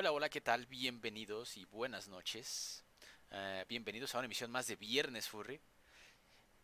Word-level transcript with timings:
Hola, 0.00 0.12
hola, 0.12 0.28
¿qué 0.28 0.40
tal? 0.40 0.64
Bienvenidos 0.66 1.56
y 1.56 1.64
buenas 1.64 2.06
noches. 2.06 2.84
Eh, 3.32 3.64
bienvenidos 3.68 4.14
a 4.14 4.18
una 4.18 4.26
emisión 4.26 4.48
más 4.48 4.68
de 4.68 4.76
Viernes 4.76 5.28
Furry. 5.28 5.58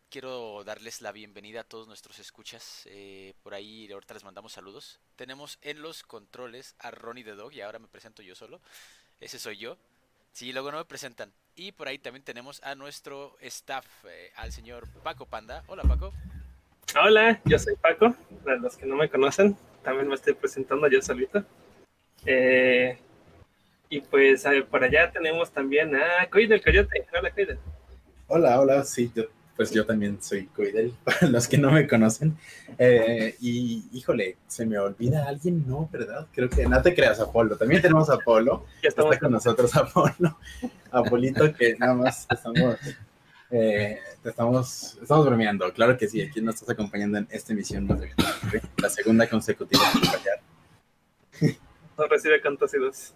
Quiero 0.09 0.63
darles 0.63 1.03
la 1.03 1.11
bienvenida 1.11 1.63
a 1.63 1.65
todos 1.65 1.89
nuestros 1.89 2.21
escuchas. 2.21 2.87
Eh, 2.89 3.35
por 3.43 3.53
ahí 3.53 3.91
ahorita 3.91 4.15
les 4.15 4.23
mandamos 4.23 4.53
saludos. 4.53 5.01
Tenemos 5.17 5.59
en 5.63 5.83
los 5.83 6.05
controles 6.05 6.77
a 6.79 6.93
Ronnie 6.93 7.25
the 7.25 7.33
Dog 7.33 7.53
y 7.53 7.61
ahora 7.61 7.81
me 7.81 7.89
presento 7.89 8.23
yo 8.23 8.37
solo. 8.37 8.61
Ese 9.19 9.41
soy 9.41 9.57
yo. 9.57 9.79
Sí, 10.31 10.53
luego 10.53 10.71
no 10.71 10.79
me 10.79 10.85
presentan. 10.85 11.33
Y 11.57 11.73
por 11.73 11.89
ahí 11.89 11.99
también 11.99 12.23
tenemos 12.23 12.63
a 12.63 12.77
nuestro 12.77 13.37
staff, 13.41 13.85
eh, 14.05 14.31
al 14.37 14.53
señor 14.53 14.87
Paco 15.03 15.27
Panda. 15.27 15.65
Hola 15.67 15.83
Paco. 15.83 16.13
Hola, 17.03 17.41
yo 17.47 17.59
soy 17.59 17.75
Paco. 17.75 18.15
Para 18.45 18.59
los 18.59 18.77
que 18.77 18.87
no 18.87 18.95
me 18.95 19.11
conocen, 19.11 19.57
también 19.83 20.07
me 20.07 20.15
estoy 20.15 20.35
presentando 20.35 20.87
yo 20.87 21.03
solito. 21.03 21.45
Eh, 22.27 22.97
y 23.95 24.01
pues 24.01 24.45
por 24.71 24.83
allá 24.83 25.13
tenemos 25.13 25.53
también 25.53 25.95
a 25.95 26.29
Coidel 26.29 26.61
Coyote. 26.61 27.07
Hola, 27.17 27.31
Coidel. 27.31 27.59
Hola, 28.27 28.61
hola, 28.61 28.83
sí, 28.83 29.13
yo, 29.15 29.27
pues 29.57 29.71
yo 29.71 29.87
también 29.87 30.21
soy 30.21 30.47
Coidel, 30.47 30.93
para 31.05 31.29
los 31.29 31.47
que 31.47 31.59
no 31.59 31.71
me 31.71 31.87
conocen. 31.87 32.37
Eh, 32.77 33.37
y 33.41 33.85
híjole, 33.93 34.37
se 34.49 34.67
me 34.67 34.81
olvida 34.81 35.29
alguien, 35.29 35.65
no, 35.69 35.89
¿verdad? 35.93 36.27
Creo 36.33 36.51
que 36.51 36.67
no 36.67 36.83
te 36.83 36.93
creas, 36.93 37.21
Apolo. 37.21 37.57
También 37.57 37.83
tenemos 37.83 38.11
a 38.11 38.15
Apolo. 38.15 38.67
Ya 38.83 38.89
Está 38.89 39.05
con 39.17 39.31
nosotros 39.31 39.77
Apolo. 39.77 40.39
Apolito, 40.91 41.55
que 41.55 41.77
nada 41.79 41.95
más 41.95 42.27
estamos, 42.29 42.77
eh, 43.53 44.01
estamos, 44.25 44.99
estamos 45.01 45.25
bromeando. 45.25 45.73
Claro 45.73 45.97
que 45.97 46.09
sí, 46.09 46.21
aquí 46.21 46.41
nos 46.41 46.57
estás 46.57 46.71
acompañando 46.71 47.19
en 47.19 47.29
esta 47.31 47.53
emisión 47.53 47.87
más 47.87 48.01
de 48.01 48.11
la 48.77 48.91
segunda 48.91 49.29
consecutiva. 49.29 49.85
No 51.97 52.09
recibe 52.09 52.41
contagios. 52.41 53.15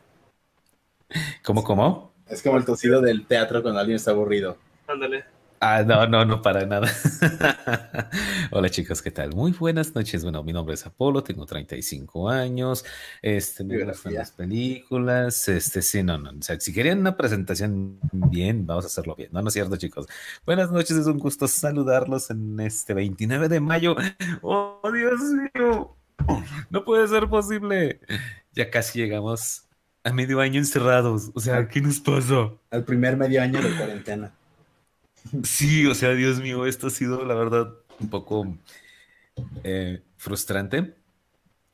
¿Cómo, 1.44 1.64
cómo? 1.64 2.12
Es 2.28 2.42
como 2.42 2.58
el 2.58 2.64
tosido 2.64 3.00
del 3.00 3.26
teatro 3.26 3.62
cuando 3.62 3.80
alguien 3.80 3.96
está 3.96 4.10
aburrido. 4.10 4.58
Ándale. 4.86 5.24
Ah, 5.60 5.82
no, 5.84 6.06
no, 6.06 6.24
no 6.24 6.40
para 6.40 6.66
nada. 6.66 6.88
Hola 8.52 8.70
chicos, 8.70 9.02
¿qué 9.02 9.10
tal? 9.10 9.34
Muy 9.34 9.50
buenas 9.50 9.92
noches. 9.92 10.22
Bueno, 10.22 10.44
mi 10.44 10.52
nombre 10.52 10.74
es 10.74 10.86
Apolo, 10.86 11.24
tengo 11.24 11.46
35 11.46 12.28
años. 12.28 12.84
Este, 13.22 13.64
me 13.64 13.82
gustan 13.82 14.14
las 14.14 14.30
películas. 14.30 15.48
Este, 15.48 15.82
sí, 15.82 16.04
no, 16.04 16.16
no. 16.16 16.30
O 16.30 16.42
sea, 16.42 16.60
si 16.60 16.72
querían 16.72 17.00
una 17.00 17.16
presentación 17.16 17.98
bien, 18.12 18.66
vamos 18.66 18.84
a 18.84 18.86
hacerlo 18.86 19.16
bien. 19.16 19.30
No, 19.32 19.42
no 19.42 19.48
es 19.48 19.54
cierto, 19.54 19.76
chicos. 19.76 20.06
Buenas 20.46 20.70
noches, 20.70 20.96
es 20.96 21.06
un 21.06 21.18
gusto 21.18 21.48
saludarlos 21.48 22.30
en 22.30 22.60
este 22.60 22.94
29 22.94 23.48
de 23.48 23.60
mayo. 23.60 23.96
Oh, 24.42 24.80
Dios 24.92 25.20
mío. 25.22 25.96
No 26.70 26.84
puede 26.84 27.08
ser 27.08 27.28
posible. 27.28 28.00
Ya 28.52 28.70
casi 28.70 29.00
llegamos 29.00 29.67
a 30.08 30.12
medio 30.12 30.40
año 30.40 30.58
encerrados. 30.58 31.30
O 31.34 31.40
sea, 31.40 31.68
¿qué 31.68 31.80
nos 31.80 32.00
pasó? 32.00 32.58
Al 32.70 32.84
primer 32.84 33.16
medio 33.16 33.42
año 33.42 33.60
de 33.60 33.76
cuarentena. 33.76 34.32
Sí, 35.44 35.86
o 35.86 35.94
sea, 35.94 36.10
Dios 36.12 36.40
mío, 36.40 36.64
esto 36.66 36.86
ha 36.86 36.90
sido 36.90 37.24
la 37.24 37.34
verdad 37.34 37.74
un 38.00 38.08
poco 38.08 38.56
eh, 39.64 40.02
frustrante, 40.16 40.94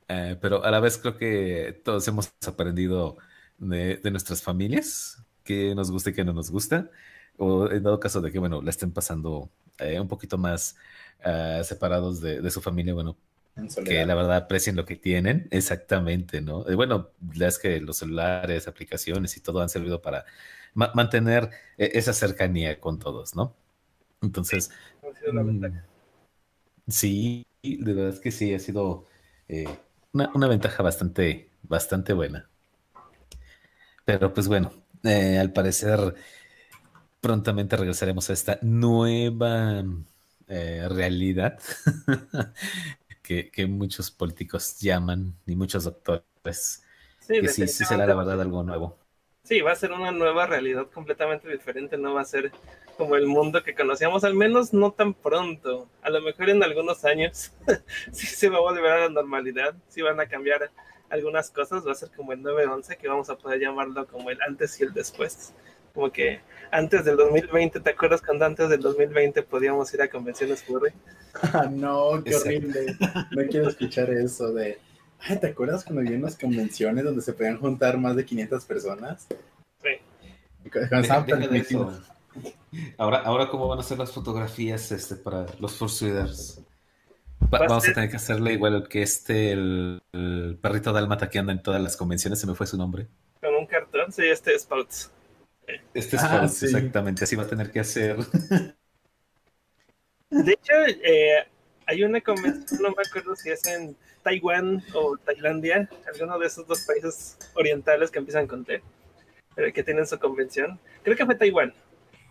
eh, 0.08 0.36
pero 0.40 0.64
a 0.64 0.70
la 0.70 0.80
vez 0.80 0.98
creo 0.98 1.16
que 1.16 1.80
todos 1.84 2.06
hemos 2.08 2.32
aprendido 2.46 3.16
de, 3.58 3.96
de, 3.98 4.10
nuestras 4.10 4.42
familias, 4.42 5.22
que 5.44 5.74
nos 5.74 5.90
gusta 5.90 6.10
y 6.10 6.14
que 6.14 6.24
no 6.24 6.32
nos 6.32 6.50
gusta, 6.50 6.90
o 7.36 7.70
en 7.70 7.82
dado 7.84 8.00
caso 8.00 8.20
de 8.20 8.32
que, 8.32 8.38
bueno, 8.40 8.60
la 8.62 8.70
estén 8.70 8.90
pasando 8.90 9.50
eh, 9.78 10.00
un 10.00 10.08
poquito 10.08 10.38
más 10.38 10.76
separados 11.62 12.20
de, 12.20 12.42
de, 12.42 12.50
su 12.50 12.60
familia, 12.60 12.92
bueno, 12.92 13.16
que 13.84 14.04
la 14.06 14.14
verdad 14.14 14.36
aprecien 14.36 14.76
lo 14.76 14.84
que 14.84 14.96
tienen, 14.96 15.48
exactamente, 15.52 16.40
¿no? 16.40 16.64
bueno, 16.76 17.10
es 17.38 17.58
que 17.58 17.80
los 17.80 17.98
celulares, 17.98 18.68
aplicaciones 18.68 19.36
y 19.36 19.40
todo 19.40 19.60
han 19.60 19.68
servido 19.68 20.02
para 20.02 20.24
ma 20.74 20.92
mantener 20.94 21.50
eh, 21.78 21.92
esa 21.94 22.12
cercanía 22.12 22.80
con 22.80 22.98
todos, 22.98 23.36
¿no? 23.36 23.54
Entonces, 24.22 24.70
sí, 26.88 27.46
mm, 27.62 27.84
de 27.84 27.92
verdad 27.92 28.14
es 28.14 28.20
que 28.20 28.30
sí, 28.30 28.54
ha 28.54 28.58
sido 28.58 29.06
eh, 29.48 29.68
una, 30.12 30.30
una, 30.34 30.48
ventaja 30.48 30.82
bastante, 30.82 31.50
bastante 31.62 32.12
buena. 32.12 32.48
Pero 34.04 34.32
pues 34.34 34.48
bueno, 34.48 34.72
eh, 35.04 35.38
al 35.38 35.52
parecer 35.52 36.14
prontamente 37.20 37.76
regresaremos 37.76 38.28
a 38.28 38.32
esta 38.34 38.58
nueva 38.62 39.82
eh, 40.46 40.86
realidad 40.90 41.58
que, 43.24 43.50
que, 43.50 43.66
muchos 43.66 44.10
políticos 44.10 44.78
llaman 44.78 45.34
y 45.46 45.56
muchos 45.56 45.84
doctores. 45.84 46.84
Sí, 47.20 47.40
que 47.40 47.48
sí, 47.48 47.66
sí 47.66 47.84
será 47.84 48.06
la 48.06 48.14
verdad 48.14 48.40
algo 48.40 48.62
nuevo. 48.62 48.98
Sí, 49.42 49.60
va 49.60 49.72
a 49.72 49.76
ser 49.76 49.92
una 49.92 50.12
nueva 50.12 50.46
realidad 50.46 50.86
completamente 50.90 51.50
diferente, 51.50 51.98
no 51.98 52.14
va 52.14 52.20
a 52.20 52.24
ser 52.24 52.52
como 52.96 53.16
el 53.16 53.26
mundo 53.26 53.62
que 53.62 53.74
conocíamos, 53.74 54.24
al 54.24 54.34
menos 54.34 54.72
no 54.72 54.92
tan 54.92 55.14
pronto. 55.14 55.88
A 56.02 56.10
lo 56.10 56.20
mejor 56.20 56.50
en 56.50 56.62
algunos 56.62 57.04
años 57.04 57.52
sí 58.12 58.26
se 58.26 58.48
va 58.48 58.58
a 58.58 58.60
volver 58.60 58.92
a 58.92 59.00
la 59.00 59.08
normalidad, 59.08 59.74
sí 59.88 60.02
van 60.02 60.20
a 60.20 60.28
cambiar 60.28 60.70
algunas 61.10 61.50
cosas, 61.50 61.86
va 61.86 61.92
a 61.92 61.96
ser 61.96 62.10
como 62.16 62.32
el 62.32 62.40
9-11, 62.40 62.96
que 62.96 63.08
vamos 63.08 63.30
a 63.30 63.36
poder 63.36 63.60
llamarlo 63.60 64.06
como 64.06 64.30
el 64.30 64.40
antes 64.42 64.80
y 64.80 64.84
el 64.84 64.92
después. 64.92 65.54
Como 65.94 66.10
que 66.10 66.40
antes 66.70 67.04
del 67.04 67.16
2020, 67.16 67.80
¿te 67.80 67.90
acuerdas 67.90 68.20
cuando 68.20 68.44
antes 68.44 68.68
del 68.68 68.80
2020 68.80 69.42
podíamos 69.44 69.94
ir 69.94 70.02
a 70.02 70.08
convenciones 70.08 70.62
furry? 70.64 70.92
Ah, 71.52 71.68
no, 71.70 72.22
qué 72.24 72.34
horrible. 72.34 72.96
No 73.30 73.46
quiero 73.48 73.68
escuchar 73.68 74.10
eso 74.10 74.52
de 74.52 74.78
Ay, 75.26 75.38
¿te 75.38 75.46
acuerdas 75.46 75.84
cuando 75.84 76.02
había 76.02 76.18
unas 76.18 76.36
convenciones 76.36 77.02
donde 77.02 77.22
se 77.22 77.32
podían 77.32 77.58
juntar 77.58 77.96
más 77.96 78.14
de 78.14 78.26
500 78.26 78.64
personas? 78.66 79.26
Sí. 79.82 80.70
Cuando 80.70 81.92
ahora, 82.98 83.18
ahora, 83.18 83.48
¿cómo 83.48 83.68
van 83.68 83.78
a 83.78 83.82
ser 83.82 83.98
las 83.98 84.12
fotografías 84.12 84.92
este, 84.92 85.16
para 85.16 85.46
los 85.60 85.76
Fursuiders? 85.76 86.60
Vamos 87.50 87.88
a 87.88 87.92
tener 87.92 88.10
que 88.10 88.16
hacerle 88.16 88.52
igual 88.52 88.86
que 88.88 89.02
este, 89.02 89.52
el, 89.52 90.02
el 90.12 90.58
perrito 90.60 90.92
dálmata 90.92 91.30
que 91.30 91.38
anda 91.38 91.52
en 91.52 91.62
todas 91.62 91.80
las 91.80 91.96
convenciones, 91.96 92.40
se 92.40 92.46
me 92.46 92.54
fue 92.54 92.66
su 92.66 92.76
nombre. 92.76 93.06
Con 93.40 93.54
un 93.54 93.66
cartón, 93.66 94.12
sí, 94.12 94.24
este 94.24 94.58
Spouts. 94.58 95.10
Este 95.94 96.18
Spouts, 96.18 96.34
ah, 96.34 96.48
sí. 96.48 96.66
exactamente, 96.66 97.24
así 97.24 97.36
va 97.36 97.44
a 97.44 97.48
tener 97.48 97.70
que 97.70 97.80
hacer. 97.80 98.16
De 100.30 100.52
hecho, 100.52 100.72
eh, 100.86 101.46
hay 101.86 102.02
una 102.02 102.20
convención, 102.20 102.82
no 102.82 102.90
me 102.90 103.02
acuerdo 103.06 103.36
si 103.36 103.50
es 103.50 103.64
en 103.66 103.96
Taiwán 104.22 104.82
o 104.94 105.16
Tailandia, 105.18 105.88
alguno 106.12 106.38
de 106.38 106.46
esos 106.46 106.66
dos 106.66 106.82
países 106.82 107.38
orientales 107.54 108.10
que 108.10 108.18
empiezan 108.18 108.46
con 108.46 108.64
T, 108.64 108.82
que 109.72 109.82
tienen 109.82 110.06
su 110.06 110.18
convención. 110.18 110.80
Creo 111.02 111.16
que 111.16 111.24
fue 111.24 111.36
Taiwán, 111.36 111.72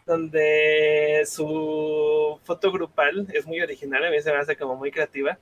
donde 0.06 1.24
su 1.26 2.40
foto 2.44 2.72
grupal 2.72 3.28
es 3.34 3.46
muy 3.46 3.62
original, 3.62 4.04
a 4.06 4.10
mí 4.10 4.22
se 4.22 4.32
me 4.32 4.38
hace 4.38 4.58
como 4.58 4.76
muy 4.76 4.92
creativa. 4.92 5.38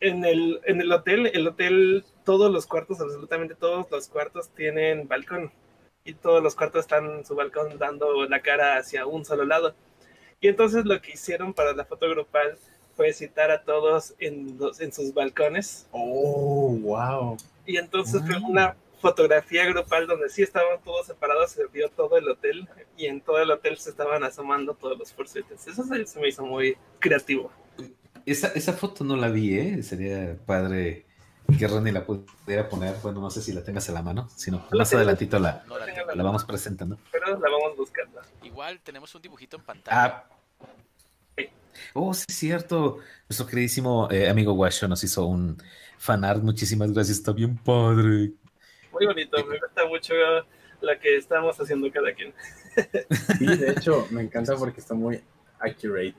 En 0.00 0.24
el, 0.24 0.60
en 0.64 0.80
el 0.80 0.92
hotel, 0.92 1.30
el 1.32 1.46
hotel, 1.46 2.04
todos 2.24 2.50
los 2.50 2.66
cuartos, 2.66 3.00
absolutamente 3.00 3.54
todos 3.54 3.90
los 3.90 4.08
cuartos 4.08 4.50
tienen 4.50 5.08
balcón 5.08 5.52
y 6.04 6.12
todos 6.14 6.42
los 6.42 6.54
cuartos 6.54 6.82
están 6.82 7.10
en 7.10 7.24
su 7.24 7.34
balcón 7.34 7.78
dando 7.78 8.26
la 8.26 8.40
cara 8.42 8.76
hacia 8.76 9.06
un 9.06 9.24
solo 9.24 9.44
lado. 9.44 9.74
Y 10.40 10.48
entonces 10.48 10.84
lo 10.84 11.00
que 11.00 11.12
hicieron 11.12 11.54
para 11.54 11.72
la 11.72 11.86
foto 11.86 12.08
grupal 12.10 12.58
fue 12.94 13.12
citar 13.12 13.50
a 13.50 13.64
todos 13.64 14.14
en, 14.18 14.58
los, 14.58 14.80
en 14.80 14.92
sus 14.92 15.14
balcones. 15.14 15.88
Oh, 15.92 16.76
wow. 16.82 17.36
Y 17.64 17.78
entonces 17.78 18.20
wow. 18.20 18.30
fue 18.30 18.36
una 18.50 18.76
fotografía 19.00 19.64
grupal 19.66 20.06
donde 20.06 20.28
sí 20.28 20.42
estaban 20.42 20.80
todos 20.84 21.06
separados, 21.06 21.52
se 21.52 21.66
vio 21.68 21.88
todo 21.88 22.18
el 22.18 22.28
hotel 22.28 22.68
y 22.96 23.06
en 23.06 23.20
todo 23.22 23.38
el 23.38 23.50
hotel 23.50 23.78
se 23.78 23.90
estaban 23.90 24.22
asomando 24.22 24.74
todos 24.74 24.98
los 24.98 25.12
forcetes. 25.12 25.66
Eso 25.66 25.84
se, 25.84 26.06
se 26.06 26.20
me 26.20 26.28
hizo 26.28 26.44
muy 26.44 26.76
creativo. 26.98 27.50
Esa, 28.26 28.48
esa 28.48 28.74
foto 28.74 29.04
no 29.04 29.16
la 29.16 29.28
vi, 29.28 29.58
¿eh? 29.58 29.82
Sería 29.82 30.36
padre 30.46 31.06
que 31.56 31.66
Ronnie 31.68 31.92
la 31.92 32.04
pudiera 32.04 32.68
poner. 32.68 32.96
Bueno, 33.02 33.20
no 33.20 33.30
sé 33.30 33.42
si 33.42 33.52
la 33.52 33.62
tengas 33.62 33.88
a 33.88 33.92
la 33.92 34.02
mano, 34.02 34.28
sino 34.34 34.66
No 34.70 34.78
más 34.78 34.90
tengo. 34.90 35.00
adelantito 35.00 35.38
la, 35.38 35.64
No 35.66 36.14
la 36.14 36.22
vamos 36.22 36.44
presentando. 36.44 36.98
Pero 37.12 37.26
la 37.38 37.50
vamos 37.50 37.76
buscando. 37.76 38.20
Igual 38.42 38.80
tenemos 38.80 39.14
un 39.14 39.22
dibujito 39.22 39.56
en 39.56 39.62
pantalla. 39.62 40.04
Ah. 40.04 40.24
Oh, 41.92 42.14
sí, 42.14 42.24
es 42.28 42.34
cierto. 42.36 42.98
Nuestro 43.28 43.46
queridísimo 43.46 44.08
eh, 44.10 44.28
amigo 44.28 44.52
Washo 44.52 44.88
nos 44.88 45.02
hizo 45.04 45.26
un 45.26 45.60
fanart. 45.98 46.42
Muchísimas 46.42 46.92
gracias. 46.92 47.18
Está 47.18 47.32
bien 47.32 47.56
padre. 47.56 48.32
Muy 48.92 49.06
bonito. 49.06 49.36
Me 49.46 49.58
gusta 49.58 49.86
mucho 49.88 50.14
la 50.80 50.98
que 50.98 51.16
estamos 51.16 51.58
haciendo 51.60 51.90
cada 51.90 52.12
quien. 52.14 52.32
Sí, 53.38 53.46
de 53.46 53.70
hecho, 53.70 54.06
me 54.10 54.22
encanta 54.22 54.56
porque 54.56 54.80
está 54.80 54.94
muy 54.94 55.22
accurate. 55.60 56.16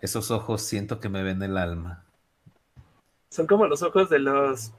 Esos 0.00 0.32
ojos 0.32 0.62
siento 0.62 0.98
que 0.98 1.08
me 1.08 1.22
ven 1.22 1.40
el 1.44 1.56
alma. 1.56 2.01
Son 3.32 3.46
como 3.46 3.66
los 3.66 3.82
ojos 3.82 4.10
de 4.10 4.18
los. 4.18 4.74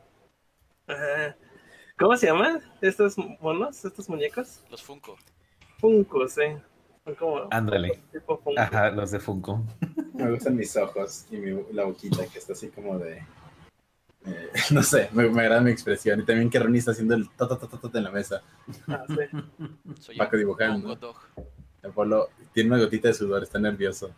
Uh, 0.87 1.33
¿Cómo 1.97 2.15
se 2.15 2.27
llaman? 2.27 2.61
Estos 2.81 3.17
monos, 3.41 3.83
estos 3.83 4.07
muñecos. 4.07 4.63
Los 4.69 4.83
Funko. 4.83 5.17
Funko, 5.79 6.27
sí. 6.27 6.43
Son 7.03 7.15
como. 7.15 7.47
Ándale. 7.49 7.99
Ajá, 8.55 8.91
los 8.91 9.09
de 9.09 9.19
Funko. 9.19 9.63
Me 10.13 10.29
gustan 10.29 10.55
mis 10.55 10.77
ojos 10.77 11.25
y 11.31 11.37
mi, 11.37 11.63
la 11.71 11.85
boquita 11.85 12.27
que 12.27 12.37
está 12.37 12.53
así 12.53 12.67
como 12.67 12.99
de. 12.99 13.25
Eh, 14.27 14.51
no 14.69 14.83
sé, 14.83 15.09
me, 15.13 15.27
me 15.29 15.41
agrada 15.41 15.61
mi 15.61 15.71
expresión. 15.71 16.19
Y 16.19 16.23
también 16.23 16.51
que 16.51 16.59
Ronnie 16.59 16.77
está 16.77 16.91
haciendo 16.91 17.15
el 17.15 17.27
ta 17.31 17.47
ta 17.47 17.57
ta 17.57 17.97
en 17.97 18.03
la 18.03 18.11
mesa. 18.11 18.43
Ah, 18.87 19.03
sí. 19.07 19.95
Soy 19.99 20.15
Paco 20.15 20.35
un 20.35 20.39
dibujando. 20.39 21.15
Apolo 21.81 22.29
tiene 22.53 22.69
una 22.69 22.83
gotita 22.83 23.07
de 23.07 23.15
sudor, 23.15 23.41
está 23.41 23.57
nervioso. 23.57 24.13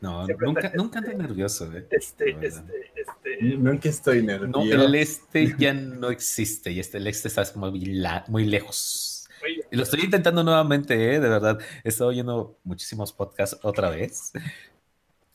No, 0.00 0.26
nunca, 0.26 0.72
nunca 0.74 0.98
ando 1.00 1.12
nervioso, 1.14 1.70
eh. 1.76 1.86
Este, 1.90 2.30
este, 2.30 2.48
este. 2.96 3.42
Nunca 3.58 3.88
estoy 3.88 4.22
No, 4.22 4.38
nervioso. 4.38 4.86
el 4.86 4.94
este 4.94 5.54
ya 5.58 5.74
no 5.74 6.08
existe 6.10 6.72
y 6.72 6.80
este, 6.80 6.98
el 6.98 7.06
este 7.06 7.28
está 7.28 7.44
muy, 7.56 7.84
la- 7.84 8.24
muy 8.28 8.46
lejos. 8.46 9.28
oye, 9.44 9.62
Y 9.70 9.76
lo 9.76 9.82
estoy 9.82 10.00
intentando 10.00 10.42
nuevamente, 10.42 10.94
¿eh? 10.94 11.20
de 11.20 11.28
verdad. 11.28 11.58
He 11.84 11.88
estado 11.90 12.10
oyendo 12.10 12.58
muchísimos 12.64 13.12
podcasts 13.12 13.58
otra 13.62 13.90
vez 13.90 14.32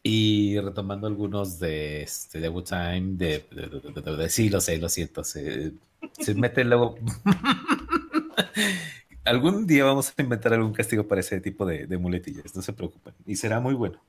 y 0.02 0.60
retomando 0.60 1.08
algunos 1.08 1.60
de, 1.60 2.02
este, 2.04 2.40
de 2.40 2.50
Wu-Time, 2.50 3.18
de, 3.18 3.46
de, 3.52 3.62
de- 3.70 3.92
de- 3.92 4.02
de- 4.02 4.16
de- 4.18 4.30
sí, 4.30 4.50
lo 4.50 4.62
sé, 4.62 4.78
lo 4.78 4.90
siento. 4.90 5.24
Se, 5.24 5.74
se 6.20 6.34
mete 6.36 6.64
luego. 6.64 6.96
Algún 9.26 9.66
día 9.66 9.86
vamos 9.86 10.14
a 10.16 10.22
inventar 10.22 10.54
algún 10.54 10.74
castigo 10.74 11.08
para 11.08 11.22
ese 11.22 11.42
tipo 11.42 11.66
de, 11.66 11.88
de 11.88 11.98
muletillas, 11.98 12.56
no 12.56 12.62
se 12.62 12.74
preocupen. 12.74 13.14
Y 13.26 13.36
será 13.36 13.60
muy 13.60 13.74
bueno. 13.74 14.00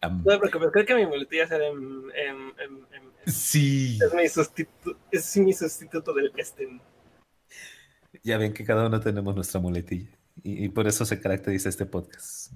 Am, 0.00 0.18
No 0.24 0.32
te 0.32 0.38
preocupes, 0.38 0.68
creo 0.72 0.86
que 0.86 0.94
mi 0.94 1.06
muletilla 1.06 1.46
será 1.46 1.66
en, 1.68 1.76
en- 2.14 2.52
en- 2.60 2.86
en- 2.94 3.32
sí, 3.32 3.98
es 4.04 4.14
mi 4.14 4.28
sustituto, 4.28 4.98
es 5.10 5.36
mi 5.38 5.52
sustituto 5.52 6.12
del 6.12 6.30
este. 6.36 6.68
ya 8.22 8.38
ven 8.38 8.52
que 8.52 8.64
cada 8.64 8.86
uno 8.86 9.00
tenemos 9.00 9.34
nuestra 9.34 9.60
muletilla. 9.60 10.10
Y, 10.42 10.64
y 10.64 10.68
por 10.68 10.86
eso 10.86 11.04
se 11.06 11.18
caracteriza 11.20 11.68
este 11.68 11.86
podcast. 11.86 12.52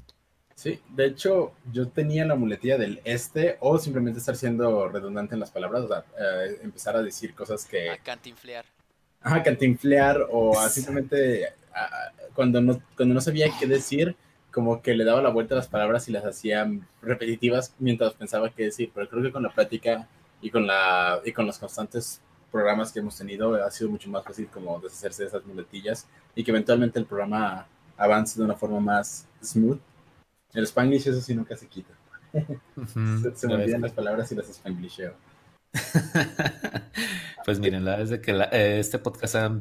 Sí, 0.55 0.79
de 0.91 1.07
hecho, 1.07 1.55
yo 1.73 1.89
tenía 1.89 2.27
la 2.27 2.35
muletilla 2.35 2.77
del 2.77 3.01
este 3.05 3.57
o 3.61 3.79
simplemente 3.79 4.19
estar 4.19 4.37
siendo 4.37 4.89
redundante 4.89 5.35
en 5.35 5.41
las 5.41 5.51
palabras, 5.51 5.85
o 5.85 5.89
sea, 5.89 6.05
eh, 6.19 6.59
empezar 6.63 6.95
a 6.97 7.03
decir 7.03 7.35
cosas 7.35 7.65
que, 7.65 7.89
A 7.89 7.97
cantinflear. 7.97 8.67
ajá, 9.23 9.43
cantinflear 9.43 10.27
o 10.31 10.59
a 10.61 10.69
simplemente 10.69 11.47
a- 11.73 11.85
a- 11.85 12.13
cuando 12.35 12.61
no, 12.61 12.83
cuando 12.95 13.15
no 13.15 13.21
sabía 13.23 13.49
qué 13.59 13.67
decir, 13.67 14.15
como 14.52 14.82
que 14.82 14.94
le 14.94 15.05
daba 15.05 15.23
la 15.23 15.31
vuelta 15.31 15.55
a 15.55 15.58
las 15.58 15.69
palabras 15.69 16.08
y 16.08 16.12
las 16.12 16.25
hacía 16.25 16.70
repetitivas 17.02 17.75
mientras 17.79 18.14
pensaba 18.14 18.50
qué 18.50 18.64
decir, 18.64 18.91
pero 18.94 19.08
creo 19.08 19.23
que 19.23 19.32
con 19.32 19.43
la 19.43 19.50
práctica 19.55 20.08
y 20.43 20.50
con, 20.50 20.67
la, 20.67 21.20
y 21.25 21.32
con 21.32 21.47
los 21.47 21.58
constantes 21.58 22.20
programas 22.50 22.91
que 22.93 22.99
hemos 22.99 23.17
tenido 23.17 23.55
ha 23.64 23.70
sido 23.70 23.91
mucho 23.91 24.11
más 24.11 24.25
fácil 24.25 24.49
como 24.49 24.81
deshacerse 24.81 25.23
de 25.23 25.29
esas 25.29 25.44
muletillas 25.47 26.06
y 26.35 26.43
que 26.43 26.50
eventualmente 26.50 26.99
el 26.99 27.06
programa 27.06 27.67
avance 27.97 28.38
de 28.38 28.44
una 28.44 28.56
forma 28.56 28.81
más 28.81 29.26
smooth. 29.43 29.79
El 30.53 30.64
spanglish 30.64 31.06
eso 31.08 31.20
sí 31.20 31.35
nunca 31.35 31.56
se 31.56 31.67
quita. 31.69 31.93
Ujú, 32.76 33.23
Se, 33.23 33.35
se 33.37 33.49
ya 33.49 33.56
me 33.56 33.62
olvidan 33.62 33.81
las 33.82 33.93
palabras 33.93 34.32
y 34.32 34.35
las 34.35 34.46
spanglisheo. 34.46 35.14
Pues 37.44 37.58
miren, 37.58 37.85
la 37.85 37.96
verdad 37.96 38.14
es 38.14 38.20
que 38.20 38.32
la- 38.32 38.49
eh, 38.53 38.79
este 38.79 38.99
podcast 38.99 39.35
ha 39.37 39.58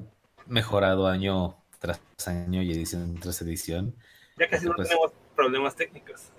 mejorado 0.48 1.08
año 1.08 1.56
tras 1.80 2.00
año 2.28 2.62
y 2.62 2.72
edición 2.72 3.16
tras 3.16 3.42
edición. 3.42 3.96
Ya 4.40 4.48
casi 4.50 4.66
no 4.66 4.76
Pues- 4.76 4.88
tenemos 4.90 5.12
problemas 5.36 5.76
técnicos. 5.76 6.32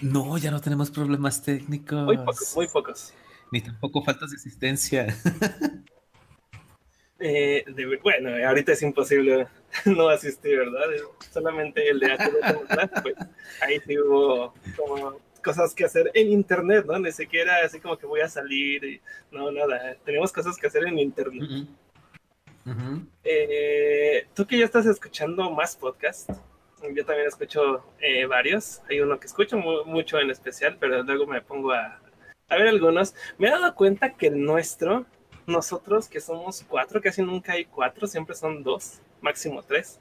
No, 0.00 0.36
ya 0.36 0.50
no 0.50 0.60
tenemos 0.60 0.90
problemas 0.90 1.42
técnicos. 1.42 2.04
Muy 2.04 2.18
pocos, 2.18 2.52
muy 2.54 2.68
pocos. 2.68 3.14
Ni 3.50 3.62
tampoco 3.62 4.02
faltas 4.04 4.30
de 4.30 4.36
existencia. 4.36 5.06
Eh, 7.18 7.64
de- 7.66 7.96
bueno, 8.02 8.28
ahorita 8.46 8.72
es 8.72 8.82
imposible 8.82 9.46
no 9.86 10.10
asistir, 10.10 10.58
¿verdad? 10.58 10.92
Es 10.92 11.02
Solamente 11.32 11.88
el 11.88 11.98
de 11.98 12.14
pues 13.02 13.14
ahí 13.62 13.80
sí 13.86 13.98
hubo 13.98 14.52
como 14.76 15.18
cosas 15.42 15.72
que 15.72 15.86
hacer 15.86 16.10
en 16.12 16.30
internet, 16.30 16.84
¿no? 16.86 16.98
Ni 16.98 17.10
siquiera 17.12 17.64
así 17.64 17.80
como 17.80 17.96
que 17.96 18.04
voy 18.04 18.20
a 18.20 18.28
salir 18.28 18.84
y 18.84 19.00
no, 19.30 19.50
nada. 19.50 19.96
Tenemos 20.04 20.30
cosas 20.30 20.58
que 20.58 20.66
hacer 20.66 20.84
en 20.86 20.98
internet. 20.98 21.66
Eh, 23.24 24.26
Tú 24.34 24.46
que 24.46 24.58
ya 24.58 24.66
estás 24.66 24.84
escuchando 24.84 25.50
más 25.50 25.74
podcasts, 25.74 26.26
yo 26.94 27.04
también 27.04 27.28
escucho 27.28 27.84
eh, 28.00 28.26
varios. 28.26 28.82
Hay 28.88 29.00
uno 29.00 29.18
que 29.20 29.26
escucho 29.26 29.56
mu- 29.58 29.84
mucho 29.84 30.18
en 30.18 30.30
especial, 30.30 30.76
pero 30.80 31.02
luego 31.02 31.26
me 31.26 31.42
pongo 31.42 31.72
a, 31.72 32.00
a 32.48 32.56
ver 32.56 32.68
algunos. 32.68 33.14
Me 33.38 33.48
he 33.48 33.50
dado 33.50 33.74
cuenta 33.74 34.14
que 34.16 34.28
el 34.28 34.42
nuestro, 34.44 35.06
nosotros 35.46 36.08
que 36.08 36.20
somos 36.20 36.64
cuatro, 36.68 37.00
casi 37.00 37.22
nunca 37.22 37.52
hay 37.52 37.64
cuatro, 37.64 38.06
siempre 38.06 38.34
son 38.34 38.62
dos, 38.62 39.00
máximo 39.20 39.62
tres. 39.62 40.00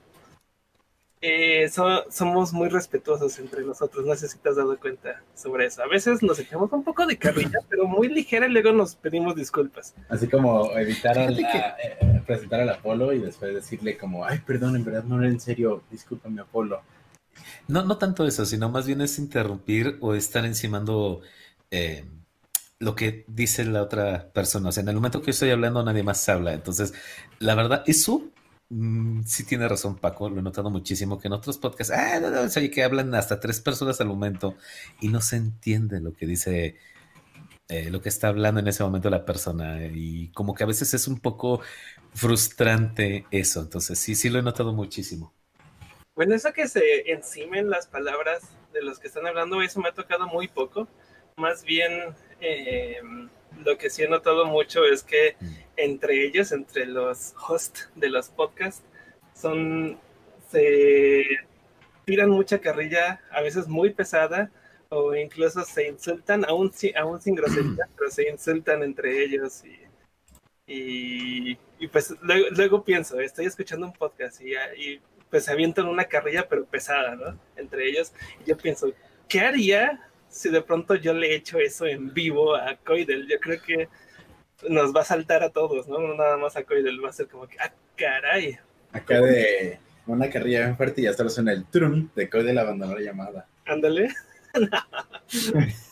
Eh, 1.28 1.70
so- 1.70 2.04
somos 2.12 2.54
muy 2.54 2.70
respetuosos 2.70 3.40
entre 3.40 3.64
nosotros, 3.64 4.06
no 4.06 4.14
sé 4.16 4.28
si 4.28 4.38
te 4.38 4.50
has 4.50 4.58
dado 4.58 4.78
cuenta 4.80 5.24
sobre 5.34 5.66
eso. 5.66 5.82
A 5.82 5.88
veces 5.88 6.22
nos 6.22 6.38
echamos 6.38 6.72
un 6.72 6.84
poco 6.84 7.08
de 7.08 7.18
carrilla, 7.18 7.58
pero 7.70 7.88
muy 7.88 8.10
ligera 8.10 8.46
y 8.46 8.52
luego 8.52 8.72
nos 8.74 8.96
pedimos 8.96 9.36
disculpas. 9.36 9.96
Así 10.08 10.28
como 10.28 10.72
evitar 10.78 11.18
a 11.18 11.32
la- 11.32 11.78
eh, 11.84 12.22
presentar 12.28 12.60
al 12.60 12.70
Apolo 12.70 13.12
y 13.12 13.18
después 13.18 13.56
decirle 13.56 13.98
como, 13.98 14.24
ay, 14.24 14.38
perdón, 14.46 14.76
en 14.76 14.86
verdad 14.86 15.04
no 15.06 15.18
era 15.20 15.28
en 15.28 15.40
serio, 15.40 15.82
discúlpame 15.90 16.42
Apolo. 16.42 16.84
No, 17.68 17.84
no 17.84 17.98
tanto 17.98 18.28
eso, 18.28 18.46
sino 18.46 18.70
más 18.70 18.86
bien 18.86 19.02
es 19.02 19.18
interrumpir 19.18 19.98
o 20.02 20.14
estar 20.14 20.46
encimando 20.46 21.22
eh, 21.72 22.06
lo 22.78 22.94
que 22.94 23.26
dice 23.28 23.66
la 23.66 23.82
otra 23.82 24.30
persona. 24.32 24.70
O 24.70 24.72
sea, 24.72 24.84
en 24.84 24.90
el 24.90 24.96
momento 24.96 25.22
que 25.22 25.28
yo 25.28 25.32
estoy 25.32 25.50
hablando, 25.50 25.82
nadie 25.84 26.04
más 26.04 26.30
habla. 26.30 26.54
Entonces, 26.54 26.94
la 27.40 27.56
verdad, 27.56 27.84
eso 27.88 28.30
mm, 28.70 29.24
sí 29.24 29.46
tiene 29.46 29.68
razón, 29.68 29.98
Paco. 29.98 30.30
Lo 30.30 30.40
he 30.40 30.44
notado 30.44 30.70
muchísimo 30.70 31.20
que 31.20 31.28
en 31.28 31.34
otros 31.34 31.58
podcasts, 31.58 31.94
ah, 31.94 32.20
no, 32.20 32.72
que 32.72 32.84
hablan 32.84 33.14
hasta 33.16 33.40
tres 33.40 33.62
personas 33.62 34.00
al 34.02 34.08
momento 34.08 34.56
y 35.02 35.10
no 35.10 35.22
se 35.22 35.38
entiende 35.38 36.00
lo 36.02 36.14
que 36.14 36.26
dice, 36.26 36.78
eh, 37.70 37.90
lo 37.90 38.02
que 38.02 38.10
está 38.10 38.30
hablando 38.30 38.60
en 38.60 38.68
ese 38.68 38.84
momento 38.84 39.10
la 39.10 39.26
persona. 39.26 39.86
Y 39.86 40.30
como 40.30 40.54
que 40.54 40.64
a 40.64 40.68
veces 40.68 40.94
es 40.94 41.08
un 41.08 41.20
poco 41.20 41.62
frustrante 42.14 43.26
eso. 43.32 43.62
Entonces, 43.62 44.00
sí, 44.00 44.16
sí 44.16 44.30
lo 44.30 44.40
he 44.40 44.44
notado 44.44 44.74
muchísimo. 44.74 45.34
Bueno, 46.16 46.34
eso 46.36 46.54
que 46.54 46.68
se 46.68 47.12
encimen 47.12 47.70
las 47.70 47.88
palabras 47.88 48.42
de 48.74 48.82
los 48.82 49.00
que 49.00 49.08
están 49.08 49.28
hablando, 49.28 49.62
eso 49.62 49.82
me 49.82 49.90
ha 49.90 49.94
tocado 49.94 50.28
muy 50.28 50.48
poco. 50.48 50.88
Más 51.36 51.64
bien, 51.64 51.92
eh, 52.40 53.02
lo 53.66 53.78
que 53.78 53.90
sí 53.90 54.04
he 54.04 54.08
notado 54.08 54.46
mucho 54.46 54.86
es 54.86 55.04
que 55.04 55.36
Mm. 55.40 55.65
Entre 55.78 56.26
ellos, 56.26 56.52
entre 56.52 56.86
los 56.86 57.34
hosts 57.48 57.90
de 57.96 58.10
los 58.10 58.30
podcasts, 58.30 58.84
son 59.34 59.98
se 60.52 61.26
tiran 62.06 62.30
mucha 62.30 62.60
carrilla, 62.60 63.22
a 63.32 63.42
veces 63.42 63.68
muy 63.68 63.92
pesada, 63.92 64.52
o 64.90 65.16
incluso 65.16 65.64
se 65.64 65.88
insultan, 65.88 66.46
aún, 66.46 66.72
aún 66.98 67.22
sin 67.22 67.36
grosería, 67.36 67.90
pero 67.98 68.12
se 68.12 68.30
insultan 68.30 68.84
entre 68.84 69.24
ellos 69.24 69.64
y, 70.68 71.58
y, 71.80 71.88
pues 71.92 72.14
luego, 72.22 72.84
pienso, 72.84 73.20
estoy 73.20 73.46
escuchando 73.46 73.88
un 73.88 73.94
podcast 73.94 74.42
y, 74.42 74.54
y 74.78 75.02
pues 75.30 75.46
se 75.46 75.52
avientan 75.52 75.88
una 75.88 76.06
carrilla 76.06 76.48
pero 76.48 76.66
pesada, 76.66 77.16
¿no? 77.16 77.40
Entre 77.56 77.88
ellos. 77.90 78.14
Yo 78.46 78.58
pienso, 78.58 78.92
¿qué 79.28 79.42
haría 79.42 80.10
si 80.30 80.50
de 80.50 80.62
pronto 80.62 80.96
yo 80.96 81.14
le 81.14 81.36
echo 81.36 81.60
eso 81.60 81.86
en 81.86 82.14
vivo 82.14 82.56
a 82.56 82.76
Coidel? 82.78 83.28
Yo 83.28 83.40
creo 83.40 83.62
que 83.62 83.90
nos 84.70 84.96
va 84.96 85.02
a 85.02 85.06
saltar 85.06 85.44
a 85.44 85.50
todos, 85.50 85.88
¿no? 85.88 86.00
No 86.00 86.16
nada 86.16 86.38
más 86.38 86.56
a 86.56 86.64
Coidel, 86.64 87.04
va 87.04 87.10
a 87.10 87.14
ser 87.14 87.28
como 87.28 87.48
que, 87.48 87.58
ah, 87.60 87.72
caray. 87.96 88.58
Acá 88.92 89.22
de 89.22 89.80
una 90.08 90.30
carrilla 90.30 90.60
bien 90.60 90.78
fuerte 90.78 91.02
y 91.02 91.04
ya 91.06 91.14
solo 91.14 91.30
suena 91.30 91.52
el 91.52 91.66
trum 91.66 92.10
de 92.16 92.30
Code 92.30 92.44
del 92.46 92.58
abandonó 92.58 92.96
la 92.96 93.02
llamada. 93.02 93.48
Ándale. 93.66 94.10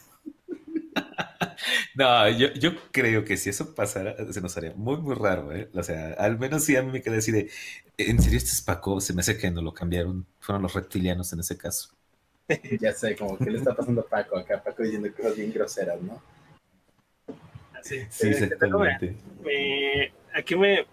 No, 1.95 2.29
yo, 2.29 2.51
yo 2.53 2.71
creo 2.91 3.23
que 3.23 3.37
si 3.37 3.49
eso 3.49 3.75
pasara, 3.75 4.15
se 4.31 4.41
nos 4.41 4.57
haría 4.57 4.73
muy, 4.75 4.97
muy 4.97 5.15
raro, 5.15 5.53
¿eh? 5.53 5.69
O 5.73 5.83
sea, 5.83 6.13
al 6.13 6.39
menos 6.39 6.63
si 6.63 6.75
a 6.75 6.81
mí 6.81 6.91
me 6.91 7.01
quedé 7.01 7.17
así 7.17 7.31
de, 7.31 7.49
¿en 7.97 8.21
serio 8.21 8.37
este 8.37 8.51
es 8.51 8.61
Paco? 8.61 8.99
Se 8.99 9.13
me 9.13 9.21
hace 9.21 9.37
que 9.37 9.51
no 9.51 9.61
lo 9.61 9.73
cambiaron, 9.73 10.25
fueron 10.39 10.63
los 10.63 10.73
reptilianos 10.73 11.31
en 11.33 11.39
ese 11.39 11.57
caso. 11.57 11.89
Ya 12.79 12.93
sé, 12.93 13.15
como 13.15 13.37
que 13.37 13.49
le 13.49 13.59
está 13.59 13.75
pasando 13.75 14.01
a 14.01 14.05
Paco 14.05 14.37
acá, 14.37 14.61
Paco 14.61 14.83
diciendo 14.83 15.09
cosas 15.15 15.35
bien 15.35 15.53
groseras, 15.53 16.01
¿no? 16.01 16.21
Sí, 17.83 18.25
me- 18.25 18.29
exactamente. 18.29 19.15
me- 19.43 20.13
aquí 20.33 20.55
me, 20.55 20.85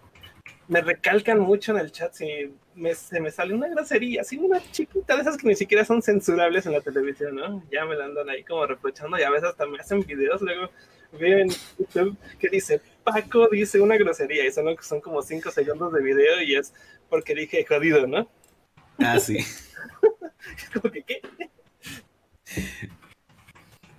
me 0.69 0.81
recalcan 0.81 1.39
mucho 1.41 1.73
en 1.73 1.79
el 1.79 1.93
chat 1.93 2.13
si 2.13 2.53
me, 2.75 2.95
se 2.95 3.21
me 3.21 3.31
sale 3.31 3.55
una 3.55 3.69
grosería, 3.69 4.23
así 4.23 4.37
una 4.39 4.61
chiquita 4.71 5.15
de 5.17 5.23
esas 5.23 5.37
que 5.37 5.47
ni 5.49 5.55
siquiera 5.55 5.85
son 5.85 6.03
censurables 6.03 6.67
en 6.67 6.73
la 6.73 6.81
televisión, 6.81 7.35
¿no? 7.37 7.63
Ya 7.71 7.85
me 7.85 7.97
la 7.97 8.05
andan 8.07 8.29
ahí 8.31 8.43
como 8.45 8.67
reprochando 8.67 9.19
y 9.19 9.23
a 9.23 9.31
veces 9.31 9.49
hasta 9.51 9.67
me 9.67 9.79
hacen 9.79 10.01
videos, 10.03 10.41
luego 10.43 10.71
veo 11.13 11.39
en 11.39 11.49
YouTube 11.79 12.17
que 12.39 12.49
dice, 12.49 12.81
Paco 13.03 13.49
dice 13.49 13.81
una 13.81 13.97
grosería 13.97 14.47
y 14.47 14.53
son, 14.53 14.77
son 14.81 15.01
como 15.01 15.23
cinco 15.23 15.51
segundos 15.51 15.93
de 15.93 16.03
video 16.03 16.41
y 16.43 16.55
es 16.55 16.73
porque 17.09 17.35
dije 17.35 17.65
jodido, 17.69 18.07
¿no? 18.07 18.31
Ah, 18.99 19.19
sí. 19.19 19.39
Como 20.73 20.93
que, 20.93 21.03
¿qué? 21.03 21.21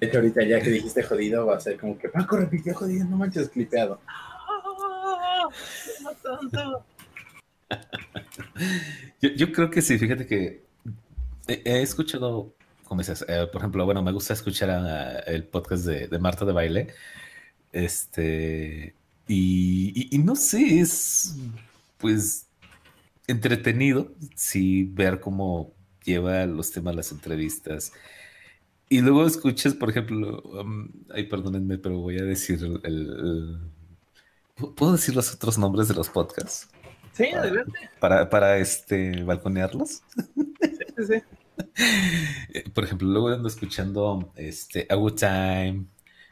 De 0.02 0.08
hecho, 0.08 0.18
ahorita 0.18 0.44
ya 0.44 0.60
que 0.60 0.72
dijiste 0.72 1.04
jodido, 1.04 1.46
va 1.46 1.58
a 1.58 1.60
ser 1.60 1.80
como 1.80 1.96
que 1.98 2.10
Paco 2.10 2.36
repitió 2.38 2.74
jodido, 2.74 3.06
no 3.06 3.18
manches, 3.18 3.50
clipeado. 3.50 4.02
¡Ah! 4.08 5.48
¡No 6.02 6.12
tanto! 6.16 6.86
Yo, 9.22 9.30
yo 9.30 9.52
creo 9.52 9.70
que 9.70 9.82
sí, 9.84 10.00
fíjate 10.00 10.26
que 10.26 10.64
he, 11.48 11.62
he 11.66 11.82
escuchado, 11.84 12.52
como 12.86 13.02
dices, 13.02 13.24
eh, 13.28 13.48
por 13.52 13.62
ejemplo, 13.62 13.86
bueno, 13.86 14.02
me 14.02 14.12
gusta 14.12 14.34
escuchar 14.34 14.72
a- 14.72 15.20
el 15.20 15.44
podcast 15.44 15.86
de, 15.86 16.08
de 16.08 16.20
Marta 16.20 16.46
de 16.46 16.52
Baile 16.54 16.88
Este, 17.72 18.96
y, 19.28 20.16
y, 20.16 20.18
no 20.20 20.36
sé, 20.36 20.80
es 20.80 21.36
pues 22.00 22.48
entretenido, 23.28 24.12
sí, 24.36 24.90
ver 24.92 25.20
cómo 25.20 25.72
lleva 26.04 26.46
los 26.48 26.72
temas 26.72 26.96
las 26.96 27.12
entrevistas. 27.12 27.94
Y 28.92 29.00
luego 29.00 29.26
escuchas, 29.26 29.74
por 29.74 29.90
ejemplo, 29.90 30.42
um, 30.42 30.90
ay, 31.14 31.24
perdónenme, 31.24 31.78
pero 31.78 32.00
voy 32.00 32.20
a 32.20 32.26
decir 32.26 32.60
el, 32.84 33.58
¿Puedo 34.76 34.92
decir 34.92 35.16
los 35.16 35.34
otros 35.34 35.58
nombres 35.58 35.88
de 35.88 35.94
los 35.94 36.10
podcasts? 36.10 36.68
Sí, 37.14 37.28
adelante. 37.28 37.90
Para, 38.02 38.30
para 38.30 38.58
este, 38.58 39.24
balconearlos. 39.24 40.04
Sí, 40.98 41.06
sí. 41.08 41.24
Eh, 42.54 42.70
por 42.74 42.84
ejemplo, 42.84 43.08
luego 43.08 43.30
ando 43.30 43.48
escuchando 43.48 44.34
este, 44.36 44.86
A 44.90 44.96
Good 44.96 45.16
Time 45.16 45.86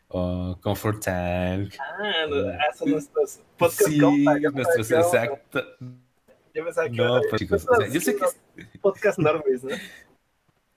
o 0.10 0.60
Comfort 0.62 1.02
Time. 1.02 1.70
Ah, 1.80 2.26
ah 2.60 2.76
son 2.78 2.92
nuestros 2.92 3.40
podcasts. 3.58 3.86
Sí, 3.86 4.00
nuestros, 4.00 4.92
exacto. 4.92 5.64
Yo 6.54 6.66
pensaba 6.66 6.90
que 6.90 6.98
no, 6.98 7.22
pues, 7.30 7.40
chicos, 7.40 7.66
o 7.70 7.76
sea, 7.78 7.88
yo 7.88 8.02
sé 8.02 8.18
que 8.18 8.80
podcast 8.80 9.18
normies, 9.18 9.64
¿no? 9.64 9.70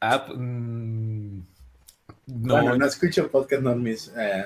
Ah, 0.04 0.26
mm, 0.34 1.11
no. 2.26 2.54
Bueno, 2.54 2.76
no 2.76 2.86
escucho 2.86 3.30
podcast 3.30 3.62
normies. 3.62 4.12
Eh, 4.16 4.44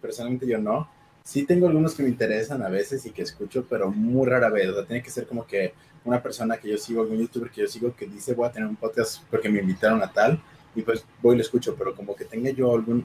personalmente 0.00 0.46
yo 0.46 0.58
no 0.58 0.88
sí 1.26 1.44
tengo 1.44 1.66
algunos 1.66 1.94
que 1.94 2.04
me 2.04 2.08
interesan 2.08 2.62
a 2.62 2.68
veces 2.68 3.04
y 3.04 3.10
que 3.10 3.22
escucho, 3.22 3.66
pero 3.68 3.90
muy 3.90 4.28
rara 4.28 4.48
vez. 4.48 4.68
O 4.68 4.74
sea, 4.74 4.86
tiene 4.86 5.02
que 5.02 5.10
ser 5.10 5.26
como 5.26 5.44
que 5.44 5.74
una 6.04 6.22
persona 6.22 6.56
que 6.56 6.70
yo 6.70 6.78
sigo, 6.78 7.02
algún 7.02 7.18
youtuber 7.18 7.50
que 7.50 7.62
yo 7.62 7.66
sigo 7.66 7.94
que 7.96 8.06
dice 8.06 8.32
voy 8.32 8.46
a 8.46 8.52
tener 8.52 8.68
un 8.68 8.76
podcast 8.76 9.24
porque 9.28 9.48
me 9.48 9.58
invitaron 9.58 10.00
a 10.04 10.12
tal 10.12 10.40
y 10.76 10.82
pues 10.82 11.04
voy 11.20 11.34
y 11.34 11.38
lo 11.38 11.42
escucho, 11.42 11.74
pero 11.74 11.96
como 11.96 12.14
que 12.14 12.24
tenga 12.24 12.50
yo 12.50 12.72
algún, 12.72 13.04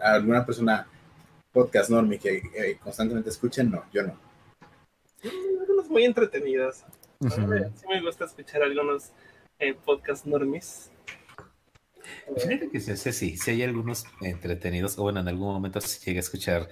alguna 0.00 0.46
persona 0.46 0.86
podcast 1.52 1.90
normie 1.90 2.18
que 2.18 2.42
eh, 2.54 2.78
constantemente 2.82 3.28
escuchen, 3.28 3.70
no, 3.70 3.84
yo 3.92 4.04
no. 4.04 4.16
Algunos 5.60 5.90
muy 5.90 6.04
entretenidos. 6.04 6.84
Sí 7.28 7.86
me 7.90 8.00
gusta 8.00 8.24
escuchar 8.24 8.62
algunos 8.62 9.10
eh, 9.58 9.74
podcast 9.74 10.24
normies. 10.24 10.89
Fíjate 12.36 12.70
que 12.70 12.80
sí, 12.80 13.12
sí, 13.12 13.36
sí 13.36 13.50
hay 13.50 13.62
algunos 13.62 14.04
entretenidos, 14.20 14.98
o 14.98 15.02
bueno, 15.02 15.20
en 15.20 15.28
algún 15.28 15.52
momento 15.52 15.80
si 15.80 16.04
llegué 16.04 16.18
a 16.18 16.20
escuchar 16.20 16.68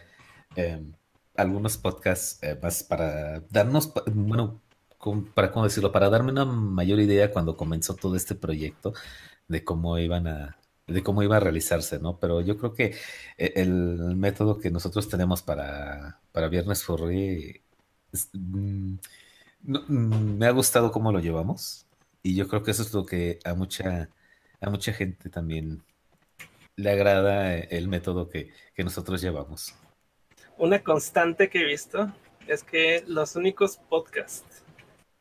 Em, 0.56 0.92
algunos 1.36 1.76
podcasts 1.78 2.42
eh, 2.42 2.58
más 2.60 2.82
para 2.82 3.40
darnos, 3.50 3.92
bueno, 4.12 4.60
para 5.34 5.52
cómo 5.52 5.64
decirlo, 5.64 5.92
para 5.92 6.10
darme 6.10 6.32
una 6.32 6.44
mayor 6.44 7.00
idea 7.00 7.32
cuando 7.32 7.56
comenzó 7.56 7.94
todo 7.94 8.16
este 8.16 8.34
proyecto 8.34 8.92
de 9.48 9.64
cómo 9.64 9.98
iban 9.98 10.26
a, 10.26 10.58
de 10.86 11.02
cómo 11.02 11.22
iba 11.22 11.36
a 11.36 11.40
realizarse, 11.40 12.00
¿no? 12.00 12.18
Pero 12.18 12.40
yo 12.40 12.58
creo 12.58 12.74
que 12.74 12.96
eh, 13.38 13.52
el 13.56 14.16
método 14.16 14.58
que 14.58 14.70
nosotros 14.70 15.08
tenemos 15.08 15.42
para, 15.42 16.20
para 16.32 16.48
Viernes 16.48 16.82
Furry 16.84 17.62
mm, 18.32 18.94
mm, 19.62 20.38
me 20.38 20.46
ha 20.46 20.50
gustado 20.50 20.90
cómo 20.92 21.12
lo 21.12 21.20
llevamos 21.20 21.86
y 22.22 22.34
yo 22.34 22.48
creo 22.48 22.62
que 22.62 22.72
eso 22.72 22.82
es 22.82 22.92
lo 22.94 23.06
que 23.06 23.38
a 23.44 23.54
mucha, 23.54 24.10
a 24.60 24.70
mucha 24.70 24.92
gente 24.92 25.30
también 25.30 25.82
le 26.76 26.90
agrada 26.90 27.56
eh, 27.56 27.68
el 27.70 27.88
método 27.88 28.28
que, 28.28 28.52
que 28.74 28.84
nosotros 28.84 29.20
llevamos 29.20 29.74
una 30.58 30.82
constante 30.82 31.48
que 31.48 31.60
he 31.60 31.64
visto 31.64 32.12
es 32.46 32.62
que 32.64 33.04
los 33.06 33.36
únicos 33.36 33.76
podcasts 33.76 34.64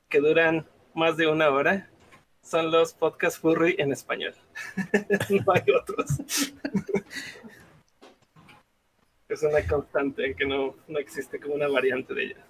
que 0.09 0.19
duran 0.19 0.65
más 0.95 1.15
de 1.15 1.27
una 1.27 1.49
hora 1.49 1.89
son 2.41 2.71
los 2.71 2.93
podcasts 2.93 3.39
furry 3.39 3.75
en 3.77 3.91
español. 3.91 4.33
no 5.45 5.53
hay 5.53 5.63
otros. 5.71 6.09
es 9.29 9.43
una 9.43 9.65
constante 9.67 10.33
que 10.35 10.45
no, 10.45 10.75
no 10.87 10.97
existe 10.97 11.39
como 11.39 11.55
una 11.55 11.67
variante 11.67 12.13
de 12.13 12.23
ella. 12.23 12.45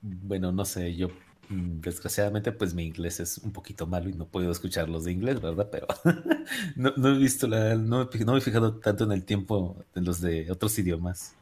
Bueno, 0.00 0.50
no 0.50 0.64
sé, 0.64 0.94
yo 0.96 1.08
desgraciadamente 1.48 2.52
pues 2.52 2.74
mi 2.74 2.84
inglés 2.84 3.20
es 3.20 3.38
un 3.38 3.52
poquito 3.52 3.86
malo 3.86 4.08
y 4.08 4.14
no 4.14 4.26
puedo 4.26 4.50
escucharlos 4.50 5.04
de 5.04 5.12
inglés, 5.12 5.40
¿verdad? 5.40 5.68
Pero 5.70 5.86
no, 6.76 6.92
no, 6.96 7.14
he 7.14 7.18
visto 7.18 7.46
la, 7.46 7.74
no, 7.74 8.08
no 8.12 8.32
me 8.32 8.38
he 8.38 8.42
fijado 8.42 8.74
tanto 8.76 9.04
en 9.04 9.12
el 9.12 9.24
tiempo 9.24 9.76
de 9.94 10.00
los 10.00 10.20
de 10.20 10.50
otros 10.50 10.78
idiomas 10.78 11.36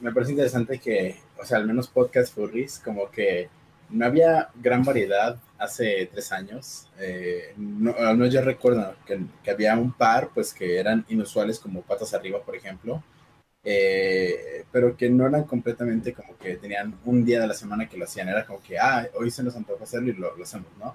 me, 0.00 0.12
parece, 0.12 0.32
interesante 0.32 0.78
que, 0.78 1.16
o 1.40 1.44
sea, 1.44 1.58
al 1.58 1.66
menos 1.66 1.88
podcast 1.88 2.34
furries, 2.34 2.78
como 2.78 3.10
que 3.10 3.48
no 3.90 4.06
había 4.06 4.50
gran 4.54 4.84
variedad 4.84 5.36
hace 5.58 6.08
tres 6.12 6.32
años. 6.32 6.88
Eh, 6.98 7.54
no, 7.56 7.94
al 7.96 8.16
menos 8.16 8.32
yo 8.32 8.42
recuerdo 8.42 8.94
que, 9.06 9.20
que, 9.42 9.50
había 9.50 9.76
un 9.76 9.92
par, 9.92 10.30
pues, 10.34 10.52
que 10.52 10.78
eran 10.78 11.04
inusuales, 11.08 11.58
como 11.58 11.82
Patas 11.82 12.14
Arriba, 12.14 12.42
por 12.42 12.56
ejemplo, 12.56 13.02
eh, 13.64 14.64
pero 14.70 14.96
que 14.96 15.08
no 15.08 15.26
eran 15.26 15.44
completamente 15.44 16.12
como 16.12 16.36
que 16.36 16.56
tenían 16.56 16.98
un 17.04 17.24
día 17.24 17.40
de 17.40 17.46
la 17.46 17.54
semana 17.54 17.88
que 17.88 17.96
lo 17.96 18.04
hacían. 18.04 18.28
Era 18.28 18.44
como 18.44 18.62
que, 18.62 18.78
ah, 18.78 19.08
hoy 19.14 19.30
se 19.30 19.42
nos 19.42 19.56
antoja 19.56 19.84
hacerlo 19.84 20.10
y 20.10 20.14
lo, 20.14 20.36
lo 20.36 20.44
hacemos, 20.44 20.68
¿no? 20.78 20.94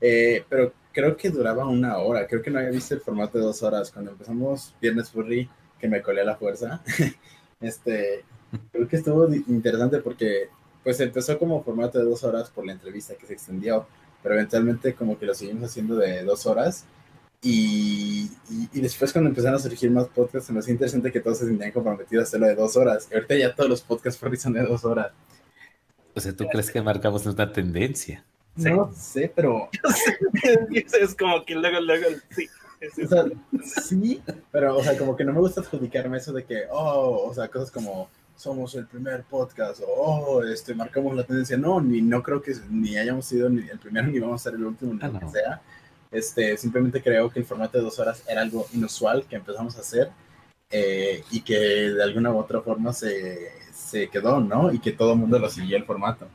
Eh, 0.00 0.44
pero 0.48 0.72
creo 0.92 1.16
que 1.16 1.30
duraba 1.30 1.66
una 1.66 1.98
hora. 1.98 2.26
Creo 2.26 2.42
que 2.42 2.50
no 2.50 2.58
había 2.58 2.70
visto 2.70 2.94
el 2.94 3.00
formato 3.00 3.38
de 3.38 3.44
dos 3.44 3.62
horas. 3.62 3.90
Cuando 3.90 4.12
empezamos 4.12 4.74
Viernes 4.80 5.10
Furry, 5.10 5.48
que 5.78 5.88
me 5.88 6.02
colé 6.02 6.20
a 6.20 6.24
la 6.24 6.36
fuerza. 6.36 6.82
este, 7.60 8.24
creo 8.72 8.88
que 8.88 8.96
estuvo 8.96 9.26
interesante 9.34 9.98
porque 9.98 10.48
pues 10.82 11.00
empezó 11.00 11.38
como 11.38 11.62
formato 11.64 11.98
de 11.98 12.04
dos 12.04 12.22
horas 12.24 12.50
por 12.50 12.66
la 12.66 12.72
entrevista 12.72 13.14
que 13.14 13.26
se 13.26 13.32
extendió, 13.32 13.86
pero 14.22 14.34
eventualmente 14.34 14.94
como 14.94 15.18
que 15.18 15.24
lo 15.26 15.34
seguimos 15.34 15.70
haciendo 15.70 15.96
de 15.96 16.22
dos 16.22 16.46
horas. 16.46 16.84
Y, 17.46 18.30
y, 18.72 18.80
después 18.80 19.12
cuando 19.12 19.28
empezaron 19.28 19.56
a 19.56 19.58
surgir 19.58 19.90
más 19.90 20.06
podcasts, 20.08 20.50
me 20.50 20.60
hacía 20.60 20.72
interesante 20.72 21.12
que 21.12 21.20
todos 21.20 21.38
se 21.38 21.46
sentían 21.46 21.72
comprometidos 21.72 22.24
a 22.24 22.28
hacerlo 22.28 22.46
de 22.46 22.54
dos 22.54 22.74
horas. 22.76 23.06
Y 23.10 23.14
ahorita 23.14 23.36
ya 23.36 23.54
todos 23.54 23.68
los 23.68 23.82
podcasts 23.82 24.18
son 24.40 24.54
de 24.54 24.62
dos 24.62 24.84
horas. 24.84 25.12
O 26.14 26.20
sea, 26.20 26.34
¿tú 26.34 26.46
crees 26.46 26.70
que 26.70 26.80
marcamos 26.80 27.26
una 27.26 27.52
tendencia? 27.52 28.24
No 28.56 28.90
sé, 28.94 29.30
pero... 29.34 29.68
es 31.00 31.14
como 31.14 31.44
que 31.44 31.54
luego, 31.54 31.80
luego, 31.80 32.06
sí 32.30 32.48
sí, 33.82 34.22
pero, 34.50 34.76
o 34.76 34.82
sea, 34.82 34.96
como 34.96 35.16
que 35.16 35.24
no 35.24 35.32
me 35.32 35.40
gusta 35.40 35.60
adjudicarme 35.60 36.18
eso 36.18 36.32
de 36.32 36.44
que, 36.44 36.64
oh, 36.70 37.28
o 37.28 37.34
sea, 37.34 37.48
cosas 37.48 37.70
como 37.70 38.08
somos 38.36 38.74
el 38.74 38.86
primer 38.86 39.22
podcast 39.22 39.80
o 39.80 39.86
oh, 39.86 40.42
este, 40.42 40.74
marcamos 40.74 41.14
la 41.14 41.24
tendencia. 41.24 41.56
No, 41.56 41.80
ni 41.80 42.02
no 42.02 42.22
creo 42.22 42.42
que 42.42 42.52
ni 42.70 42.96
hayamos 42.96 43.26
sido 43.26 43.48
ni 43.48 43.68
el 43.68 43.78
primero 43.78 44.08
ni 44.08 44.18
vamos 44.18 44.40
a 44.40 44.50
ser 44.50 44.58
el 44.58 44.64
último, 44.64 44.94
ni 44.94 45.00
ah, 45.02 45.08
lo 45.08 45.20
que 45.20 45.28
sea. 45.28 45.62
Este, 46.14 46.56
simplemente 46.56 47.02
creo 47.02 47.28
que 47.28 47.40
el 47.40 47.44
formato 47.44 47.76
de 47.76 47.82
dos 47.82 47.98
horas 47.98 48.22
era 48.28 48.40
algo 48.40 48.68
inusual 48.72 49.26
que 49.28 49.34
empezamos 49.34 49.76
a 49.76 49.80
hacer 49.80 50.10
eh, 50.70 51.24
y 51.32 51.40
que 51.40 51.58
de 51.58 52.02
alguna 52.04 52.30
u 52.32 52.38
otra 52.38 52.60
forma 52.60 52.92
se, 52.92 53.50
se 53.72 54.08
quedó, 54.08 54.38
¿no? 54.38 54.72
Y 54.72 54.78
que 54.78 54.92
todo 54.92 55.14
el 55.14 55.18
mundo 55.18 55.40
lo 55.40 55.50
siguió 55.50 55.76
el 55.76 55.84
formato. 55.84 56.28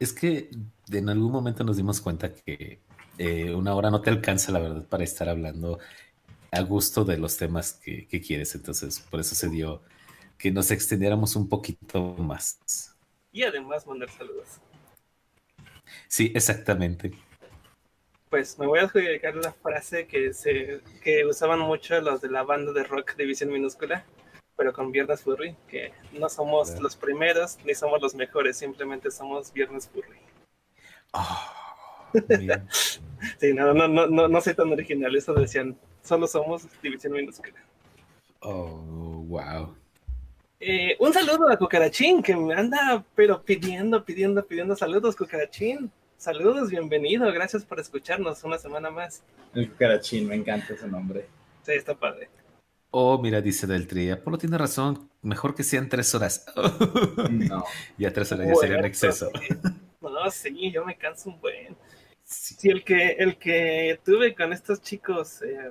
Es 0.00 0.12
que 0.12 0.50
en 0.90 1.08
algún 1.08 1.30
momento 1.30 1.62
nos 1.62 1.76
dimos 1.76 2.00
cuenta 2.00 2.34
que 2.34 2.80
eh, 3.18 3.54
una 3.54 3.74
hora 3.76 3.90
no 3.90 4.00
te 4.00 4.10
alcanza, 4.10 4.50
la 4.50 4.58
verdad, 4.58 4.84
para 4.88 5.04
estar 5.04 5.28
hablando 5.28 5.78
a 6.50 6.60
gusto 6.62 7.04
de 7.04 7.16
los 7.16 7.36
temas 7.36 7.74
que, 7.74 8.20
quieres. 8.20 8.56
Entonces, 8.56 9.00
por 9.00 9.20
eso 9.20 9.36
se 9.36 9.48
dio 9.48 9.82
que 10.36 10.50
nos 10.50 10.72
extendiéramos 10.72 11.36
un 11.36 11.48
poquito 11.48 12.14
más. 12.18 12.96
Y 13.32 13.44
además 13.44 13.86
mandar 13.86 14.10
saludos. 14.10 14.60
Sí, 16.08 16.32
exactamente. 16.34 17.12
Pues 18.30 18.58
me 18.58 18.66
voy 18.66 18.80
a 18.80 18.82
adjudicar 18.82 19.36
la 19.36 19.52
frase 19.52 20.06
que, 20.06 20.32
se, 20.32 20.80
que 21.02 21.24
usaban 21.24 21.60
mucho 21.60 22.00
los 22.00 22.20
de 22.20 22.30
la 22.30 22.42
banda 22.42 22.72
de 22.72 22.82
rock 22.82 23.16
División 23.16 23.50
Minúscula, 23.50 24.04
pero 24.56 24.72
con 24.72 24.90
Viernes 24.90 25.22
Furry, 25.22 25.56
que 25.68 25.92
no 26.12 26.28
somos 26.28 26.80
los 26.80 26.96
primeros 26.96 27.58
ni 27.64 27.74
somos 27.74 28.00
los 28.00 28.14
mejores, 28.14 28.56
simplemente 28.56 29.10
somos 29.10 29.52
Viernes 29.52 29.88
Furry. 29.88 30.18
Oh. 31.12 31.56
sí, 33.40 33.52
no, 33.52 33.74
no, 33.74 33.88
no, 33.88 34.06
no, 34.06 34.28
no 34.28 34.40
soy 34.40 34.54
tan 34.54 34.72
original. 34.72 35.14
Eso 35.14 35.34
decían, 35.34 35.78
solo 36.02 36.26
somos 36.26 36.66
división 36.82 37.12
minúscula. 37.12 37.62
Oh, 38.40 39.24
wow. 39.28 39.74
Eh, 40.60 40.96
un 40.98 41.12
saludo 41.12 41.50
a 41.50 41.56
Cucarachín, 41.56 42.22
que 42.22 42.34
me 42.34 42.54
anda, 42.54 43.04
pero 43.14 43.42
pidiendo, 43.42 44.04
pidiendo, 44.04 44.44
pidiendo 44.46 44.74
saludos, 44.74 45.16
Cucarachín. 45.16 45.90
Saludos, 46.18 46.70
bienvenido, 46.70 47.30
gracias 47.30 47.64
por 47.64 47.78
escucharnos 47.78 48.42
una 48.42 48.56
semana 48.58 48.90
más. 48.90 49.22
El 49.54 49.70
Cucarachín, 49.70 50.26
me 50.26 50.34
encanta 50.34 50.72
ese 50.72 50.88
nombre. 50.88 51.26
Sí, 51.62 51.72
está 51.72 51.94
padre. 51.94 52.30
Oh, 52.90 53.20
mira, 53.20 53.42
dice 53.42 53.66
Del 53.66 53.86
Tri, 53.86 54.10
Apolo 54.10 54.38
tiene 54.38 54.56
razón, 54.56 55.10
mejor 55.20 55.54
que 55.54 55.62
sean 55.62 55.90
tres 55.90 56.14
horas. 56.14 56.46
no. 57.30 57.64
ya 57.98 58.12
tres 58.12 58.32
horas 58.32 58.48
ya 58.48 58.54
sería 58.54 58.78
un 58.78 58.86
exceso. 58.86 59.30
No, 60.00 60.30
sí, 60.30 60.72
yo 60.72 60.84
me 60.86 60.96
canso 60.96 61.28
un 61.28 61.40
buen. 61.40 61.76
Sí. 62.24 62.70
el 62.70 62.82
que, 62.82 63.10
el 63.18 63.38
que 63.38 64.00
tuve 64.02 64.34
con 64.34 64.52
estos 64.54 64.80
chicos, 64.80 65.42
eh, 65.42 65.70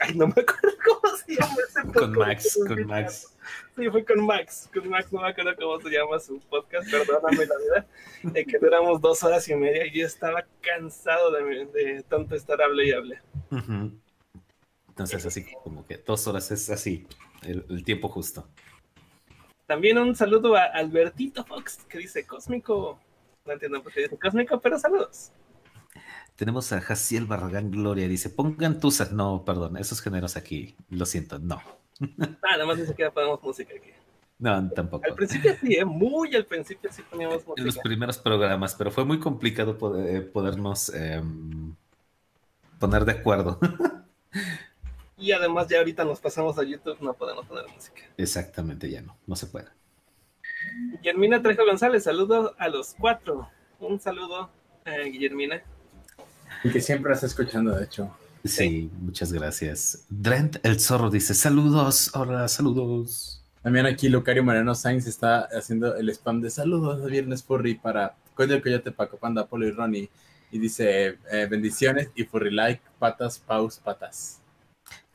ay, 0.00 0.14
no 0.14 0.26
me 0.26 0.32
acuerdo 0.32 0.76
cómo 0.84 1.16
se 1.16 1.34
llama 1.34 1.56
ese 1.68 1.92
Con 1.92 2.12
Max, 2.12 2.58
con 2.66 2.86
Max. 2.86 3.36
Sí, 3.76 3.90
fue 3.90 4.04
con 4.04 4.24
Max, 4.24 4.68
con 4.72 4.88
Max, 4.88 5.12
no 5.12 5.20
me 5.20 5.28
acuerdo 5.28 5.56
cómo 5.56 5.80
se 5.80 5.90
llama 5.90 6.18
su 6.18 6.40
podcast, 6.40 6.90
perdóname 6.90 7.46
la 7.46 7.54
vida, 7.58 7.86
de 8.22 8.44
que 8.44 8.58
duramos 8.58 9.00
dos 9.00 9.22
horas 9.22 9.48
y 9.48 9.54
media 9.54 9.86
y 9.86 10.00
yo 10.00 10.06
estaba 10.06 10.44
cansado 10.60 11.30
de, 11.30 11.66
de 11.66 12.02
tanto 12.02 12.34
estar 12.34 12.60
hable 12.60 12.86
y 12.86 12.92
hable. 12.92 13.20
Entonces, 14.88 15.26
así 15.26 15.46
como 15.62 15.86
que 15.86 15.98
dos 15.98 16.26
horas 16.26 16.50
es 16.50 16.70
así, 16.70 17.06
el, 17.42 17.64
el 17.68 17.84
tiempo 17.84 18.08
justo. 18.08 18.48
También 19.66 19.98
un 19.98 20.14
saludo 20.14 20.56
a 20.56 20.64
Albertito 20.64 21.44
Fox, 21.44 21.84
que 21.88 21.98
dice 21.98 22.24
cósmico. 22.24 22.98
No 23.44 23.52
entiendo 23.52 23.82
por 23.82 23.92
qué 23.92 24.02
dice 24.02 24.18
cósmico, 24.18 24.60
pero 24.60 24.78
saludos. 24.78 25.32
Tenemos 26.36 26.70
a 26.72 26.80
Jaciel 26.80 27.24
Barragán 27.26 27.70
Gloria, 27.70 28.06
dice, 28.08 28.28
pongan 28.30 28.78
tus... 28.78 29.10
No, 29.12 29.44
perdón, 29.44 29.76
esos 29.78 30.00
géneros 30.02 30.36
aquí, 30.36 30.76
lo 30.90 31.06
siento, 31.06 31.38
no. 31.38 31.60
Ah, 32.42 32.52
nada 32.52 32.66
más 32.66 32.78
ni 32.78 32.84
siquiera 32.86 33.10
ponemos 33.10 33.42
música 33.42 33.72
aquí. 33.74 33.90
No, 34.38 34.68
tampoco. 34.70 35.06
Al 35.06 35.14
principio 35.14 35.56
sí, 35.58 35.76
¿eh? 35.76 35.84
muy 35.86 36.36
al 36.36 36.44
principio 36.44 36.92
sí 36.92 37.00
poníamos 37.10 37.38
En 37.56 37.64
los 37.64 37.76
música. 37.76 37.82
primeros 37.82 38.18
programas, 38.18 38.74
pero 38.74 38.90
fue 38.90 39.06
muy 39.06 39.18
complicado 39.18 39.78
poder- 39.78 40.30
podernos 40.30 40.92
em, 40.94 41.74
poner 42.78 43.04
de 43.04 43.12
acuerdo. 43.12 43.58
Y 45.18 45.32
además 45.32 45.66
ya 45.68 45.78
ahorita 45.78 46.04
nos 46.04 46.20
pasamos 46.20 46.58
a 46.58 46.62
YouTube, 46.62 46.98
no 47.00 47.14
podemos 47.14 47.46
poner 47.46 47.64
música. 47.74 48.02
Exactamente, 48.18 48.90
ya 48.90 49.00
no, 49.00 49.16
no 49.26 49.34
se 49.34 49.46
puede. 49.46 49.68
Guillermina 51.00 51.40
Trejo 51.40 51.64
González, 51.64 52.04
saludos 52.04 52.52
a 52.58 52.68
los 52.68 52.94
cuatro. 52.98 53.48
Un 53.80 53.98
saludo, 53.98 54.50
eh, 54.84 55.08
Guillermina. 55.10 55.62
Y 56.64 56.70
que 56.70 56.80
siempre 56.80 57.12
está 57.12 57.26
escuchando, 57.26 57.74
de 57.76 57.84
hecho. 57.84 58.10
Sí, 58.44 58.90
muchas 59.00 59.32
gracias. 59.32 60.04
Drent 60.08 60.56
el 60.64 60.78
Zorro 60.80 61.10
dice, 61.10 61.34
saludos, 61.34 62.10
hola, 62.14 62.46
saludos. 62.48 63.42
También 63.62 63.86
aquí 63.86 64.08
Lucario 64.08 64.44
Moreno 64.44 64.74
Sainz 64.76 65.06
está 65.08 65.48
haciendo 65.56 65.96
el 65.96 66.08
spam 66.10 66.40
de 66.40 66.50
saludos 66.50 67.02
de 67.02 67.10
Viernes 67.10 67.42
Furry 67.42 67.74
para 67.74 68.14
Coyo 68.34 68.54
el 68.54 68.62
Coyote, 68.62 68.92
Paco 68.92 69.16
Panda, 69.16 69.46
Polo 69.46 69.66
y 69.66 69.72
Ronnie. 69.72 70.08
Y 70.52 70.58
dice 70.60 71.18
eh, 71.32 71.46
bendiciones 71.50 72.10
y 72.14 72.24
Furry 72.24 72.52
like, 72.52 72.80
patas, 73.00 73.40
paus, 73.40 73.80
patas. 73.82 74.40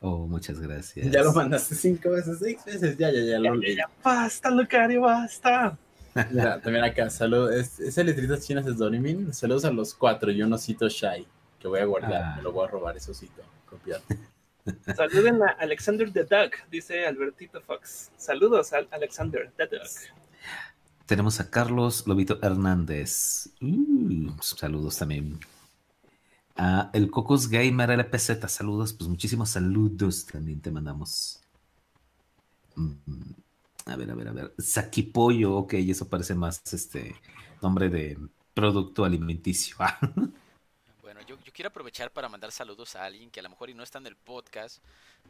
Oh, 0.00 0.26
muchas 0.26 0.60
gracias. 0.60 1.10
Ya 1.10 1.22
lo 1.22 1.32
mandaste 1.32 1.74
cinco 1.74 2.10
veces, 2.10 2.38
seis 2.40 2.62
veces, 2.66 2.98
ya, 2.98 3.10
ya, 3.10 3.20
ya 3.20 3.38
Ya, 3.42 3.50
lo 3.50 3.54
ya, 3.54 3.68
leí. 3.68 3.76
ya, 3.76 3.88
basta, 4.04 4.50
Lucario, 4.50 5.00
basta. 5.02 5.78
También 6.62 6.84
acá, 6.84 7.08
saludos, 7.10 7.54
es, 7.54 7.80
ese 7.80 8.04
letritas 8.04 8.46
chinas 8.46 8.66
es 8.66 8.76
Dorimin. 8.76 9.32
Saludos 9.32 9.64
a 9.64 9.70
los 9.70 9.94
cuatro 9.94 10.30
y 10.30 10.42
un 10.42 10.52
osito 10.52 10.88
shy 10.88 11.26
que 11.58 11.68
voy 11.68 11.80
a 11.80 11.84
guardar, 11.84 12.22
Ah. 12.22 12.34
me 12.36 12.42
lo 12.42 12.52
voy 12.52 12.66
a 12.66 12.70
robar 12.70 12.96
ese 12.96 13.10
osito, 13.10 13.42
copiado. 13.66 14.02
Saluden 14.96 15.42
a 15.42 15.48
Alexander 15.58 16.12
the 16.12 16.24
Duck, 16.24 16.54
dice 16.70 17.06
Albertito 17.06 17.60
Fox. 17.62 18.10
Saludos 18.16 18.72
a 18.72 18.78
Alexander 18.90 19.50
the 19.56 19.66
Duck. 19.66 19.88
Tenemos 21.06 21.40
a 21.40 21.50
Carlos 21.50 22.06
Lobito 22.06 22.38
Hernández. 22.42 23.48
Uh, 23.60 24.30
saludos 24.40 24.98
también. 24.98 25.40
A 26.56 26.90
el 26.92 27.10
Cocos 27.10 27.48
Gamer 27.48 27.90
LPZ, 27.90 28.48
saludos, 28.48 28.92
pues 28.92 29.08
muchísimos 29.08 29.50
saludos 29.50 30.26
también 30.26 30.60
te 30.60 30.70
mandamos. 30.70 31.40
Mm, 32.76 32.92
A 33.86 33.96
ver, 33.96 34.10
a 34.10 34.14
ver, 34.14 34.28
a 34.28 34.32
ver. 34.32 34.54
Saquipollo, 34.58 35.54
ok, 35.56 35.74
eso 35.74 36.08
parece 36.08 36.34
más 36.34 36.62
este 36.72 37.14
nombre 37.60 37.88
de 37.88 38.18
producto 38.54 39.04
alimenticio. 39.04 39.76
Bueno, 41.02 41.20
yo, 41.26 41.36
yo 41.44 41.52
quiero 41.52 41.68
aprovechar 41.68 42.10
para 42.10 42.28
mandar 42.30 42.52
saludos 42.52 42.96
a 42.96 43.04
alguien 43.04 43.30
que 43.30 43.40
a 43.40 43.42
lo 43.42 43.50
mejor 43.50 43.68
y 43.68 43.74
no 43.74 43.82
está 43.82 43.98
en 43.98 44.06
el 44.06 44.16
podcast, 44.16 44.82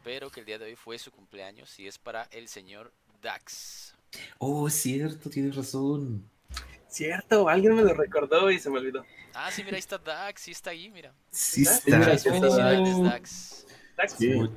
pero 0.04 0.30
que 0.30 0.38
el 0.40 0.46
día 0.46 0.56
de 0.58 0.66
hoy 0.66 0.76
fue 0.76 0.96
su 0.98 1.10
cumpleaños 1.10 1.76
y 1.80 1.88
es 1.88 1.98
para 1.98 2.22
el 2.30 2.46
señor 2.46 2.92
Dax. 3.20 3.92
Oh, 4.38 4.68
es 4.68 4.74
cierto, 4.74 5.28
tienes 5.28 5.56
razón. 5.56 6.22
Cierto, 6.88 7.48
alguien 7.48 7.74
me 7.74 7.82
lo 7.82 7.94
recordó 7.94 8.48
y 8.50 8.60
se 8.60 8.70
me 8.70 8.78
olvidó. 8.78 9.04
Ah, 9.34 9.50
sí, 9.50 9.64
mira, 9.64 9.74
ahí 9.76 9.80
está 9.80 9.98
Dax, 9.98 10.42
sí 10.42 10.50
está 10.52 10.70
ahí, 10.70 10.88
mira. 10.90 11.12
Sí 11.30 11.62
está. 11.62 11.98
Muchas 11.98 12.22
felicidades, 12.22 13.02
Dax. 13.02 13.02
Dax. 13.02 13.66
Dax, 13.96 14.12
Sí. 14.18 14.34
bueno. 14.34 14.52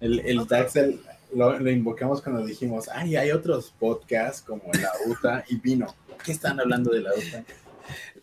El, 0.00 0.20
el 0.20 0.46
Dax 0.46 0.76
el- 0.76 1.04
lo, 1.34 1.58
lo 1.58 1.70
invocamos 1.70 2.22
cuando 2.22 2.44
dijimos, 2.44 2.88
ay, 2.88 3.16
hay 3.16 3.30
otros 3.30 3.72
podcasts 3.78 4.42
como 4.42 4.62
La 4.80 4.90
UTA 5.06 5.44
y 5.48 5.56
Vino. 5.56 5.94
¿Qué 6.24 6.32
están 6.32 6.58
hablando 6.60 6.90
de 6.92 7.00
La 7.00 7.10
UTA? 7.14 7.44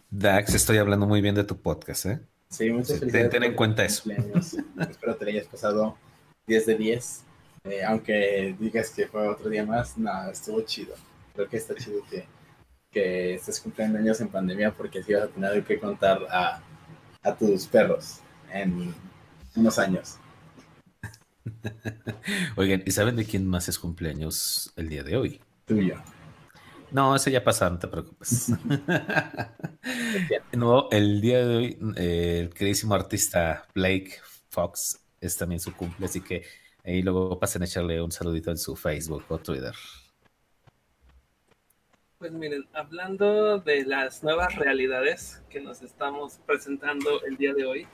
Dax, 0.10 0.54
estoy 0.56 0.78
hablando 0.78 1.08
muy 1.08 1.22
bien 1.22 1.36
de 1.36 1.44
tu 1.44 1.58
podcast, 1.62 2.06
¿eh? 2.08 2.20
Sí, 2.50 2.70
muchas 2.70 2.88
Sí, 2.88 2.94
ten- 2.94 3.00
felicidades. 3.00 3.30
ten 3.32 3.44
en 3.44 3.56
cuenta 3.56 3.86
eso. 3.86 4.10
Espero 4.90 5.16
te 5.16 5.26
lo 5.26 5.32
hayas 5.32 5.48
pasado 5.48 5.98
10 6.48 6.66
de 6.66 6.76
10. 6.76 7.24
Eh, 7.64 7.84
aunque 7.84 8.56
digas 8.60 8.90
que 8.90 9.08
fue 9.08 9.28
otro 9.28 9.50
día 9.50 9.66
más, 9.66 9.98
no, 9.98 10.30
estuvo 10.30 10.62
chido. 10.62 10.96
Creo 11.34 11.48
que 11.48 11.58
está 11.58 11.76
chido 11.76 12.02
que, 12.10 12.26
que 12.92 13.36
estés 13.36 13.60
cumpliendo 13.62 14.00
años 14.00 14.20
en 14.20 14.28
pandemia 14.30 14.72
porque 14.72 15.00
así 15.00 15.14
vas 15.14 15.24
a 15.24 15.28
tener 15.28 15.64
que 15.64 15.80
contar 15.80 16.20
a, 16.30 16.62
a 17.22 17.36
tus 17.36 17.68
perros 17.68 18.18
en 18.52 18.94
unos 19.56 19.80
años. 19.80 20.18
Oigan, 22.56 22.84
¿y 22.86 22.92
saben 22.92 23.16
de 23.16 23.26
quién 23.26 23.48
más 23.48 23.68
es 23.70 23.80
cumpleaños 23.80 24.74
el 24.76 24.90
día 24.90 25.04
de 25.04 25.18
hoy? 25.18 25.42
Tuyo. 25.66 26.02
No, 26.92 27.16
ese 27.16 27.32
ya 27.32 27.44
pasó, 27.44 27.70
no 27.70 27.80
te 27.80 27.88
preocupes. 27.88 28.52
no, 30.54 30.90
el 30.92 31.22
día 31.22 31.46
de 31.46 31.56
hoy, 31.56 31.78
eh, 31.96 32.40
el 32.42 32.54
queridísimo 32.54 32.94
artista 32.94 33.66
Blake 33.74 34.20
Fox 34.50 35.00
es 35.20 35.38
también 35.38 35.60
su 35.60 35.74
cumple, 35.74 36.06
así 36.06 36.22
que 36.22 36.44
ahí 36.84 37.02
luego 37.02 37.40
pasen 37.40 37.62
a 37.62 37.66
echarle 37.66 38.02
un 38.02 38.12
saludito 38.12 38.52
en 38.52 38.58
su 38.58 38.76
Facebook 38.76 39.24
o 39.30 39.38
Twitter. 39.38 39.74
Pues 42.18 42.32
miren, 42.34 42.68
hablando 42.74 43.60
de 43.60 43.84
las 43.86 44.24
nuevas 44.24 44.56
realidades 44.56 45.42
que 45.50 45.60
nos 45.60 45.82
estamos 45.82 46.40
presentando 46.46 47.24
el 47.24 47.38
día 47.38 47.54
de 47.54 47.66
hoy, 47.66 47.88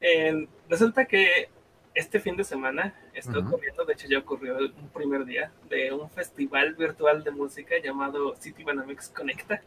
eh, 0.00 0.48
resulta 0.68 1.04
que 1.04 1.50
este 1.94 2.20
fin 2.20 2.36
de 2.36 2.44
semana 2.44 2.94
está 3.14 3.38
Ujú. 3.38 3.48
ocurriendo, 3.48 3.84
de 3.84 3.92
hecho 3.94 4.06
ya 4.08 4.18
ocurrió 4.18 4.58
el- 4.58 4.72
un 4.72 4.88
primer 4.90 5.24
día, 5.24 5.52
de 5.68 5.92
un 5.92 6.08
festival 6.10 6.74
virtual 6.74 7.24
de 7.24 7.30
música 7.30 7.74
llamado 7.82 8.34
City 8.36 8.62
Banamex 8.64 9.08
Conecta. 9.08 9.60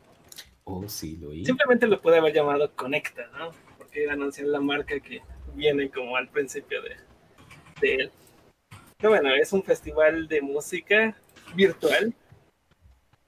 Oh, 0.63 0.87
sí, 0.87 1.17
lo 1.17 1.29
oí. 1.29 1.45
Simplemente 1.45 1.87
lo 1.87 2.01
puede 2.01 2.17
haber 2.17 2.33
llamado 2.33 2.71
Conecta, 2.75 3.27
¿no? 3.37 3.51
Porque 3.77 4.03
iba 4.03 4.11
a 4.13 4.15
anunciar 4.15 4.47
la 4.47 4.61
marca 4.61 4.97
que 4.99 5.21
viene 5.53 5.89
como 5.89 6.15
al 6.15 6.29
principio 6.29 6.81
de, 6.81 6.95
de 7.81 7.95
él. 7.95 8.11
Pero 8.97 9.09
bueno, 9.09 9.33
es 9.35 9.51
un 9.51 9.63
festival 9.63 10.27
de 10.29 10.41
música 10.41 11.17
virtual. 11.55 12.13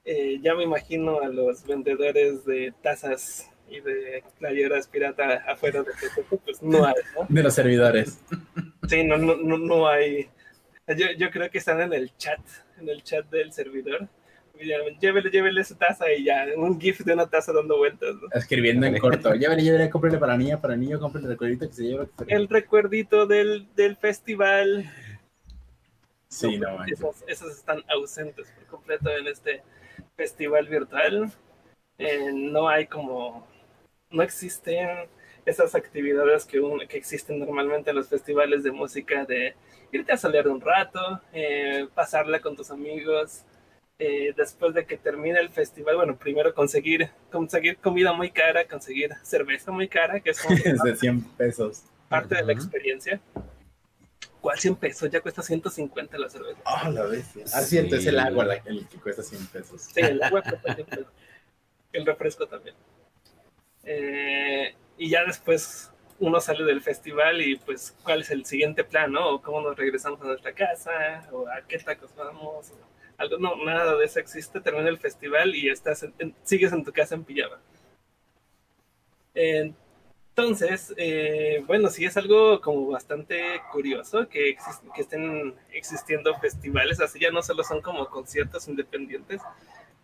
Eh, 0.05 0.39
ya 0.41 0.55
me 0.55 0.63
imagino 0.63 1.19
a 1.19 1.27
los 1.27 1.65
vendedores 1.65 2.45
de 2.45 2.73
tazas 2.81 3.49
y 3.67 3.81
de 3.81 4.23
playeras 4.39 4.88
pirata 4.88 5.43
afuera 5.47 5.81
de 5.84 5.91
pues 6.45 6.62
no 6.62 6.86
hay, 6.86 6.93
¿no? 7.19 7.25
De 7.27 7.43
los 7.43 7.53
servidores. 7.53 8.23
Sí, 8.88 9.04
no, 9.04 9.17
no, 9.17 9.36
no, 9.36 9.58
no 9.58 9.88
hay. 9.88 10.30
Yo, 10.88 11.08
yo 11.17 11.32
creo 11.32 11.50
que 11.50 11.58
están 11.58 11.82
en 11.82 11.93
el 11.93 12.15
chat, 12.17 12.39
en 12.80 12.89
el 12.89 13.04
chat 13.04 13.26
del 13.30 13.52
servidor. 13.52 14.08
Llévele, 15.02 15.30
llévele 15.30 15.63
su 15.63 15.76
taza 15.76 16.12
y 16.13 16.24
ya, 16.24 16.45
un 16.56 16.80
GIF 16.80 17.02
de 17.02 17.13
una 17.13 17.28
taza 17.30 17.52
dando 17.52 17.78
vueltas. 17.78 18.15
¿no? 18.15 18.28
Escribiendo 18.34 18.86
en 18.86 18.98
corto. 19.00 19.34
Llévele, 19.36 19.63
llévele, 19.63 19.89
cómprele 19.89 20.17
para 20.17 20.38
niña, 20.38 20.62
para 20.62 20.76
niño, 20.78 21.00
cómprele 21.00 21.26
el 21.26 21.32
recuerdito 21.34 21.67
que 21.67 21.74
se 21.74 21.84
lleva. 21.84 22.08
El 22.28 22.48
recuerdito 22.48 23.26
del, 23.26 23.67
del 23.76 23.98
festival. 23.98 24.89
Sí, 26.30 26.58
No, 26.58 26.80
no, 26.80 26.86
esos 27.28 27.52
están 27.52 27.84
ausentes 27.89 28.50
por 28.52 28.65
completo 28.67 29.10
en 29.10 29.28
este 29.28 29.62
festival 30.15 30.67
virtual. 30.67 31.32
Eh, 31.98 32.32
no 32.34 32.67
hay 32.67 32.88
como, 32.88 33.48
no 34.10 34.24
existen 34.24 35.08
esas 35.45 35.75
actividades 35.75 36.45
que, 36.45 36.60
un- 36.60 36.88
que 36.88 36.97
existen 36.97 37.39
normalmente 37.39 37.91
en 37.91 37.95
los 37.97 38.10
festivales 38.10 38.63
de 38.63 38.71
música 38.71 39.25
de 39.25 39.55
irte 39.91 40.12
a 40.12 40.17
solear 40.17 40.47
un 40.47 40.60
rato, 40.62 41.21
eh, 41.34 41.88
pasarla 41.93 42.39
con 42.41 42.55
tus 42.55 42.71
amigos. 42.71 43.43
eh, 43.97 44.34
después 44.36 44.73
de 44.73 44.86
que 44.86 44.97
termine 44.97 45.39
el 45.39 45.49
festival, 45.49 45.95
bueno, 45.95 46.17
primero 46.17 46.53
conseguir, 46.53 47.10
conseguir 47.31 47.77
comida 47.77 48.12
muy 48.12 48.29
cara, 48.29 48.67
conseguir 48.67 49.12
cerveza 49.23 49.71
muy 49.71 49.88
cara, 49.88 50.19
que 50.19 50.31
es 50.31 50.41
como 50.41 50.53
Es 50.65 50.81
de 50.84 50.95
100 50.97 51.21
pesos. 51.38 51.84
parte 52.10 52.36
de 52.36 52.43
la 52.43 52.51
experiencia. 52.51 53.21
¿Cuál 54.41 54.60
100 54.60 54.75
pesos? 54.75 55.10
Ya 55.10 55.21
cuesta 55.21 55.41
150 55.41 56.17
la 56.17 56.27
cerveza. 56.29 56.60
Ah, 56.65 56.89
la 56.89 57.03
bestia. 57.05 57.45
Ah, 57.53 57.62
Sí. 57.62 57.77
el 57.77 58.19
agua 58.19 58.43
la- 58.45 58.55
el 58.65 58.86
que 58.88 58.97
cuesta 58.97 59.23
100 59.23 59.45
pesos. 59.47 59.81
Sí, 59.84 60.01
el 60.01 60.21
agua 60.21 60.41
cuesta 60.43 60.75
100 60.75 60.88
pesos. 60.88 61.08
El 61.93 62.05
refresco 62.05 62.47
también. 62.47 62.75
Eh, 63.86 64.76
y 64.98 65.10
ya 65.10 65.24
después 65.26 65.91
uno 66.19 66.39
sale 66.39 66.63
del 66.63 66.82
festival 66.82 67.41
y 67.41 67.58
pues 67.58 67.95
cuál 68.04 68.21
es 68.21 68.32
el 68.32 68.45
siguiente 68.45 68.84
plan, 68.84 69.12
¿no? 69.12 69.30
O 69.36 69.41
cómo 69.41 69.62
nos 69.62 69.76
regresamos 69.78 70.21
a 70.21 70.26
nuestra 70.26 70.54
casa, 70.54 71.28
o 71.32 71.48
a 71.48 71.62
qué 71.67 71.78
tacos 71.80 72.15
vamos, 72.15 72.71
o 72.71 72.78
algo, 73.17 73.38
no, 73.38 73.56
nada 73.65 73.95
de 73.98 74.06
eso 74.06 74.19
existe, 74.19 74.60
termina 74.62 74.89
el 74.89 74.98
festival 74.98 75.56
y 75.56 75.69
estás 75.69 76.04
en- 76.04 76.13
en- 76.19 76.36
sigues 76.43 76.71
en 76.74 76.84
tu 76.84 76.91
casa 76.93 77.15
en 77.15 77.24
pijama. 77.24 77.60
Entonces, 80.36 80.93
eh, 80.98 81.63
bueno, 81.65 81.89
sí 81.89 82.04
es 82.06 82.17
algo 82.17 82.60
como 82.62 82.88
bastante 82.88 83.62
curioso 83.71 84.28
que, 84.28 84.56
exis- 84.58 84.82
que 84.93 85.02
estén 85.02 85.56
existiendo 85.71 86.36
festivales, 86.39 87.00
así. 87.00 87.19
Ya 87.19 87.32
no 87.32 87.41
solo 87.41 87.63
son 87.63 87.82
como 87.82 88.08
conciertos 88.10 88.67
independientes, 88.67 89.41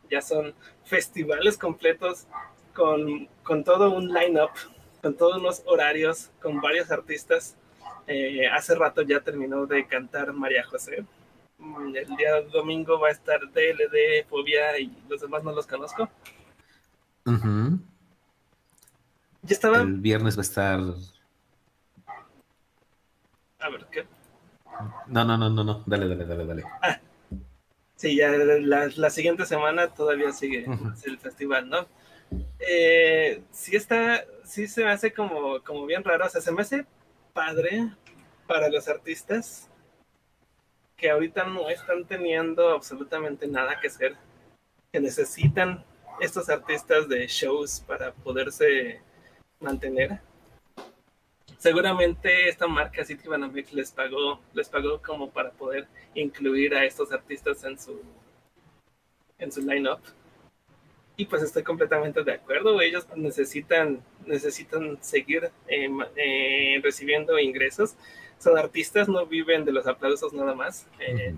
ya 0.09 0.21
son 0.21 0.53
festivales 0.85 1.57
completos 1.57 2.27
con, 2.73 3.27
con 3.43 3.63
todo 3.63 3.91
un 3.91 4.13
line-up, 4.13 4.51
con 5.01 5.15
todos 5.15 5.37
unos 5.37 5.63
horarios, 5.65 6.31
con 6.41 6.61
varios 6.61 6.91
artistas. 6.91 7.55
Eh, 8.07 8.47
hace 8.47 8.75
rato 8.75 9.01
ya 9.01 9.19
terminó 9.21 9.65
de 9.65 9.85
cantar 9.87 10.33
María 10.33 10.63
José. 10.63 11.05
El 11.59 12.15
día 12.17 12.41
domingo 12.51 12.99
va 12.99 13.09
a 13.09 13.11
estar 13.11 13.39
DLD, 13.39 14.27
Fobia 14.27 14.79
y 14.79 14.91
los 15.07 15.21
demás 15.21 15.43
no 15.43 15.51
los 15.51 15.67
conozco. 15.67 16.09
Ya 19.43 19.53
estaba. 19.53 19.81
El 19.81 19.99
viernes 19.99 20.37
va 20.37 20.41
a 20.41 20.43
estar. 20.43 20.79
A 23.59 23.69
ver, 23.69 23.85
¿qué? 23.91 24.07
No, 25.07 25.23
no, 25.23 25.37
no, 25.37 25.49
no, 25.49 25.63
no. 25.63 25.83
Dale, 25.85 26.07
dale, 26.07 26.25
dale, 26.25 26.45
dale. 26.45 26.63
Sí, 27.95 28.17
ya 28.17 28.29
la, 28.31 28.89
la 28.95 29.09
siguiente 29.11 29.45
semana 29.45 29.87
todavía 29.89 30.31
sigue 30.31 30.65
el 31.05 31.19
festival, 31.19 31.69
¿no? 31.69 31.85
Eh, 32.59 33.41
sí 33.51 33.75
está, 33.75 34.23
sí 34.43 34.67
se 34.67 34.83
me 34.83 34.91
hace 34.91 35.13
como, 35.13 35.61
como 35.63 35.85
bien 35.85 36.03
raro, 36.03 36.25
o 36.25 36.29
sea, 36.29 36.41
se 36.41 36.51
me 36.51 36.61
hace 36.61 36.85
padre 37.33 37.89
para 38.47 38.69
los 38.69 38.87
artistas 38.87 39.69
que 40.95 41.09
ahorita 41.09 41.45
no 41.45 41.69
están 41.69 42.05
teniendo 42.05 42.69
absolutamente 42.69 43.47
nada 43.47 43.79
que 43.79 43.87
hacer, 43.87 44.15
que 44.91 44.99
necesitan 44.99 45.83
estos 46.19 46.47
artistas 46.49 47.09
de 47.09 47.25
shows 47.27 47.83
para 47.87 48.13
poderse 48.13 49.01
mantener. 49.59 50.19
Seguramente 51.57 52.47
esta 52.49 52.67
marca 52.67 53.03
Citibanamex 53.03 53.73
les 53.73 53.91
pagó, 53.91 54.39
les 54.53 54.69
pagó 54.69 55.01
como 55.01 55.31
para 55.31 55.51
poder 55.51 55.87
incluir 56.13 56.75
a 56.75 56.85
estos 56.85 57.11
artistas 57.11 57.63
en 57.63 57.79
su 57.79 58.01
en 59.39 59.51
su 59.51 59.61
lineup. 59.61 59.99
Y 61.17 61.25
pues 61.25 61.43
estoy 61.43 61.63
completamente 61.63 62.23
de 62.23 62.33
acuerdo. 62.33 62.81
Ellos 62.81 63.05
necesitan 63.15 64.03
necesitan 64.25 65.01
seguir 65.01 65.51
eh, 65.67 65.89
eh, 66.15 66.79
recibiendo 66.83 67.37
ingresos. 67.39 67.95
Son 68.39 68.57
artistas, 68.57 69.07
no 69.07 69.25
viven 69.25 69.65
de 69.65 69.71
los 69.71 69.87
aplausos 69.87 70.33
nada 70.33 70.55
más. 70.55 70.87
Eh, 70.99 71.33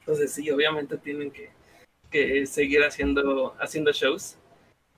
entonces 0.00 0.32
sí, 0.32 0.50
obviamente 0.50 0.98
tienen 0.98 1.30
que, 1.30 1.50
que 2.10 2.44
seguir 2.46 2.82
haciendo, 2.82 3.54
haciendo 3.58 3.92
shows, 3.92 4.36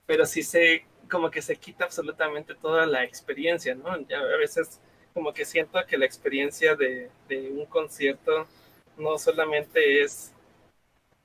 pero 0.07 0.27
sí 0.27 0.43
se, 0.43 0.85
como 1.11 1.31
que 1.31 1.43
se 1.43 1.57
quita 1.57 1.85
absolutamente 1.85 2.55
toda 2.55 2.87
la 2.87 3.05
experiencia, 3.05 3.75
¿no? 3.75 4.01
Ya 4.09 4.19
a 4.19 4.37
veces 4.39 4.81
como 5.13 5.33
que 5.33 5.45
siento 5.45 5.79
que 5.87 5.99
la 5.99 6.07
experiencia 6.07 6.75
de, 6.75 7.11
de 7.29 7.51
un 7.51 7.67
concierto 7.67 8.49
no 8.97 9.19
solamente 9.19 10.03
es, 10.03 10.34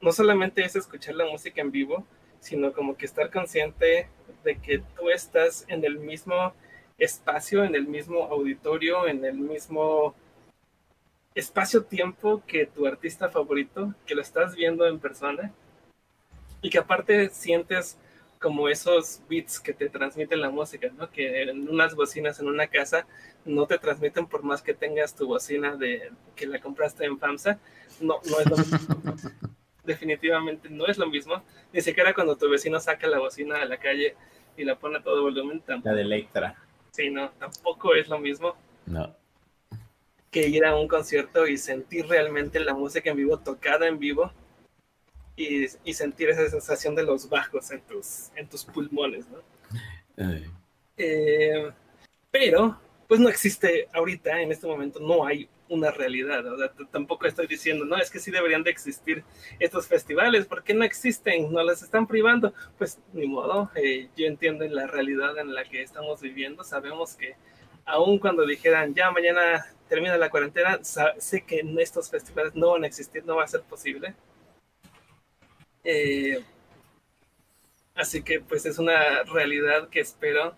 no 0.02 0.12
solamente 0.12 0.64
es 0.64 0.76
escuchar 0.76 1.16
la 1.16 1.26
música 1.26 1.62
en 1.62 1.72
vivo, 1.72 2.06
sino 2.40 2.72
como 2.74 2.96
que 2.96 3.06
estar 3.06 3.32
consciente 3.32 4.08
de 4.44 4.58
que 4.58 4.80
tú 4.98 5.10
estás 5.10 5.66
en 5.68 5.84
el 5.84 6.00
mismo 6.00 6.54
espacio, 6.98 7.64
en 7.64 7.76
el 7.76 7.88
mismo 7.88 8.24
auditorio, 8.26 9.08
en 9.08 9.26
el 9.26 9.38
mismo 9.38 10.16
espacio-tiempo 11.36 12.44
que 12.48 12.66
tu 12.66 12.88
artista 12.88 13.30
favorito, 13.30 13.94
que 14.06 14.16
lo 14.16 14.22
estás 14.22 14.56
viendo 14.56 14.86
en 14.88 15.00
persona 15.00 15.54
y 16.62 16.70
que 16.70 16.78
aparte 16.78 17.30
sientes 17.30 17.98
como 18.40 18.70
esos 18.70 19.22
beats 19.30 19.60
que 19.60 19.74
te 19.74 19.90
transmiten 19.90 20.40
la 20.40 20.50
música, 20.50 20.90
¿no? 20.98 21.12
Que 21.12 21.44
en 21.44 21.68
unas 21.68 21.94
bocinas 21.94 22.40
en 22.40 22.48
una 22.48 22.68
casa 22.68 23.06
no 23.44 23.68
te 23.68 23.78
transmiten 23.78 24.28
por 24.28 24.44
más 24.44 24.62
que 24.62 24.74
tengas 24.74 25.14
tu 25.14 25.28
bocina 25.28 25.76
de 25.76 26.12
que 26.38 26.48
la 26.48 26.60
compraste 26.60 27.06
en 27.06 27.20
FAMSA, 27.20 27.60
no, 28.00 28.22
no 28.30 28.40
es 28.40 28.50
lo 28.50 28.58
mismo. 28.58 29.16
Definitivamente 29.84 30.70
no 30.70 30.86
es 30.88 30.98
lo 30.98 31.08
mismo. 31.08 31.42
Ni 31.74 31.82
siquiera 31.82 32.14
cuando 32.14 32.36
tu 32.38 32.50
vecino 32.50 32.80
saca 32.80 33.08
la 33.08 33.20
bocina 33.20 33.62
a 33.62 33.66
la 33.66 33.78
calle 33.78 34.16
y 34.58 34.64
la 34.64 34.78
pone 34.78 34.98
a 34.98 35.04
todo 35.04 35.22
volumen, 35.24 35.62
tampoco, 35.62 35.90
La 35.90 35.96
de 35.96 36.02
Electra. 36.02 36.56
sí, 36.92 37.10
no, 37.10 37.30
tampoco 37.32 37.96
es 37.96 38.08
lo 38.10 38.20
mismo 38.20 38.56
No. 38.86 39.16
que 40.32 40.48
ir 40.48 40.66
a 40.66 40.76
un 40.76 40.88
concierto 40.88 41.48
y 41.48 41.58
sentir 41.58 42.08
realmente 42.08 42.60
la 42.60 42.74
música 42.74 43.10
en 43.10 43.18
vivo, 43.18 43.40
tocada 43.40 43.88
en 43.88 43.98
vivo, 44.00 44.32
y, 45.36 45.66
y 45.86 45.94
sentir 45.94 46.30
esa 46.30 46.50
sensación 46.50 46.96
de 46.96 47.04
los 47.04 47.30
bajos 47.30 47.72
en 47.72 47.80
tus, 47.82 48.30
en 48.36 48.48
tus 48.50 48.66
pulmones, 48.66 49.26
¿no? 49.30 49.40
Eh, 50.18 50.50
Eh, 50.98 51.72
pero, 52.30 52.78
pues 53.08 53.22
no 53.22 53.30
existe 53.30 53.88
ahorita, 53.94 54.42
en 54.42 54.52
este 54.52 54.68
momento, 54.68 55.00
no 55.00 55.26
hay 55.26 55.48
una 55.70 55.92
realidad. 55.92 56.46
O 56.46 56.58
sea, 56.58 56.72
tampoco 56.92 57.28
estoy 57.28 57.48
diciendo, 57.48 57.86
no, 57.86 57.98
es 57.98 58.12
que 58.12 58.20
sí 58.20 58.32
deberían 58.32 58.64
de 58.64 58.72
existir 58.72 59.24
estos 59.60 59.88
festivales, 59.88 60.46
¿por 60.46 60.64
qué 60.64 60.74
no 60.74 60.84
existen? 60.84 61.52
No 61.54 61.64
las 61.64 61.82
están 61.82 62.08
privando. 62.08 62.54
Pues 62.78 63.00
ni 63.14 63.28
modo, 63.28 63.72
eh, 63.76 64.10
yo 64.18 64.26
entiendo 64.26 64.66
en 64.66 64.76
la 64.76 64.88
realidad 64.88 65.38
en 65.38 65.54
la 65.54 65.64
que 65.64 65.82
estamos 65.82 66.22
viviendo, 66.22 66.64
sabemos 66.64 67.16
que 67.16 67.36
aun 67.86 68.20
cuando 68.20 68.46
dijeran, 68.46 68.94
ya 68.94 69.12
mañana 69.12 69.66
termina 69.88 70.18
la 70.18 70.30
cuarentena, 70.30 70.80
sé 70.84 71.44
que 71.46 71.64
estos 71.80 72.10
festivales 72.10 72.56
no 72.56 72.72
van 72.72 72.84
a 72.84 72.88
existir, 72.88 73.26
no 73.26 73.38
va 73.38 73.44
a 73.44 73.48
ser 73.48 73.62
posible. 73.62 74.14
Eh, 75.84 76.44
así 77.96 78.22
que 78.22 78.42
pues 78.42 78.66
es 78.66 78.78
una 78.78 79.24
realidad 79.24 79.90
que 79.90 80.02
espero 80.02 80.56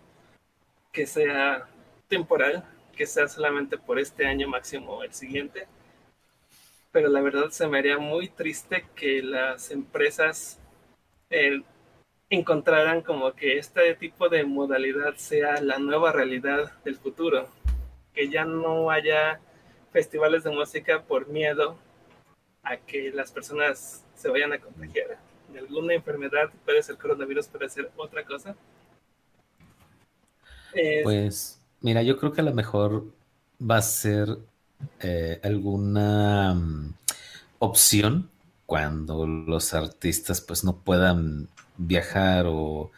que 0.92 1.06
sea 1.06 1.66
temporal, 2.08 2.64
que 2.92 3.06
sea 3.06 3.28
solamente 3.28 3.78
por 3.78 3.98
este 3.98 4.26
año 4.26 4.48
máximo 4.48 5.02
el 5.02 5.12
siguiente. 5.12 5.66
Pero 6.92 7.08
la 7.08 7.20
verdad 7.20 7.50
se 7.50 7.66
me 7.66 7.78
haría 7.78 7.98
muy 7.98 8.28
triste 8.28 8.86
que 8.94 9.22
las 9.22 9.70
empresas 9.70 10.58
eh, 11.30 11.62
encontraran 12.30 13.02
como 13.02 13.32
que 13.32 13.58
este 13.58 13.94
tipo 13.94 14.28
de 14.28 14.44
modalidad 14.44 15.14
sea 15.16 15.60
la 15.60 15.78
nueva 15.78 16.12
realidad 16.12 16.72
del 16.84 16.96
futuro. 16.96 17.48
Que 18.14 18.28
ya 18.28 18.44
no 18.44 18.90
haya 18.90 19.40
festivales 19.90 20.44
de 20.44 20.50
música 20.50 21.02
por 21.02 21.28
miedo 21.28 21.76
a 22.62 22.76
que 22.76 23.10
las 23.10 23.32
personas 23.32 24.04
se 24.14 24.28
vayan 24.28 24.52
a 24.52 24.58
contagiar 24.58 25.18
de 25.52 25.58
alguna 25.58 25.94
enfermedad, 25.94 26.50
puede 26.64 26.82
ser 26.82 26.96
coronavirus, 26.96 27.48
puede 27.48 27.68
ser 27.68 27.90
otra 27.96 28.24
cosa. 28.24 28.56
Eh, 30.74 31.00
Pues, 31.02 31.60
mira, 31.82 32.02
yo 32.02 32.16
creo 32.18 32.32
que 32.32 32.40
a 32.40 32.44
lo 32.44 32.54
mejor 32.54 33.06
va 33.60 33.76
a 33.78 33.82
ser 33.82 34.38
eh, 35.00 35.40
alguna 35.44 36.54
mm, 36.54 36.94
opción 37.60 38.30
cuando 38.66 39.26
los 39.26 39.74
artistas 39.74 40.40
pues 40.40 40.64
no 40.64 40.78
puedan 40.78 41.48
viajar 41.78 42.46
o, 42.48 42.90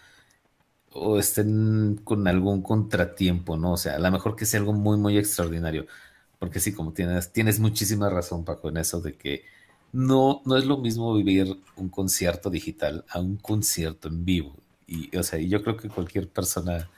o 0.92 1.18
estén 1.18 2.01
con 2.05 2.29
algún 2.29 2.62
contratiempo, 2.62 3.57
¿no? 3.57 3.73
O 3.73 3.77
sea, 3.77 3.97
a 3.97 3.99
lo 3.99 4.11
mejor 4.11 4.37
que 4.37 4.47
sea 4.47 4.61
algo 4.61 4.73
muy, 4.73 4.97
muy 4.99 5.18
extraordinario. 5.18 5.87
Porque 6.38 6.61
sí, 6.61 6.73
como 6.75 6.92
tienes, 6.92 7.33
tienes 7.33 7.61
muchísima 7.61 8.11
razón, 8.11 8.44
Paco, 8.44 8.68
en 8.68 8.77
eso 8.79 9.01
de 9.01 9.16
que 9.16 9.44
no, 9.92 10.42
no 10.44 10.57
es 10.57 10.66
lo 10.66 10.79
mismo 10.79 11.14
vivir 11.14 11.59
un 11.77 11.88
concierto 11.88 12.51
digital 12.51 13.05
a 13.09 13.20
un 13.20 13.37
concierto 13.37 14.09
en 14.09 14.25
vivo. 14.25 14.57
Y, 14.87 15.16
o 15.16 15.23
sea, 15.23 15.38
y 15.40 15.49
yo 15.49 15.62
creo 15.62 15.77
que 15.77 15.88
cualquier 15.88 16.29
persona 16.29 16.90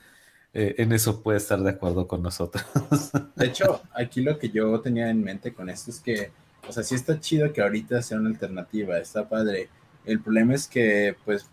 eh, 0.59 0.75
en 0.79 0.91
eso 0.93 1.23
puede 1.23 1.37
estar 1.37 1.61
de 1.61 1.69
acuerdo 1.69 2.09
con 2.09 2.23
nosotros. 2.23 2.65
De 3.37 3.45
hecho, 3.45 3.83
aquí 3.93 4.23
lo 4.23 4.39
que 4.39 4.49
yo 4.49 4.81
tenía 4.81 5.11
en 5.11 5.23
mente 5.23 5.53
con 5.53 5.69
esto 5.69 5.91
es 5.91 6.01
que, 6.01 6.31
o 6.67 6.73
sea, 6.73 6.83
sí 6.83 6.95
está 6.95 7.21
chido 7.21 7.53
que 7.53 7.61
ahorita 7.61 8.01
sea 8.01 8.17
una 8.17 8.31
alternativa, 8.31 8.97
está 8.97 9.29
padre. 9.29 9.69
El 10.07 10.19
problema 10.21 10.55
es 10.55 10.67
que, 10.67 11.15
pues, 11.27 11.45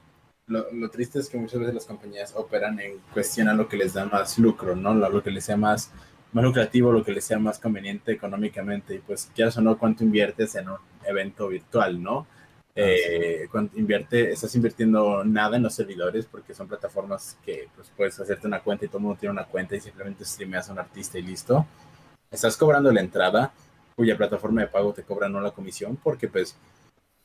lo, 0.48 0.72
lo 0.72 0.90
triste 0.90 1.20
es 1.20 1.28
que 1.28 1.38
muchas 1.38 1.60
veces 1.60 1.76
las 1.76 1.86
compañías 1.86 2.34
operan 2.34 2.80
en 2.80 2.94
cuestión 3.12 3.58
lo 3.58 3.68
que 3.68 3.76
les 3.76 3.94
da 3.94 4.06
más 4.06 4.40
lucro, 4.40 4.74
¿no? 4.74 4.94
Lo, 4.94 5.10
lo 5.10 5.22
que 5.22 5.32
les 5.32 5.44
sea 5.44 5.58
más, 5.58 5.92
más 6.32 6.46
lucrativo, 6.46 6.94
lo 6.94 7.04
que 7.04 7.12
les 7.12 7.26
sea 7.26 7.40
más 7.40 7.60
conveniente 7.60 8.14
económicamente. 8.14 8.96
Y 8.96 9.00
pues, 9.00 9.30
quieras 9.36 9.58
o 9.58 9.62
no, 9.62 9.78
cuánto 9.78 10.06
inviertes 10.06 10.56
en 10.56 10.70
un 10.70 10.78
evento 11.06 11.50
virtual, 11.50 12.02
¿no? 12.02 12.26
Eh, 12.76 13.48
cuánto 13.52 13.78
invierte, 13.78 14.32
estás 14.32 14.56
invirtiendo 14.56 15.24
nada 15.24 15.58
en 15.58 15.64
los 15.64 15.76
servidores 15.76 16.26
porque 16.26 16.56
son 16.56 16.68
plataformas 16.68 17.38
que 17.46 17.70
pues, 17.76 17.92
puedes 17.96 18.20
hacerte 18.20 18.48
una 18.48 18.62
cuenta 18.62 18.86
y 18.86 18.88
todo 18.88 18.98
el 18.98 19.04
mundo 19.04 19.20
tiene 19.20 19.34
una 19.34 19.46
cuenta 19.46 19.76
y 19.76 19.82
simplemente 19.82 20.26
streameas 20.26 20.70
a 20.70 20.74
un 20.74 20.80
artista 20.80 21.20
y 21.20 21.22
listo. 21.22 21.68
Estás 22.32 22.58
cobrando 22.58 22.92
la 22.92 23.02
entrada, 23.02 23.54
cuya 23.96 24.18
plataforma 24.18 24.62
de 24.62 24.68
pago 24.68 24.92
te 24.92 25.04
cobra 25.04 25.30
no 25.30 25.40
la 25.40 25.52
comisión 25.52 25.98
porque 25.98 26.28
pues 26.28 26.56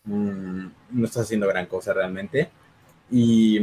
mm, 0.04 0.66
no 0.90 1.04
estás 1.06 1.22
haciendo 1.22 1.48
gran 1.48 1.66
cosa 1.66 1.94
realmente. 1.94 2.50
Y, 3.10 3.58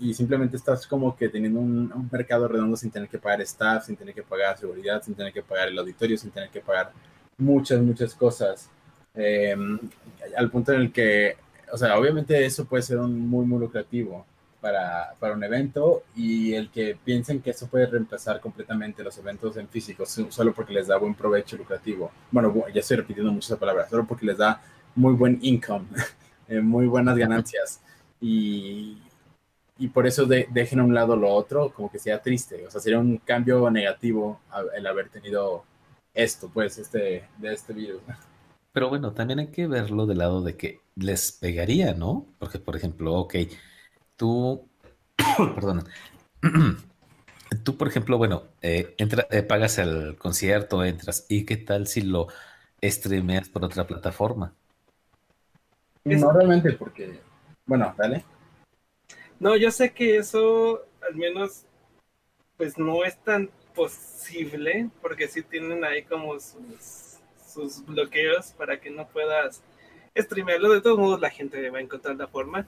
y 0.00 0.12
simplemente 0.12 0.58
estás 0.58 0.86
como 0.86 1.16
que 1.16 1.30
teniendo 1.30 1.60
un 1.60 2.10
mercado 2.12 2.46
redondo 2.46 2.76
sin 2.76 2.90
tener 2.90 3.08
que 3.08 3.18
pagar 3.18 3.40
staff, 3.40 3.86
sin 3.86 3.96
tener 3.96 4.14
que 4.14 4.22
pagar 4.22 4.58
seguridad, 4.58 5.02
sin 5.02 5.14
tener 5.14 5.32
que 5.32 5.42
pagar 5.42 5.68
el 5.68 5.78
auditorio, 5.78 6.18
sin 6.18 6.30
tener 6.30 6.50
que 6.50 6.60
pagar 6.60 6.92
muchas, 7.38 7.80
muchas 7.80 8.14
cosas. 8.14 8.68
Eh, 9.14 9.54
al 10.36 10.50
punto 10.50 10.72
en 10.72 10.80
el 10.82 10.92
que, 10.92 11.36
o 11.72 11.76
sea, 11.76 11.98
obviamente 11.98 12.44
eso 12.44 12.64
puede 12.64 12.82
ser 12.82 12.98
un 12.98 13.18
muy, 13.28 13.44
muy 13.46 13.58
lucrativo 13.60 14.24
para, 14.60 15.14
para 15.18 15.34
un 15.34 15.42
evento 15.44 16.04
y 16.14 16.54
el 16.54 16.70
que 16.70 16.96
piensen 17.04 17.42
que 17.42 17.50
eso 17.50 17.66
puede 17.66 17.86
reemplazar 17.86 18.40
completamente 18.40 19.02
los 19.02 19.18
eventos 19.18 19.56
en 19.56 19.68
físico 19.68 20.06
so- 20.06 20.30
solo 20.30 20.52
porque 20.54 20.72
les 20.72 20.86
da 20.86 20.96
buen 20.98 21.14
provecho 21.14 21.56
lucrativo. 21.56 22.10
Bueno, 22.30 22.52
bu- 22.54 22.72
ya 22.72 22.80
estoy 22.80 22.98
repitiendo 22.98 23.32
mucho 23.32 23.46
esa 23.52 23.58
palabra, 23.60 23.88
solo 23.88 24.04
porque 24.06 24.26
les 24.26 24.38
da 24.38 24.62
muy 24.94 25.14
buen 25.14 25.38
income, 25.42 25.86
eh, 26.48 26.60
muy 26.60 26.86
buenas 26.86 27.16
ganancias. 27.16 27.80
Y, 28.20 28.98
y 29.78 29.88
por 29.88 30.06
eso 30.06 30.26
de, 30.26 30.48
dejen 30.50 30.80
a 30.80 30.84
un 30.84 30.94
lado 30.94 31.16
lo 31.16 31.30
otro, 31.32 31.70
como 31.72 31.90
que 31.90 31.98
sea 31.98 32.22
triste. 32.22 32.66
O 32.66 32.70
sea, 32.70 32.80
sería 32.80 32.98
un 33.00 33.18
cambio 33.18 33.70
negativo 33.70 34.40
el 34.76 34.86
haber 34.86 35.08
tenido 35.08 35.64
esto, 36.14 36.50
pues, 36.52 36.78
este, 36.78 37.24
de 37.38 37.52
este 37.54 37.72
virus. 37.72 38.02
Pero 38.72 38.88
bueno, 38.88 39.12
también 39.12 39.38
hay 39.38 39.48
que 39.48 39.66
verlo 39.66 40.06
del 40.06 40.18
lado 40.18 40.42
de 40.42 40.56
que 40.56 40.80
les 40.96 41.32
pegaría, 41.32 41.94
¿no? 41.94 42.26
Porque, 42.38 42.58
por 42.58 42.74
ejemplo, 42.74 43.14
ok, 43.14 43.34
tú, 44.16 44.66
perdona, 45.54 45.84
tú, 47.64 47.76
por 47.76 47.88
ejemplo, 47.88 48.16
bueno, 48.16 48.44
eh, 48.62 48.94
entra, 48.96 49.26
eh, 49.30 49.42
pagas 49.42 49.78
el 49.78 50.16
concierto, 50.16 50.84
entras, 50.84 51.26
¿y 51.28 51.44
qué 51.44 51.58
tal 51.58 51.86
si 51.86 52.00
lo 52.00 52.28
streameas 52.82 53.48
por 53.48 53.64
otra 53.64 53.86
plataforma? 53.86 54.54
No 56.04 56.32
realmente, 56.32 56.72
porque, 56.72 57.20
bueno, 57.66 57.94
dale. 57.96 58.24
No, 59.38 59.56
yo 59.56 59.70
sé 59.70 59.92
que 59.92 60.16
eso, 60.16 60.82
al 61.06 61.14
menos, 61.14 61.66
pues 62.56 62.78
no 62.78 63.04
es 63.04 63.16
tan 63.18 63.50
posible, 63.74 64.90
porque 65.00 65.28
sí 65.28 65.42
tienen 65.42 65.84
ahí 65.84 66.02
como 66.04 66.34
sus, 66.40 67.11
sus 67.52 67.84
bloqueos 67.84 68.52
para 68.52 68.80
que 68.80 68.90
no 68.90 69.06
puedas 69.08 69.62
streamearlo. 70.16 70.72
De 70.72 70.80
todos 70.80 70.98
modos, 70.98 71.20
la 71.20 71.30
gente 71.30 71.70
va 71.70 71.78
a 71.78 71.82
encontrar 71.82 72.16
la 72.16 72.28
forma, 72.28 72.66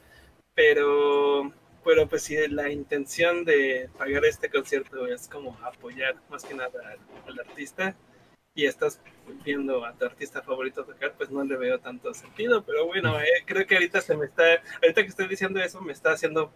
pero, 0.55 1.53
pero 1.85 2.09
pues 2.09 2.23
si 2.23 2.37
la 2.49 2.70
intención 2.70 3.44
de 3.44 3.88
pagar 3.99 4.25
este 4.25 4.51
concierto 4.51 5.07
es 5.07 5.29
como 5.29 5.59
apoyar 5.62 6.16
más 6.31 6.44
que 6.44 6.55
nada 6.55 6.70
al, 7.27 7.38
artista 7.38 7.97
y 8.55 8.66
estás 8.66 9.01
viendo 9.44 9.85
a 9.85 9.92
tu 9.94 10.05
artista 10.05 10.42
favorito 10.42 10.85
tocar, 10.85 11.14
pues 11.16 11.31
no 11.31 11.42
le 11.44 11.57
veo 11.57 11.81
tanto 11.81 12.14
sentido, 12.14 12.64
pero 12.64 12.87
bueno, 12.87 13.20
eh, 13.20 13.42
creo 13.44 13.66
que 13.66 13.75
ahorita 13.75 14.01
se 14.01 14.16
me 14.16 14.27
está, 14.27 14.44
ahorita 14.81 15.03
que 15.03 15.09
estoy 15.09 15.27
diciendo 15.27 15.61
eso, 15.61 15.81
me 15.81 15.92
está 15.92 16.12
haciendo 16.12 16.53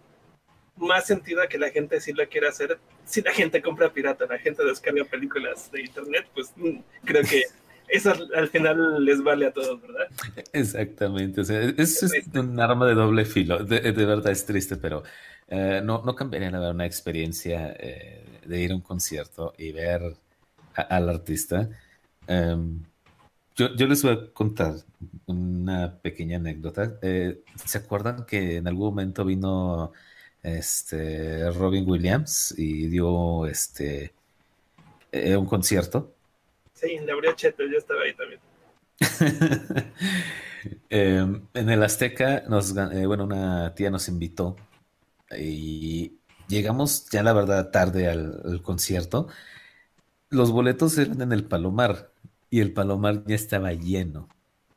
más 0.76 1.06
sentido 1.06 1.42
a 1.42 1.48
que 1.48 1.58
la 1.58 1.70
gente 1.70 2.00
sí 2.00 2.12
lo 2.12 2.28
quiera 2.28 2.50
hacer. 2.50 2.78
Si 3.04 3.20
la 3.20 3.32
gente 3.32 3.62
compra 3.62 3.92
pirata, 3.92 4.26
la 4.26 4.38
gente 4.38 4.64
descarga 4.64 5.04
películas 5.04 5.70
de 5.72 5.80
internet, 5.82 6.26
pues 6.34 6.52
mm, 6.56 6.78
creo 7.04 7.22
que 7.24 7.42
eso 7.88 8.12
al 8.34 8.48
final 8.48 9.04
les 9.04 9.22
vale 9.22 9.46
a 9.46 9.52
todos, 9.52 9.80
¿verdad? 9.80 10.06
Exactamente. 10.52 11.40
O 11.40 11.44
sea, 11.44 11.60
es, 11.62 12.04
un 12.34 12.60
arma 12.60 12.86
de 12.86 12.94
doble 12.94 13.24
filo. 13.24 13.64
De, 13.64 13.92
verdad 13.92 14.32
es 14.32 14.44
triste, 14.46 14.76
pero 14.76 15.02
eh, 15.48 15.80
no, 15.84 16.02
no 16.04 16.14
cambiaría 16.14 16.50
nada 16.50 16.70
una 16.70 16.86
experiencia 16.86 17.74
eh, 17.78 18.24
de 18.46 18.60
ir 18.60 18.72
a 18.72 18.74
un 18.74 18.82
concierto 18.82 19.54
y 19.58 19.72
ver 19.72 20.14
al 20.74 21.08
artista. 21.08 21.68
Em, 22.26 22.82
yo, 23.56 23.74
yo, 23.74 23.86
les 23.86 24.02
voy 24.02 24.12
a 24.12 24.32
contar 24.32 24.74
una 25.26 25.94
pequeña 26.00 26.36
anécdota. 26.36 26.98
Eh, 27.02 27.40
¿Se 27.64 27.78
acuerdan 27.78 28.24
que 28.24 28.56
en 28.56 28.68
algún 28.68 28.90
momento 28.90 29.24
vino 29.24 29.92
este, 30.42 31.50
Robin 31.50 31.88
Williams 31.88 32.54
y 32.56 32.88
dio 32.88 33.46
este, 33.46 34.12
eh, 35.12 35.36
un 35.36 35.46
concierto. 35.46 36.14
Sí, 36.80 36.92
en 36.92 37.06
la 37.06 37.34
Cheto, 37.34 37.64
yo 37.64 37.78
estaba 37.78 38.02
ahí 38.02 38.14
también. 38.14 38.40
Em, 40.90 41.46
en 41.54 41.70
el 41.70 41.82
Azteca, 41.82 42.42
nos, 42.48 42.76
eh, 42.76 43.06
bueno, 43.06 43.24
una 43.24 43.74
tía 43.74 43.90
nos 43.90 44.08
invitó 44.08 44.56
y 45.36 46.18
llegamos 46.48 47.08
ya 47.10 47.22
la 47.22 47.32
verdad 47.32 47.70
tarde 47.70 48.08
al, 48.08 48.60
concierto. 48.62 49.28
Los 50.30 50.50
boletos 50.50 50.98
eran 50.98 51.22
en 51.22 51.32
el 51.32 51.44
Palomar 51.44 52.10
y 52.50 52.60
el 52.60 52.72
Palomar 52.72 53.24
ya 53.26 53.34
estaba 53.36 53.72
lleno. 53.72 54.28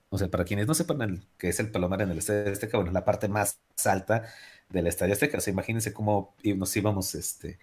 O 0.10 0.18
sea, 0.18 0.30
para 0.30 0.46
quienes 0.46 0.68
no 0.68 0.74
sepan 0.76 1.26
qué 1.38 1.50
es 1.50 1.60
el 1.60 1.72
Palomar 1.72 2.02
en 2.02 2.12
el 2.12 2.20
Azteca, 2.20 2.78
bueno, 2.78 2.92
la 2.92 3.06
parte 3.06 3.28
más 3.28 3.60
alta 3.86 4.26
del 4.70 4.88
Estadio 4.88 5.14
Azteca. 5.14 5.40
O 5.40 5.42
sea, 5.42 5.52
imagínense 5.52 5.94
cómo 5.94 6.36
nos 6.44 6.76
íbamos, 6.78 7.16
este, 7.16 7.60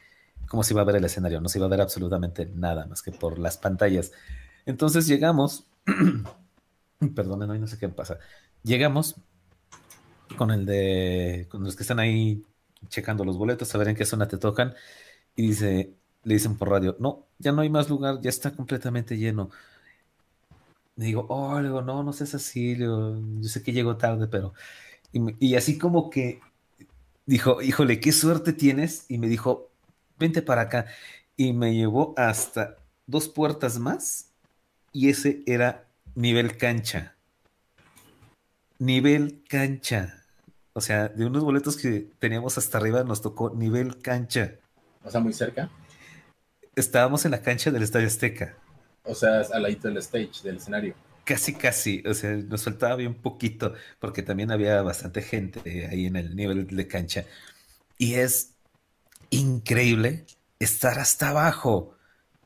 cómo 0.46 0.62
se 0.62 0.74
iba 0.74 0.83
a 0.83 0.85
ver 0.85 0.96
el 0.96 1.05
escenario. 1.05 1.40
No 1.40 1.48
se 1.48 1.59
iba 1.59 1.66
a 1.66 1.70
ver 1.70 1.81
absolutamente 1.81 2.46
nada 2.55 2.87
más 2.87 3.03
que 3.03 3.12
por 3.12 3.38
las 3.38 3.59
pantallas. 3.59 4.12
Entonces 4.66 5.07
llegamos, 5.07 5.66
perdonen, 7.14 7.61
no 7.61 7.66
sé 7.66 7.79
qué 7.79 7.88
pasa. 7.88 8.18
Llegamos 8.62 9.16
con 10.37 10.51
el 10.51 10.66
de, 10.66 11.46
con 11.51 11.64
los 11.64 11.77
que 11.77 11.83
están 11.83 11.98
ahí 11.98 12.44
checando 12.88 13.24
los 13.24 13.38
boletos, 13.38 13.74
a 13.74 13.79
ver 13.79 13.88
en 13.88 13.96
qué 13.96 14.05
zona 14.05 14.29
te 14.29 14.38
tocan. 14.38 14.74
Y 15.37 15.48
dice, 15.48 15.94
le 16.24 16.35
dicen 16.35 16.57
por 16.57 16.70
radio, 16.70 16.96
no, 17.01 17.27
ya 17.38 17.53
no 17.53 17.62
hay 17.62 17.70
más 17.70 17.88
lugar, 17.88 18.20
ya 18.20 18.31
está 18.31 18.55
completamente 18.55 19.16
lleno. 19.16 19.51
Y 20.96 21.03
digo, 21.03 21.27
oh, 21.29 21.61
le 21.61 21.68
digo, 21.68 21.83
no, 21.83 22.03
no 22.03 22.12
seas 22.12 22.35
así, 22.35 22.77
yo 22.77 23.16
sé 23.42 23.62
que 23.62 23.72
llego 23.72 23.96
tarde, 23.96 24.27
pero... 24.27 24.53
y, 25.12 25.55
así 25.55 25.79
como 25.79 26.11
que 26.11 26.40
dijo, 27.27 27.62
híjole, 27.62 28.01
qué 28.01 28.12
suerte 28.12 28.53
tienes. 28.53 29.07
Y 29.09 29.18
me 29.18 29.29
dijo, 29.29 29.70
vente 30.18 30.42
para 30.42 30.62
acá. 30.62 30.87
Y 31.37 31.52
me 31.52 31.74
llevó 31.74 32.14
hasta 32.16 32.76
dos 33.07 33.28
puertas 33.28 33.78
más. 33.78 34.31
Y 34.92 35.11
ese 35.11 35.42
era 35.46 35.87
nivel 36.14 36.57
cancha. 36.57 37.14
Nivel 38.78 39.42
cancha. 39.48 40.24
O 40.72 40.81
sea, 40.81 41.09
de 41.09 41.26
unos 41.26 41.42
boletos 41.42 41.76
que 41.76 42.09
teníamos 42.18 42.57
hasta 42.59 42.78
arriba 42.78 43.02
nos 43.04 43.20
tocó 43.20 43.50
nivel 43.50 44.00
cancha. 44.00 44.54
O 45.04 45.11
sea, 45.11 45.20
muy 45.20 45.33
cerca. 45.33 45.70
Estábamos 46.76 47.24
en 47.24 47.33
la 47.33 47.42
cancha 47.42 47.70
del 47.70 47.83
Estadio 47.83 48.07
Azteca. 48.07 48.57
O 49.02 49.14
sea, 49.14 49.40
al 49.52 49.62
ladito 49.62 49.88
del 49.88 49.96
stage, 49.98 50.42
del 50.44 50.59
escenario. 50.59 50.94
Casi, 51.24 51.54
casi, 51.54 52.02
o 52.07 52.14
sea, 52.14 52.31
nos 52.37 52.64
faltaba 52.64 52.94
bien 52.96 53.14
poquito, 53.14 53.74
porque 53.98 54.22
también 54.22 54.50
había 54.50 54.81
bastante 54.83 55.20
gente 55.20 55.88
ahí 55.90 56.07
en 56.07 56.16
el 56.16 56.37
nivel 56.37 56.66
de 56.68 56.87
cancha. 56.87 57.24
Y 57.98 58.14
es 58.14 58.54
increíble 59.31 60.27
estar 60.59 60.99
hasta 60.99 61.31
abajo 61.31 61.97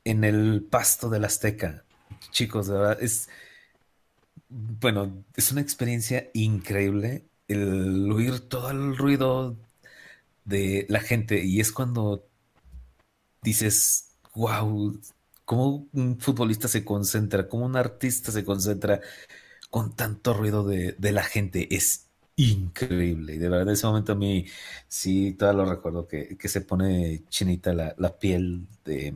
en 0.04 0.24
el 0.24 0.66
pasto 0.68 1.10
del 1.10 1.24
Azteca. 1.24 1.84
Chicos, 2.30 2.66
de 2.68 2.74
verdad, 2.74 3.02
es, 3.02 3.28
bueno, 4.48 5.24
es 5.36 5.52
una 5.52 5.60
experiencia 5.60 6.30
increíble 6.34 7.24
el 7.48 8.10
oír 8.10 8.40
todo 8.40 8.70
el 8.70 8.96
ruido 8.96 9.56
de 10.44 10.86
la 10.88 11.00
gente 11.00 11.44
y 11.44 11.60
es 11.60 11.72
cuando 11.72 12.26
dices, 13.42 14.16
wow, 14.34 14.98
cómo 15.44 15.88
un 15.92 16.18
futbolista 16.18 16.68
se 16.68 16.84
concentra, 16.84 17.48
cómo 17.48 17.66
un 17.66 17.76
artista 17.76 18.32
se 18.32 18.44
concentra 18.44 19.00
con 19.70 19.94
tanto 19.96 20.34
ruido 20.34 20.64
de, 20.64 20.96
la 21.12 21.22
gente. 21.22 21.74
Es 21.74 22.10
increíble. 22.50 23.34
Y 23.34 23.38
de 23.38 23.48
verdad, 23.48 23.72
ese 23.72 23.86
momento 23.86 24.12
a 24.12 24.14
mí 24.16 24.46
sí, 24.88 25.34
todavía 25.34 25.64
lo 25.64 25.70
recuerdo 25.70 26.06
que, 26.08 26.36
se 26.48 26.60
pone 26.62 27.24
chinita 27.28 27.72
la, 27.74 28.18
piel 28.18 28.66
de, 28.84 29.14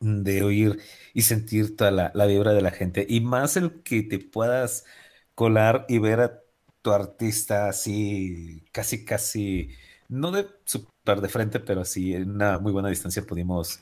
de 0.00 0.42
oír 0.42 0.78
y 1.14 1.22
sentir 1.22 1.76
toda 1.76 1.90
la, 1.90 2.12
la, 2.14 2.26
vibra 2.26 2.52
de 2.52 2.62
la 2.62 2.70
gente. 2.70 3.06
Y 3.08 3.20
más 3.20 3.56
el 3.56 3.82
que 3.82 4.02
te 4.02 4.18
puedas 4.18 4.84
colar 5.34 5.86
y 5.88 5.98
ver 5.98 6.20
a 6.20 6.42
tu 6.82 6.92
artista 6.92 7.68
así, 7.68 8.64
casi, 8.72 9.04
casi, 9.04 9.70
no 10.08 10.30
de 10.32 10.46
súper 10.64 11.20
de 11.20 11.28
frente, 11.28 11.60
pero 11.60 11.84
sí 11.84 12.14
en 12.14 12.30
una 12.30 12.58
muy 12.58 12.72
buena 12.72 12.88
distancia 12.88 13.22
pudimos 13.26 13.80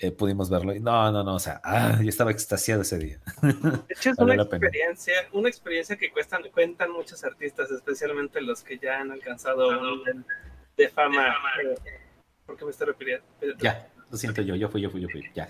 eh, 0.00 0.10
pudimos 0.12 0.48
verlo. 0.48 0.74
Y 0.74 0.80
no, 0.80 1.12
no, 1.12 1.22
no, 1.22 1.34
o 1.34 1.38
sea, 1.38 1.60
ah, 1.62 1.98
yo 2.00 2.08
estaba 2.08 2.30
extasiado 2.30 2.82
ese 2.82 2.98
día. 2.98 3.20
De 3.42 3.94
hecho, 3.94 4.10
es 4.10 4.18
una 4.18 4.34
experiencia, 4.34 5.14
una 5.32 5.48
experiencia 5.48 5.96
que 5.96 6.10
cuestan, 6.10 6.42
cuentan 6.52 6.90
muchos 6.90 7.22
artistas, 7.22 7.70
especialmente 7.70 8.40
los 8.40 8.64
que 8.64 8.78
ya 8.78 9.00
han 9.00 9.10
alcanzado 9.10 9.68
un 9.68 9.98
nivel 9.98 10.24
de 10.76 10.88
fama. 10.88 11.34
Eh, 11.62 11.74
¿Por 12.46 12.56
qué 12.56 12.64
me 12.64 12.70
estoy 12.70 12.86
refiriendo? 12.86 13.26
Ya, 13.58 13.90
lo 14.10 14.16
siento 14.16 14.40
yo, 14.40 14.56
yo 14.56 14.70
fui, 14.70 14.80
yo 14.80 14.90
fui, 14.90 15.02
yo 15.02 15.08
fui, 15.08 15.30
ya. 15.34 15.48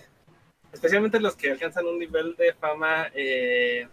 Especialmente 0.72 1.20
los 1.20 1.36
que 1.36 1.52
alcanzan 1.52 1.86
un 1.86 1.98
nivel 1.98 2.34
de 2.34 2.52
fama, 2.54 3.08
eh, 3.14 3.86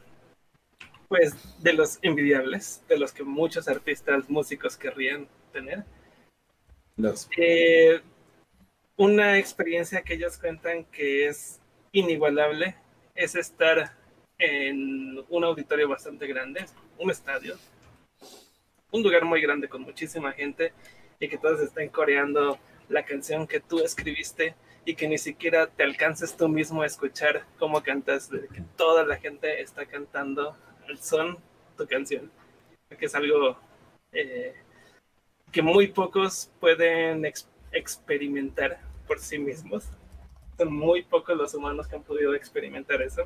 pues, 1.08 1.36
de 1.62 1.74
los 1.74 2.00
envidiables, 2.02 2.84
de 2.88 2.98
los 2.98 3.14
que 3.14 3.24
muchos 3.24 3.68
artistas, 3.68 4.28
músicos 4.28 4.76
querrían 4.76 5.28
tener. 5.54 5.84
Los. 6.96 7.30
Una 9.00 9.38
experiencia 9.38 10.02
que 10.02 10.16
ellos 10.16 10.40
cuentan 10.40 10.84
que 10.86 11.28
es 11.28 11.62
inigualable 11.92 12.76
es 13.14 13.36
estar 13.36 13.96
en 14.40 15.24
un 15.30 15.44
auditorio 15.44 15.88
bastante 15.88 16.26
grande, 16.26 16.66
un 16.98 17.12
estadio, 17.12 17.58
un 18.90 19.04
lugar 19.04 19.24
muy 19.24 19.40
grande 19.40 19.70
con 19.70 19.84
muchísima 19.84 20.32
gente 20.32 20.74
y 21.20 21.30
que 21.30 21.38
todos 21.38 21.62
estén 21.62 21.90
coreando 21.90 22.58
la 22.90 23.06
canción 23.06 23.46
que 23.46 23.60
tú 23.60 23.84
escribiste 23.84 24.56
y 24.84 24.96
que 24.96 25.08
ni 25.08 25.20
siquiera 25.20 25.68
te 25.68 25.84
alcances 25.84 26.36
tú 26.36 26.50
mismo 26.50 26.82
a 26.82 26.88
escuchar 26.88 27.46
cómo 27.60 27.84
cantas, 27.84 28.30
que 28.30 28.64
toda 28.76 29.06
la 29.06 29.18
gente 29.18 29.62
está 29.62 29.86
cantando 29.86 30.58
al 30.88 30.98
son 30.98 31.38
tu 31.78 31.86
canción, 31.86 32.32
que 32.98 33.06
es 33.06 33.14
algo 33.14 33.60
eh, 34.12 34.56
que 35.52 35.62
muy 35.62 35.86
pocos 35.86 36.52
pueden 36.60 37.32
experimentar 37.72 38.87
por 39.08 39.20
sí 39.20 39.40
mismos. 39.40 39.86
Son 40.58 40.74
muy 40.74 41.04
pocos 41.04 41.38
los 41.38 41.54
humanos 41.54 41.88
que 41.88 41.96
han 41.96 42.04
podido 42.04 42.34
experimentar 42.36 43.02
eso. 43.02 43.24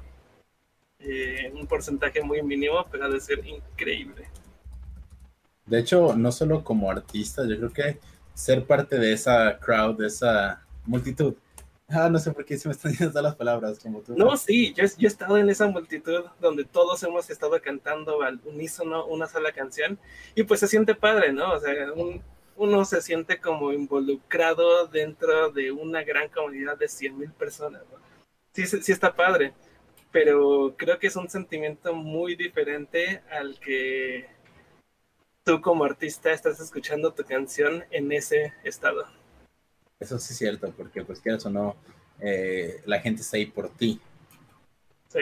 Eh, 0.99 1.51
un 1.53 1.65
porcentaje 1.65 2.21
muy 2.21 2.43
mínimo, 2.43 2.85
pero 2.91 3.05
ha 3.05 3.09
de 3.09 3.19
ser 3.19 3.45
increíble. 3.45 4.27
De 5.65 5.79
hecho, 5.79 6.15
no 6.15 6.31
solo 6.31 6.63
como 6.63 6.91
artista, 6.91 7.45
yo 7.47 7.57
creo 7.57 7.73
que 7.73 7.99
ser 8.33 8.65
parte 8.65 8.97
de 8.97 9.13
esa 9.13 9.57
crowd, 9.59 9.97
de 9.97 10.07
esa 10.07 10.63
multitud. 10.85 11.35
Ah, 11.87 12.09
no 12.09 12.19
sé 12.19 12.31
por 12.31 12.45
qué 12.45 12.57
se 12.57 12.67
me 12.67 12.73
están 12.73 12.91
diciendo 12.93 13.21
las 13.21 13.35
palabras 13.35 13.79
como 13.79 14.01
tú. 14.01 14.15
No, 14.15 14.37
sí, 14.37 14.73
yo, 14.73 14.85
yo 14.97 15.07
he 15.07 15.11
estado 15.11 15.37
en 15.37 15.49
esa 15.49 15.67
multitud 15.67 16.23
donde 16.39 16.63
todos 16.63 17.01
hemos 17.03 17.29
estado 17.29 17.61
cantando 17.61 18.21
al 18.21 18.39
unísono 18.45 19.05
una 19.05 19.27
sola 19.27 19.51
canción 19.51 19.99
y 20.35 20.43
pues 20.43 20.59
se 20.59 20.67
siente 20.67 20.95
padre, 20.95 21.33
¿no? 21.33 21.53
O 21.53 21.59
sea, 21.59 21.91
un, 21.93 22.21
uno 22.55 22.85
se 22.85 23.01
siente 23.01 23.39
como 23.39 23.73
involucrado 23.73 24.87
dentro 24.87 25.51
de 25.51 25.71
una 25.71 26.03
gran 26.03 26.29
comunidad 26.29 26.77
de 26.77 26.87
100 26.87 27.17
mil 27.17 27.31
personas, 27.31 27.83
¿no? 27.91 27.99
Sí, 28.53 28.65
sí 28.65 28.91
está 28.91 29.15
padre, 29.15 29.53
pero 30.11 30.75
creo 30.77 30.99
que 30.99 31.07
es 31.07 31.15
un 31.15 31.29
sentimiento 31.29 31.93
muy 31.93 32.35
diferente 32.35 33.21
al 33.31 33.59
que 33.59 34.29
tú 35.43 35.61
como 35.61 35.85
artista 35.85 36.31
estás 36.31 36.59
escuchando 36.59 37.13
tu 37.13 37.23
canción 37.23 37.83
en 37.91 38.11
ese 38.11 38.53
estado. 38.63 39.05
Eso 39.99 40.19
sí 40.19 40.33
es 40.33 40.39
cierto, 40.39 40.71
porque 40.75 41.03
pues 41.03 41.19
quieras 41.19 41.45
o 41.45 41.49
no, 41.49 41.75
eh, 42.19 42.81
la 42.85 42.99
gente 42.99 43.21
está 43.21 43.37
ahí 43.37 43.45
por 43.45 43.69
ti. 43.69 43.99
Sí. 45.07 45.21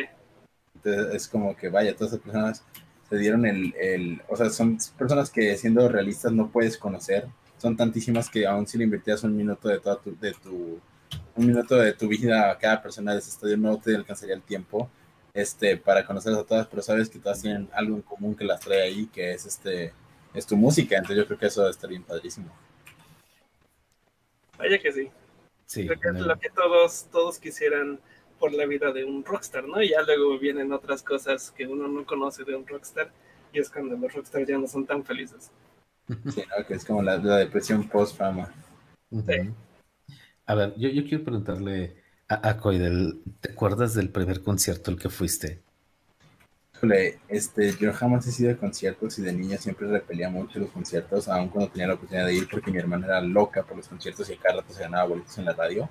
Entonces 0.76 1.15
es 1.15 1.28
como 1.28 1.56
que, 1.56 1.70
vaya, 1.70 1.96
todas 1.96 2.13
esas 2.13 2.24
personas 2.24 2.63
se 3.10 3.17
dieron 3.17 3.45
el, 3.45 3.74
el, 3.76 4.22
o 4.28 4.36
sea, 4.36 4.50
son 4.50 4.78
personas 4.98 5.30
que 5.30 5.58
siendo 5.58 5.88
realistas 5.89 6.32
no 6.32 6.50
puedes 6.50 6.78
conocer, 6.78 7.28
son 7.58 7.76
tantísimas 7.76 8.30
que 8.30 8.45
aún 8.45 8.67
si 8.67 8.78
le 8.78 8.86
invertías 8.86 9.24
un 9.24 9.36
minuto 9.36 9.67
de 9.67 9.80
toda 9.80 9.98
tu, 9.98 10.17
de 10.17 10.34
tu, 10.34 10.80
un 11.36 11.45
minuto 11.45 11.76
de 11.76 11.93
tu 11.93 12.08
vida 12.08 12.52
a 12.52 12.58
cada 12.58 12.82
persona 12.82 13.13
de 13.13 13.19
ese 13.19 13.32
estadio 13.32 13.58
no 13.58 13.78
te 13.78 13.95
alcanzaría 13.95 14.36
el 14.36 14.41
tiempo 14.41 14.89
este, 15.34 15.78
para 15.78 16.06
conocerlas 16.06 16.41
a 16.41 16.45
todas, 16.45 16.67
pero 16.67 16.82
sabes 16.82 17.10
que 17.10 17.19
todas 17.19 17.41
tienen 17.41 17.69
algo 17.74 17.95
en 17.95 18.02
común 18.02 18.36
que 18.36 18.45
las 18.45 18.60
trae 18.60 18.82
ahí, 18.82 19.08
que 19.08 19.34
es 19.34 19.45
este, 19.45 19.93
es 20.34 20.45
tu 20.45 20.56
música, 20.56 20.95
entonces 20.95 21.17
yo 21.17 21.26
creo 21.26 21.39
que 21.39 21.48
eso 21.48 21.67
está 21.67 21.88
bien 21.88 22.04
padrísimo. 22.04 22.52
Vaya 24.58 24.78
que 24.80 24.91
sí. 24.91 25.10
Sí, 25.65 25.86
Creo 25.86 26.00
que 26.00 26.08
es 26.10 26.26
lo 26.26 26.39
que 26.39 26.50
todos, 26.50 27.08
todos 27.12 27.38
quisieran 27.38 28.00
por 28.39 28.54
la 28.54 28.65
vida 28.65 28.91
de 28.91 29.04
un 29.04 29.23
rockstar, 29.23 29.67
¿no? 29.67 29.82
Y 29.82 29.89
ya 29.89 30.02
luego 30.02 30.39
vienen 30.39 30.71
otras 30.71 31.04
cosas 31.04 31.52
que 31.52 31.67
uno 31.67 31.88
no 31.88 32.06
conoce 32.06 32.43
de 32.43 32.56
un 32.56 32.65
rockstar 32.65 33.12
y 33.54 33.60
es 33.60 33.69
cuando 33.69 33.97
los 33.97 34.13
rockstars 34.13 34.47
ya 34.47 34.58
no 34.58 34.67
son 34.67 34.86
tan 34.86 35.04
felices. 35.04 35.52
Sí, 36.34 36.41
¿no? 36.41 36.65
que 36.65 36.73
es 36.73 36.86
como 36.86 37.04
la, 37.04 37.17
la 37.17 37.38
depresión 37.38 37.88
post-fama. 37.88 38.52
A 40.47 40.56
ver, 40.56 40.73
yo, 40.75 40.89
yo 40.89 41.04
quiero 41.04 41.23
preguntarle 41.23 41.97
a, 42.28 42.49
a 42.49 42.58
Coidel, 42.58 43.21
¿te 43.41 43.52
acuerdas 43.52 43.93
del 43.93 44.10
primer 44.10 44.41
concierto 44.41 44.89
al 44.89 44.97
que 44.97 45.10
fuiste? 45.10 45.62
Híjole, 46.73 47.19
este, 47.28 47.75
yo 47.78 47.93
jamás 47.93 48.25
he 48.25 48.32
sido 48.32 48.49
de 48.49 48.58
conciertos 48.58 49.19
y 49.19 49.21
de 49.21 49.34
niña 49.34 49.58
siempre 49.58 49.88
repelía 49.88 50.30
mucho 50.30 50.60
los 50.60 50.71
conciertos, 50.71 51.28
aun 51.28 51.49
cuando 51.49 51.69
tenía 51.69 51.88
la 51.88 51.95
oportunidad 51.95 52.25
de 52.25 52.36
ir 52.36 52.47
porque 52.49 52.71
mi 52.71 52.78
hermana 52.78 53.06
era 53.06 53.21
loca 53.21 53.63
por 53.63 53.75
los 53.75 53.88
conciertos 53.89 54.30
y 54.30 54.34
a 54.34 54.39
cada 54.39 54.62
rato 54.62 54.73
se 54.73 54.82
ganaba 54.82 55.10
boletos 55.10 55.38
en 55.38 55.45
la 55.45 55.54
radio. 55.54 55.89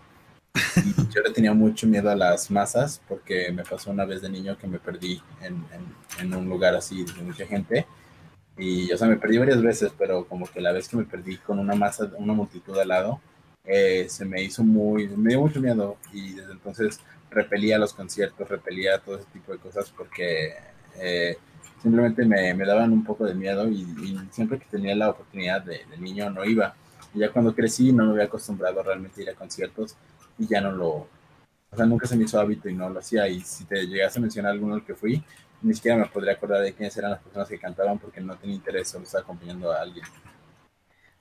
Yo 1.15 1.23
le 1.23 1.31
tenía 1.31 1.53
mucho 1.53 1.87
miedo 1.87 2.11
a 2.11 2.17
las 2.17 2.51
masas 2.51 3.01
porque 3.09 3.51
me 3.53 3.65
pasó 3.65 3.91
una 3.91 4.05
vez 4.05 4.23
de 4.23 4.29
niño 4.29 4.57
que 4.59 4.67
me 4.67 4.79
perdí 4.79 5.21
en, 5.43 6.35
un 6.35 6.49
lugar 6.49 6.75
así 6.75 7.05
de 7.05 7.23
mucha 7.23 7.47
gente. 7.47 7.87
Y, 8.57 8.91
o 8.93 8.99
sea, 8.99 9.07
me 9.07 9.17
perdí 9.17 9.39
varias 9.39 9.63
veces, 9.63 9.93
pero 9.97 10.27
como 10.27 10.47
que 10.47 10.61
la 10.61 10.73
vez 10.73 10.89
que 10.89 10.97
me 10.97 11.05
perdí 11.05 11.37
con 11.37 11.59
una 11.59 11.75
masa, 11.75 12.11
una 12.17 12.33
multitud 12.33 12.77
al 12.79 12.89
lado, 12.89 13.21
eh, 13.65 14.07
se 14.09 14.25
me 14.25 14.43
hizo 14.43 14.65
muy, 14.65 15.09
me 15.09 15.31
dio 15.31 15.41
mucho 15.41 15.61
miedo 15.61 15.97
y 16.13 16.33
desde 16.33 16.53
entonces 16.53 17.01
repelía 17.31 17.79
los 17.79 17.93
conciertos, 17.93 18.49
repelía 18.49 18.99
todo 18.99 19.17
ese 19.19 19.27
tipo 19.33 19.53
de 19.53 19.59
cosas 19.59 19.93
porque 19.97 20.55
eh, 20.97 21.37
simplemente 21.83 22.25
me, 22.25 22.55
me 22.55 22.65
daban 22.65 22.93
un 22.93 23.05
poco 23.05 23.27
de 23.27 23.35
miedo 23.35 23.69
y, 23.69 23.83
y 23.83 24.29
siempre 24.33 24.59
que 24.59 24.67
tenía 24.67 24.97
la 24.97 25.11
oportunidad 25.11 25.63
de, 25.63 25.85
de 25.89 25.99
niño 25.99 26.31
no 26.31 26.45
iba. 26.45 26.75
Y 27.15 27.21
ya 27.21 27.31
cuando 27.31 27.55
crecí 27.55 27.93
no 27.93 28.07
me 28.07 28.13
había 28.13 28.25
acostumbrado 28.25 28.83
realmente 28.83 29.21
a 29.21 29.25
ir 29.25 29.31
a 29.31 29.35
conciertos 29.35 29.97
y 30.39 30.47
ya 30.49 30.61
no 30.61 30.73
lo, 30.73 30.89
o 30.89 31.77
sea, 31.77 31.87
nunca 31.87 32.07
se 32.07 32.17
me 32.17 32.25
hizo 32.25 32.41
hábito 32.41 32.69
y 32.69 32.75
no 32.75 32.91
lo 32.91 33.01
hacía. 33.01 33.29
Y 33.29 33.41
si 33.43 33.65
te 33.67 33.87
llegas 33.87 34.17
a 34.17 34.21
mencionar 34.21 34.53
alguno 34.53 34.75
al 34.75 34.85
que 34.85 34.95
fui, 34.95 35.23
ni 35.63 35.75
siquiera 35.75 35.97
me 35.99 36.07
podría 36.07 36.35
acordar 36.35 36.63
de 36.63 36.75
quiénes 36.75 36.97
eran 36.97 37.13
las 37.13 37.21
personas 37.23 37.49
que 37.49 37.59
cantaban 37.59 37.99
porque 37.99 38.21
no 38.21 38.37
tenía 38.39 38.57
interés, 38.57 38.89
solo 38.89 39.05
estaba 39.05 39.23
acompañando 39.25 39.73
a 39.73 39.83
alguien. 39.83 40.07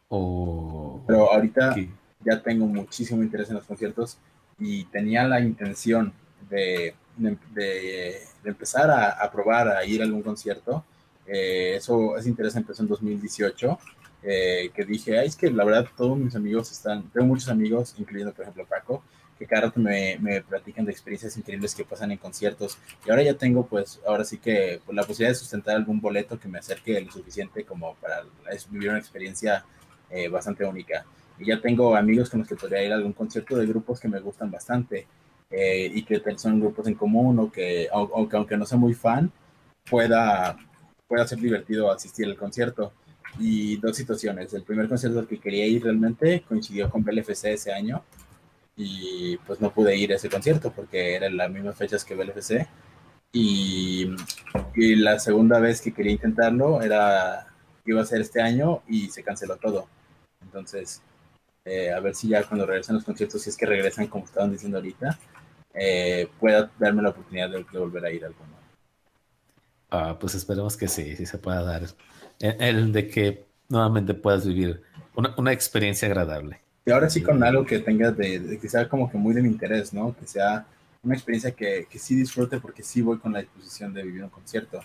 O 0.09 1.01
Pero 1.05 1.31
ahorita 1.31 1.83
ya 2.25 2.41
tengo 2.41 2.65
muchísimo 2.67 3.23
interés 3.23 3.49
en 3.49 3.55
los 3.55 3.65
conciertos 3.65 4.17
y 4.59 4.85
tenía 4.85 5.23
la 5.27 5.39
intención 5.39 6.13
de, 6.49 6.95
de, 7.15 7.37
de- 7.53 8.21
de 8.43 8.49
empezar 8.49 8.89
a, 8.89 9.09
a 9.11 9.31
probar 9.31 9.67
a 9.69 9.83
ir 9.85 10.01
a 10.01 10.05
algún 10.05 10.21
concierto. 10.23 10.83
Eh, 11.25 11.75
eso, 11.77 12.17
ese 12.17 12.29
interés 12.29 12.55
empezó 12.55 12.81
en 12.83 12.89
2018, 12.89 13.77
eh, 14.23 14.71
que 14.75 14.85
dije, 14.85 15.17
"Ay, 15.19 15.27
es 15.27 15.35
que 15.35 15.49
la 15.51 15.63
verdad 15.63 15.87
todos 15.95 16.17
mis 16.17 16.35
amigos 16.35 16.71
están, 16.71 17.09
tengo 17.11 17.27
muchos 17.27 17.49
amigos, 17.49 17.95
incluyendo 17.97 18.33
por 18.33 18.43
ejemplo 18.43 18.65
Paco, 18.65 19.03
que 19.37 19.45
cada 19.45 19.63
rato 19.63 19.79
me, 19.79 20.17
me 20.19 20.41
platican 20.41 20.85
de 20.85 20.91
experiencias 20.91 21.37
increíbles 21.37 21.75
que 21.75 21.85
pasan 21.85 22.11
en 22.11 22.17
conciertos. 22.17 22.77
Y 23.05 23.09
ahora 23.11 23.21
ya 23.23 23.35
tengo, 23.35 23.67
pues, 23.67 24.01
ahora 24.07 24.23
sí 24.23 24.39
que 24.39 24.81
pues, 24.85 24.95
la 24.95 25.03
posibilidad 25.03 25.31
de 25.31 25.35
sustentar 25.35 25.75
algún 25.75 26.01
boleto 26.01 26.39
que 26.39 26.47
me 26.47 26.57
acerque 26.59 26.99
lo 27.01 27.11
suficiente 27.11 27.63
como 27.63 27.95
para 27.95 28.23
vivir 28.71 28.89
una 28.89 28.97
experiencia 28.99 29.63
eh, 30.09 30.27
bastante 30.27 30.65
única. 30.65 31.05
Y 31.39 31.45
ya 31.47 31.61
tengo 31.61 31.95
amigos 31.95 32.29
con 32.29 32.39
los 32.39 32.49
que 32.49 32.55
podría 32.55 32.83
ir 32.83 32.91
a 32.91 32.95
algún 32.95 33.13
concierto 33.13 33.55
de 33.57 33.67
grupos 33.67 33.99
que 33.99 34.07
me 34.07 34.19
gustan 34.19 34.49
bastante 34.49 35.05
eh, 35.51 35.91
y 35.93 36.03
que 36.03 36.21
son 36.37 36.59
grupos 36.59 36.87
en 36.87 36.95
común 36.95 37.37
o 37.39 37.51
que, 37.51 37.87
au- 37.91 38.09
aunque, 38.15 38.35
aunque 38.37 38.57
no 38.57 38.65
sea 38.65 38.77
muy 38.77 38.93
fan, 38.93 39.31
pueda, 39.89 40.57
pueda 41.07 41.27
ser 41.27 41.39
divertido 41.39 41.91
asistir 41.91 42.25
al 42.27 42.35
concierto. 42.37 42.93
Y 43.39 43.77
dos 43.77 43.95
situaciones. 43.95 44.53
El 44.53 44.63
primer 44.63 44.87
concierto 44.89 45.19
al 45.19 45.27
que 45.27 45.39
quería 45.39 45.65
ir 45.65 45.83
realmente 45.83 46.43
coincidió 46.47 46.89
con 46.89 47.03
BLFC 47.03 47.45
ese 47.45 47.71
año 47.71 48.03
y 48.75 49.37
pues 49.37 49.59
no 49.59 49.71
pude 49.71 49.95
ir 49.95 50.13
a 50.13 50.15
ese 50.15 50.29
concierto 50.29 50.71
porque 50.71 51.15
eran 51.15 51.37
las 51.37 51.49
mismas 51.51 51.75
fechas 51.75 52.03
que 52.05 52.15
BLFC. 52.15 52.67
Y, 53.31 54.09
y 54.75 54.95
la 54.95 55.19
segunda 55.19 55.59
vez 55.59 55.81
que 55.81 55.93
quería 55.93 56.13
intentarlo 56.13 56.81
era 56.81 57.47
iba 57.85 58.01
a 58.01 58.05
ser 58.05 58.21
este 58.21 58.41
año 58.41 58.83
y 58.87 59.09
se 59.09 59.23
canceló 59.23 59.57
todo. 59.57 59.87
Entonces, 60.41 61.01
eh, 61.65 61.91
a 61.91 61.99
ver 61.99 62.15
si 62.15 62.29
ya 62.29 62.43
cuando 62.43 62.65
regresen 62.65 62.95
los 62.95 63.03
conciertos, 63.03 63.41
si 63.41 63.49
es 63.49 63.57
que 63.57 63.65
regresan 63.65 64.07
como 64.07 64.25
estaban 64.25 64.51
diciendo 64.51 64.77
ahorita, 64.77 65.17
eh, 65.73 66.29
pueda 66.39 66.71
darme 66.79 67.01
la 67.01 67.09
oportunidad 67.09 67.49
de, 67.49 67.65
de 67.71 67.79
volver 67.79 68.05
a 68.05 68.11
ir 68.11 68.25
alguno. 68.25 68.57
Ah, 69.89 70.17
pues 70.19 70.35
esperemos 70.35 70.75
que 70.75 70.87
sí, 70.87 71.15
sí 71.15 71.25
se 71.25 71.37
pueda 71.37 71.63
dar. 71.63 71.83
El, 72.39 72.91
de 72.91 73.07
que 73.07 73.45
nuevamente 73.69 74.13
puedas 74.13 74.45
vivir 74.45 74.81
una, 75.15 75.33
una 75.37 75.51
experiencia 75.51 76.07
agradable. 76.07 76.59
Y 76.85 76.91
ahora 76.91 77.09
sí 77.09 77.21
con 77.21 77.43
algo 77.43 77.65
que 77.65 77.79
tenga 77.79 78.11
de, 78.11 78.39
de 78.39 78.59
que 78.59 78.69
sea 78.69 78.87
como 78.87 79.11
que 79.11 79.17
muy 79.17 79.33
de 79.33 79.41
mi 79.41 79.49
interés, 79.49 79.93
¿no? 79.93 80.15
Que 80.15 80.25
sea 80.25 80.65
una 81.03 81.15
experiencia 81.15 81.51
que, 81.51 81.87
que 81.89 81.99
sí 81.99 82.15
disfrute 82.15 82.59
porque 82.59 82.83
sí 82.83 83.01
voy 83.01 83.17
con 83.17 83.33
la 83.33 83.39
disposición 83.41 83.93
de 83.93 84.03
vivir 84.03 84.23
un 84.23 84.29
concierto. 84.29 84.79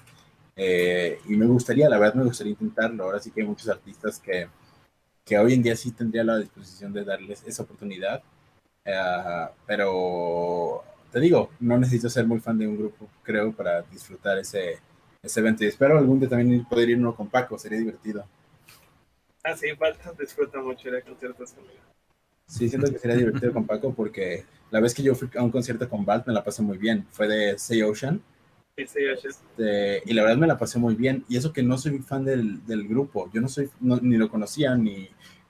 Eh, 0.56 1.18
y 1.28 1.36
me 1.36 1.46
gustaría, 1.46 1.88
la 1.88 1.98
verdad 1.98 2.14
me 2.14 2.24
gustaría 2.24 2.52
intentarlo. 2.52 3.04
Ahora 3.04 3.18
sí 3.20 3.30
que 3.30 3.42
hay 3.42 3.46
muchos 3.46 3.68
artistas 3.68 4.18
que, 4.18 4.48
que 5.24 5.38
hoy 5.38 5.54
en 5.54 5.62
día 5.62 5.76
sí 5.76 5.92
tendría 5.92 6.24
la 6.24 6.38
disposición 6.38 6.92
de 6.92 7.04
darles 7.04 7.42
esa 7.46 7.62
oportunidad. 7.62 8.22
Eh, 8.84 9.46
pero 9.66 10.82
te 11.10 11.20
digo, 11.20 11.50
no 11.60 11.78
necesito 11.78 12.08
ser 12.08 12.26
muy 12.26 12.40
fan 12.40 12.58
de 12.58 12.66
un 12.66 12.76
grupo, 12.76 13.08
creo, 13.22 13.52
para 13.52 13.82
disfrutar 13.82 14.38
ese, 14.38 14.78
ese 15.22 15.40
evento. 15.40 15.64
Y 15.64 15.68
espero 15.68 15.98
algún 15.98 16.20
día 16.20 16.28
también 16.28 16.64
poder 16.66 16.90
ir 16.90 16.98
uno 16.98 17.14
con 17.14 17.28
Paco, 17.28 17.58
sería 17.58 17.78
divertido. 17.78 18.26
Ah, 19.44 19.54
sí, 19.56 19.68
falta 19.76 20.12
disfruta 20.18 20.58
mucho 20.60 20.88
ir 20.88 20.96
a 20.96 21.02
conciertos 21.02 21.52
conmigo. 21.52 21.84
Sí, 22.46 22.68
siento 22.68 22.88
que 22.92 22.98
sería 23.00 23.16
divertido 23.16 23.52
con 23.52 23.66
Paco 23.66 23.92
porque 23.94 24.44
la 24.70 24.78
vez 24.80 24.94
que 24.94 25.02
yo 25.02 25.14
fui 25.16 25.28
a 25.36 25.42
un 25.42 25.50
concierto 25.50 25.88
con 25.88 26.04
Balt 26.04 26.26
me 26.26 26.32
la 26.32 26.44
pasé 26.44 26.62
muy 26.62 26.78
bien. 26.78 27.06
Fue 27.10 27.26
de 27.26 27.58
Say 27.58 27.82
Ocean 27.82 28.22
Sí, 28.76 28.86
sí, 28.86 28.98
oye. 29.06 29.28
este, 29.28 30.02
y 30.06 30.12
la 30.14 30.22
verdad 30.22 30.36
me 30.38 30.46
la 30.46 30.58
pasé 30.58 30.78
muy 30.78 30.94
bien. 30.94 31.24
Y 31.28 31.36
eso 31.36 31.52
que 31.52 31.62
no 31.62 31.78
soy 31.78 31.98
fan 32.00 32.24
del, 32.24 32.64
del 32.66 32.86
grupo, 32.88 33.30
yo 33.32 33.40
no 33.40 33.48
soy, 33.48 33.70
no- 33.80 33.98
ni 34.00 34.16
lo 34.16 34.28
conocía, 34.30 34.74
ni, 34.76 35.08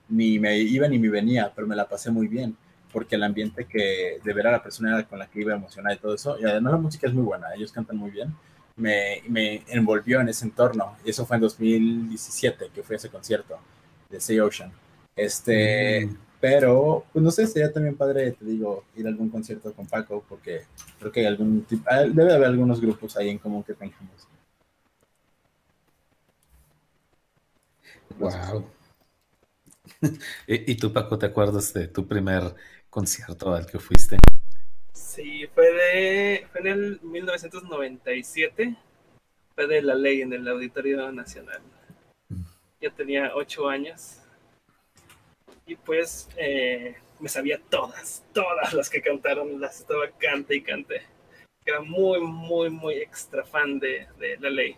ni 0.09 0.39
me 0.39 0.57
iba 0.59 0.87
ni 0.87 0.99
me 0.99 1.09
venía, 1.09 1.51
pero 1.55 1.67
me 1.67 1.75
la 1.75 1.87
pasé 1.87 2.11
muy 2.11 2.27
bien 2.27 2.55
porque 2.91 3.15
el 3.15 3.23
ambiente 3.23 3.65
que 3.65 4.19
de 4.23 4.33
ver 4.33 4.45
a 4.47 4.51
la 4.51 4.61
persona 4.63 5.03
con 5.07 5.17
la 5.19 5.27
que 5.27 5.41
iba 5.41 5.53
emocionada 5.55 5.95
y 5.95 5.99
todo 5.99 6.13
eso, 6.13 6.37
y 6.39 6.43
además 6.45 6.73
la 6.73 6.77
música 6.79 7.07
es 7.07 7.13
muy 7.13 7.23
buena, 7.23 7.47
ellos 7.55 7.71
cantan 7.71 7.97
muy 7.97 8.11
bien, 8.11 8.35
me, 8.75 9.23
me 9.27 9.63
envolvió 9.67 10.21
en 10.21 10.29
ese 10.29 10.45
entorno. 10.45 10.97
Y 11.03 11.11
eso 11.11 11.25
fue 11.25 11.37
en 11.37 11.41
2017 11.41 12.71
que 12.73 12.83
fui 12.83 12.95
a 12.95 12.97
ese 12.97 13.09
concierto 13.09 13.59
de 14.09 14.19
Say 14.19 14.39
Ocean. 14.39 14.71
Este, 15.15 16.07
Mm. 16.07 16.17
pero, 16.39 17.07
pues 17.13 17.23
no 17.23 17.31
sé, 17.31 17.47
sería 17.47 17.71
también 17.71 17.95
padre, 17.97 18.33
te 18.33 18.45
digo, 18.45 18.85
ir 18.95 19.05
a 19.05 19.09
algún 19.09 19.29
concierto 19.29 19.73
con 19.73 19.87
Paco, 19.87 20.25
porque 20.27 20.67
creo 20.99 21.11
que 21.11 21.21
hay 21.21 21.25
algún 21.27 21.65
tipo, 21.65 21.89
debe 22.13 22.33
haber 22.33 22.47
algunos 22.47 22.81
grupos 22.81 23.15
ahí 23.17 23.29
en 23.29 23.37
común 23.39 23.63
que 23.63 23.73
tengamos. 23.73 24.27
Wow. 28.19 28.71
¿Y, 30.47 30.71
y 30.71 30.75
tú, 30.77 30.91
Paco, 30.93 31.17
te 31.17 31.25
acuerdas 31.27 31.73
de 31.73 31.87
tu 31.87 32.07
primer 32.07 32.55
concierto 32.89 33.53
al 33.53 33.65
que 33.65 33.79
fuiste? 33.79 34.17
Sí, 34.93 35.47
fue, 35.53 35.71
de, 35.71 36.47
fue 36.51 36.61
en 36.61 36.67
el 36.67 36.99
1997. 37.01 38.75
Fue 39.55 39.67
de 39.67 39.81
la 39.81 39.95
ley 39.95 40.21
en 40.21 40.33
el 40.33 40.47
Auditorio 40.47 41.11
Nacional. 41.11 41.61
Yo 42.79 42.93
tenía 42.93 43.35
ocho 43.35 43.67
años. 43.67 44.19
Y 45.65 45.75
pues 45.75 46.29
eh, 46.37 46.95
me 47.19 47.29
sabía 47.29 47.59
todas, 47.69 48.23
todas 48.33 48.73
las 48.73 48.89
que 48.89 49.01
cantaron, 49.01 49.59
las 49.59 49.79
estaba 49.79 50.09
cante 50.11 50.55
y 50.55 50.61
cante. 50.61 51.01
Era 51.65 51.81
muy, 51.81 52.19
muy, 52.19 52.69
muy 52.69 52.95
extra 52.95 53.43
fan 53.43 53.79
de, 53.79 54.07
de 54.19 54.37
la 54.39 54.49
ley. 54.49 54.77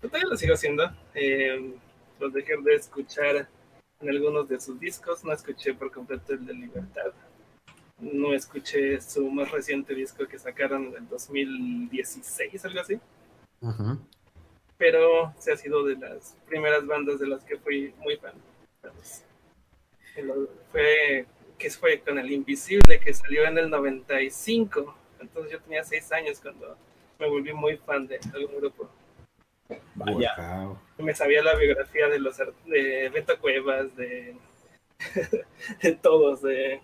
Pero 0.00 0.10
todavía 0.10 0.30
lo 0.30 0.36
sigo 0.36 0.54
haciendo. 0.54 0.90
Eh, 1.14 1.74
los 2.18 2.32
dejé 2.32 2.56
de 2.62 2.74
escuchar 2.74 3.48
en 4.00 4.08
algunos 4.08 4.48
de 4.48 4.60
sus 4.60 4.78
discos. 4.78 5.24
No 5.24 5.32
escuché 5.32 5.74
por 5.74 5.90
completo 5.90 6.32
el 6.32 6.46
de 6.46 6.54
Libertad. 6.54 7.12
No 8.02 8.34
escuché 8.34 9.00
su 9.00 9.30
más 9.30 9.50
reciente 9.52 9.94
disco 9.94 10.26
que 10.26 10.38
sacaron 10.38 10.92
en 10.96 11.08
2016, 11.08 12.64
algo 12.64 12.80
así. 12.80 12.98
Pero 14.76 15.32
se 15.38 15.52
ha 15.52 15.56
sido 15.56 15.84
de 15.84 15.96
las 15.96 16.36
primeras 16.48 16.84
bandas 16.84 17.20
de 17.20 17.28
las 17.28 17.44
que 17.44 17.56
fui 17.58 17.94
muy 17.98 18.16
fan. 18.16 18.34
Entonces, 18.82 19.24
Fue 20.72 21.26
que 21.58 21.70
fue 21.70 22.00
con 22.00 22.18
el 22.18 22.32
Invisible 22.32 22.98
que 22.98 23.14
salió 23.14 23.44
en 23.44 23.56
el 23.56 23.70
95. 23.70 24.96
Entonces 25.20 25.52
yo 25.52 25.60
tenía 25.60 25.84
seis 25.84 26.10
años 26.10 26.40
cuando 26.40 26.76
me 27.20 27.28
volví 27.28 27.52
muy 27.52 27.76
fan 27.76 28.08
de 28.08 28.18
algún 28.34 28.56
grupo. 28.56 28.90
Vaya. 29.94 30.34
Wow. 30.36 30.78
me 30.98 31.14
sabía 31.14 31.40
la 31.40 31.54
biografía 31.54 32.08
de 32.08 32.18
los 32.18 32.36
de 32.36 33.10
Beto 33.14 33.38
Cuevas, 33.38 33.94
de, 33.94 34.34
de 35.82 35.92
todos, 35.92 36.42
de 36.42 36.80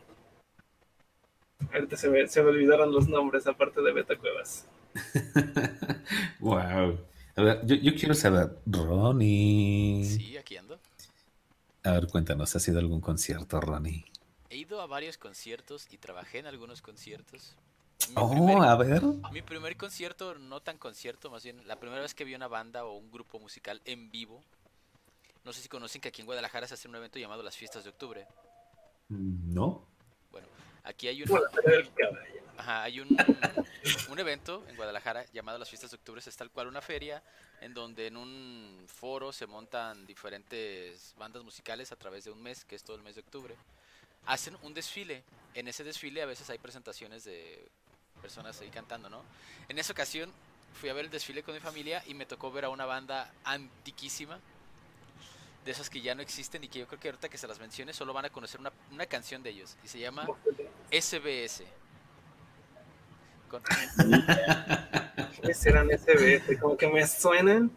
ahorita 1.73 1.97
se 1.97 2.09
me, 2.09 2.27
se 2.29 2.43
me 2.43 2.51
olvidaron 2.51 2.93
los 2.93 3.09
nombres 3.09 3.47
aparte 3.47 3.81
de 3.83 3.93
Beto 3.93 4.17
Cuevas. 4.19 4.67
wow. 6.41 6.99
A 7.37 7.43
ver, 7.43 7.61
yo, 7.67 7.77
yo 7.77 7.95
quiero 7.95 8.15
saber, 8.15 8.59
Ronnie. 8.67 10.05
Sí, 10.05 10.37
aquí 10.37 10.57
ando. 10.57 10.79
A 11.85 11.93
ver, 11.93 12.09
cuéntanos, 12.09 12.55
¿has 12.57 12.67
ido 12.67 12.79
a 12.79 12.81
algún 12.81 13.01
concierto, 13.01 13.61
Ronnie? 13.61 14.05
He 14.51 14.57
ido 14.57 14.81
a 14.81 14.87
varios 14.87 15.19
conciertos 15.19 15.87
y 15.93 15.99
trabajé 15.99 16.39
en 16.39 16.47
algunos 16.47 16.83
conciertos. 16.83 17.55
Mi 18.09 18.15
Oh, 18.17 18.31
primer- 18.31 18.59
a 18.59 18.77
ver. 18.77 19.03
Mi 19.33 19.43
primer 19.43 19.77
concierto, 19.77 20.35
no 20.39 20.61
tan 20.61 20.79
concierto, 20.79 21.31
más 21.31 21.45
bien 21.45 21.67
la 21.67 21.77
primera 21.77 22.01
vez 22.03 22.15
que 22.15 22.25
vi 22.25 22.35
una 22.35 22.49
banda 22.49 22.85
o 22.85 22.97
un 22.97 23.11
grupo 23.11 23.39
musical 23.39 23.81
en 23.85 24.11
vivo. 24.11 24.43
No 25.45 25.53
sé 25.53 25.61
si 25.63 25.69
conocen 25.69 26.01
que 26.01 26.09
aquí 26.09 26.21
en 26.23 26.27
Guadalajara 26.27 26.67
se 26.67 26.75
hace 26.75 26.89
un 26.89 26.97
evento 26.97 27.19
llamado 27.19 27.43
las 27.43 27.57
Fiestas 27.57 27.85
de 27.85 27.91
Octubre. 27.91 28.27
Mm, 29.09 29.55
¿No? 29.55 29.87
Aquí 30.89 31.07
hay 31.07 31.23
un, 31.23 31.29
ajá, 32.57 32.83
hay 32.85 33.01
un, 33.01 33.15
un 34.09 34.19
evento 34.19 34.65
en 34.69 34.77
Guadalajara 34.77 35.27
llamado 35.35 35.59
las 35.59 35.69
Fiestas 35.69 35.91
de 35.91 35.97
Octubre. 35.97 36.23
Es 36.25 36.35
tal 36.35 36.51
cual 36.51 36.67
una 36.67 36.81
feria 36.81 37.23
en 37.61 37.75
donde 37.75 38.07
en 38.07 38.17
un 38.17 38.85
foro 38.87 39.31
se 39.31 39.47
montan 39.47 40.07
diferentes 40.07 41.15
bandas 41.19 41.45
musicales 41.45 41.93
a 41.93 41.97
través 41.97 42.25
de 42.25 42.31
un 42.31 42.43
mes, 42.43 42.65
que 42.65 42.75
es 42.75 42.83
todo 42.83 42.97
el 42.97 43.03
mes 43.03 43.17
de 43.17 43.21
octubre. 43.21 43.55
Hacen 44.25 44.57
un 44.63 44.73
desfile. 44.73 45.25
En 45.53 45.69
ese 45.69 45.85
desfile 45.85 46.23
a 46.23 46.27
veces 46.27 46.49
hay 46.49 46.57
presentaciones 46.57 47.23
de 47.25 47.69
personas 48.23 48.59
ahí 48.63 48.71
cantando, 48.71 49.11
¿no? 49.11 49.23
En 49.69 49.79
esa 49.79 49.93
ocasión 49.93 50.33
fui 50.73 50.89
a 50.89 50.95
ver 50.95 51.05
el 51.05 51.11
desfile 51.11 51.43
con 51.43 51.53
mi 51.53 51.61
familia 51.61 52.03
y 52.07 52.15
me 52.15 52.25
tocó 52.25 52.51
ver 52.51 52.65
a 52.65 52.71
una 52.71 52.87
banda 52.87 53.31
antiquísima. 53.45 54.41
De 55.69 55.73
esas 55.73 55.91
que 55.91 56.01
ya 56.01 56.15
no 56.15 56.23
existen 56.23 56.65
y 56.65 56.69
que 56.69 56.79
yo 56.79 56.87
creo 56.87 56.99
que 56.99 57.09
ahorita 57.09 57.29
que 57.29 57.37
se 57.37 57.47
las 57.47 57.61
mencione 57.61 57.93
solo 57.93 58.15
van 58.15 58.25
a 58.25 58.31
conocer 58.31 58.59
una, 58.59 58.73
una 58.91 59.05
canción 59.05 59.43
de 59.43 59.51
ellos. 59.51 59.77
Y 59.85 59.89
se 59.89 59.99
llama 59.99 60.27
SBS. 60.91 61.63
Con- 63.51 63.61
¿Quiénes 65.43 65.67
eran 65.67 65.89
SBS? 65.91 66.59
Como 66.59 66.75
que 66.79 66.89
me 66.89 67.07
suenan. 67.07 67.71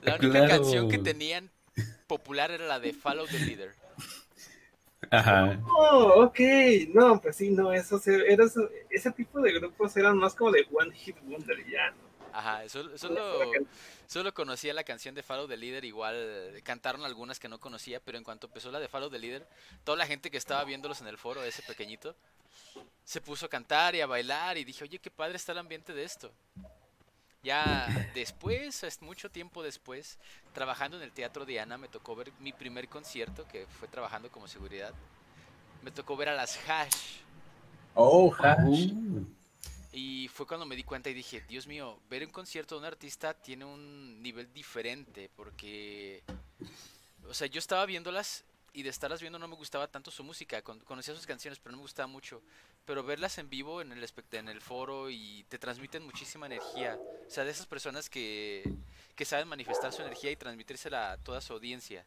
la 0.00 0.14
única 0.14 0.30
Claro. 0.46 0.48
canción 0.48 0.88
que 0.88 0.96
tenían 0.96 1.50
popular 2.06 2.52
era 2.52 2.64
la 2.66 2.80
de 2.80 2.94
Follow 2.94 3.26
the 3.26 3.38
Leader. 3.40 3.74
Ajá. 5.10 5.60
Oh, 5.76 6.24
ok. 6.24 6.40
No, 6.94 7.20
pues 7.20 7.36
sí, 7.36 7.50
no, 7.50 7.70
eso 7.70 7.98
se- 7.98 8.32
era, 8.32 8.46
eso- 8.46 8.70
ese 8.88 9.10
tipo 9.12 9.42
de 9.42 9.52
grupos 9.52 9.94
eran 9.98 10.16
más 10.16 10.34
como 10.34 10.52
de 10.52 10.66
One 10.72 10.94
Hit 10.96 11.16
Wonder 11.24 11.58
ya, 11.70 11.90
¿no? 11.90 12.05
Ajá, 12.36 12.68
solo, 12.68 12.98
solo, 12.98 13.50
solo 14.06 14.34
conocía 14.34 14.74
la 14.74 14.84
canción 14.84 15.14
de 15.14 15.22
Follow 15.22 15.48
the 15.48 15.56
Leader, 15.56 15.84
igual 15.86 16.52
cantaron 16.64 17.02
algunas 17.06 17.40
que 17.40 17.48
no 17.48 17.58
conocía, 17.58 17.98
pero 17.98 18.18
en 18.18 18.24
cuanto 18.24 18.46
empezó 18.46 18.70
la 18.70 18.78
de 18.78 18.88
Follow 18.88 19.08
the 19.08 19.18
Leader, 19.18 19.48
toda 19.84 19.96
la 19.96 20.06
gente 20.06 20.30
que 20.30 20.36
estaba 20.36 20.62
viéndolos 20.64 21.00
en 21.00 21.06
el 21.06 21.16
foro, 21.16 21.42
ese 21.42 21.62
pequeñito, 21.62 22.14
se 23.04 23.22
puso 23.22 23.46
a 23.46 23.48
cantar 23.48 23.94
y 23.94 24.02
a 24.02 24.06
bailar 24.06 24.58
y 24.58 24.64
dije, 24.64 24.84
oye, 24.84 24.98
qué 24.98 25.10
padre 25.10 25.36
está 25.36 25.52
el 25.52 25.58
ambiente 25.58 25.94
de 25.94 26.04
esto. 26.04 26.30
Ya 27.42 28.10
después, 28.12 28.82
es 28.82 29.00
mucho 29.00 29.30
tiempo 29.30 29.62
después, 29.62 30.18
trabajando 30.52 30.98
en 30.98 31.04
el 31.04 31.12
Teatro 31.12 31.46
Diana, 31.46 31.78
me 31.78 31.88
tocó 31.88 32.16
ver 32.16 32.32
mi 32.40 32.52
primer 32.52 32.88
concierto, 32.88 33.48
que 33.48 33.66
fue 33.66 33.88
trabajando 33.88 34.30
como 34.30 34.46
seguridad. 34.46 34.92
Me 35.82 35.90
tocó 35.90 36.16
ver 36.18 36.28
a 36.28 36.34
las 36.34 36.58
Hash. 36.68 37.20
Oh, 37.94 38.30
hash. 38.30 38.92
Uh, 38.92 39.24
fue 40.36 40.46
cuando 40.46 40.66
me 40.66 40.76
di 40.76 40.84
cuenta 40.84 41.08
y 41.10 41.14
dije, 41.14 41.40
Dios 41.48 41.66
mío, 41.66 41.98
ver 42.10 42.24
un 42.24 42.30
concierto 42.30 42.74
de 42.74 42.80
un 42.80 42.84
artista 42.84 43.34
tiene 43.34 43.64
un 43.64 44.22
nivel 44.22 44.52
diferente 44.52 45.30
porque, 45.34 46.22
o 47.28 47.34
sea, 47.34 47.46
yo 47.46 47.58
estaba 47.58 47.86
viéndolas 47.86 48.44
y 48.74 48.82
de 48.82 48.90
estarlas 48.90 49.22
viendo 49.22 49.38
no 49.38 49.48
me 49.48 49.56
gustaba 49.56 49.88
tanto 49.88 50.10
su 50.10 50.22
música, 50.22 50.60
con- 50.62 50.80
conocía 50.80 51.14
sus 51.14 51.26
canciones, 51.26 51.58
pero 51.58 51.72
no 51.72 51.78
me 51.78 51.82
gustaba 51.84 52.06
mucho, 52.06 52.42
pero 52.84 53.02
verlas 53.02 53.38
en 53.38 53.48
vivo 53.48 53.80
en 53.80 53.92
el, 53.92 54.06
en 54.32 54.48
el 54.48 54.60
foro 54.60 55.08
y 55.10 55.44
te 55.48 55.58
transmiten 55.58 56.04
muchísima 56.04 56.46
energía, 56.46 57.00
o 57.26 57.30
sea, 57.30 57.44
de 57.44 57.50
esas 57.52 57.66
personas 57.66 58.10
que, 58.10 58.74
que 59.14 59.24
saben 59.24 59.48
manifestar 59.48 59.92
su 59.94 60.02
energía 60.02 60.30
y 60.30 60.36
transmitírsela 60.36 61.12
a 61.12 61.16
toda 61.16 61.40
su 61.40 61.54
audiencia. 61.54 62.04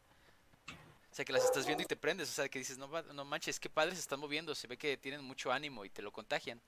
O 1.11 1.15
sea, 1.15 1.25
que 1.25 1.33
las 1.33 1.43
estás 1.43 1.65
viendo 1.65 1.81
y 1.83 1.85
te 1.87 1.95
prendes, 1.95 2.29
o 2.29 2.33
sea, 2.33 2.49
que 2.49 2.59
dices, 2.59 2.77
no, 2.77 2.87
no 2.87 3.25
manches, 3.25 3.59
qué 3.59 3.69
padres 3.69 3.97
están 3.97 4.19
moviendo, 4.19 4.53
se 4.55 4.67
ve 4.67 4.77
que 4.77 4.95
tienen 4.97 5.23
mucho 5.23 5.51
ánimo 5.51 5.83
y 5.83 5.89
te 5.89 6.01
lo 6.03 6.11
contagian. 6.11 6.61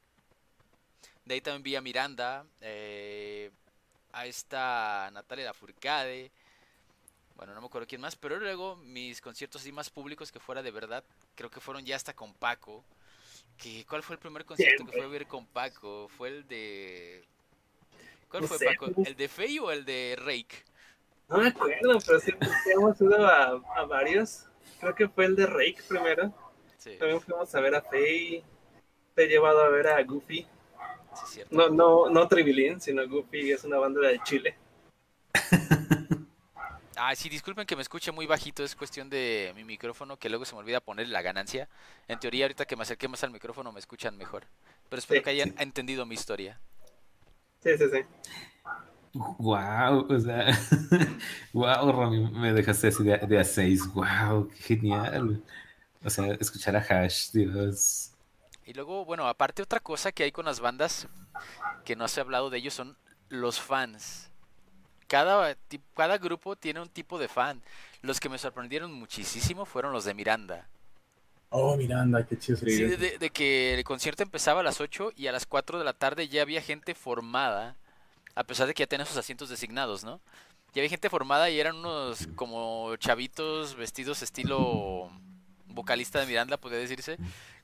De 1.26 1.36
ahí 1.36 1.42
también 1.42 1.64
vi 1.64 1.76
a 1.76 1.82
Miranda, 1.82 2.46
eh, 2.62 3.52
a 4.14 4.26
esta 4.28 5.10
Natalia 5.14 5.46
Lafourcade, 5.46 6.32
bueno, 7.36 7.54
no 7.54 7.62
me 7.62 7.68
acuerdo 7.68 7.88
quién 7.88 8.02
más, 8.02 8.16
pero 8.16 8.40
luego 8.40 8.76
mis 8.78 9.22
conciertos 9.22 9.62
así 9.62 9.72
más 9.72 9.90
públicos 9.90 10.32
que 10.32 10.40
fuera 10.40 10.62
de 10.62 10.72
verdad, 10.72 11.04
creo 11.36 11.50
que 11.50 11.60
fueron 11.60 11.86
ya 11.86 11.96
hasta 11.96 12.14
con 12.14 12.34
Paco. 12.36 12.86
Que, 13.58 13.86
¿Cuál 13.88 14.04
fue 14.04 14.16
el 14.16 14.20
primer 14.20 14.46
concierto 14.46 14.86
que 14.86 14.94
fue 14.94 15.06
a 15.06 15.10
ver 15.10 15.28
con 15.28 15.48
Paco? 15.48 16.08
Fue 16.10 16.30
el 16.30 16.48
de... 16.48 17.26
¿Cuál 18.30 18.44
No 18.44 18.48
fue 18.48 18.58
sé, 18.58 18.66
Paco? 18.66 18.88
pues. 18.96 19.08
¿El 19.08 19.16
de 19.16 19.28
Fey 19.28 19.60
o 19.60 19.72
el 19.72 19.86
de 19.86 20.16
Rake? 20.20 20.66
No 21.30 21.38
me 21.38 21.48
acuerdo, 21.48 21.98
pero 22.06 22.20
sí, 22.20 22.32
sí 22.64 22.72
hemos 22.72 23.00
ido 23.02 23.26
a, 23.26 23.62
a 23.76 23.86
varios. 23.86 24.46
Creo 24.80 24.94
que 24.96 25.08
fue 25.10 25.26
el 25.26 25.36
de 25.36 25.46
Rake 25.48 25.78
primero. 25.88 26.34
Sí, 26.78 26.98
También 26.98 27.22
fuimos 27.22 27.54
a 27.56 27.62
ver 27.62 27.76
a 27.76 27.82
Faye. 27.82 28.44
Te 29.16 29.24
he 29.26 29.28
llevado 29.28 29.62
a 29.62 29.70
ver 29.70 29.88
a 29.88 30.04
Goofy. 30.04 30.48
Sí, 31.14 31.26
es 31.26 31.32
cierto. 31.32 31.58
No, 31.58 31.70
no, 31.70 32.10
no 32.10 32.28
Tribilín, 32.28 32.82
sino 32.82 33.08
Goofy 33.08 33.52
es 33.52 33.64
una 33.64 33.78
banda 33.78 34.02
de 34.08 34.20
Chile. 34.24 34.58
Ah, 36.96 37.16
sí, 37.16 37.30
disculpen 37.30 37.66
que 37.66 37.76
me 37.76 37.82
escuche 37.82 38.12
muy 38.12 38.26
bajito, 38.28 38.64
es 38.64 38.76
cuestión 38.76 39.10
de 39.10 39.54
mi 39.56 39.64
micrófono 39.64 40.18
que 40.18 40.30
luego 40.30 40.46
se 40.46 40.54
me 40.56 40.60
olvida 40.60 40.82
poner 40.82 41.08
la 41.08 41.22
ganancia. 41.22 41.70
En 42.08 42.20
teoría, 42.20 42.46
ahorita 42.46 42.66
que 42.66 42.76
me 42.76 42.84
acerqué 42.84 43.08
más 43.08 43.24
al 43.24 43.32
micrófono 43.32 43.72
me 43.72 43.80
escuchan 43.80 44.18
mejor. 44.18 44.46
Pero 44.90 45.00
espero 45.00 45.22
Sí, 45.22 45.22
que 45.22 45.30
hayan 45.32 45.54
entendido 45.58 46.06
mi 46.06 46.16
historia. 46.16 46.60
Sí, 47.64 47.78
sí, 47.78 47.86
sí. 47.92 48.00
wow, 49.14 50.06
o 50.10 50.20
sea, 50.20 50.46
wow, 51.54 51.92
Ronnie, 51.92 52.30
me 52.32 52.54
dejaste 52.54 52.88
así 52.88 53.04
de, 53.04 53.18
de 53.18 53.40
a 53.40 53.44
seis. 53.44 53.86
Wow, 53.94 54.48
qué 54.50 54.76
genial. 54.78 55.44
O 56.04 56.10
sea, 56.10 56.34
escuchar 56.36 56.76
a 56.78 56.80
Hash, 56.82 57.32
Dios. 57.34 58.11
Y 58.72 58.74
luego, 58.74 59.04
bueno, 59.04 59.28
aparte 59.28 59.62
otra 59.62 59.82
cosa 59.82 60.14
que 60.14 60.24
hay 60.24 60.32
con 60.32 60.46
las 60.46 60.62
bandas 60.62 61.06
que 61.84 61.98
no 61.98 62.08
se 62.08 62.22
ha 62.22 62.24
hablado 62.24 62.50
de 62.50 62.58
ellos 62.60 62.74
son 62.74 62.96
los 63.28 63.60
fans. 63.60 64.32
Cada, 65.08 65.58
cada 65.94 66.18
grupo 66.18 66.56
tiene 66.56 66.80
un 66.80 66.88
tipo 66.88 67.20
de 67.20 67.28
fan. 67.28 67.62
Los 68.02 68.22
que 68.22 68.30
me 68.30 68.38
sorprendieron 68.38 68.94
muchísimo 68.94 69.66
fueron 69.66 69.92
los 69.92 70.06
de 70.06 70.14
Miranda. 70.14 70.70
Oh, 71.50 71.76
Miranda, 71.76 72.26
qué 72.26 72.40
chido 72.40 72.58
Sí, 72.60 72.86
de- 72.86 73.18
de 73.18 73.30
que 73.30 73.74
el 73.74 73.84
concierto 73.84 74.24
empezaba 74.24 74.62
a 74.62 74.64
las 74.64 74.80
8 74.80 75.12
y 75.18 75.28
a 75.28 75.34
las 75.34 75.46
4 75.46 75.78
de 75.78 75.84
la 75.84 75.92
tarde 75.92 76.30
ya 76.30 76.42
había 76.42 76.62
gente 76.62 76.96
formada, 76.96 77.76
a 78.36 78.46
pesar 78.46 78.68
de 78.68 78.74
que 78.74 78.84
ya 78.84 78.88
tenían 78.88 79.06
sus 79.06 79.18
asientos 79.18 79.50
designados, 79.50 80.06
¿no? 80.06 80.22
Ya 80.74 80.80
había 80.80 80.90
gente 80.92 81.10
formada 81.10 81.50
y 81.50 81.60
eran 81.60 81.76
unos 81.76 82.26
como 82.38 82.96
chavitos 82.96 83.76
vestidos 83.76 84.22
estilo 84.22 85.12
vocalista 85.74 86.22
de 86.22 86.26
Miranda, 86.28 86.56
podría 86.56 86.80
decirse, 86.80 87.18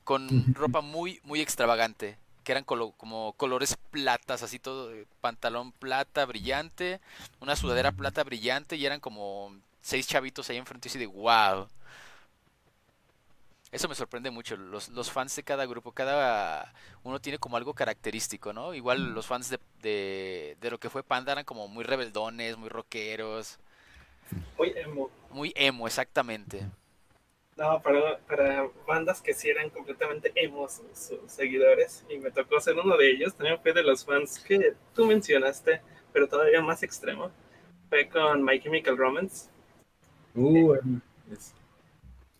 con 0.08 0.54
ropa 0.54 0.80
muy, 0.80 1.20
muy 1.24 1.40
extravagante, 1.40 2.18
que 2.44 2.52
eran 2.52 2.64
colo- 2.64 2.94
como 2.96 3.34
colores 3.34 3.76
platas, 3.90 4.42
así 4.42 4.58
todo, 4.58 4.92
eh, 4.94 5.06
pantalón 5.20 5.72
plata 5.72 6.24
brillante, 6.26 7.00
una 7.40 7.56
sudadera 7.56 7.92
plata 7.92 8.24
brillante 8.24 8.76
y 8.76 8.86
eran 8.86 9.00
como 9.00 9.54
seis 9.82 10.06
chavitos 10.08 10.48
ahí 10.50 10.56
enfrente 10.58 10.88
y 10.88 10.90
así 10.90 10.98
de 10.98 11.06
wow. 11.06 11.68
Eso 13.70 13.86
me 13.88 13.94
sorprende 13.94 14.30
mucho, 14.30 14.56
los, 14.56 14.88
los 14.88 15.10
fans 15.10 15.36
de 15.36 15.42
cada 15.42 15.66
grupo, 15.66 15.92
cada 15.92 16.72
uno 17.02 17.20
tiene 17.20 17.38
como 17.38 17.58
algo 17.58 17.74
característico, 17.74 18.52
¿no? 18.54 18.72
Igual 18.74 19.12
los 19.14 19.26
fans 19.26 19.50
de, 19.50 19.60
de, 19.82 20.56
de 20.58 20.70
lo 20.70 20.78
que 20.80 20.88
fue 20.88 21.02
Panda 21.02 21.32
eran 21.32 21.44
como 21.44 21.68
muy 21.68 21.84
rebeldones, 21.84 22.56
muy 22.56 22.70
rockeros, 22.70 23.58
Muy 24.58 24.72
emo. 24.76 25.10
muy 25.30 25.52
emo, 25.56 25.86
exactamente. 25.86 26.68
No, 27.58 27.82
para, 27.82 28.18
para 28.20 28.70
bandas 28.86 29.20
que 29.20 29.34
sí 29.34 29.50
eran 29.50 29.68
completamente 29.70 30.32
emos 30.34 30.80
sus 30.94 31.30
seguidores. 31.30 32.04
Y 32.08 32.18
me 32.18 32.30
tocó 32.30 32.60
ser 32.60 32.76
uno 32.78 32.96
de 32.96 33.10
ellos. 33.10 33.34
También 33.34 33.60
fue 33.60 33.72
de 33.72 33.82
los 33.82 34.04
fans 34.04 34.38
que 34.38 34.74
tú 34.94 35.06
mencionaste, 35.06 35.82
pero 36.12 36.28
todavía 36.28 36.62
más 36.62 36.82
extremo. 36.82 37.30
Fue 37.90 38.08
con 38.08 38.44
My 38.44 38.60
Chemical 38.60 38.96
Romance. 38.96 39.50
Uh, 40.36 40.74
es- 41.32 41.52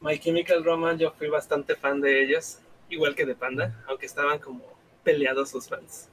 My 0.00 0.18
Chemical 0.18 0.64
Romance, 0.64 1.02
yo 1.02 1.12
fui 1.12 1.28
bastante 1.28 1.74
fan 1.76 2.00
de 2.00 2.22
ellos, 2.22 2.58
igual 2.88 3.14
que 3.14 3.26
de 3.26 3.34
Panda, 3.34 3.84
aunque 3.88 4.06
estaban 4.06 4.38
como 4.38 4.62
peleados 5.04 5.50
sus 5.50 5.68
fans. 5.68 6.08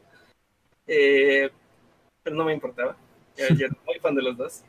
Eh, 0.87 1.49
pero 2.23 2.35
no 2.35 2.45
me 2.45 2.53
importaba. 2.53 2.97
Yo, 3.37 3.45
yo 3.55 3.67
era 3.67 3.77
muy 3.85 3.99
fan 3.99 4.15
de 4.15 4.23
los 4.23 4.37
dos. 4.37 4.63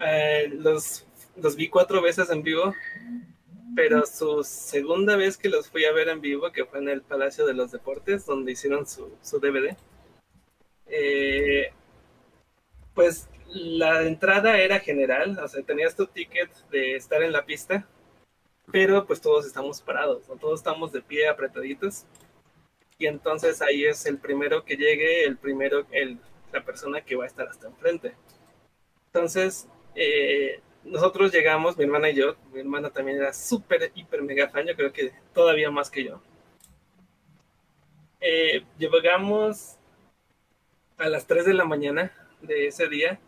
Eh, 0.00 0.48
los, 0.52 1.04
los 1.36 1.56
vi 1.56 1.68
cuatro 1.68 2.02
veces 2.02 2.30
en 2.30 2.42
vivo, 2.42 2.74
pero 3.74 4.06
su 4.06 4.42
segunda 4.44 5.16
vez 5.16 5.36
que 5.36 5.48
los 5.48 5.68
fui 5.68 5.84
a 5.84 5.92
ver 5.92 6.08
en 6.08 6.20
vivo, 6.20 6.50
que 6.52 6.64
fue 6.64 6.78
en 6.78 6.88
el 6.88 7.02
Palacio 7.02 7.46
de 7.46 7.54
los 7.54 7.72
Deportes, 7.72 8.26
donde 8.26 8.52
hicieron 8.52 8.86
su, 8.86 9.12
su 9.22 9.38
DVD, 9.38 9.76
eh, 10.86 11.72
pues 12.94 13.28
la 13.48 14.02
entrada 14.02 14.58
era 14.58 14.80
general, 14.80 15.38
o 15.38 15.48
sea, 15.48 15.62
tenías 15.62 15.94
tu 15.94 16.06
ticket 16.06 16.50
de 16.70 16.96
estar 16.96 17.22
en 17.22 17.32
la 17.32 17.44
pista, 17.44 17.86
pero 18.72 19.06
pues 19.06 19.20
todos 19.20 19.46
estamos 19.46 19.80
parados, 19.80 20.28
¿no? 20.28 20.36
todos 20.36 20.60
estamos 20.60 20.92
de 20.92 21.02
pie 21.02 21.28
apretaditos. 21.28 22.04
Y 22.98 23.06
entonces 23.06 23.60
ahí 23.60 23.84
es 23.84 24.06
el 24.06 24.18
primero 24.18 24.64
que 24.64 24.76
llegue, 24.76 25.24
el 25.24 25.36
primero, 25.36 25.86
el, 25.90 26.18
la 26.52 26.64
persona 26.64 27.02
que 27.02 27.14
va 27.14 27.24
a 27.24 27.26
estar 27.26 27.46
hasta 27.46 27.66
enfrente. 27.66 28.14
Entonces, 29.06 29.68
eh, 29.94 30.60
nosotros 30.86 31.32
llegamos, 31.32 31.76
mi 31.76 31.84
hermana 31.84 32.10
y 32.10 32.14
yo, 32.14 32.36
mi 32.52 32.60
hermana 32.60 32.90
también 32.90 33.18
era 33.18 33.32
súper, 33.32 33.90
hiper, 33.94 34.22
mega 34.22 34.48
fan, 34.48 34.66
yo 34.66 34.74
creo 34.76 34.92
que 34.92 35.12
todavía 35.34 35.70
más 35.70 35.90
que 35.90 36.04
yo. 36.04 36.20
Eh, 38.20 38.64
llegamos 38.78 39.76
a 40.96 41.08
las 41.08 41.26
3 41.26 41.44
de 41.44 41.54
la 41.54 41.64
mañana 41.64 42.12
de 42.40 42.68
ese 42.68 42.88
día 42.88 43.20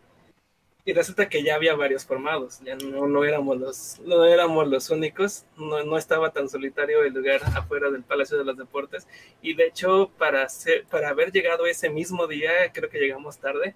y 0.84 0.92
resulta 0.94 1.28
que 1.28 1.42
ya 1.42 1.54
había 1.54 1.74
varios 1.74 2.06
formados, 2.06 2.60
ya 2.64 2.74
no, 2.76 3.06
no 3.06 3.24
éramos 3.24 3.58
los 3.58 4.00
no 4.00 4.24
éramos 4.24 4.66
los 4.68 4.88
únicos, 4.88 5.44
no, 5.58 5.82
no 5.84 5.98
estaba 5.98 6.32
tan 6.32 6.48
solitario 6.48 7.04
el 7.04 7.12
lugar 7.12 7.42
afuera 7.54 7.90
del 7.90 8.04
Palacio 8.04 8.38
de 8.38 8.44
los 8.44 8.56
Deportes 8.56 9.06
y 9.42 9.54
de 9.54 9.66
hecho 9.66 10.10
para 10.16 10.44
hacer, 10.44 10.86
para 10.86 11.10
haber 11.10 11.30
llegado 11.30 11.66
ese 11.66 11.90
mismo 11.90 12.26
día 12.26 12.72
creo 12.72 12.88
que 12.88 12.98
llegamos 12.98 13.38
tarde 13.38 13.74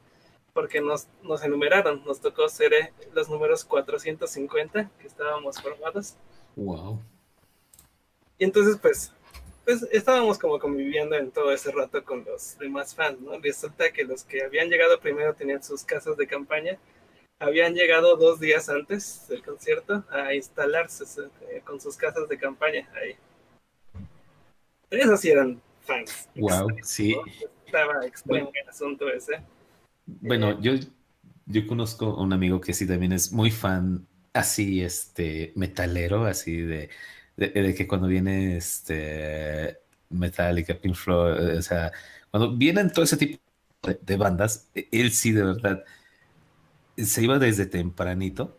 porque 0.52 0.80
nos, 0.80 1.08
nos 1.22 1.42
enumeraron, 1.42 2.04
nos 2.04 2.20
tocó 2.20 2.48
ser 2.48 2.72
eh, 2.74 2.92
los 3.14 3.28
números 3.28 3.64
450 3.64 4.90
que 5.00 5.06
estábamos 5.06 5.60
formados 5.60 6.16
Wow. 6.56 7.00
y 8.38 8.44
entonces 8.44 8.76
pues 8.80 9.12
pues 9.64 9.86
estábamos 9.92 10.38
como 10.38 10.58
conviviendo 10.58 11.14
en 11.16 11.30
todo 11.30 11.52
ese 11.52 11.70
rato 11.70 12.04
con 12.04 12.24
los 12.24 12.58
demás 12.58 12.94
fans, 12.96 13.20
¿no? 13.20 13.38
Resulta 13.38 13.92
que 13.92 14.02
los 14.04 14.24
que 14.24 14.42
habían 14.42 14.68
llegado 14.68 14.98
primero 14.98 15.34
tenían 15.34 15.62
sus 15.62 15.84
casas 15.84 16.16
de 16.16 16.26
campaña, 16.26 16.78
habían 17.38 17.72
llegado 17.72 18.16
dos 18.16 18.40
días 18.40 18.68
antes 18.68 19.26
del 19.28 19.42
concierto 19.44 20.04
a 20.10 20.34
instalarse 20.34 21.04
eh, 21.48 21.62
con 21.64 21.80
sus 21.80 21.96
casas 21.96 22.28
de 22.28 22.38
campaña 22.38 22.90
ahí. 23.00 23.16
Esos 24.90 25.20
sí 25.20 25.30
eran 25.30 25.62
fans. 25.80 26.28
Wow, 26.34 26.66
sí. 26.82 27.16
Estaba 27.64 28.04
extremo 28.04 28.50
el 28.52 28.68
asunto 28.68 29.08
ese. 29.08 29.40
Bueno, 30.06 30.60
yo, 30.60 30.72
yo 31.46 31.66
conozco 31.66 32.06
a 32.06 32.22
un 32.22 32.32
amigo 32.32 32.60
que 32.60 32.74
sí 32.74 32.86
también 32.86 33.12
es 33.12 33.32
muy 33.32 33.50
fan, 33.50 34.06
así, 34.32 34.82
este, 34.82 35.52
metalero, 35.56 36.24
así 36.26 36.56
de, 36.58 36.90
de, 37.36 37.48
de 37.50 37.74
que 37.74 37.86
cuando 37.86 38.08
viene 38.08 38.56
este 38.56 39.78
Metallica, 40.10 40.74
Pink 40.80 40.94
Floyd, 40.96 41.50
eh, 41.54 41.58
o 41.58 41.62
sea, 41.62 41.92
cuando 42.30 42.56
vienen 42.56 42.92
todo 42.92 43.04
ese 43.04 43.16
tipo 43.16 43.40
de, 43.84 43.98
de 44.02 44.16
bandas, 44.16 44.68
e- 44.74 44.88
él 44.92 45.12
sí 45.12 45.32
de 45.32 45.44
verdad 45.44 45.84
se 46.96 47.22
iba 47.22 47.38
desde 47.38 47.66
tempranito, 47.66 48.58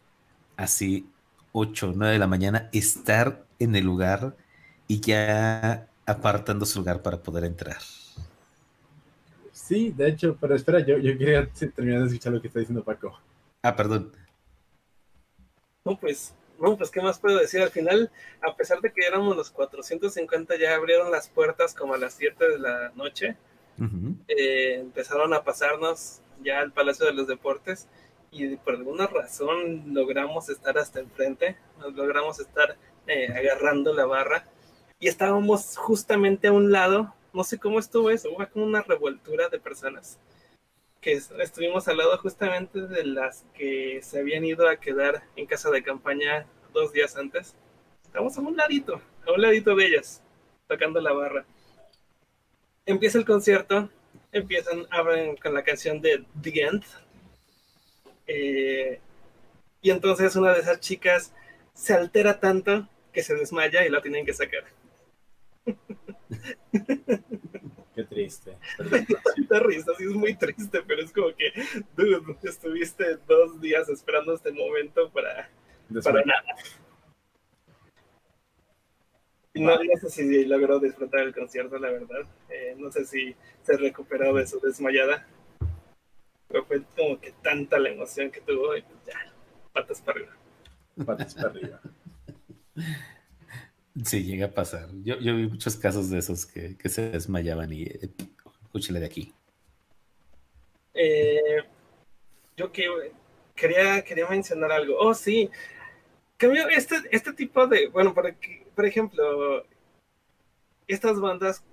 así 0.58 1.10
8 1.52 1.94
9 1.96 2.14
de 2.14 2.20
la 2.20 2.28
mañana, 2.28 2.70
estar 2.74 3.46
en 3.60 3.76
el 3.76 3.86
lugar 3.86 4.36
y 4.88 5.02
ya 5.02 5.90
apartando 6.06 6.66
su 6.66 6.80
lugar 6.80 7.02
para 7.04 7.24
poder 7.24 7.46
entrar. 7.46 7.80
Sí, 9.74 9.90
de 9.90 10.08
hecho, 10.08 10.38
pero 10.40 10.54
espera, 10.54 10.82
yo, 10.82 11.00
yo 11.00 11.18
quería 11.18 11.50
terminar 11.76 12.02
de 12.02 12.06
escuchar 12.06 12.32
lo 12.32 12.40
que 12.40 12.48
está 12.48 12.60
diciendo 12.60 12.84
Paco. 12.84 13.20
Ah, 13.64 13.76
perdón. 13.76 14.12
No, 15.84 16.00
pues, 16.00 16.36
no, 16.60 16.78
pues, 16.78 16.92
¿qué 16.92 17.02
más 17.02 17.18
puedo 17.18 17.40
decir? 17.40 17.60
Al 17.60 17.72
final, 17.72 18.12
a 18.48 18.56
pesar 18.56 18.82
de 18.82 18.94
que 18.94 19.04
éramos 19.04 19.36
los 19.36 19.50
450, 19.50 20.58
ya 20.58 20.76
abrieron 20.76 21.12
las 21.12 21.28
puertas 21.28 21.74
como 21.74 21.96
a 21.96 21.98
las 21.98 22.14
7 22.14 22.50
de 22.50 22.60
la 22.60 22.92
noche. 22.94 23.36
Eh, 24.28 24.76
empezaron 24.76 25.34
a 25.34 25.44
pasarnos 25.44 26.22
ya 26.44 26.60
al 26.60 26.72
Palacio 26.72 27.08
de 27.08 27.14
los 27.14 27.26
Deportes 27.26 27.88
y 28.30 28.56
por 28.58 28.76
alguna 28.76 29.08
razón 29.08 29.92
logramos 29.92 30.50
estar 30.50 30.78
hasta 30.78 31.00
enfrente, 31.00 31.58
nos 31.80 31.96
logramos 31.96 32.40
estar 32.40 32.78
eh, 33.08 33.34
agarrando 33.36 33.92
la 33.92 34.06
barra 34.06 34.46
y 35.00 35.08
estábamos 35.08 35.78
justamente 35.78 36.50
a 36.50 36.52
un 36.52 36.72
lado, 36.72 37.16
no 37.34 37.44
sé 37.44 37.60
cómo 37.60 37.80
estuvo 37.80 38.10
eso, 38.12 38.30
hubo 38.32 38.48
como 38.50 38.66
una 38.66 38.82
revoltura 38.82 39.50
de 39.50 39.60
personas 39.60 40.20
que 41.02 41.14
es- 41.14 41.32
estuvimos 41.40 41.88
al 41.88 41.98
lado 41.98 42.18
justamente 42.18 42.82
de 42.82 43.06
las 43.06 43.46
que 43.56 44.02
se 44.04 44.20
habían 44.20 44.46
ido 44.46 44.68
a 44.70 44.78
quedar 44.78 45.24
en 45.36 45.46
casa 45.48 45.70
de 45.72 45.84
campaña 45.84 46.48
dos 46.74 46.94
días 46.94 47.16
antes. 47.18 47.56
Estamos 48.04 48.38
a 48.38 48.42
un 48.42 48.56
ladito, 48.58 49.02
a 49.28 49.32
un 49.34 49.42
ladito 49.42 49.76
de 49.76 49.88
ellas, 49.88 50.22
tocando 50.68 51.02
la 51.02 51.14
barra 51.14 51.46
empieza 52.86 53.18
el 53.18 53.26
concierto, 53.26 53.90
empiezan, 54.32 54.86
abren 54.90 55.36
con 55.38 55.54
la 55.54 55.64
canción 55.64 56.02
de 56.02 56.24
The 56.42 56.62
End. 56.62 56.84
Eh, 58.28 59.00
y 59.82 59.92
entonces 59.92 60.36
una 60.36 60.54
de 60.54 60.62
esas 60.62 60.80
chicas 60.80 61.34
se 61.74 61.94
altera 61.94 62.40
tanto 62.40 62.88
que 63.14 63.24
se 63.24 63.36
desmaya 63.36 63.86
y 63.86 63.90
la 63.90 64.02
tienen 64.02 64.26
que 64.26 64.34
sacar. 64.34 64.66
Qué 67.96 68.04
triste. 68.04 68.58
Risa, 68.80 69.92
sí 69.98 70.04
es 70.04 70.14
muy 70.14 70.36
triste, 70.36 70.82
pero 70.88 71.02
es 71.02 71.12
como 71.12 71.28
que, 71.36 71.52
dude, 71.96 72.22
estuviste 72.44 73.18
dos 73.28 73.62
días 73.62 73.88
esperando 73.90 74.34
este 74.34 74.52
momento 74.52 75.12
para, 75.12 75.50
para 76.04 76.24
nada. 76.26 76.44
Y 79.54 79.62
No, 79.62 79.76
no 79.76 79.98
sé 80.02 80.10
si 80.10 80.46
logró 80.46 80.80
disfrutar 80.80 81.22
el 81.22 81.36
concierto, 81.36 81.78
la 81.78 81.92
verdad. 81.92 82.26
Eh, 82.50 82.76
no 82.78 82.92
sé 82.92 83.06
si 83.06 83.36
se 83.62 83.78
recuperó 83.78 84.34
de 84.34 84.48
su 84.48 84.60
desmayada. 84.60 85.28
Pero 86.48 86.66
fue 86.66 86.82
como 86.98 87.20
que 87.20 87.32
tanta 87.44 87.78
la 87.78 87.90
emoción 87.90 88.32
que 88.32 88.42
tuvo 88.42 88.76
y 88.76 88.82
pues 88.82 88.98
ya, 89.06 89.32
patas 89.72 90.02
para 90.02 90.20
arriba. 90.20 90.36
Patas 91.06 91.36
para 91.36 91.50
arriba. 91.50 91.82
Sí, 94.04 94.24
llega 94.24 94.48
a 94.48 94.52
pasar. 94.52 94.90
Yo, 95.04 95.20
yo 95.20 95.36
vi 95.36 95.48
muchos 95.48 95.76
casos 95.76 96.10
de 96.10 96.18
esos 96.18 96.46
que, 96.46 96.76
que 96.78 96.90
se 96.90 97.10
desmayaban 97.12 97.72
y 97.72 97.84
eh, 97.84 98.10
escúchale 98.64 99.00
de 99.00 99.06
aquí. 99.06 99.34
Eh, 100.96 101.64
yo 102.58 102.72
que, 102.72 102.88
quería, 103.56 104.04
quería 104.04 104.28
mencionar 104.28 104.72
algo. 104.72 104.98
Oh, 104.98 105.14
sí. 105.14 105.50
Cambio, 106.38 106.68
este, 106.70 106.96
este 107.12 107.34
tipo 107.34 107.68
de, 107.68 107.88
bueno, 107.88 108.14
por, 108.14 108.26
aquí- 108.28 108.64
por 108.76 108.86
ejemplo, 108.86 109.64
estas 110.88 111.20
bandas 111.20 111.64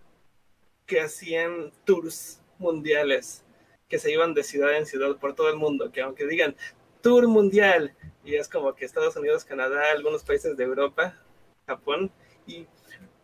que 0.87 1.01
hacían 1.01 1.73
tours 1.85 2.43
mundiales, 2.59 3.45
que 3.89 3.99
se 3.99 4.13
iban 4.13 4.35
de 4.35 4.45
ciudad 4.45 4.77
en 4.77 4.87
ciudad 4.87 5.17
por 5.17 5.35
todo 5.35 5.49
el 5.49 5.57
mundo, 5.57 5.91
que 5.91 6.03
aunque 6.03 6.27
digan 6.27 6.55
tour 7.01 7.27
mundial, 7.29 7.95
y 8.25 8.35
es 8.35 8.49
como 8.49 8.75
que 8.75 8.85
Estados 8.85 9.17
Unidos, 9.17 9.45
Canadá, 9.45 9.91
algunos 9.91 10.23
países 10.23 10.57
de 10.57 10.65
Europa, 10.65 11.17
Japón, 11.71 12.11
y 12.47 12.67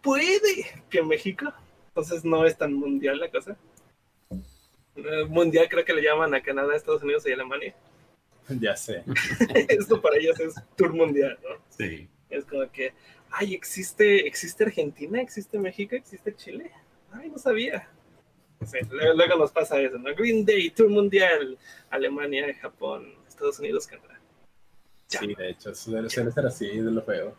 puede 0.02 0.66
que 0.88 1.02
México, 1.02 1.52
entonces 1.88 2.24
no 2.24 2.44
es 2.46 2.56
tan 2.56 2.72
mundial 2.72 3.18
la 3.18 3.30
cosa. 3.30 3.56
Eh, 4.96 5.24
Mundial 5.28 5.68
creo 5.68 5.84
que 5.84 5.92
le 5.92 6.02
llaman 6.02 6.34
a 6.34 6.42
Canadá, 6.42 6.74
Estados 6.74 7.02
Unidos 7.02 7.26
y 7.26 7.32
Alemania. 7.32 7.74
Ya 8.60 8.76
sé. 8.76 9.02
Esto 9.68 10.00
para 10.00 10.18
ellos 10.18 10.38
es 10.38 10.54
tour 10.76 10.92
mundial, 10.92 11.36
¿no? 11.42 11.56
Sí. 11.68 12.08
Es 12.30 12.44
como 12.44 12.70
que, 12.70 12.92
ay, 13.30 13.54
existe, 13.54 14.24
existe 14.24 14.62
Argentina, 14.62 15.20
existe 15.20 15.58
México, 15.58 15.96
existe 15.96 16.32
Chile. 16.36 16.70
Ay, 17.10 17.28
no 17.28 17.38
sabía. 17.38 17.88
Luego, 18.90 19.14
luego 19.14 19.36
nos 19.36 19.50
pasa 19.50 19.80
eso, 19.80 19.98
¿no? 19.98 20.14
Green 20.14 20.44
Day, 20.44 20.70
Tour 20.70 20.88
Mundial, 20.88 21.58
Alemania, 21.90 22.54
Japón, 22.60 23.14
Estados 23.26 23.58
Unidos, 23.58 23.86
Canadá. 23.86 24.20
Ya. 25.08 25.18
Sí, 25.18 25.34
de 25.34 25.50
hecho, 25.50 25.74
suele, 25.74 26.08
suele 26.08 26.30
ser 26.30 26.46
así 26.46 26.68
de 26.68 26.90
lo 26.92 27.02
feo. 27.02 27.36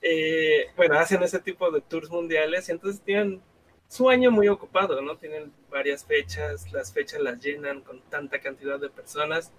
Eh, 0.00 0.66
bueno, 0.76 0.98
hacen 0.98 1.22
ese 1.22 1.40
tipo 1.40 1.70
de 1.70 1.80
tours 1.80 2.10
mundiales 2.10 2.68
y 2.68 2.72
entonces 2.72 3.00
tienen 3.02 3.42
su 3.88 4.08
año 4.10 4.30
muy 4.30 4.48
ocupado, 4.48 5.00
¿no? 5.02 5.16
Tienen 5.16 5.52
varias 5.70 6.04
fechas, 6.04 6.70
las 6.72 6.92
fechas 6.92 7.20
las 7.20 7.40
llenan 7.40 7.80
con 7.82 8.00
tanta 8.02 8.40
cantidad 8.40 8.78
de 8.78 8.90
personas. 8.90 9.52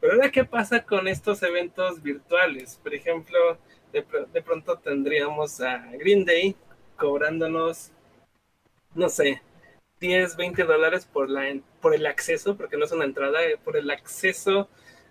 Pero 0.00 0.14
ahora, 0.14 0.30
¿qué 0.30 0.44
pasa 0.44 0.84
con 0.84 1.08
estos 1.08 1.42
eventos 1.42 2.02
virtuales? 2.02 2.80
Por 2.82 2.94
ejemplo, 2.94 3.58
de, 3.92 4.04
de 4.32 4.42
pronto 4.42 4.78
tendríamos 4.78 5.60
a 5.60 5.78
Green 5.92 6.24
Day 6.24 6.56
cobrándonos, 6.96 7.92
no 8.94 9.08
sé, 9.08 9.42
10, 10.00 10.36
20 10.36 10.64
dólares 10.64 11.06
por, 11.06 11.28
la, 11.28 11.44
por 11.80 11.94
el 11.94 12.06
acceso, 12.06 12.56
porque 12.56 12.76
no 12.76 12.84
es 12.84 12.92
una 12.92 13.04
entrada, 13.04 13.44
eh, 13.44 13.58
por 13.62 13.76
el 13.76 13.90
acceso 13.90 14.68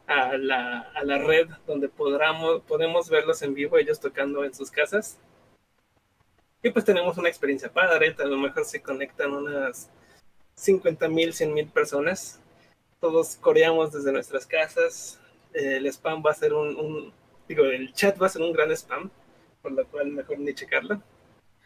a 0.07 0.37
la, 0.37 0.79
a 0.95 1.03
la 1.03 1.17
red 1.17 1.49
donde 1.67 1.89
podamos, 1.89 2.61
podemos 2.63 3.09
verlos 3.09 3.41
en 3.41 3.53
vivo, 3.53 3.77
ellos 3.77 3.99
tocando 3.99 4.43
en 4.45 4.53
sus 4.53 4.71
casas. 4.71 5.19
Y 6.63 6.71
pues 6.71 6.85
tenemos 6.85 7.17
una 7.17 7.29
experiencia 7.29 7.71
padre, 7.71 8.15
a 8.17 8.25
lo 8.25 8.37
mejor 8.37 8.65
se 8.65 8.81
conectan 8.81 9.33
unas 9.33 9.89
50 10.55 11.07
mil, 11.09 11.33
100 11.33 11.53
mil 11.53 11.67
personas. 11.67 12.39
Todos 12.99 13.35
coreamos 13.35 13.91
desde 13.91 14.11
nuestras 14.11 14.47
casas. 14.47 15.19
El 15.53 15.85
spam 15.87 16.23
va 16.25 16.31
a 16.31 16.35
ser 16.35 16.53
un, 16.53 16.75
un, 16.75 17.13
digo, 17.47 17.65
el 17.65 17.93
chat 17.93 18.19
va 18.19 18.25
a 18.25 18.29
ser 18.29 18.41
un 18.41 18.53
gran 18.53 18.71
spam, 18.71 19.11
por 19.61 19.71
lo 19.71 19.85
cual 19.87 20.07
mejor 20.07 20.39
ni 20.39 20.53
checarlo. 20.53 21.01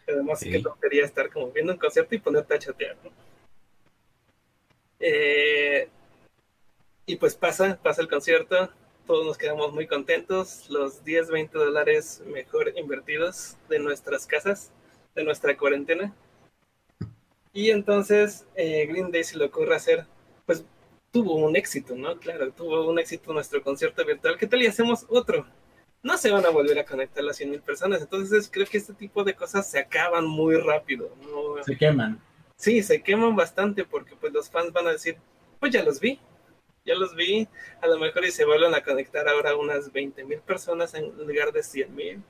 Además, 0.08 0.39
sí. 0.39 0.52
que 0.52 0.64
quería 0.82 1.06
estar 1.06 1.30
como 1.30 1.52
viendo 1.52 1.74
un 1.74 1.80
concierto 1.80 2.16
y 2.16 2.20
ponerte 2.20 2.56
a 2.56 2.60
chatear, 2.60 2.98
¿no? 3.04 3.12
Eh, 5.00 5.89
y 7.06 7.16
pues 7.18 7.36
pasa, 7.36 7.80
pasa 7.82 8.02
el 8.02 8.08
concierto, 8.08 8.70
todos 9.06 9.26
nos 9.26 9.38
quedamos 9.38 9.74
muy 9.74 9.88
contentos, 9.88 10.70
los 10.70 11.04
10, 11.04 11.30
20 11.30 11.58
dólares 11.58 12.24
mejor 12.28 12.74
invertidos 12.78 13.58
de 13.70 13.80
nuestras 13.80 14.26
casas, 14.26 14.72
de 15.16 15.24
nuestra 15.24 15.58
cuarentena. 15.58 16.14
Y 17.54 17.70
entonces 17.72 18.45
eh, 18.56 18.86
Green 18.88 19.12
Day 19.12 19.24
se 19.24 19.38
le 19.38 19.45
ocurre 19.45 19.76
hacer, 19.76 20.06
pues 20.45 20.64
tuvo 21.12 21.36
un 21.36 21.56
éxito, 21.56 21.95
¿no? 21.95 22.18
Claro, 22.20 22.52
tuvo 22.52 22.89
un 22.89 22.99
éxito 22.99 23.34
nuestro 23.34 23.62
concierto 23.62 24.06
virtual. 24.06 24.38
¿Qué 24.38 24.47
tal 24.47 24.62
y 24.62 24.68
hacemos 24.68 25.06
otro? 25.10 25.45
no 26.04 26.18
se 26.18 26.32
van 26.32 26.45
a 26.45 26.49
volver 26.49 26.80
a 26.80 26.86
conectar 26.86 27.24
las 27.24 27.39
100.000 27.39 27.62
personas. 27.62 28.02
Entonces 28.02 28.49
creo 28.52 28.66
que 28.66 28.78
este 28.78 28.93
tipo 28.93 29.24
de 29.24 29.36
cosas 29.36 29.70
se 29.70 29.80
acaban 29.80 30.26
muy 30.26 30.56
rápido. 30.56 31.16
¿no? 31.22 31.64
Se 31.64 31.78
queman. 31.78 32.20
Sí, 32.56 32.84
se 32.84 33.02
queman 33.02 33.36
bastante 33.36 33.86
porque 33.86 34.16
pues 34.16 34.34
los 34.34 34.49
fans 34.49 34.72
van 34.72 34.88
a 34.88 34.91
decir, 34.91 35.18
pues 35.60 35.72
ya 35.72 35.84
los 35.84 35.99
vi, 35.99 36.20
ya 36.86 36.96
los 36.96 37.16
vi, 37.16 37.48
a 37.82 37.88
lo 37.88 38.00
mejor 38.00 38.26
y 38.26 38.32
se 38.32 38.46
vuelven 38.46 38.74
a 38.74 38.84
conectar 38.84 39.28
ahora 39.28 39.56
unas 39.56 39.92
20.000 39.92 40.42
personas 40.42 40.94
en 40.94 41.16
lugar 41.18 41.52
de 41.52 41.62
100.000 41.62 42.22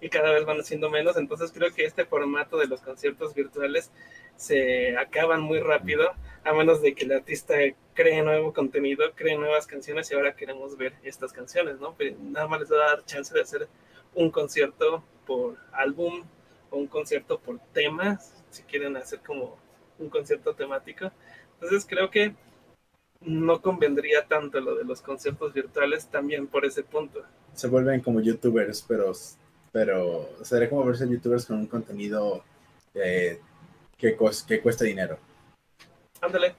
y 0.00 0.08
cada 0.10 0.32
vez 0.32 0.44
van 0.44 0.62
siendo 0.64 0.90
menos. 0.90 1.16
Entonces 1.16 1.52
creo 1.52 1.72
que 1.72 1.84
este 1.84 2.04
formato 2.04 2.58
de 2.58 2.66
los 2.66 2.80
conciertos 2.82 3.34
virtuales 3.34 3.90
se 4.36 4.96
acaban 4.96 5.40
muy 5.40 5.60
rápido, 5.60 6.12
a 6.44 6.52
menos 6.52 6.82
de 6.82 6.94
que 6.94 7.04
el 7.04 7.12
artista 7.12 7.54
cree 7.94 8.22
nuevo 8.22 8.52
contenido, 8.52 9.12
cree 9.14 9.38
nuevas 9.38 9.66
canciones 9.66 10.10
y 10.10 10.14
ahora 10.14 10.34
queremos 10.34 10.76
ver 10.76 10.94
estas 11.02 11.32
canciones, 11.32 11.80
¿no? 11.80 11.94
Pero 11.96 12.16
nada 12.20 12.46
más 12.46 12.60
les 12.60 12.72
va 12.72 12.76
a 12.76 12.88
dar 12.88 13.04
chance 13.04 13.32
de 13.32 13.40
hacer 13.40 13.68
un 14.14 14.30
concierto 14.30 15.02
por 15.26 15.56
álbum 15.72 16.24
o 16.70 16.76
un 16.76 16.88
concierto 16.88 17.38
por 17.38 17.58
temas, 17.72 18.44
si 18.50 18.62
quieren 18.64 18.96
hacer 18.96 19.20
como 19.20 19.56
un 19.98 20.10
concierto 20.10 20.54
temático. 20.54 21.10
Entonces 21.54 21.86
creo 21.88 22.10
que 22.10 22.34
no 23.20 23.60
convendría 23.60 24.26
tanto 24.26 24.60
lo 24.60 24.76
de 24.76 24.84
los 24.84 25.00
conciertos 25.00 25.52
virtuales 25.52 26.06
también 26.06 26.46
por 26.46 26.64
ese 26.64 26.82
punto. 26.82 27.22
Se 27.54 27.68
vuelven 27.68 28.00
como 28.00 28.20
youtubers, 28.20 28.84
pero, 28.86 29.12
pero 29.72 30.28
sería 30.42 30.68
como 30.68 30.84
verse 30.84 31.08
youtubers 31.08 31.46
con 31.46 31.58
un 31.58 31.66
contenido 31.66 32.42
eh, 32.94 33.40
que, 33.96 34.16
que 34.46 34.60
cuesta 34.60 34.84
dinero. 34.84 35.18
Ándale. 36.20 36.54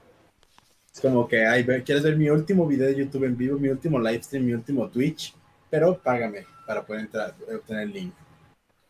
Es 0.93 1.01
como 1.01 1.27
que, 1.27 1.45
ay, 1.45 1.65
¿quieres 1.83 2.03
ver 2.03 2.15
mi 2.15 2.29
último 2.29 2.65
video 2.65 2.87
de 2.87 2.95
YouTube 2.95 3.25
en 3.25 3.35
vivo, 3.35 3.59
mi 3.59 3.69
último 3.69 3.99
live 3.99 4.23
stream, 4.23 4.45
mi 4.45 4.53
último 4.53 4.89
Twitch? 4.89 5.35
Pero 5.69 5.97
págame 5.97 6.45
para 6.65 6.85
poder 6.85 7.01
entrar, 7.01 7.35
obtener 7.53 7.83
el 7.83 7.91
link. 7.91 8.13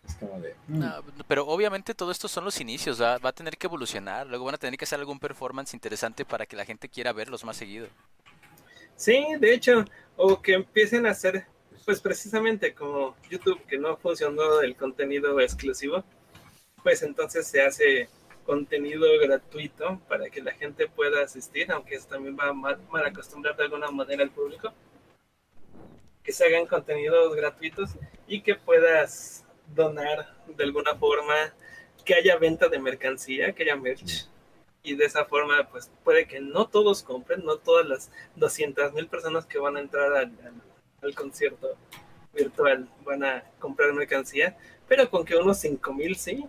Es 0.07 0.15
como 0.15 0.39
de... 0.39 0.55
Mm. 0.67 0.79
No, 0.79 1.03
pero 1.27 1.47
obviamente 1.47 1.93
todo 1.93 2.11
esto 2.11 2.27
son 2.27 2.45
los 2.45 2.59
inicios, 2.61 3.01
¿va? 3.01 3.17
va 3.17 3.29
a 3.29 3.33
tener 3.33 3.57
que 3.57 3.67
evolucionar, 3.67 4.27
luego 4.27 4.45
van 4.45 4.55
a 4.55 4.57
tener 4.57 4.77
que 4.77 4.85
hacer 4.85 4.99
algún 4.99 5.19
performance 5.19 5.73
interesante 5.73 6.25
para 6.25 6.45
que 6.45 6.55
la 6.55 6.65
gente 6.65 6.89
quiera 6.89 7.13
verlos 7.13 7.43
más 7.43 7.57
seguido. 7.57 7.87
Sí, 8.95 9.25
de 9.39 9.53
hecho, 9.53 9.85
o 10.15 10.41
que 10.41 10.53
empiecen 10.53 11.05
a 11.05 11.11
hacer, 11.11 11.45
pues 11.85 11.99
precisamente 11.99 12.73
como 12.73 13.15
YouTube, 13.29 13.61
que 13.65 13.77
no 13.77 13.97
funcionó 13.97 14.61
el 14.61 14.75
contenido 14.75 15.39
exclusivo, 15.39 16.03
pues 16.81 17.01
entonces 17.03 17.47
se 17.47 17.61
hace 17.61 18.09
contenido 18.45 19.07
gratuito 19.19 19.99
para 20.07 20.29
que 20.29 20.41
la 20.41 20.51
gente 20.51 20.87
pueda 20.87 21.23
asistir, 21.23 21.71
aunque 21.71 21.95
eso 21.95 22.07
también 22.07 22.37
va 22.39 22.49
a 22.49 22.53
mal, 22.53 22.79
mal 22.89 23.05
acostumbrar 23.05 23.57
de 23.57 23.63
alguna 23.63 23.89
manera 23.91 24.23
al 24.23 24.29
público. 24.29 24.71
Que 26.23 26.31
se 26.31 26.45
hagan 26.45 26.65
contenidos 26.65 27.35
gratuitos 27.35 27.91
y 28.27 28.41
que 28.41 28.55
puedas 28.55 29.44
donar 29.73 30.35
de 30.47 30.63
alguna 30.63 30.95
forma, 30.95 31.33
que 32.03 32.13
haya 32.13 32.37
venta 32.37 32.67
de 32.67 32.79
mercancía, 32.79 33.53
que 33.53 33.63
haya 33.63 33.75
merch. 33.75 34.27
Y 34.83 34.95
de 34.95 35.05
esa 35.05 35.25
forma, 35.25 35.67
pues 35.69 35.91
puede 36.03 36.27
que 36.27 36.39
no 36.39 36.67
todos 36.67 37.01
compren, 37.01 37.43
no 37.43 37.57
todas 37.57 37.87
las 37.87 38.11
200 38.35 38.93
mil 38.93 39.07
personas 39.07 39.45
que 39.45 39.57
van 39.57 39.77
a 39.77 39.79
entrar 39.79 40.13
al, 40.13 40.31
al, 40.43 40.61
al 41.01 41.15
concierto 41.15 41.75
virtual 42.35 42.87
van 43.03 43.23
a 43.23 43.43
comprar 43.59 43.93
mercancía, 43.93 44.57
pero 44.87 45.09
con 45.09 45.25
que 45.25 45.35
unos 45.35 45.57
5 45.59 45.93
mil 45.93 46.15
sí, 46.15 46.45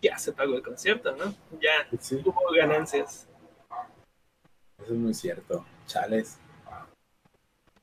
ya 0.00 0.18
se 0.18 0.32
pagó 0.32 0.54
el 0.54 0.62
concierto, 0.62 1.16
¿no? 1.16 1.34
Ya 1.60 1.88
sí. 1.98 2.20
hubo 2.24 2.52
ganancias. 2.52 3.26
Eso 4.78 4.92
es 4.94 4.98
muy 4.98 5.14
cierto. 5.14 5.64
Chales. 5.86 6.38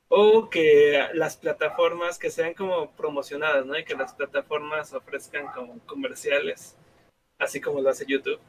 O 0.09 0.49
que 0.49 1.07
las 1.13 1.35
plataformas 1.37 2.17
que 2.17 2.31
sean 2.31 2.53
como 2.53 2.91
promocionadas, 2.91 3.65
¿no? 3.65 3.77
Y 3.77 3.83
que 3.83 3.95
las 3.95 4.13
plataformas 4.13 4.93
ofrezcan 4.93 5.47
como 5.47 5.79
comerciales, 5.85 6.77
así 7.37 7.59
como 7.59 7.81
lo 7.81 7.89
hace 7.89 8.05
YouTube. 8.07 8.39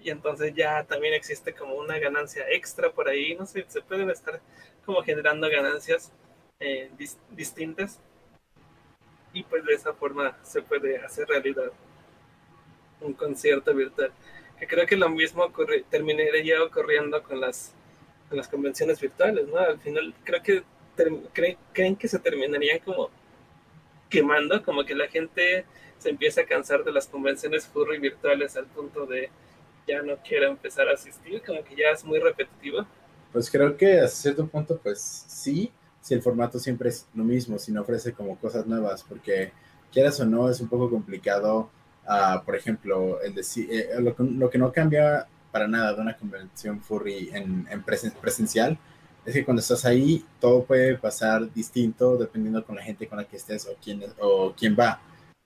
Y 0.00 0.10
entonces 0.10 0.54
ya 0.54 0.84
también 0.84 1.14
existe 1.14 1.54
como 1.54 1.74
una 1.74 1.98
ganancia 1.98 2.44
extra 2.50 2.92
por 2.92 3.08
ahí, 3.08 3.34
no 3.34 3.46
sé, 3.46 3.64
se 3.68 3.80
pueden 3.82 4.10
estar 4.10 4.40
como 4.84 5.02
generando 5.02 5.48
ganancias 5.48 6.12
eh, 6.60 6.90
dis 6.98 7.18
distintas. 7.30 8.00
Y 9.32 9.42
pues 9.42 9.64
de 9.64 9.74
esa 9.74 9.92
forma 9.94 10.38
se 10.42 10.62
puede 10.62 10.98
hacer 10.98 11.26
realidad 11.28 11.72
un 13.00 13.14
concierto 13.14 13.74
virtual. 13.74 14.12
Que 14.58 14.66
creo 14.66 14.86
que 14.86 14.96
lo 14.96 15.08
mismo 15.08 15.42
ocurri 15.44 15.82
terminaría 15.84 16.62
ocurriendo 16.62 17.22
con 17.22 17.40
las, 17.40 17.74
con 18.28 18.38
las 18.38 18.48
convenciones 18.48 19.00
virtuales, 19.00 19.48
¿no? 19.48 19.58
Al 19.58 19.80
final 19.80 20.14
creo 20.24 20.42
que 20.42 20.62
creen, 20.96 21.56
creen 21.72 21.96
que 21.96 22.08
se 22.08 22.18
terminarían 22.18 22.78
como 22.80 23.10
quemando, 24.08 24.62
como 24.62 24.84
que 24.84 24.94
la 24.94 25.08
gente 25.08 25.64
se 25.98 26.10
empieza 26.10 26.42
a 26.42 26.46
cansar 26.46 26.84
de 26.84 26.92
las 26.92 27.06
convenciones 27.06 27.66
furry 27.66 27.98
virtuales 27.98 28.56
al 28.56 28.66
punto 28.66 29.06
de 29.06 29.30
ya 29.86 30.02
no 30.02 30.16
quiero 30.26 30.48
empezar 30.48 30.88
a 30.88 30.94
asistir, 30.94 31.42
como 31.44 31.62
que 31.64 31.76
ya 31.76 31.90
es 31.92 32.04
muy 32.04 32.18
repetitivo. 32.18 32.86
Pues 33.32 33.50
creo 33.50 33.76
que 33.76 34.00
a 34.00 34.08
cierto 34.08 34.46
punto, 34.46 34.78
pues 34.82 35.00
sí, 35.00 35.70
si 36.00 36.14
el 36.14 36.22
formato 36.22 36.58
siempre 36.58 36.88
es 36.88 37.06
lo 37.14 37.24
mismo, 37.24 37.58
si 37.58 37.72
no 37.72 37.82
ofrece 37.82 38.12
como 38.12 38.38
cosas 38.38 38.66
nuevas, 38.66 39.02
porque 39.02 39.52
quieras 39.92 40.18
o 40.20 40.24
no, 40.24 40.48
es 40.48 40.60
un 40.60 40.68
poco 40.68 40.88
complicado 40.88 41.70
Uh, 42.06 42.44
por 42.44 42.54
ejemplo, 42.54 43.20
el 43.22 43.34
de, 43.34 43.42
eh, 43.70 43.88
lo, 43.98 44.14
lo, 44.18 44.50
que 44.50 44.58
no 44.58 44.70
cambia 44.72 45.26
para 45.50 45.66
nada 45.66 45.94
de 45.94 46.02
una 46.02 46.16
convención 46.16 46.82
furry 46.82 47.30
en, 47.32 47.66
en 47.70 47.82
presen 47.82 48.12
presencial 48.20 48.78
es 49.24 49.34
que 49.34 49.44
cuando 49.44 49.60
estás 49.60 49.84
ahí 49.84 50.24
todo 50.40 50.64
puede 50.64 50.96
pasar 50.98 51.52
distinto 51.52 52.16
dependiendo 52.16 52.64
con 52.64 52.76
la 52.76 52.82
gente 52.82 53.06
con 53.06 53.18
la 53.18 53.24
que 53.24 53.36
estés 53.36 53.66
o 53.66 53.74
quién, 53.82 54.02
o 54.20 54.52
quién 54.56 54.76
va. 54.78 55.00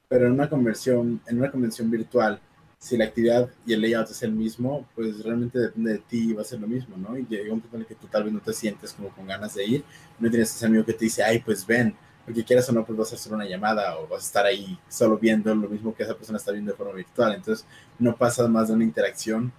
Pero 0.09 0.26
en 0.26 0.33
una 0.33 0.49
convención, 0.49 1.20
en 1.26 1.39
una 1.39 1.51
convención 1.51 1.91
virtual, 1.91 2.41
si 2.79 2.97
la 2.97 3.07
actividad 3.07 3.49
y 3.66 3.72
el 3.72 3.81
layout 3.81 4.11
es 4.11 4.22
el 4.22 4.33
mismo, 4.33 4.87
pues 4.95 5.22
realmente 5.22 5.59
depende 5.59 5.95
de 5.95 5.99
ti 5.99 6.31
y 6.31 6.33
va 6.33 6.43
a 6.43 6.45
ser 6.45 6.61
lo 6.61 6.68
mismo, 6.68 6.97
¿no? 6.97 7.18
Y 7.18 7.26
llega 7.26 7.53
un 7.53 7.61
punto 7.61 7.76
en 7.76 7.83
el 7.83 7.89
que 7.89 7.97
tú 7.97 8.07
tal 8.07 8.24
vez 8.24 8.33
no 8.33 8.41
te 8.41 8.53
sientes 8.53 8.93
como 8.93 9.09
con 9.11 9.26
ganas 9.26 9.55
de 9.55 9.66
ir, 9.66 9.85
no 10.18 10.31
tienes 10.31 10.55
ese 10.55 10.66
amigo 10.66 10.85
que 10.85 10.93
te 10.93 11.05
dice, 11.05 11.22
ay, 11.22 11.41
pues 11.41 11.66
ven, 11.66 11.95
porque 12.24 12.45
quieras 12.45 12.68
o 12.68 12.72
no, 12.72 12.85
pues 12.85 12.97
vas 12.97 13.12
a 13.12 13.16
hacer 13.16 13.33
una 13.33 13.47
llamada 13.47 13.99
o 13.99 14.07
vas 14.07 14.22
a 14.22 14.26
estar 14.26 14.47
ahí 14.47 14.79
solo 14.89 15.18
viendo 15.18 15.55
lo 15.55 15.68
mismo 15.68 15.95
que 15.95 16.05
esa 16.05 16.14
persona 16.14 16.39
está 16.39 16.53
viendo 16.53 16.70
de 16.70 16.76
forma 16.76 16.93
virtual. 16.93 17.35
Entonces, 17.35 17.66
no 17.99 18.16
pasa 18.16 18.47
más 18.49 18.68
de 18.68 18.74
una 18.74 18.85
interacción, 18.85 19.53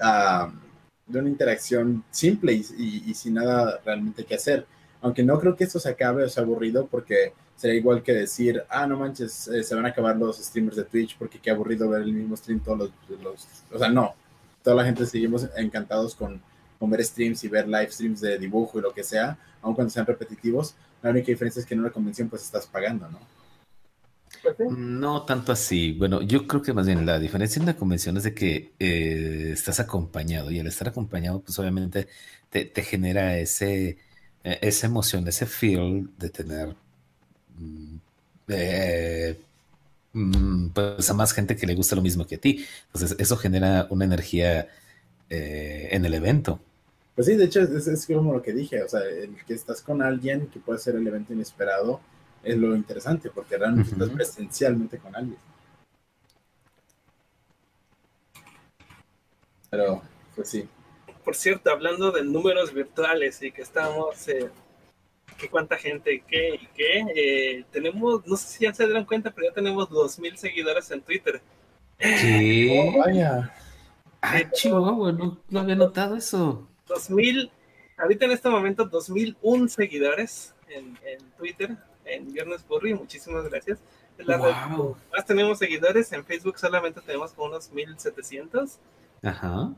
uh, 0.00 0.50
de 1.10 1.18
una 1.18 1.28
interacción 1.28 2.04
simple 2.10 2.52
y, 2.52 2.66
y, 2.78 3.10
y, 3.10 3.14
sin 3.14 3.34
nada 3.34 3.80
realmente 3.84 4.24
que 4.24 4.34
hacer. 4.34 4.66
Aunque 5.02 5.22
no 5.22 5.38
creo 5.38 5.56
que 5.56 5.64
esto 5.64 5.80
se 5.80 5.88
acabe 5.88 6.24
o 6.24 6.28
sea 6.28 6.42
aburrido, 6.42 6.86
porque 6.86 7.32
sería 7.56 7.76
igual 7.76 8.02
que 8.02 8.14
decir, 8.14 8.62
ah, 8.70 8.86
no 8.86 8.98
manches, 8.98 9.48
eh, 9.48 9.62
se 9.62 9.74
van 9.74 9.84
a 9.84 9.90
acabar 9.90 10.16
los 10.16 10.38
streamers 10.38 10.76
de 10.76 10.84
Twitch 10.84 11.16
porque 11.18 11.38
qué 11.38 11.50
aburrido 11.50 11.90
ver 11.90 12.02
el 12.02 12.12
mismo 12.12 12.34
stream 12.34 12.60
todos 12.60 12.78
los, 12.78 13.20
los 13.20 13.46
o 13.70 13.78
sea, 13.78 13.90
no. 13.90 14.14
Toda 14.62 14.76
la 14.76 14.84
gente 14.84 15.04
seguimos 15.06 15.46
encantados 15.56 16.14
con, 16.14 16.40
con 16.78 16.88
ver 16.88 17.04
streams 17.04 17.44
y 17.44 17.48
ver 17.48 17.66
live 17.66 17.90
streams 17.90 18.20
de 18.20 18.38
dibujo 18.38 18.78
y 18.78 18.82
lo 18.82 18.92
que 18.92 19.04
sea, 19.04 19.38
aun 19.60 19.74
cuando 19.74 19.90
sean 19.90 20.06
repetitivos, 20.06 20.74
la 21.02 21.10
única 21.10 21.26
diferencia 21.26 21.60
es 21.60 21.66
que 21.66 21.74
en 21.74 21.80
una 21.80 21.90
convención 21.90 22.28
pues 22.28 22.42
estás 22.42 22.66
pagando, 22.66 23.08
¿no? 23.08 23.18
No 24.70 25.24
tanto 25.24 25.52
así. 25.52 25.92
Bueno, 25.92 26.22
yo 26.22 26.46
creo 26.46 26.62
que 26.62 26.72
más 26.72 26.86
bien 26.86 27.04
la 27.06 27.18
diferencia 27.18 27.60
en 27.60 27.66
la 27.66 27.76
convención 27.76 28.16
es 28.16 28.22
de 28.24 28.34
que 28.34 28.72
eh, 28.78 29.50
estás 29.52 29.80
acompañado 29.80 30.50
y 30.50 30.58
al 30.58 30.66
estar 30.66 30.88
acompañado, 30.88 31.40
pues 31.40 31.58
obviamente 31.58 32.08
te, 32.48 32.64
te 32.64 32.82
genera 32.82 33.38
ese 33.38 33.98
eh, 34.44 34.58
esa 34.62 34.86
emoción, 34.86 35.26
ese 35.28 35.46
feel 35.46 36.08
de 36.18 36.30
tener 36.30 36.74
mm, 37.58 37.96
eh, 38.48 39.38
mm, 40.12 40.68
pues 40.70 41.10
a 41.10 41.14
más 41.14 41.32
gente 41.32 41.56
que 41.56 41.66
le 41.66 41.74
gusta 41.74 41.96
lo 41.96 42.02
mismo 42.02 42.26
que 42.26 42.36
a 42.36 42.40
ti. 42.40 42.64
Entonces, 42.86 43.16
eso 43.18 43.36
genera 43.36 43.86
una 43.90 44.04
energía 44.04 44.68
en 45.32 46.04
el 46.04 46.14
evento. 46.14 46.58
Pues 47.14 47.28
sí, 47.28 47.36
de 47.36 47.44
hecho, 47.44 47.60
es, 47.60 47.86
es, 47.86 48.06
como 48.06 48.32
lo 48.32 48.42
que 48.42 48.52
dije, 48.52 48.82
o 48.82 48.88
sea, 48.88 49.02
el 49.02 49.36
que 49.46 49.54
estás 49.54 49.80
con 49.80 50.02
alguien 50.02 50.48
que 50.48 50.58
puede 50.58 50.80
ser 50.80 50.96
el 50.96 51.06
evento 51.06 51.32
inesperado 51.32 52.00
es 52.42 52.56
lo 52.56 52.74
interesante, 52.74 53.30
porque 53.30 53.56
realmente 53.56 53.90
uh 53.90 53.98
-huh. 53.98 54.02
estás 54.02 54.14
presencialmente 54.14 54.98
con 54.98 55.14
alguien. 55.14 55.38
Pero, 59.70 60.02
pues 60.34 60.50
sí. 60.50 60.68
Por 61.24 61.36
cierto, 61.36 61.70
hablando 61.70 62.10
de 62.10 62.24
números 62.24 62.72
virtuales 62.72 63.42
y 63.42 63.52
que 63.52 63.62
estamos, 63.62 64.26
eh, 64.28 64.50
que 65.38 65.48
cuánta 65.48 65.76
gente, 65.76 66.24
qué 66.26 66.56
y 66.56 66.66
qué, 66.74 67.04
eh, 67.14 67.64
tenemos, 67.70 68.26
no 68.26 68.36
sé 68.36 68.48
si 68.48 68.64
ya 68.64 68.74
se 68.74 68.84
dieron 68.84 69.04
cuenta, 69.04 69.30
pero 69.30 69.48
ya 69.48 69.54
tenemos 69.54 69.88
2.000 69.88 70.36
seguidores 70.36 70.90
en 70.90 71.02
Twitter. 71.02 71.40
¿Qué? 71.98 72.92
Oh, 72.94 72.98
vaya. 72.98 73.54
Ah, 74.22 74.42
chihuahua, 74.52 75.12
no, 75.12 75.38
no 75.48 75.60
había 75.60 75.76
notado 75.76 76.16
eso. 76.16 76.68
2000, 76.86 77.50
ahorita 77.96 78.24
en 78.24 78.32
este 78.32 78.48
momento 78.48 78.84
2001 78.86 79.68
seguidores 79.68 80.54
en, 80.68 80.98
en 81.06 81.30
Twitter, 81.38 81.76
en 82.04 82.32
Viernes 82.32 82.66
Burry, 82.66 82.94
muchísimas 82.94 83.48
gracias. 83.48 83.78
La 84.18 84.36
wow. 84.36 84.96
más 85.12 85.24
tenemos 85.24 85.58
seguidores, 85.58 86.12
en 86.12 86.24
Facebook 86.24 86.58
solamente 86.58 87.00
tenemos 87.00 87.32
como 87.32 87.48
unos 87.48 87.70
1700. 87.70 88.78
Ajá. 89.22 89.72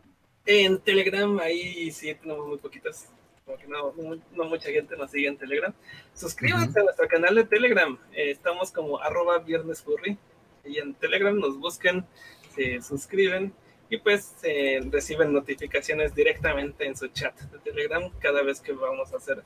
En 0.44 0.80
Telegram 0.80 1.38
ahí 1.38 1.90
sí 1.92 2.12
tenemos 2.14 2.48
muy 2.48 2.58
poquitos, 2.58 3.04
porque 3.46 3.66
no, 3.68 3.92
no, 3.92 4.20
no, 4.32 4.44
mucha 4.44 4.70
gente 4.70 4.96
nos 4.96 5.10
sigue 5.10 5.28
en 5.28 5.36
Telegram. 5.36 5.72
Suscríbanse 6.14 6.70
uh 6.70 6.72
-huh. 6.72 6.80
a 6.80 6.84
nuestro 6.84 7.08
canal 7.08 7.34
de 7.36 7.44
Telegram, 7.44 7.96
eh, 8.12 8.30
estamos 8.32 8.72
como 8.72 9.00
arroba 9.00 9.38
Viernes 9.38 9.84
Burry, 9.84 10.18
y 10.64 10.78
en 10.78 10.94
Telegram 10.94 11.38
nos 11.38 11.58
buscan, 11.58 12.06
se 12.54 12.82
suscriben 12.82 13.52
y 13.88 13.98
pues 13.98 14.34
eh, 14.42 14.80
reciben 14.90 15.32
notificaciones 15.32 16.14
directamente 16.14 16.86
en 16.86 16.96
su 16.96 17.08
chat 17.08 17.38
de 17.38 17.58
Telegram 17.58 18.10
cada 18.20 18.42
vez 18.42 18.60
que 18.60 18.72
vamos 18.72 19.12
a 19.12 19.18
hacer 19.18 19.42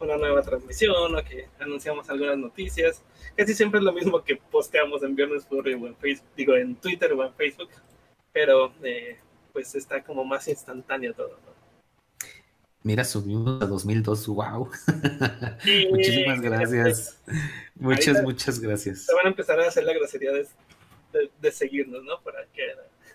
una 0.00 0.16
nueva 0.16 0.42
transmisión 0.42 1.14
o 1.14 1.22
que 1.22 1.48
anunciamos 1.58 2.08
algunas 2.08 2.38
noticias. 2.38 3.02
Casi 3.36 3.54
siempre 3.54 3.78
es 3.78 3.84
lo 3.84 3.92
mismo 3.92 4.22
que 4.24 4.36
posteamos 4.36 5.02
en 5.02 5.14
Viernes 5.14 5.46
Furry 5.46 5.74
o 5.74 5.86
en 5.86 5.96
Facebook, 5.96 6.28
digo 6.36 6.56
en 6.56 6.76
Twitter 6.76 7.12
o 7.12 7.24
en 7.24 7.34
Facebook, 7.34 7.68
pero 8.32 8.72
eh, 8.82 9.18
pues 9.52 9.74
está 9.74 10.02
como 10.02 10.24
más 10.24 10.48
instantáneo 10.48 11.14
todo. 11.14 11.28
¿no? 11.28 11.50
Mira, 12.82 13.04
subimos 13.04 13.62
a 13.62 13.66
2002, 13.66 14.26
wow. 14.28 14.70
Sí, 15.62 15.88
muchísimas 15.90 16.40
gracias. 16.40 17.22
Muchas, 17.74 18.22
muchas 18.22 18.58
gracias. 18.58 19.04
Se 19.04 19.14
van 19.14 19.26
a 19.26 19.28
empezar 19.28 19.60
a 19.60 19.68
hacer 19.68 19.84
la 19.84 19.92
grosería 19.92 20.32
de, 20.32 20.46
de, 21.12 21.30
de 21.40 21.52
seguirnos, 21.52 22.02
¿no? 22.04 22.20
Para 22.22 22.46
que 22.46 22.62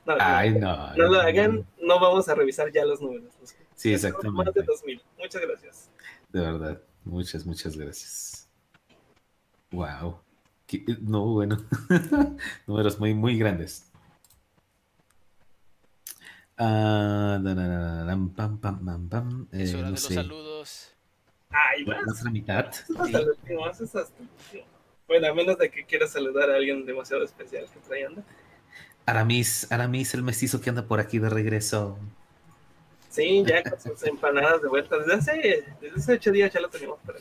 no, 0.05 0.15
Ay, 0.19 0.51
no, 0.51 0.59
no, 0.59 0.95
no, 0.95 1.07
lo 1.07 1.19
hagan, 1.19 1.65
no 1.81 1.99
vamos 1.99 2.29
a 2.29 2.35
revisar 2.35 2.71
ya 2.71 2.85
los 2.85 3.01
números. 3.01 3.33
Sí, 3.73 3.91
exactamente. 3.91 4.43
Más 4.45 4.53
de 4.53 4.61
2000. 4.61 5.01
Muchas 5.17 5.41
gracias. 5.41 5.89
De 6.35 6.41
verdad, 6.41 6.81
muchas, 7.05 7.45
muchas 7.45 7.77
gracias. 7.77 8.49
Wow. 9.71 10.19
No, 10.99 11.27
bueno, 11.27 11.63
números 12.67 12.99
muy, 12.99 13.13
muy 13.13 13.37
grandes. 13.37 13.89
Ah, 16.57 17.39
da, 17.41 17.55
da, 17.55 18.03
da, 18.03 18.17
pam, 18.35 18.57
pam, 18.59 18.85
pam, 18.85 19.07
pam. 19.07 19.47
Es 19.53 19.71
Eh, 19.71 19.77
hora 19.77 19.85
de 19.85 19.91
los 19.91 20.01
saludos. 20.01 20.93
Ay, 21.51 21.85
la 21.85 22.01
más. 22.01 22.19
otra 22.19 22.31
mitad. 22.31 22.69
Bueno, 25.07 25.27
a 25.27 25.33
menos 25.33 25.57
de 25.57 25.71
que 25.71 25.85
quieras 25.85 26.11
saludar 26.11 26.49
a 26.49 26.57
alguien 26.57 26.85
demasiado 26.85 27.23
especial 27.23 27.65
que 27.73 27.79
trae 27.79 28.07
anda. 28.07 28.25
Aramis, 29.05 29.71
Aramis, 29.71 30.13
el 30.13 30.23
mestizo 30.23 30.59
que 30.59 30.69
anda 30.69 30.85
por 30.85 30.99
aquí 30.99 31.17
de 31.17 31.29
regreso. 31.29 31.97
Sí, 33.15 33.43
ya 33.47 33.63
con 33.63 33.79
sus 33.79 34.03
empanadas 34.03 34.61
de 34.61 34.67
vuelta. 34.67 34.97
Desde 34.97 35.13
hace, 35.13 35.65
desde 35.79 35.95
hace 35.95 36.13
ocho 36.13 36.31
días 36.31 36.51
ya 36.53 36.59
lo 36.59 36.69
tenemos. 36.69 36.99
Pero 37.05 37.19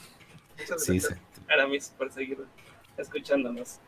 muchas 0.58 0.82
Sí, 0.84 0.98
gracias, 0.98 1.12
exacto. 1.12 1.52
Aramis, 1.52 1.94
por 1.96 2.12
seguir 2.12 2.38
escuchándonos. 2.96 3.78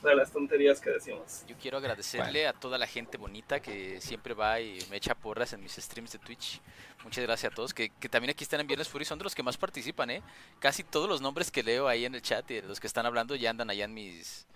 Todas 0.00 0.16
las 0.16 0.30
tonterías 0.30 0.80
que 0.80 0.90
decimos. 0.90 1.44
Yo 1.48 1.56
quiero 1.56 1.78
agradecerle 1.78 2.46
a 2.46 2.52
toda 2.52 2.76
la 2.76 2.86
gente 2.86 3.16
bonita 3.16 3.60
que 3.60 3.98
siempre 4.00 4.34
va 4.34 4.60
y 4.60 4.78
me 4.90 4.98
echa 4.98 5.14
porras 5.14 5.52
en 5.54 5.62
mis 5.62 5.72
streams 5.72 6.12
de 6.12 6.18
Twitch. 6.18 6.60
Muchas 7.02 7.24
gracias 7.24 7.50
a 7.50 7.54
todos, 7.54 7.72
que, 7.72 7.88
que 7.90 8.08
también 8.08 8.30
aquí 8.30 8.44
están 8.44 8.60
en 8.60 8.66
Viernes 8.66 8.88
Fury, 8.88 9.04
son 9.04 9.18
de 9.18 9.24
los 9.24 9.34
que 9.34 9.42
más 9.42 9.56
participan, 9.56 10.10
¿eh? 10.10 10.22
Casi 10.58 10.84
todos 10.84 11.08
los 11.08 11.22
nombres 11.22 11.50
que 11.50 11.62
leo 11.62 11.88
ahí 11.88 12.04
en 12.04 12.14
el 12.14 12.20
chat 12.20 12.48
y 12.50 12.60
los 12.60 12.78
que 12.78 12.86
están 12.86 13.06
hablando 13.06 13.34
ya 13.36 13.50
andan 13.50 13.70
allá 13.70 13.86
en 13.86 13.94
mis 13.94 14.46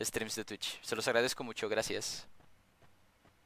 streams 0.00 0.36
de 0.36 0.44
Twitch. 0.44 0.78
Se 0.82 0.94
los 0.94 1.08
agradezco 1.08 1.42
mucho, 1.42 1.68
gracias. 1.70 2.28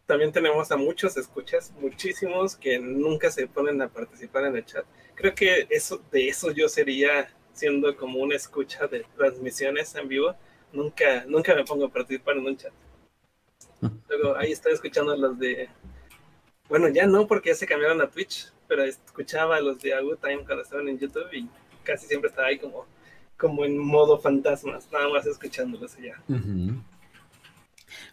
También 0.07 0.31
tenemos 0.31 0.71
a 0.71 0.77
muchos 0.77 1.17
escuchas, 1.17 1.73
muchísimos 1.81 2.55
que 2.55 2.79
nunca 2.79 3.31
se 3.31 3.49
ponen 3.49 3.83
a 3.83 3.89
participar 3.89 4.45
en 4.45 4.57
el 4.57 4.65
chat. 4.65 4.85
Creo 5.17 5.35
que 5.35 5.67
eso, 5.69 6.01
de 6.13 6.29
eso 6.29 6.53
yo 6.53 6.69
sería 6.69 7.29
siendo 7.53 7.97
como 7.97 8.21
una 8.21 8.37
escucha 8.37 8.87
de 8.87 9.05
transmisiones 9.17 9.95
en 9.97 10.09
vivo. 10.09 10.37
Nunca, 10.73 11.25
nunca 11.27 11.55
me 11.55 11.65
pongo 11.65 11.87
a 11.87 11.93
participar 11.93 12.37
en 12.37 12.47
un 12.47 12.57
chat. 12.57 12.73
Luego 14.09 14.37
ahí 14.37 14.53
estoy 14.53 14.75
escuchando 14.75 15.17
los 15.17 15.39
de. 15.39 15.69
Bueno, 16.69 16.89
ya 16.89 17.07
no, 17.07 17.27
porque 17.27 17.51
ya 17.51 17.57
se 17.57 17.67
cambiaron 17.67 18.01
a 18.01 18.09
Twitch, 18.09 18.53
pero 18.69 18.85
escuchaba 18.85 19.61
los 19.61 19.81
de 19.81 19.95
Agu 19.95 20.17
Time 20.17 20.45
cuando 20.45 20.63
estaban 20.63 20.89
en 20.89 20.99
YouTube 20.99 21.33
y 21.33 21.49
casi 21.83 22.07
siempre 22.07 22.31
estaba 22.31 22.49
ahí 22.49 22.59
como, 22.59 22.87
como 23.37 23.65
en 23.65 23.79
modo 23.79 24.19
fantasmas, 24.19 24.91
nada 24.93 25.09
más 25.09 25.27
escuchándolos 25.27 25.97
allá. 25.97 26.21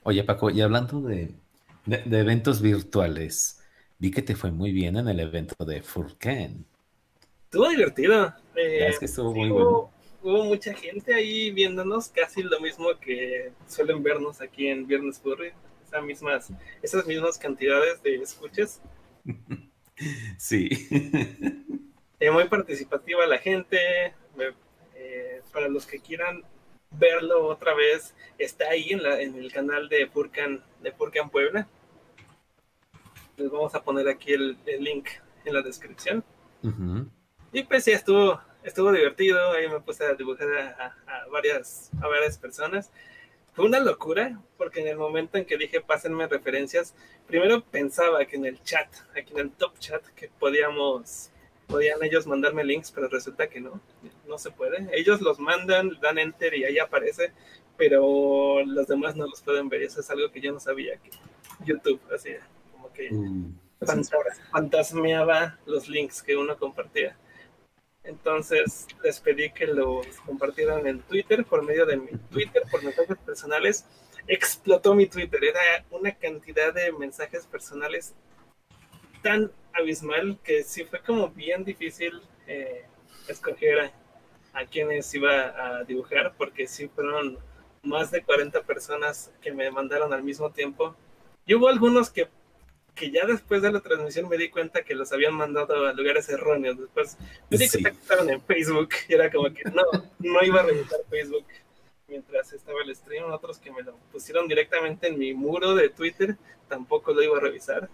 Oye, 0.04 0.24
Paco, 0.24 0.50
y 0.50 0.62
hablando 0.62 1.02
de, 1.02 1.34
de, 1.86 1.98
de 2.06 2.20
eventos 2.20 2.62
virtuales, 2.62 3.62
vi 4.00 4.12
que 4.12 4.22
te 4.22 4.36
fue 4.36 4.52
muy 4.52 4.72
bien 4.72 4.98
en 4.98 5.08
el 5.08 5.20
evento 5.20 5.64
de 5.66 5.82
Furcan. 5.82 6.66
Estuvo 7.46 7.70
divertido. 7.70 8.34
Eh, 8.56 8.88
es 8.88 9.00
que 9.00 9.06
estuvo 9.06 9.34
muy 9.34 9.52
hubo, 9.52 9.92
hubo 10.24 10.44
mucha 10.46 10.74
gente 10.74 11.14
ahí 11.14 11.52
viéndonos, 11.52 12.10
casi 12.10 12.44
lo 12.44 12.60
mismo 12.60 12.88
que 13.00 13.52
suelen 13.68 14.02
vernos 14.02 14.42
aquí 14.42 14.68
en 14.68 14.88
Viernes 14.88 15.20
Furry. 15.20 15.52
Esas 15.86 16.04
mismas, 16.04 16.50
esas 16.82 17.06
mismas 17.06 17.38
cantidades 17.38 18.02
de 18.04 18.16
escuchas. 18.16 18.82
Sí. 20.38 20.70
Eh, 22.20 22.32
muy 22.32 22.48
participativa 22.48 23.28
la 23.28 23.38
gente. 23.38 23.78
eh, 24.96 25.42
para 25.52 25.68
los 25.68 25.86
que 25.86 26.00
quieran 26.00 26.42
verlo 26.98 27.46
otra 27.48 27.74
vez, 27.74 28.14
está 28.38 28.70
ahí 28.70 28.92
en, 28.92 29.04
la, 29.04 29.22
en 29.22 29.36
el 29.36 29.52
canal 29.52 29.90
de 29.90 30.08
Furcan, 30.08 30.64
de 30.82 30.92
Furcan 30.92 31.30
Puebla. 31.30 31.68
Les 33.38 33.50
vamos 33.50 33.74
a 33.76 33.84
poner 33.84 34.08
aquí 34.08 34.34
el, 34.34 34.58
el 34.66 34.84
link 34.84 35.08
en 35.46 35.54
la 35.54 35.62
descripción. 35.62 36.24
Ujú. 36.62 37.08
Y 37.52 37.64
pues 37.64 37.84
sí, 37.84 37.92
estuvo, 37.92 38.40
estuvo 38.64 38.92
divertido. 38.92 39.52
Ahí 39.52 39.68
me 39.68 39.80
puse 39.80 40.06
a 40.06 40.14
dibujar 40.14 40.48
a, 40.56 40.96
a- 41.08 41.24
a 41.24 41.28
varias, 41.30 41.90
a 42.02 42.08
varias 42.08 42.38
personas. 42.38 42.92
Fue 43.54 43.66
una 43.66 43.80
locura, 43.80 44.40
porque 44.58 44.82
en 44.82 44.88
el 44.88 44.98
momento 44.98 45.38
en 45.38 45.46
que 45.46 45.58
dije 45.58 45.80
pásenme 45.82 46.26
referencias, 46.28 46.96
primero 47.28 47.62
pensaba 47.64 48.26
que 48.26 48.36
en 48.36 48.46
el 48.46 48.62
chat, 48.64 48.88
aquí 49.16 49.34
en 49.34 49.40
el 49.40 49.52
top 49.52 49.78
chat, 49.78 50.04
que 50.16 50.30
podíamos, 50.40 51.30
podían 51.68 52.04
ellos 52.04 52.26
mandarme 52.26 52.64
links, 52.64 52.92
pero 52.92 53.08
resulta 53.10 53.48
que 53.48 53.62
no, 53.62 53.80
no 54.28 54.38
se 54.38 54.52
puede. 54.52 54.88
Ellos 54.94 55.22
los 55.22 55.40
mandan, 55.40 56.00
dan 56.02 56.18
enter 56.18 56.54
y 56.56 56.64
ahí 56.66 56.80
aparece, 56.80 57.32
pero 57.78 58.64
los 58.66 58.88
demás 58.88 59.16
no 59.16 59.26
los 59.28 59.42
pueden 59.42 59.70
ver. 59.70 59.84
Eso 59.84 60.00
es 60.02 60.10
algo 60.10 60.32
que 60.32 60.42
yo 60.42 60.52
no 60.52 60.60
sabía 60.60 60.98
que 60.98 61.10
YouTube 61.66 62.02
hacía, 62.14 62.40
como 62.72 62.92
que 62.94 63.10
fantas- 63.80 64.42
fantasmeaba 64.52 65.60
los 65.66 65.88
links 65.90 66.22
que 66.24 66.36
uno 66.38 66.58
compartía. 66.58 67.18
Entonces 68.04 68.88
les 69.02 69.20
pedí 69.22 69.52
que 69.52 69.66
los 69.66 70.06
compartieran 70.26 70.86
en 70.88 71.00
Twitter 71.02 71.46
por 71.46 71.64
medio 71.64 71.86
de 71.86 71.98
mi 71.98 72.12
Twitter, 72.32 72.64
por 72.70 72.84
mensajes 72.84 73.18
personales. 73.18 73.86
Explotó 74.28 74.94
mi 74.94 75.06
Twitter. 75.08 75.42
Era 75.44 75.86
una 75.90 76.12
cantidad 76.14 76.74
de 76.74 76.92
mensajes 76.92 77.46
personales 77.46 78.14
tan 79.22 79.52
abismal 79.74 80.38
que 80.44 80.64
sí 80.64 80.84
fue 80.84 81.00
como 81.02 81.30
bien 81.30 81.64
difícil 81.64 82.22
eh, 82.46 82.86
escoger 83.30 83.92
a, 84.54 84.66
quienes 84.66 85.14
iba 85.14 85.78
a 85.80 85.84
dibujar 85.84 86.34
porque 86.38 86.68
sí 86.68 86.88
fueron 86.88 87.38
más 87.84 88.12
de 88.12 88.24
40 88.24 88.62
personas 88.64 89.32
que 89.42 89.52
me 89.52 89.70
mandaron 89.72 90.14
al 90.14 90.24
mismo 90.24 90.52
tiempo. 90.52 90.96
Y 91.46 91.56
hubo 91.56 91.68
algunos 91.68 92.10
que 92.10 92.28
que 92.96 93.12
ya 93.12 93.26
después 93.26 93.62
de 93.62 93.72
la 93.72 93.80
transmisión 93.80 94.30
me 94.30 94.38
di 94.38 94.50
cuenta 94.50 94.84
que 94.84 94.94
los 94.94 95.12
habían 95.12 95.34
mandado 95.34 95.88
a 95.88 95.94
lugares 95.94 96.30
erróneos. 96.30 96.78
Después 96.78 97.18
me 97.50 97.58
di 97.58 97.68
Sí. 97.68 97.82
cuenta 97.82 97.92
que 97.92 98.02
estaban 98.04 98.30
en 98.30 98.42
Facebook 98.42 98.90
y 99.10 99.14
era 99.14 99.32
como 99.32 99.52
que 99.54 99.64
no, 99.66 99.84
no 100.20 100.44
iba 100.44 100.62
a 100.62 100.64
revisar 100.64 101.00
Facebook 101.10 101.46
mientras 102.08 102.54
estaba 102.54 102.78
el 102.86 102.96
stream. 102.96 103.32
Otros 103.32 103.58
que 103.58 103.72
me 103.72 103.82
lo 103.82 103.96
pusieron 104.12 104.48
directamente 104.48 105.08
en 105.08 105.18
mi 105.18 105.34
muro 105.34 105.74
de 105.76 105.90
Twitter 105.90 106.38
tampoco 106.70 107.14
lo 107.14 107.24
iba 107.24 107.38
a 107.38 107.42
revisar. 107.42 107.90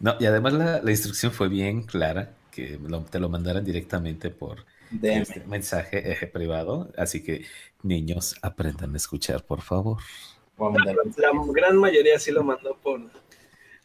No, 0.00 0.16
y 0.18 0.26
además 0.26 0.54
la, 0.54 0.82
la 0.82 0.90
instrucción 0.90 1.32
fue 1.32 1.48
bien 1.48 1.82
clara, 1.82 2.34
que 2.50 2.78
te 3.10 3.20
lo 3.20 3.28
mandaran 3.28 3.64
directamente 3.64 4.30
por 4.30 4.64
este 5.02 5.40
mensaje 5.46 6.30
privado. 6.32 6.90
Así 6.96 7.22
que, 7.22 7.44
niños, 7.82 8.36
aprendan 8.42 8.94
a 8.94 8.96
escuchar, 8.96 9.44
por 9.44 9.62
favor. 9.62 9.98
La, 10.58 11.32
gran 11.52 11.76
mayoría 11.76 12.18
sí 12.18 12.30
lo 12.30 12.44
mandó 12.44 12.76
por, 12.76 13.00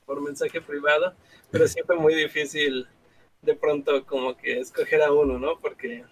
por 0.06 0.22
mensaje 0.22 0.62
privado, 0.62 1.16
pero 1.50 1.68
sí 1.68 1.80
fue 1.86 1.96
muy 1.96 2.14
difícil 2.14 2.88
de 3.42 3.56
pronto 3.56 4.06
como 4.06 4.38
que 4.38 4.60
escoger 4.60 5.02
a 5.02 5.12
uno, 5.12 5.40
¿no? 5.40 5.60
Porque 5.60 6.04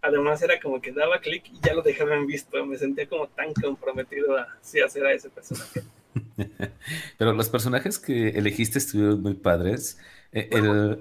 además 0.00 0.42
era 0.42 0.60
como 0.60 0.80
que 0.80 0.92
daba 0.92 1.20
clic 1.20 1.44
y 1.52 1.60
ya 1.60 1.74
lo 1.74 1.82
dejaban 1.82 2.26
visto. 2.26 2.64
Me 2.64 2.78
sentía 2.78 3.08
como 3.08 3.28
tan 3.28 3.52
comprometido 3.54 4.36
a 4.36 4.46
sí 4.60 4.80
hacer 4.80 5.04
a 5.06 5.12
ese 5.12 5.30
personaje. 5.30 5.82
Pero 7.18 7.32
los 7.32 7.48
personajes 7.48 7.98
que 7.98 8.30
elegiste 8.30 8.78
estuvieron 8.78 9.22
muy 9.22 9.34
padres. 9.34 9.98
E, 10.34 10.48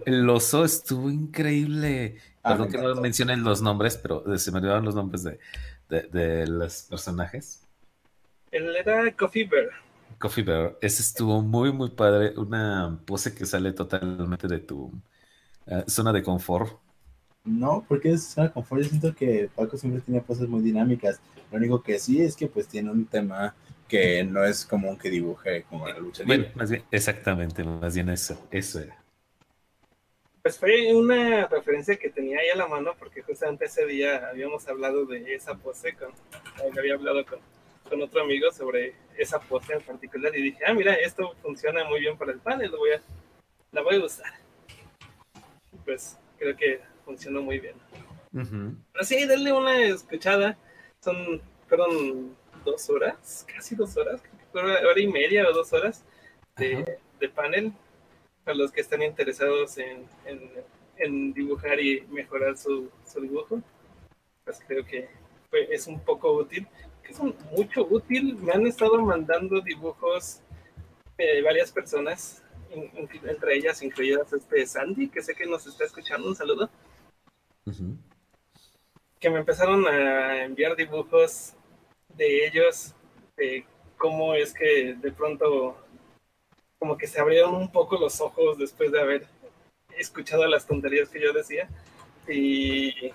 el, 0.06 0.30
oso 0.30 0.64
estuvo 0.64 1.10
increíble. 1.10 2.18
Ah, 2.44 2.52
Perdón 2.52 2.72
que 2.72 2.78
no 2.78 3.02
mencionen 3.02 3.44
los 3.44 3.64
nombres, 3.64 3.98
pero 3.98 4.38
se 4.38 4.52
me 4.52 4.60
olvidaron 4.60 4.86
los 4.86 4.94
nombres 4.94 5.24
de, 5.24 5.40
de, 5.90 6.46
los 6.46 6.84
personajes. 6.84 7.62
Él 8.52 8.76
era 8.76 9.12
Coffee 9.16 9.46
Bear. 9.46 9.70
Coffee 10.20 10.44
Bear. 10.44 10.78
Ese 10.82 11.02
estuvo 11.02 11.42
muy, 11.42 11.72
muy 11.74 11.90
padre. 11.90 12.38
Una 12.38 13.00
pose 13.06 13.34
que 13.34 13.48
sale 13.48 13.72
totalmente 13.74 14.48
de 14.48 14.60
tu 14.60 14.92
eh, 15.66 15.84
zona 15.88 16.14
de 16.14 16.22
confort. 16.22 16.80
No, 17.44 17.84
porque 17.88 18.12
es 18.12 18.26
zona 18.26 18.50
de 18.50 18.54
confort. 18.54 18.84
Yo 18.84 18.90
siento 18.90 19.16
que 19.16 19.50
Paco 19.56 19.78
siempre 19.78 20.02
tiene 20.02 20.22
poses 20.22 20.48
muy 20.48 20.62
dinámicas. 20.62 21.20
Lo 21.52 21.58
único 21.58 21.82
que 21.82 21.98
sí 21.98 22.22
es 22.22 22.36
que 22.36 22.48
pues 22.48 22.68
tiene 22.68 22.92
un 22.92 23.06
tema 23.06 23.56
que 23.88 24.24
no 24.24 24.44
es 24.44 24.64
común 24.64 24.96
que 24.96 25.10
dibuje 25.10 25.64
como 25.64 25.88
la 25.88 25.98
lucha 25.98 26.22
libre. 26.22 26.38
Bueno, 26.38 26.54
más 26.56 26.70
bien, 26.70 26.84
exactamente, 26.92 27.64
más 27.64 27.96
bien 27.96 28.10
eso, 28.10 28.48
eso 28.52 28.80
era. 28.80 29.03
Pues 30.44 30.60
fue 30.60 30.94
una 30.94 31.48
referencia 31.48 31.96
que 31.96 32.10
tenía 32.10 32.40
ahí 32.40 32.50
a 32.50 32.58
la 32.58 32.68
mano 32.68 32.94
porque 33.00 33.22
justamente 33.22 33.64
ese 33.64 33.86
día 33.86 34.28
habíamos 34.28 34.68
hablado 34.68 35.06
de 35.06 35.34
esa 35.34 35.56
pose, 35.56 35.96
con, 35.96 36.12
había 36.78 36.96
hablado 36.96 37.26
con, 37.26 37.40
con 37.90 38.02
otro 38.02 38.22
amigo 38.22 38.52
sobre 38.52 38.94
esa 39.18 39.40
pose 39.40 39.72
en 39.72 39.82
particular 39.82 40.36
y 40.38 40.42
dije, 40.42 40.66
ah, 40.68 40.74
mira, 40.74 40.96
esto 40.96 41.34
funciona 41.42 41.86
muy 41.86 42.02
bien 42.02 42.18
para 42.18 42.34
el 42.34 42.40
panel, 42.40 42.70
lo 42.72 42.78
voy 42.78 42.92
a, 42.92 43.02
la 43.72 43.82
voy 43.84 43.96
a 43.96 44.06
usar. 44.06 44.34
Pues 45.86 46.18
creo 46.38 46.58
que 46.58 46.82
funcionó 47.06 47.42
muy 47.42 47.60
bien. 47.60 47.76
Uh 48.34 48.76
denle 49.10 49.54
una 49.54 49.82
escuchada. 49.82 50.58
Son, 51.00 51.42
fueron 51.70 52.36
dos 52.66 52.90
horas, 52.90 53.46
casi 53.48 53.76
dos 53.76 53.96
horas, 53.96 54.22
hora, 54.54 54.82
hora 54.90 55.00
y 55.00 55.08
media 55.08 55.48
o 55.48 55.54
dos 55.54 55.72
horas 55.72 56.04
de, 56.58 57.00
de 57.22 57.30
panel 57.30 57.72
para 58.44 58.58
los 58.58 58.72
que 58.72 58.82
están 58.82 59.02
interesados 59.02 59.78
en, 59.78 60.06
en, 60.98 61.34
dibujar 61.34 61.80
y 61.80 62.02
mejorar 62.10 62.58
su, 62.58 62.90
su, 63.06 63.22
dibujo. 63.22 63.62
Pues 64.44 64.60
creo 64.68 64.86
que 64.86 65.10
es 65.52 65.88
un 65.88 66.00
poco 66.00 66.34
útil, 66.34 66.68
que 67.04 67.12
es 67.12 67.20
mucho 67.20 67.86
útil. 67.90 68.36
Me 68.36 68.54
han 68.54 68.68
estado 68.68 69.02
mandando 69.02 69.62
dibujos 69.62 70.42
de 71.18 71.42
varias 71.42 71.72
personas, 71.72 72.44
entre 72.72 73.56
ellas 73.56 73.82
incluidas 73.82 74.34
este 74.34 74.66
Sandy, 74.66 75.10
que 75.10 75.22
sé 75.22 75.36
que 75.36 75.46
nos 75.46 75.66
está 75.66 75.86
escuchando. 75.86 76.28
Un 76.28 76.36
saludo. 76.36 76.70
Que 79.20 79.30
me 79.30 79.40
empezaron 79.40 79.88
a 79.88 80.44
enviar 80.44 80.76
dibujos 80.76 81.54
de 82.10 82.46
ellos, 82.46 82.94
de 83.38 83.66
cómo 83.98 84.34
es 84.36 84.54
que 84.54 84.96
de 84.96 85.12
pronto 85.12 85.78
como 86.84 86.98
que 86.98 87.08
se 87.08 87.18
abrieron 87.18 87.56
un 87.56 87.72
poco 87.72 87.98
los 87.98 88.20
ojos 88.20 88.58
después 88.58 88.92
de 88.92 89.00
haber 89.00 89.26
escuchado 89.98 90.46
las 90.48 90.68
tonterías 90.68 91.08
que 91.08 91.22
yo 91.22 91.32
decía. 91.32 91.70
Y, 92.28 93.10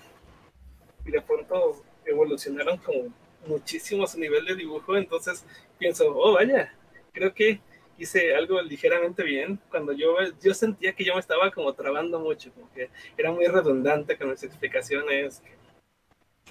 de 1.05 1.21
pronto 1.21 1.83
evolucionaron 2.03 2.77
como 2.79 3.13
muchísimo 3.45 4.07
su 4.07 4.19
nivel 4.19 4.43
de 4.45 4.55
dibujo, 4.55 4.97
entonces 4.97 5.45
pienso, 5.77 6.11
oh 6.17 6.33
vaya, 6.33 6.73
creo 7.13 7.31
que 7.31 7.61
hice 7.99 8.33
algo 8.33 8.59
ligeramente 8.59 9.21
bien. 9.21 9.59
Cuando 9.69 9.93
yo, 9.93 10.15
yo 10.41 10.55
sentía 10.55 10.93
que 10.93 11.05
yo 11.05 11.13
me 11.13 11.19
estaba 11.19 11.51
como 11.51 11.71
trabando 11.73 12.19
mucho, 12.19 12.51
como 12.51 12.73
que 12.73 12.89
era 13.15 13.31
muy 13.31 13.45
redundante 13.45 14.17
con 14.17 14.31
mis 14.31 14.41
explicaciones, 14.41 15.43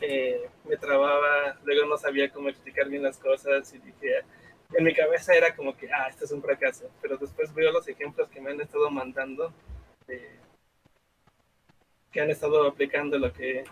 eh, 0.01 0.49
me 0.69 0.77
trababa, 0.77 1.59
luego 1.65 1.85
no 1.85 1.97
sabía 1.99 2.31
cómo 2.31 2.49
explicar 2.49 2.89
bien 2.89 3.03
las 3.03 3.19
cosas 3.19 3.75
y 3.75 3.79
dije, 3.79 4.23
en 4.73 4.85
mi 4.85 4.95
cabeza 4.95 5.35
era 5.35 5.55
como 5.57 5.77
que, 5.77 5.91
ah, 5.93 6.09
esto 6.09 6.25
es 6.25 6.33
un 6.33 6.43
fracaso, 6.43 6.91
pero 7.01 7.17
después 7.17 7.53
veo 7.55 7.73
los 7.73 7.89
ejemplos 7.89 8.29
que 8.29 8.41
me 8.41 8.51
han 8.51 8.61
estado 8.61 8.91
mandando, 8.91 9.53
que 12.11 12.21
han 12.21 12.31
estado 12.31 12.67
aplicando 12.67 13.19
lo 13.19 13.33
que, 13.33 13.65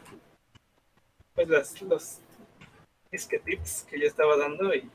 pues 1.34 1.48
los, 1.48 1.82
los 1.82 2.20
tips 3.10 3.86
que 3.88 4.00
yo 4.00 4.06
estaba 4.06 4.36
dando 4.36 4.74
y 4.74 4.90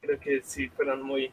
creo 0.00 0.18
que 0.18 0.42
sí 0.42 0.68
fueron 0.68 1.02
muy 1.02 1.32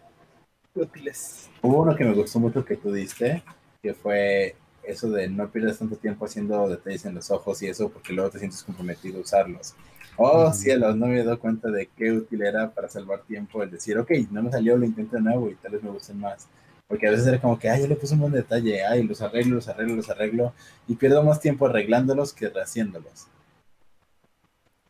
útiles. 0.74 1.49
Hubo 1.61 1.82
uno 1.82 1.95
que 1.95 2.03
me 2.03 2.13
gustó 2.13 2.39
mucho 2.39 2.66
que 2.66 2.76
tú 2.78 2.91
diste, 2.91 3.43
que 3.82 3.93
fue 3.93 4.55
eso 4.84 5.09
de 5.09 5.28
no 5.28 5.49
pierdas 5.49 5.80
tanto 5.80 5.95
tiempo 5.95 6.26
haciendo 6.26 6.68
detalles 6.68 7.05
en 7.05 7.16
los 7.16 7.32
ojos 7.32 7.61
y 7.61 7.68
eso 7.68 7.89
porque 7.89 8.13
luego 8.13 8.30
te 8.30 8.39
sientes 8.39 8.63
comprometido 8.63 9.18
a 9.18 9.22
usarlos. 9.22 9.76
Oh, 10.18 10.51
cielos, 10.53 10.95
no 10.95 11.07
me 11.07 11.20
he 11.20 11.24
dado 11.24 11.39
cuenta 11.39 11.70
de 11.70 11.88
qué 11.88 12.11
útil 12.11 12.41
era 12.43 12.72
para 12.72 12.88
salvar 12.88 13.24
tiempo 13.24 13.61
el 13.61 13.72
decir, 13.72 13.97
ok, 13.97 14.11
no 14.32 14.43
me 14.43 14.51
salió, 14.51 14.78
lo 14.78 14.86
intento 14.86 15.18
de 15.18 15.22
nuevo 15.22 15.49
y 15.49 15.55
tal 15.55 15.74
vez 15.74 15.84
me 15.84 15.89
gusten 15.89 16.20
más. 16.20 16.47
Porque 16.88 17.07
a 17.07 17.11
veces 17.11 17.28
era 17.28 17.41
como 17.41 17.59
que, 17.59 17.70
ay, 17.70 17.82
yo 17.82 17.88
le 17.88 17.95
puse 17.95 18.13
un 18.13 18.22
buen 18.22 18.32
detalle, 18.32 18.86
ay, 18.86 19.03
los 19.03 19.22
arreglo, 19.22 19.55
los 19.55 19.68
arreglo, 19.68 19.95
los 19.95 20.09
arreglo, 20.09 20.53
y 20.88 20.95
pierdo 20.95 21.24
más 21.24 21.41
tiempo 21.41 21.66
arreglándolos 21.66 22.32
que 22.32 22.47
rehaciéndolos. 22.47 23.28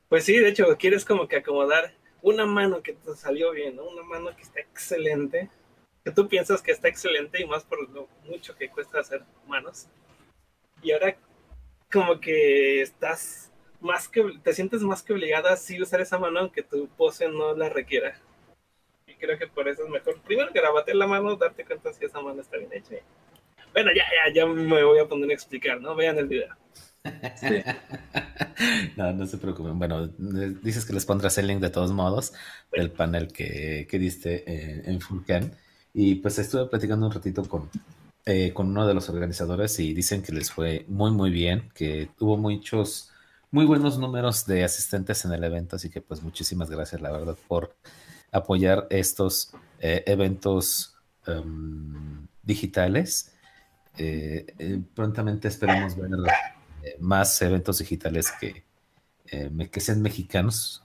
Pues 0.09 0.25
sí, 0.25 0.37
de 0.37 0.49
hecho, 0.49 0.65
quieres 0.77 1.05
como 1.05 1.27
que 1.27 1.37
acomodar 1.37 1.93
una 2.21 2.45
mano 2.45 2.83
que 2.83 2.93
te 2.93 3.15
salió 3.15 3.51
bien, 3.51 3.77
¿no? 3.77 3.85
Una 3.85 4.03
mano 4.03 4.35
que 4.35 4.43
está 4.43 4.59
excelente, 4.59 5.49
que 6.03 6.11
tú 6.11 6.27
piensas 6.27 6.61
que 6.61 6.71
está 6.71 6.87
excelente 6.87 7.41
y 7.41 7.45
más 7.45 7.63
por 7.63 7.89
lo 7.89 8.07
mucho 8.25 8.55
que 8.55 8.69
cuesta 8.69 8.99
hacer 8.99 9.23
manos. 9.47 9.87
Y 10.83 10.91
ahora 10.91 11.17
como 11.91 12.19
que 12.19 12.81
estás 12.81 13.51
más 13.81 14.07
que, 14.07 14.23
te 14.43 14.53
sientes 14.53 14.81
más 14.81 15.03
que 15.03 15.13
obligada 15.13 15.53
a 15.53 15.57
sí 15.57 15.81
usar 15.81 16.01
esa 16.01 16.17
mano 16.17 16.39
aunque 16.39 16.63
tu 16.63 16.87
pose 16.89 17.27
no 17.29 17.55
la 17.55 17.69
requiera. 17.69 18.19
Y 19.07 19.13
creo 19.15 19.37
que 19.37 19.47
por 19.47 19.67
eso 19.67 19.83
es 19.83 19.89
mejor. 19.89 20.19
Primero 20.21 20.51
grabate 20.53 20.93
la 20.93 21.07
mano, 21.07 21.35
darte 21.35 21.65
cuenta 21.65 21.93
si 21.93 22.05
esa 22.05 22.21
mano 22.21 22.41
está 22.41 22.57
bien 22.57 22.71
hecha. 22.73 22.95
Bueno, 23.73 23.91
ya, 23.95 24.03
ya, 24.03 24.33
ya 24.33 24.45
me 24.45 24.83
voy 24.83 24.99
a 24.99 25.07
poner 25.07 25.29
a 25.29 25.33
explicar, 25.33 25.81
¿no? 25.81 25.95
Vean 25.95 26.17
el 26.17 26.27
video. 26.27 26.55
Sí. 27.35 27.61
no, 28.97 29.11
no 29.13 29.25
se 29.27 29.37
preocupen. 29.37 29.77
Bueno, 29.77 30.07
dices 30.07 30.85
que 30.85 30.93
les 30.93 31.05
pondrás 31.05 31.37
el 31.37 31.47
link 31.47 31.59
de 31.59 31.69
todos 31.69 31.91
modos 31.91 32.33
del 32.71 32.91
panel 32.91 33.31
que, 33.31 33.87
que 33.89 33.99
diste 33.99 34.43
eh, 34.47 34.83
en 34.85 35.01
Fulcan. 35.01 35.51
Y 35.93 36.15
pues 36.15 36.39
estuve 36.39 36.65
platicando 36.65 37.05
un 37.05 37.11
ratito 37.11 37.43
con, 37.47 37.69
eh, 38.25 38.53
con 38.53 38.67
uno 38.69 38.87
de 38.87 38.93
los 38.93 39.07
organizadores 39.09 39.79
y 39.79 39.93
dicen 39.93 40.23
que 40.23 40.33
les 40.33 40.51
fue 40.51 40.83
muy, 40.87 41.11
muy 41.11 41.29
bien, 41.29 41.69
que 41.75 42.09
tuvo 42.17 42.37
muchos, 42.37 43.11
muy 43.51 43.65
buenos 43.65 43.97
números 43.97 44.45
de 44.45 44.63
asistentes 44.63 45.25
en 45.25 45.33
el 45.33 45.43
evento, 45.43 45.75
así 45.75 45.89
que 45.89 46.01
pues 46.01 46.21
muchísimas 46.21 46.69
gracias, 46.69 47.01
la 47.01 47.11
verdad, 47.11 47.37
por 47.47 47.75
apoyar 48.31 48.87
estos 48.89 49.53
eh, 49.79 50.03
eventos 50.07 50.95
em, 51.27 52.27
digitales. 52.43 53.33
Eh, 53.97 54.81
prontamente 54.93 55.47
esperamos 55.47 55.95
ver 55.95 56.09
más 56.99 57.41
eventos 57.41 57.79
digitales 57.79 58.31
que, 58.39 58.65
que 59.71 59.79
sean 59.79 60.01
mexicanos, 60.01 60.83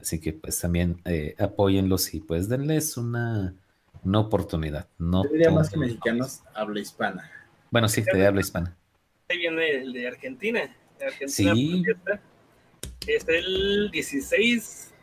así 0.00 0.20
que 0.20 0.32
pues 0.32 0.58
también 0.58 1.02
apóyenlos 1.38 2.14
y 2.14 2.20
pues 2.20 2.48
denles 2.48 2.96
una 2.96 3.54
una 4.06 4.20
oportunidad. 4.20 4.88
No 4.98 5.24
Yo 5.24 5.30
diría 5.30 5.50
más 5.50 5.68
que 5.68 5.76
mexicanos, 5.76 6.42
habla 6.54 6.80
hispana. 6.80 7.30
Bueno, 7.70 7.88
sí, 7.88 8.04
te 8.04 8.24
habla 8.24 8.40
hispana. 8.40 8.76
Ahí 9.28 9.38
viene 9.38 9.70
el 9.70 9.92
de 9.92 10.06
Argentina. 10.06 10.74
Argentina 11.04 11.54
sí. 11.54 11.84
Es 13.06 13.28
el 13.28 13.90
16 13.90 14.94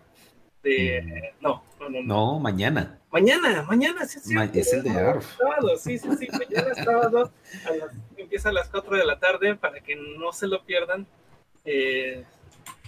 de. 0.63 1.33
No, 1.39 1.63
no, 1.79 1.89
no, 1.89 2.01
no. 2.03 2.39
mañana. 2.39 2.99
Mañana, 3.11 3.63
mañana, 3.63 4.05
sí, 4.07 4.19
sí. 4.19 4.35
es 4.53 4.73
el 4.73 4.83
de 4.83 4.89
ARF. 4.89 5.37
Sábado, 5.37 5.77
sí, 5.77 5.99
sí, 5.99 6.09
sí. 6.17 6.27
Mañana 6.31 6.71
es 6.75 6.83
sábado. 6.83 7.31
empieza 8.17 8.49
a 8.49 8.53
las 8.53 8.69
4 8.69 8.97
de 8.97 9.05
la 9.05 9.19
tarde 9.19 9.55
para 9.55 9.79
que 9.81 9.95
no 9.95 10.33
se 10.33 10.47
lo 10.47 10.65
pierdan. 10.65 11.05
Eh, 11.63 12.25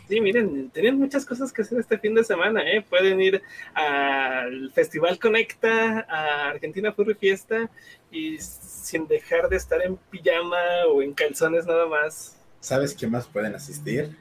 Sí, 0.08 0.22
miren, 0.22 0.70
tienen 0.70 1.00
muchas 1.00 1.26
cosas 1.26 1.52
que 1.52 1.64
hacer 1.64 1.80
este 1.80 1.98
fin 1.98 2.14
de 2.14 2.24
semana, 2.24 2.62
¿eh? 2.62 2.86
Pueden 2.88 3.20
ir 3.22 3.42
al 3.74 4.72
Festival 4.72 5.18
Conecta, 5.18 6.06
a 6.08 6.50
Argentina 6.50 6.92
Furry 6.92 7.16
Fiesta 7.16 7.72
y 8.12 8.38
sin 8.38 9.08
dejar 9.08 9.50
de 9.50 9.56
estar 9.56 9.82
en 9.82 9.98
pijama 9.98 10.86
o 10.90 11.02
en 11.02 11.14
calzones 11.14 11.66
nada 11.66 11.88
más. 11.88 12.38
¿Sabes 12.66 12.96
qué 12.96 13.06
más 13.06 13.28
pueden 13.28 13.54
asistir? 13.54 14.18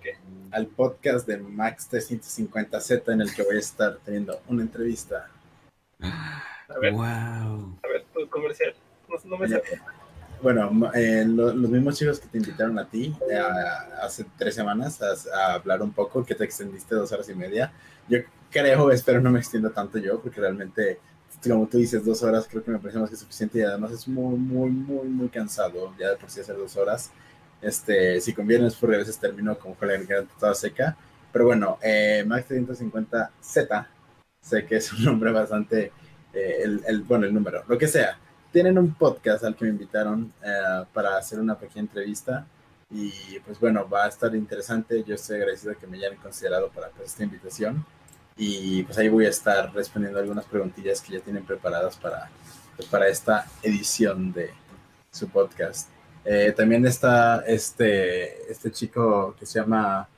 ¿Qué? 0.00 0.12
Al 0.52 0.68
podcast 0.68 1.26
de 1.26 1.38
Max 1.38 1.88
350Z 1.90 3.12
en 3.12 3.20
el 3.20 3.34
que 3.34 3.42
voy 3.42 3.56
a 3.56 3.58
estar 3.58 3.98
teniendo 4.04 4.40
una 4.46 4.62
entrevista. 4.62 5.28
A 5.98 6.78
ver, 6.80 6.92
wow. 6.92 7.02
a 7.02 7.88
ver, 7.88 8.04
tu 8.14 8.28
comercial. 8.28 8.72
No, 9.24 9.36
me 9.36 9.48
bueno, 10.40 10.92
eh, 10.94 11.24
los 11.26 11.56
mismos 11.56 11.98
chicos 11.98 12.20
que 12.20 12.28
te 12.28 12.38
invitaron 12.38 12.78
a 12.78 12.88
ti 12.88 13.12
eh, 13.28 13.40
hace 14.00 14.24
tres 14.38 14.54
semanas 14.54 15.00
a, 15.02 15.54
hablar 15.54 15.82
un 15.82 15.90
poco, 15.90 16.24
que 16.24 16.36
te 16.36 16.44
extendiste 16.44 16.94
dos 16.94 17.10
horas 17.10 17.28
y 17.28 17.34
media. 17.34 17.72
Yo 18.08 18.20
creo, 18.52 18.88
espero 18.92 19.20
no 19.20 19.32
me 19.32 19.40
extienda 19.40 19.70
tanto 19.70 19.98
yo, 19.98 20.20
porque 20.20 20.40
realmente, 20.40 21.00
como 21.42 21.66
tú 21.66 21.78
dices, 21.78 22.04
dos 22.04 22.22
horas 22.22 22.46
creo 22.48 22.62
que 22.62 22.70
me 22.70 22.78
parece 22.78 23.00
más 23.00 23.10
que 23.10 23.16
suficiente 23.16 23.58
y 23.58 23.62
además 23.62 23.90
es 23.90 24.06
muy, 24.06 24.36
muy, 24.36 24.70
muy, 24.70 25.08
muy 25.08 25.28
cansado 25.28 25.92
ya 25.98 26.10
de 26.10 26.16
por 26.18 26.30
sí 26.30 26.38
hacer 26.38 26.56
dos 26.56 26.76
horas. 26.76 27.10
Este, 27.64 28.20
si 28.20 28.32
conviene, 28.32 28.66
es 28.66 28.76
por 28.76 28.94
a 28.94 28.98
veces 28.98 29.18
termino 29.18 29.58
con 29.58 29.74
la 29.80 29.96
garganta 29.96 30.34
toda 30.38 30.54
seca. 30.54 30.96
Pero 31.32 31.46
bueno, 31.46 31.78
eh, 31.82 32.24
Max 32.26 32.48
350Z, 32.48 33.86
sé 34.40 34.66
que 34.66 34.76
es 34.76 34.92
un 34.92 35.04
nombre 35.04 35.32
bastante, 35.32 35.92
eh, 36.32 36.58
el, 36.62 36.82
el, 36.86 37.02
bueno, 37.02 37.26
el 37.26 37.34
número, 37.34 37.64
lo 37.66 37.76
que 37.78 37.88
sea 37.88 38.18
tienen 38.54 38.78
un 38.78 38.94
podcast 38.94 39.42
al 39.42 39.56
que 39.56 39.64
me 39.64 39.72
invitaron 39.72 40.32
eh, 40.40 40.84
para 40.92 41.16
hacer 41.16 41.40
una 41.40 41.58
pequeña 41.58 41.80
entrevista 41.80 42.46
y 42.88 43.40
pues 43.40 43.58
bueno, 43.58 43.88
va 43.88 44.04
a 44.04 44.08
estar 44.08 44.32
interesante. 44.32 45.02
Yo 45.02 45.16
estoy 45.16 45.38
agradecido 45.38 45.76
que 45.76 45.88
me 45.88 45.96
hayan 45.96 46.14
considerado 46.18 46.70
para 46.70 46.88
pues, 46.90 47.08
esta 47.08 47.24
invitación 47.24 47.84
y 48.36 48.84
pues 48.84 48.96
ahí 48.96 49.08
voy 49.08 49.26
a 49.26 49.30
estar 49.30 49.74
respondiendo 49.74 50.20
algunas 50.20 50.44
preguntillas 50.44 51.00
que 51.00 51.14
ya 51.14 51.20
tienen 51.20 51.44
preparadas 51.44 51.96
para, 51.96 52.30
pues, 52.76 52.88
para 52.88 53.08
esta 53.08 53.44
edición 53.64 54.32
de 54.32 54.52
su 55.10 55.28
podcast. 55.28 55.88
Eh, 56.24 56.54
también 56.56 56.86
está 56.86 57.44
este, 57.46 58.50
este 58.50 58.70
chico 58.70 59.36
que 59.38 59.44
se 59.44 59.60
llama 59.60 60.08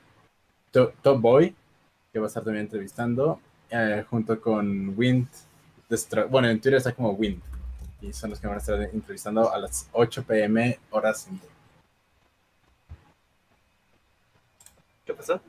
Top 0.71 1.19
Boy, 1.19 1.53
que 2.13 2.19
va 2.19 2.25
a 2.25 2.27
estar 2.27 2.43
también 2.43 2.65
entrevistando, 2.65 3.41
eh, 3.69 4.05
junto 4.09 4.39
con 4.39 4.97
Wind. 4.97 5.27
Bueno, 6.29 6.49
en 6.49 6.59
Twitter 6.59 6.77
está 6.77 6.93
como 6.93 7.11
Wind 7.11 7.41
y 8.01 8.13
son 8.13 8.29
los 8.29 8.39
que 8.39 8.47
van 8.47 8.57
a 8.57 8.59
estar 8.59 8.81
entrevistando 8.81 9.51
a 9.51 9.57
las 9.57 9.89
8 9.91 10.23
pm 10.23 10.79
horas. 10.91 11.27
¿Qué 15.05 15.13
pasó? 15.13 15.41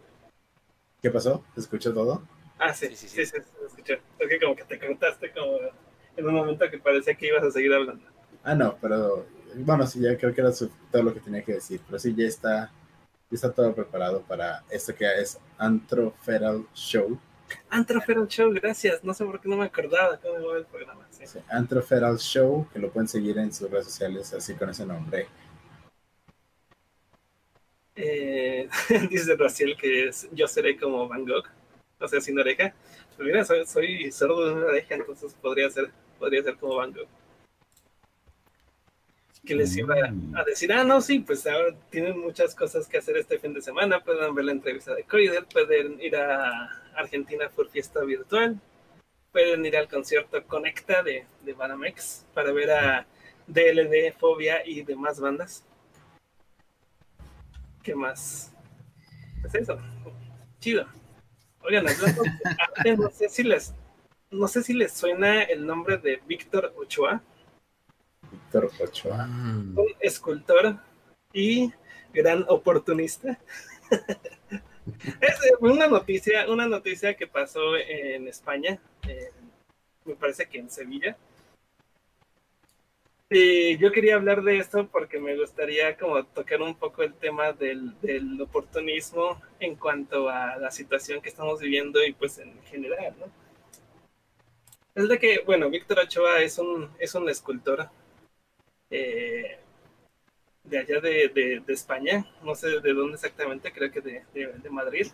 ¿Qué 1.03 1.11
pasó? 1.11 1.45
¿Se 1.55 1.61
escuchó 1.61 1.93
todo? 1.93 2.23
Ah, 2.59 2.73
sí, 2.73 2.89
sí, 2.97 3.09
sí, 3.09 3.25
sí, 3.25 3.27
se 3.27 3.67
escuchó. 3.67 3.95
Es 4.19 4.29
que 4.29 4.41
como 4.41 4.57
que 4.57 4.65
te 4.65 4.79
contaste 4.79 5.33
como 5.33 5.59
en 6.17 6.27
un 6.27 6.35
momento 6.35 6.69
que 6.71 6.79
parecía 6.79 7.15
que 7.15 7.29
ibas 7.29 7.45
a 7.45 7.51
seguir 7.51 7.73
hablando. 7.73 8.05
Ah, 8.43 8.55
no, 8.55 8.77
pero 8.81 9.27
bueno, 9.57 9.87
sí, 9.87 10.01
ya 10.01 10.17
creo 10.17 10.35
que 10.35 10.41
era 10.41 10.53
todo 10.53 11.03
lo 11.03 11.15
que 11.15 11.21
tenía 11.21 11.43
que 11.43 11.55
decir, 11.55 11.81
pero 11.87 11.99
sí, 11.99 12.15
ya 12.17 12.27
está, 12.27 12.71
ya 13.31 13.35
está 13.35 13.53
todo 13.53 13.75
preparado 13.75 14.23
para 14.23 14.65
esto 14.71 14.95
que 14.95 15.07
es 15.21 15.39
Antroferal 15.59 16.67
Show 16.75 17.19
Antroferal 17.71 18.27
Show, 18.29 18.53
gracias. 18.53 19.03
No 19.05 19.15
sé 19.15 19.25
por 19.25 19.41
qué 19.41 19.49
no 19.49 19.57
me 19.57 19.65
acordaba 19.65 20.19
cómo 20.19 20.41
iba 20.41 20.57
el 20.59 20.67
programa. 20.67 21.07
Sí. 21.11 21.25
Show, 22.19 22.67
que 22.73 22.79
lo 22.79 22.91
pueden 22.91 23.09
seguir 23.09 23.39
en 23.39 23.53
sus 23.53 23.71
redes 23.71 23.87
sociales 23.87 24.33
así 24.33 24.55
con 24.55 24.71
ese 24.71 24.87
nombre. 24.87 25.27
Eh, 27.97 28.69
dice 29.11 29.35
Raciel 29.37 29.77
que 29.77 30.09
es 30.09 30.29
yo 30.33 30.47
seré 30.47 30.79
como 30.79 31.09
Van 31.09 31.25
Gogh, 31.25 31.47
o 31.99 32.09
sea, 32.09 32.21
sin 32.21 32.39
oreja. 32.39 32.73
Pero 33.17 33.27
mira, 33.27 33.45
soy, 33.45 33.67
soy 33.67 34.13
sordo 34.13 34.47
de 34.47 34.55
una 34.55 34.67
oreja, 34.67 34.95
entonces 34.95 35.35
podría 35.35 35.69
ser, 35.71 35.91
podría 36.19 36.43
ser 36.43 36.57
como 36.57 36.77
Van 36.77 36.93
Gogh 36.93 37.09
que 39.49 39.55
les 39.55 39.75
iba 39.79 39.95
a 39.95 40.45
decir, 40.45 40.71
ah, 40.75 40.85
no, 40.85 41.01
sí, 41.01 41.21
pues 41.21 41.47
ahora 41.47 41.75
tienen 41.89 42.19
muchas 42.21 42.55
cosas 42.55 42.87
que 42.87 42.99
hacer 42.99 43.17
este 43.17 43.39
fin 43.39 43.55
de 43.55 43.63
semana, 43.63 44.05
pueden 44.05 44.35
ver 44.35 44.45
la 44.45 44.53
entrevista 44.53 44.95
de 44.95 45.05
Corridor, 45.05 45.47
pueden 45.51 45.99
ir 46.03 46.17
a 46.17 46.69
Argentina 46.95 47.49
por 47.49 47.71
fiesta 47.71 48.05
virtual, 48.05 48.61
pueden 49.33 49.65
ir 49.65 49.75
al 49.79 49.89
concierto 49.89 50.45
Conecta 50.47 51.03
de, 51.03 51.25
de 51.47 51.53
Banamex 51.55 52.27
para 52.35 52.53
ver 52.53 52.71
a 52.71 53.07
DLD, 53.47 54.13
Fobia 54.19 54.67
y 54.67 54.83
demás 54.83 55.19
bandas. 55.19 55.65
¿Qué 57.83 57.95
más? 57.95 58.53
Pues 59.41 59.55
eso, 59.55 59.79
chido. 60.61 60.87
Oigan, 61.63 61.87
no 62.99 63.11
sé 63.11 63.31
si 63.31 63.45
les, 63.45 63.75
no 64.31 64.47
sé 64.47 64.63
si 64.63 64.75
les 64.75 64.93
suena 64.93 65.43
el 65.45 65.67
nombre 65.67 65.97
de 65.97 66.21
Víctor 66.27 66.75
Ochoa. 66.77 67.23
Víctor 68.31 68.70
Ochoa. 68.81 69.24
Un 69.24 69.95
escultor 70.01 70.76
y 71.33 71.72
gran 72.12 72.45
oportunista. 72.49 73.39
es 75.20 75.39
una 75.61 75.87
noticia, 75.87 76.51
una 76.51 76.66
noticia 76.66 77.14
que 77.14 77.26
pasó 77.26 77.76
en 77.76 78.29
España, 78.29 78.81
me 80.05 80.14
parece 80.14 80.49
que 80.49 80.59
en 80.59 80.70
Sevilla. 80.70 81.16
Y 83.31 83.76
yo 83.76 83.93
quería 83.93 84.14
hablar 84.14 84.43
de 84.43 84.57
esto 84.57 84.89
porque 84.91 85.20
me 85.20 85.37
gustaría 85.37 85.99
como 85.99 86.24
tocar 86.24 86.62
un 86.62 86.74
poco 86.74 87.03
el 87.03 87.12
tema 87.12 87.53
del, 87.53 88.01
del, 88.01 88.41
oportunismo 88.41 89.39
en 89.61 89.76
cuanto 89.76 90.31
a 90.31 90.57
la 90.57 90.70
situación 90.70 91.20
que 91.20 91.29
estamos 91.29 91.61
viviendo 91.61 92.03
y 92.03 92.14
pues 92.14 92.39
en 92.39 92.59
general, 92.62 93.14
¿no? 93.20 93.26
Es 94.95 95.09
de 95.09 95.18
que, 95.18 95.43
bueno, 95.45 95.68
Víctor 95.68 95.99
Ochoa 96.01 96.41
es 96.41 96.59
un, 96.59 96.91
es 96.99 97.14
un 97.14 97.29
escultor 97.29 97.91
eh, 98.91 99.59
de 100.64 100.78
allá 100.78 101.01
de, 101.01 101.62
España, 101.68 102.26
no 102.43 102.55
sé 102.55 102.80
de 102.80 102.93
dónde 102.93 103.14
exactamente, 103.14 103.72
creo 103.72 103.91
que 103.91 104.01
de, 104.01 104.70
Madrid. 104.70 105.07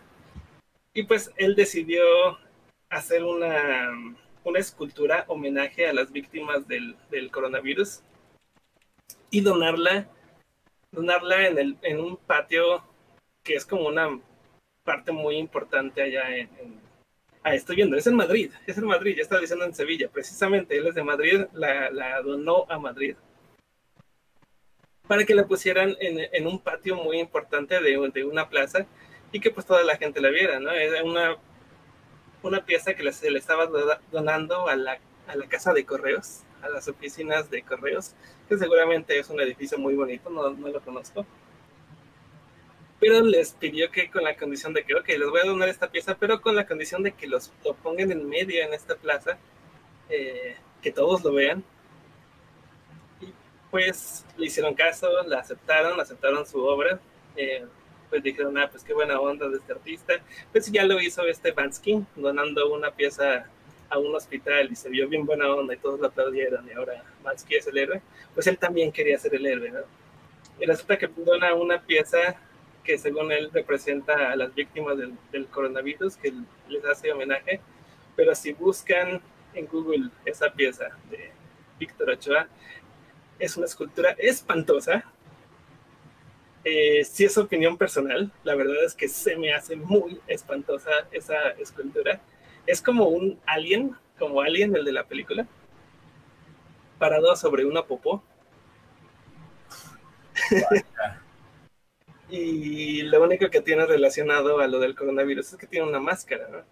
Y 0.93 1.03
pues 1.03 1.31
él 1.37 1.55
decidió 1.55 2.03
hacer 2.89 3.23
una, 3.23 4.15
una 4.43 4.59
escultura 4.59 5.25
homenaje 5.27 5.87
a 5.87 5.93
las 5.93 6.11
víctimas 6.11 6.67
del, 6.67 6.95
coronavirus 7.31 8.01
y 9.29 9.41
donarla, 9.41 10.09
donarla 10.91 11.47
en, 11.47 11.57
el, 11.57 11.77
en 11.81 11.99
un 11.99 12.17
patio 12.17 12.83
que 13.43 13.55
es 13.55 13.65
como 13.65 13.87
una 13.87 14.19
parte 14.83 15.11
muy 15.11 15.37
importante 15.37 16.01
allá 16.01 16.35
en, 16.35 16.85
Ah, 17.47 17.53
estoy 17.53 17.75
viendo, 17.75 17.95
es 17.95 18.07
en 18.07 18.15
Madrid, 18.15 18.49
es 18.65 18.75
en 18.75 18.87
Madrid, 18.87 19.15
ya 19.15 19.21
estaba 19.21 19.39
diciendo 19.39 19.65
en 19.65 19.75
Sevilla, 19.75 20.09
precisamente 20.11 20.75
él 20.75 20.87
es 20.87 20.95
de 20.95 21.03
Madrid, 21.03 21.41
la, 21.53 21.91
la 21.91 22.19
donó 22.23 22.65
a 22.67 22.79
Madrid 22.79 23.15
para 25.07 25.25
que 25.25 25.35
la 25.35 25.45
pusieran 25.45 25.95
en, 25.99 26.47
un 26.47 26.59
patio 26.59 26.95
muy 26.95 27.19
importante 27.19 27.79
de, 27.79 28.11
de, 28.13 28.23
una 28.23 28.49
plaza 28.49 28.85
y 29.31 29.39
que 29.39 29.51
pues 29.51 29.65
toda 29.65 29.83
la 29.83 29.97
gente 29.97 30.21
la 30.21 30.29
viera, 30.29 30.59
¿no? 30.59 30.71
Era 30.71 31.03
una, 31.03 31.37
una 32.41 32.65
pieza 32.65 32.93
que 32.93 33.11
se 33.11 33.29
le 33.29 33.39
estaba 33.39 33.67
donando 34.11 34.67
a 34.67 34.75
la, 34.75 34.99
a 35.27 35.35
la 35.35 35.47
casa 35.47 35.73
de 35.73 35.85
correos, 35.85 36.41
a 36.61 36.69
las 36.69 36.87
oficinas 36.87 37.49
de 37.49 37.61
correos, 37.61 38.13
que 38.47 38.57
seguramente 38.57 39.17
es 39.17 39.29
un 39.29 39.39
edificio 39.39 39.77
muy 39.77 39.95
bonito, 39.95 40.29
no, 40.29 40.49
no 40.51 40.67
lo 40.69 40.81
conozco. 40.81 41.25
Pero 42.99 43.21
les 43.21 43.51
pidió 43.51 43.91
que 43.91 44.09
con 44.09 44.23
la 44.23 44.35
condición 44.35 44.73
de 44.73 44.83
que, 44.83 44.95
ok, 44.95 45.07
les 45.09 45.29
voy 45.29 45.41
a 45.41 45.45
donar 45.45 45.69
esta 45.69 45.91
pieza, 45.91 46.17
pero 46.17 46.41
con 46.41 46.55
la 46.55 46.65
condición 46.65 47.03
de 47.03 47.11
que 47.11 47.27
los, 47.27 47.51
lo 47.63 47.75
pongan 47.75 48.11
en 48.11 48.27
medio 48.27 48.63
en 48.63 48.73
esta 48.73 48.95
plaza, 48.95 49.37
eh, 50.09 50.55
que 50.81 50.91
todos 50.91 51.23
lo 51.23 51.33
vean, 51.33 51.63
pues 53.75 54.23
le 54.37 54.45
hicieron 54.45 54.73
caso, 54.73 55.09
la 55.27 55.39
aceptaron, 55.39 55.99
aceptaron 55.99 56.45
su 56.45 56.63
obra, 56.63 56.97
eh, 57.35 57.65
pues 58.09 58.23
dijeron, 58.23 58.57
ah, 58.57 58.69
pues 58.71 58.85
qué 58.85 58.93
buena 58.93 59.19
onda 59.19 59.49
de 59.49 59.57
este 59.57 59.73
artista. 59.73 60.13
Pues 60.53 60.71
ya 60.71 60.85
lo 60.85 61.01
hizo 61.01 61.27
este 61.27 61.51
Bansky, 61.51 62.05
donando 62.15 62.73
una 62.73 62.91
pieza 62.91 63.45
a 63.89 63.97
un 63.97 64.15
hospital 64.15 64.71
y 64.71 64.77
se 64.77 64.87
vio 64.87 65.09
bien 65.09 65.25
buena 65.25 65.53
onda 65.53 65.73
y 65.73 65.77
todos 65.77 65.99
lo 65.99 66.07
aplaudieron 66.07 66.65
y 66.69 66.71
ahora 66.71 67.03
Bansky 67.21 67.55
es 67.55 67.67
el 67.67 67.77
héroe. 67.77 68.01
Pues 68.33 68.47
él 68.47 68.57
también 68.57 68.93
quería 68.93 69.19
ser 69.19 69.35
el 69.35 69.45
héroe, 69.45 69.71
¿no? 69.71 69.81
Y 70.57 70.65
resulta 70.65 70.97
que 70.97 71.07
dona 71.07 71.53
una 71.53 71.81
pieza 71.81 72.37
que 72.81 72.97
según 72.97 73.33
él 73.33 73.49
representa 73.51 74.31
a 74.31 74.37
las 74.37 74.55
víctimas 74.55 74.97
del, 74.97 75.17
del 75.33 75.47
coronavirus, 75.47 76.15
que 76.15 76.31
les 76.69 76.85
hace 76.85 77.11
homenaje, 77.11 77.59
pero 78.15 78.35
si 78.35 78.53
buscan 78.53 79.19
en 79.53 79.67
Google 79.67 80.11
esa 80.23 80.53
pieza 80.53 80.97
de 81.11 81.31
Víctor 81.77 82.11
Ochoa, 82.11 82.47
es 83.39 83.57
una 83.57 83.65
escultura 83.65 84.11
espantosa. 84.17 85.03
Eh, 86.63 87.03
si 87.05 87.25
es 87.25 87.37
opinión 87.37 87.77
personal, 87.77 88.31
la 88.43 88.55
verdad 88.55 88.83
es 88.83 88.95
que 88.95 89.07
se 89.07 89.35
me 89.35 89.53
hace 89.53 89.75
muy 89.75 90.19
espantosa 90.27 90.89
esa 91.11 91.49
escultura. 91.51 92.19
Es 92.65 92.81
como 92.81 93.07
un 93.07 93.39
alien, 93.45 93.95
como 94.17 94.41
alien 94.41 94.75
el 94.75 94.83
de 94.83 94.91
la 94.91 95.03
película, 95.03 95.47
parado 96.97 97.35
sobre 97.35 97.65
una 97.65 97.83
popó. 97.83 98.23
y 102.29 103.03
lo 103.03 103.23
único 103.23 103.49
que 103.49 103.61
tiene 103.61 103.85
relacionado 103.85 104.59
a 104.59 104.67
lo 104.67 104.79
del 104.79 104.95
coronavirus 104.95 105.53
es 105.53 105.59
que 105.59 105.67
tiene 105.67 105.87
una 105.87 105.99
máscara, 105.99 106.65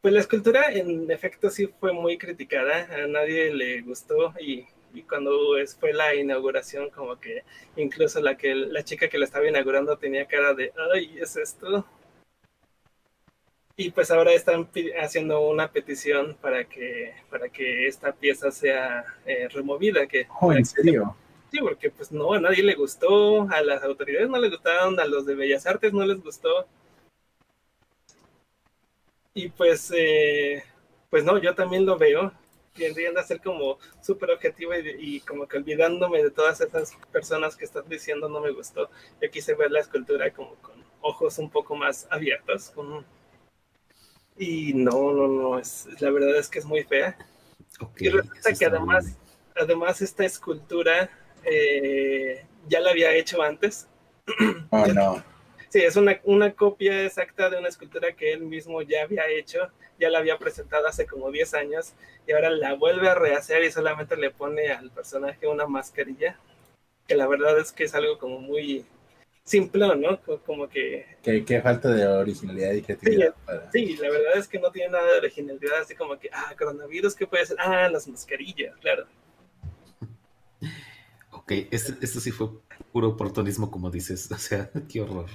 Pues 0.00 0.12
la 0.12 0.20
escultura 0.20 0.72
en 0.72 1.10
efecto 1.10 1.50
sí 1.50 1.68
fue 1.80 1.92
muy 1.92 2.18
criticada, 2.18 2.88
a 2.92 3.06
nadie 3.06 3.54
le 3.54 3.80
gustó 3.82 4.34
y 4.40 4.66
y 4.98 5.02
cuando 5.02 5.30
fue 5.78 5.92
la 5.92 6.14
inauguración, 6.14 6.90
como 6.90 7.18
que 7.20 7.44
incluso 7.76 8.20
la, 8.20 8.36
que, 8.36 8.54
la 8.54 8.82
chica 8.82 9.08
que 9.08 9.18
la 9.18 9.26
estaba 9.26 9.48
inaugurando 9.48 9.96
tenía 9.96 10.26
cara 10.26 10.54
de, 10.54 10.72
ay, 10.92 11.18
¿es 11.20 11.36
esto? 11.36 11.86
Y 13.76 13.92
pues 13.92 14.10
ahora 14.10 14.32
están 14.32 14.68
haciendo 15.00 15.40
una 15.48 15.70
petición 15.70 16.36
para 16.40 16.64
que, 16.64 17.14
para 17.30 17.48
que 17.48 17.86
esta 17.86 18.12
pieza 18.12 18.50
sea 18.50 19.04
eh, 19.24 19.48
removida. 19.52 20.08
Que, 20.08 20.26
oh, 20.40 20.52
¿en 20.52 20.64
serio? 20.64 21.14
Sí, 21.52 21.60
porque 21.60 21.88
pues 21.90 22.10
no, 22.10 22.32
a 22.32 22.40
nadie 22.40 22.64
le 22.64 22.74
gustó, 22.74 23.48
a 23.48 23.62
las 23.62 23.84
autoridades 23.84 24.28
no 24.28 24.38
les 24.38 24.50
gustaron, 24.50 24.98
a 24.98 25.04
los 25.04 25.26
de 25.26 25.36
Bellas 25.36 25.64
Artes 25.64 25.92
no 25.92 26.04
les 26.04 26.20
gustó. 26.20 26.66
Y 29.32 29.48
pues, 29.50 29.92
eh, 29.96 30.64
pues 31.08 31.22
no, 31.22 31.38
yo 31.38 31.54
también 31.54 31.86
lo 31.86 31.96
veo, 31.96 32.32
tienden 32.78 33.18
a 33.18 33.22
ser 33.22 33.40
como 33.40 33.78
súper 34.00 34.30
objetivo 34.30 34.72
y, 34.74 35.20
como 35.20 35.46
que 35.46 35.58
olvidándome 35.58 36.22
de 36.22 36.30
todas 36.30 36.60
esas 36.60 36.96
personas 37.12 37.56
que 37.56 37.64
están 37.64 37.88
diciendo 37.88 38.28
no 38.28 38.40
me 38.40 38.52
gustó. 38.52 38.88
Yo 39.20 39.30
quise 39.30 39.54
ver 39.54 39.70
la 39.70 39.80
escultura 39.80 40.32
como 40.32 40.54
con 40.56 40.82
ojos 41.00 41.38
un 41.38 41.50
poco 41.50 41.76
más 41.76 42.06
abiertos. 42.10 42.72
Y 44.36 44.72
no, 44.74 45.12
no, 45.12 45.26
no, 45.28 45.58
es, 45.58 45.88
la 46.00 46.10
verdad 46.10 46.36
es 46.36 46.48
que 46.48 46.60
es 46.60 46.64
muy 46.64 46.84
fea. 46.84 47.16
y 47.98 48.08
resulta 48.08 48.52
que 48.52 48.66
además, 48.66 49.18
además 49.56 50.00
esta 50.00 50.24
escultura 50.24 51.10
eh, 51.44 52.44
ya 52.68 52.80
la 52.80 52.90
había 52.90 53.12
hecho 53.14 53.42
antes. 53.42 53.88
Oh, 54.70 54.84
no. 54.86 55.24
Sí, 55.68 55.80
es 55.80 55.96
una, 55.96 56.20
una 56.24 56.52
copia 56.52 57.04
exacta 57.04 57.50
de 57.50 57.58
una 57.58 57.68
escultura 57.68 58.12
que 58.12 58.32
él 58.32 58.40
mismo 58.40 58.80
ya 58.82 59.02
había 59.02 59.28
hecho 59.28 59.70
ya 59.98 60.10
la 60.10 60.18
había 60.18 60.38
presentado 60.38 60.86
hace 60.86 61.06
como 61.06 61.30
10 61.30 61.54
años 61.54 61.92
y 62.26 62.32
ahora 62.32 62.50
la 62.50 62.74
vuelve 62.74 63.08
a 63.08 63.14
rehacer 63.14 63.64
y 63.64 63.72
solamente 63.72 64.16
le 64.16 64.30
pone 64.30 64.70
al 64.70 64.90
personaje 64.90 65.46
una 65.46 65.66
mascarilla, 65.66 66.38
que 67.06 67.14
la 67.14 67.26
verdad 67.26 67.58
es 67.58 67.72
que 67.72 67.84
es 67.84 67.94
algo 67.94 68.18
como 68.18 68.38
muy 68.38 68.84
simple, 69.44 69.96
¿no? 69.96 70.20
Como 70.44 70.68
que... 70.68 71.06
Que, 71.22 71.60
falta 71.62 71.90
de 71.90 72.06
originalidad 72.06 72.72
y 72.72 72.82
creatividad. 72.82 73.34
Sí, 73.72 73.96
la 73.96 74.10
verdad 74.10 74.36
es 74.36 74.46
que 74.46 74.58
no 74.58 74.70
tiene 74.70 74.92
nada 74.92 75.12
de 75.12 75.18
originalidad, 75.18 75.80
así 75.80 75.94
como 75.94 76.18
que, 76.18 76.28
ah, 76.32 76.54
coronavirus, 76.56 77.14
¿qué 77.14 77.26
puede 77.26 77.46
ser? 77.46 77.56
Ah, 77.58 77.88
las 77.88 78.06
mascarillas, 78.06 78.76
claro. 78.76 79.06
Ok, 81.30 81.52
esto, 81.70 81.94
esto 82.02 82.20
sí 82.20 82.30
fue 82.30 82.48
puro 82.92 83.08
oportunismo, 83.08 83.70
como 83.70 83.90
dices, 83.90 84.30
o 84.32 84.38
sea, 84.38 84.70
qué 84.88 85.00
horror. 85.00 85.30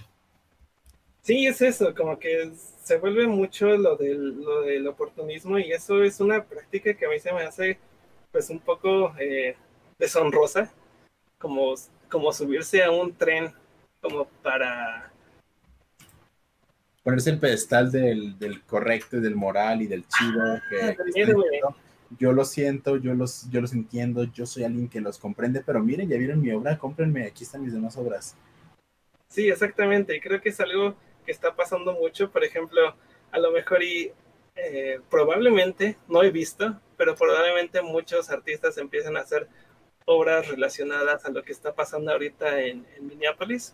Sí, 1.24 1.48
es 1.48 1.62
eso, 1.62 1.96
como 1.96 2.20
que 2.20 2.52
se 2.84 2.98
vuelve 2.98 3.26
mucho 3.28 3.68
lo 3.78 3.96
del, 3.96 4.44
lo 4.44 4.62
del 4.64 4.86
oportunismo 4.88 5.58
y 5.58 5.72
eso 5.72 6.04
es 6.04 6.20
una 6.20 6.44
práctica 6.44 6.94
que 6.94 7.06
a 7.06 7.10
mí 7.10 7.18
se 7.18 7.32
me 7.32 7.44
hace 7.44 7.80
pues 8.30 8.50
un 8.50 8.60
poco 8.60 9.16
eh, 9.18 9.56
deshonrosa, 9.98 10.70
como, 11.38 11.76
como 12.10 12.34
subirse 12.34 12.84
a 12.84 12.92
un 12.92 13.14
tren 13.16 13.54
como 14.02 14.26
para... 14.44 15.14
Ponerse 17.04 17.30
el 17.30 17.40
pedestal 17.40 17.90
del, 17.90 18.38
del 18.38 18.62
correcto 18.64 19.16
y 19.16 19.22
del 19.22 19.36
moral 19.36 19.82
y 19.82 19.88
del 19.88 20.06
chido. 20.06 20.42
Ah, 20.42 20.62
que, 20.70 20.98
yo 22.20 22.34
lo 22.34 22.44
siento, 22.44 22.98
yo 22.98 23.14
los, 23.14 23.50
yo 23.50 23.62
los 23.62 23.72
entiendo, 23.72 24.26
yo 24.26 24.46
soy 24.46 24.66
alguien 24.66 24.90
que 24.90 25.00
los 25.00 25.18
comprende, 25.18 25.64
pero 25.66 25.82
miren, 25.82 26.10
ya 26.10 26.18
vieron 26.18 26.42
mi 26.42 26.52
obra, 26.52 26.78
cómprenme, 26.78 27.26
aquí 27.26 27.46
están 27.46 27.64
mis 27.64 27.74
demás 27.74 27.98
obras. 27.98 28.36
Sí, 29.30 29.50
exactamente, 29.50 30.16
y 30.16 30.20
creo 30.20 30.42
que 30.42 30.50
es 30.50 30.60
algo 30.60 30.96
que 31.24 31.32
está 31.32 31.56
pasando 31.56 31.94
mucho, 31.94 32.32
por 32.32 32.44
ejemplo, 32.44 32.96
a 33.32 33.40
lo 33.40 33.52
mejor 33.52 33.84
y 33.84 34.12
eh, 34.56 35.00
probablemente, 35.10 35.98
no 36.08 36.24
he 36.24 36.32
visto, 36.32 36.80
pero 36.98 37.16
probablemente 37.16 37.82
muchos 37.82 38.30
artistas 38.30 38.78
empiecen 38.78 39.18
a 39.18 39.22
hacer 39.22 39.48
obras 40.06 40.48
relacionadas 40.48 41.26
a 41.26 41.32
lo 41.32 41.44
que 41.44 41.52
está 41.52 41.74
pasando 41.74 42.12
ahorita 42.12 42.62
en, 42.62 42.86
Minneapolis. 43.02 43.74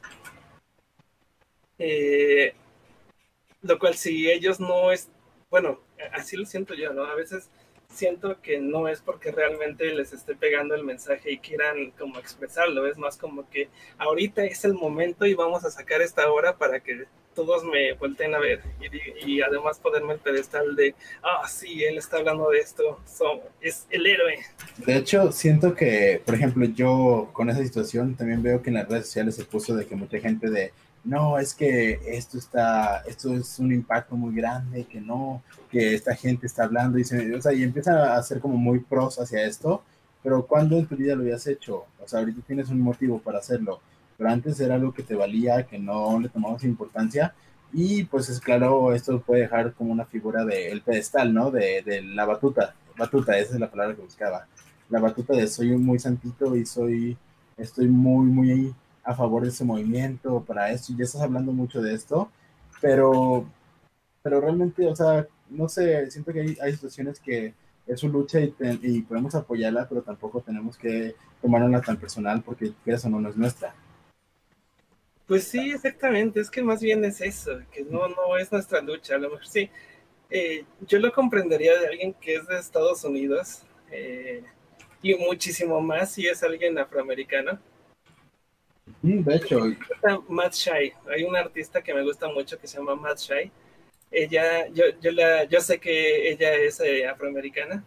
Eh, 1.78 2.54
lo 3.62 3.80
cual 3.80 3.96
si 3.96 4.30
ellos 4.30 4.60
no 4.60 4.92
es, 4.92 5.10
bueno, 5.50 5.82
así 6.14 6.38
lo 6.38 6.46
siento 6.46 6.74
yo, 6.74 6.94
¿no? 6.94 7.04
A 7.06 7.16
veces 7.16 7.50
siento 7.90 8.40
que 8.42 8.60
no 8.60 8.88
es 8.88 9.02
porque 9.02 9.32
realmente 9.32 9.94
les 9.94 10.14
esté 10.14 10.36
pegando 10.36 10.76
el 10.76 10.84
mensaje 10.84 11.32
y 11.32 11.40
quieran 11.40 11.92
como 11.92 12.20
expresarlo, 12.20 12.86
es 12.88 12.98
más 12.98 13.18
como 13.18 13.50
que 13.50 13.70
ahorita 13.98 14.46
es 14.46 14.64
el 14.66 14.74
momento 14.74 15.26
y 15.26 15.34
vamos 15.34 15.66
a 15.66 15.72
sacar 15.72 16.02
esta 16.02 16.32
obra 16.32 16.58
para 16.58 16.82
que 16.82 17.06
todos 17.40 17.64
me 17.64 17.94
vuelten 17.94 18.36
a 18.36 18.40
ver 18.40 18.62
y, 19.26 19.42
además 19.42 19.80
ponerme 19.80 20.16
el 20.16 20.20
pedestal 20.20 20.76
de, 20.76 20.94
ah, 21.24 21.48
sí, 21.48 21.86
él 21.86 21.98
está 21.98 22.18
hablando 22.18 22.50
de 22.50 22.60
esto, 22.60 23.00
es 23.62 23.88
el 23.90 24.06
héroe. 24.06 24.40
De 24.86 24.98
hecho, 24.98 25.32
siento 25.32 25.74
que, 25.74 26.22
por 26.26 26.36
ejemplo, 26.36 26.66
yo 26.66 27.30
con 27.32 27.50
esa 27.50 27.64
situación 27.64 28.16
también 28.16 28.44
veo 28.44 28.62
que 28.62 28.72
en 28.72 28.76
las 28.76 28.90
redes 28.90 29.06
sociales 29.06 29.38
se 29.38 29.46
puso 29.46 29.74
de 29.74 29.86
que 29.86 29.96
mucha 29.96 30.20
gente 30.20 30.50
de, 30.50 30.74
no, 31.06 31.40
es 31.40 31.54
que 31.54 32.02
esto 32.08 32.38
está, 32.38 33.04
esto 33.08 33.34
es 33.34 33.58
un 33.58 33.72
impacto 33.72 34.18
muy 34.18 34.36
grande, 34.36 34.84
que 34.84 35.00
no, 35.00 35.42
que 35.72 35.94
esta 35.94 36.16
gente 36.16 36.46
está 36.46 36.66
hablando 36.66 37.00
y, 37.00 37.06
se, 37.06 37.34
o 37.34 37.42
sea, 37.42 37.54
y 37.54 37.64
empieza 37.64 38.18
a 38.18 38.22
ser 38.22 38.42
como 38.42 38.58
muy 38.58 38.80
pros 38.80 39.18
hacia 39.18 39.46
esto, 39.46 39.82
pero 40.22 40.46
¿cuándo 40.46 40.78
en 40.78 40.88
tu 40.88 40.98
vida 40.98 41.16
lo 41.16 41.22
habías 41.22 41.48
hecho? 41.48 41.86
O 42.04 42.08
sea, 42.08 42.20
ahorita 42.20 42.42
tienes 42.46 42.68
un 42.68 42.82
motivo 42.82 43.20
para 43.20 43.40
hacerlo 43.40 43.80
pero 44.20 44.32
antes 44.32 44.60
era 44.60 44.76
algo 44.76 44.94
que 44.94 45.02
te 45.02 45.16
valía, 45.16 45.66
que 45.66 45.80
no 45.80 46.20
le 46.20 46.28
tomabas 46.28 46.66
importancia. 46.66 47.34
Y 47.72 48.04
pues 48.04 48.28
es 48.28 48.42
claro, 48.42 48.94
esto 48.94 49.22
puede 49.22 49.44
dejar 49.44 49.74
como 49.74 49.94
una 49.94 50.06
figura 50.06 50.44
del 50.44 50.82
pedestal, 50.82 51.34
¿no? 51.34 51.52
De, 51.52 51.82
de, 51.84 52.02
la 52.02 52.26
batuta. 52.26 52.76
Batuta, 52.98 53.38
esa 53.38 53.54
es 53.54 53.60
la 53.62 53.72
palabra 53.72 53.96
que 53.96 54.02
buscaba. 54.02 54.46
La 54.90 55.00
batuta 55.00 55.34
de 55.34 55.48
soy 55.48 55.70
muy 55.78 56.00
santito 56.00 56.54
y 56.58 56.66
soy, 56.66 57.18
estoy 57.56 57.88
muy, 57.88 58.26
muy 58.26 58.76
a 59.06 59.16
favor 59.16 59.44
de 59.44 59.50
ese 59.50 59.64
movimiento, 59.64 60.44
para 60.46 60.70
esto, 60.70 60.92
y 60.92 60.98
ya 60.98 61.06
estás 61.06 61.22
hablando 61.22 61.54
mucho 61.54 61.82
de 61.82 61.94
esto, 61.94 62.30
pero, 62.82 63.46
pero 64.22 64.42
realmente, 64.42 64.86
o 64.88 64.96
sea, 64.96 65.26
no 65.50 65.70
sé, 65.70 66.12
siento 66.12 66.34
que 66.34 66.42
hay, 66.42 66.58
hay 66.62 66.74
situaciones 66.74 67.20
que 67.20 67.54
es 67.88 68.00
su 68.00 68.10
lucha 68.10 68.42
y, 68.42 68.54
y 68.82 69.02
podemos 69.02 69.34
apoyarla, 69.36 69.88
pero 69.88 70.02
tampoco 70.02 70.42
tenemos 70.42 70.78
que 70.78 71.16
tomarla 71.42 71.82
tan 71.82 71.98
personal 71.98 72.42
porque 72.42 72.74
eso 72.86 73.10
no, 73.10 73.22
no 73.22 73.30
es 73.30 73.38
nuestra. 73.38 73.74
Pues 75.30 75.44
sí, 75.44 75.70
exactamente, 75.70 76.40
es 76.40 76.50
que 76.50 76.64
más 76.64 76.82
bien 76.82 77.06
es 77.06 77.22
eso, 77.22 77.60
que 77.72 77.84
no, 77.84 78.08
no 78.08 78.36
es 78.36 78.52
nuestra 78.52 78.82
lucha, 78.82 79.14
a 79.14 79.20
lo 79.20 79.30
mejor 79.30 79.46
sí. 79.46 79.70
Eh, 80.28 80.66
yo 80.88 80.98
lo 80.98 81.12
comprendería 81.12 81.80
de 81.80 81.86
alguien 81.86 82.16
que 82.16 82.34
es 82.34 82.48
de 82.48 82.58
Estados 82.58 83.04
Unidos 83.04 83.62
eh, 83.92 84.44
y 85.04 85.14
muchísimo 85.14 85.80
más 85.82 86.14
si 86.14 86.26
es 86.26 86.42
alguien 86.42 86.80
afroamericano. 86.80 87.60
Mm, 89.04 89.22
de 89.22 89.36
hecho, 89.36 89.60
Matt 90.30 90.56
Shy, 90.56 90.94
hay 91.08 91.24
un 91.24 91.36
artista 91.36 91.84
que 91.84 91.94
me 91.94 92.02
gusta 92.02 92.28
mucho 92.28 92.58
que 92.60 92.66
se 92.66 92.80
llama 92.80 92.96
Matt 92.96 93.20
Shy. 93.20 93.52
Ella, 94.10 94.68
yo, 94.70 94.86
yo, 95.00 95.12
la, 95.12 95.44
yo 95.44 95.62
sé 95.62 95.80
que 95.80 96.32
ella 96.32 96.56
es 96.56 96.80
eh, 96.80 97.08
afroamericana 97.08 97.84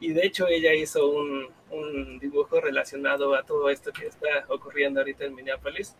y 0.00 0.12
de 0.12 0.26
hecho 0.26 0.48
ella 0.48 0.74
hizo 0.74 1.08
un, 1.08 1.46
un 1.70 2.18
dibujo 2.18 2.60
relacionado 2.60 3.36
a 3.36 3.44
todo 3.44 3.70
esto 3.70 3.92
que 3.92 4.08
está 4.08 4.44
ocurriendo 4.48 4.98
ahorita 4.98 5.24
en 5.24 5.36
Minneapolis 5.36 5.94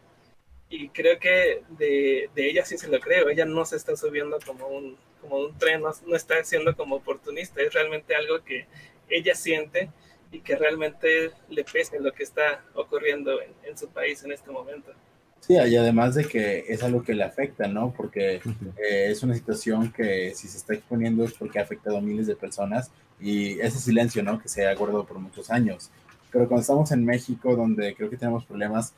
y 0.74 0.88
creo 0.88 1.20
que 1.20 1.62
de, 1.78 2.28
ella 2.34 2.64
sí 2.64 2.76
se 2.76 2.88
lo 2.88 2.98
creo, 2.98 3.28
ella 3.28 3.44
no 3.44 3.64
se 3.64 3.76
está 3.76 3.96
subiendo 3.96 4.38
como 4.44 4.66
un, 4.66 4.96
como 5.20 5.38
un 5.38 5.56
tren, 5.56 5.80
no, 5.82 6.16
está 6.16 6.42
siendo 6.42 6.76
como 6.76 6.96
oportunista, 6.96 7.62
es 7.62 7.72
realmente 7.72 8.16
algo 8.16 8.42
que 8.42 8.66
ella 9.09 9.36
siente 9.36 9.90
y 10.32 10.40
que 10.40 10.56
realmente 10.56 11.30
le 11.48 11.62
pese 11.64 12.01
lo 12.01 12.12
que 12.12 12.24
está 12.24 12.64
ocurriendo 12.74 13.38
en, 13.62 13.78
su 13.78 13.88
país 13.88 14.24
en 14.24 14.32
este 14.32 14.51
momento. 14.51 14.90
Sí, 15.38 15.55
y 15.55 15.76
además 15.76 16.16
de 16.16 16.24
que 16.24 16.64
es 16.66 16.82
algo 16.82 17.05
que 17.05 17.14
le 17.14 17.22
afecta, 17.22 17.68
¿no? 17.68 17.94
Porque 17.96 18.36
eh, 18.36 19.06
es 19.10 19.22
una 19.22 19.34
situación 19.34 19.92
que 19.92 20.34
si 20.34 20.48
se 20.48 20.56
está 20.56 20.74
exponiendo 20.74 21.22
es 21.22 21.34
porque 21.34 21.60
ha 21.60 21.62
afectado 21.62 21.98
a 21.98 22.01
miles 22.01 22.26
de 22.26 22.34
personas 22.34 22.90
y 23.20 23.60
ese 23.60 23.78
silencio, 23.78 24.22
¿no? 24.24 24.40
Que 24.40 24.48
se 24.48 24.66
ha 24.66 24.74
guardado 24.74 25.06
por 25.06 25.18
muchos 25.18 25.51
años. 25.51 25.90
Pero 26.32 26.48
cuando 26.48 26.62
estamos 26.62 26.90
en 26.90 27.05
México, 27.05 27.55
donde 27.55 27.94
creo 27.94 28.10
que 28.10 28.16
tenemos 28.16 28.44
problemas 28.44 28.94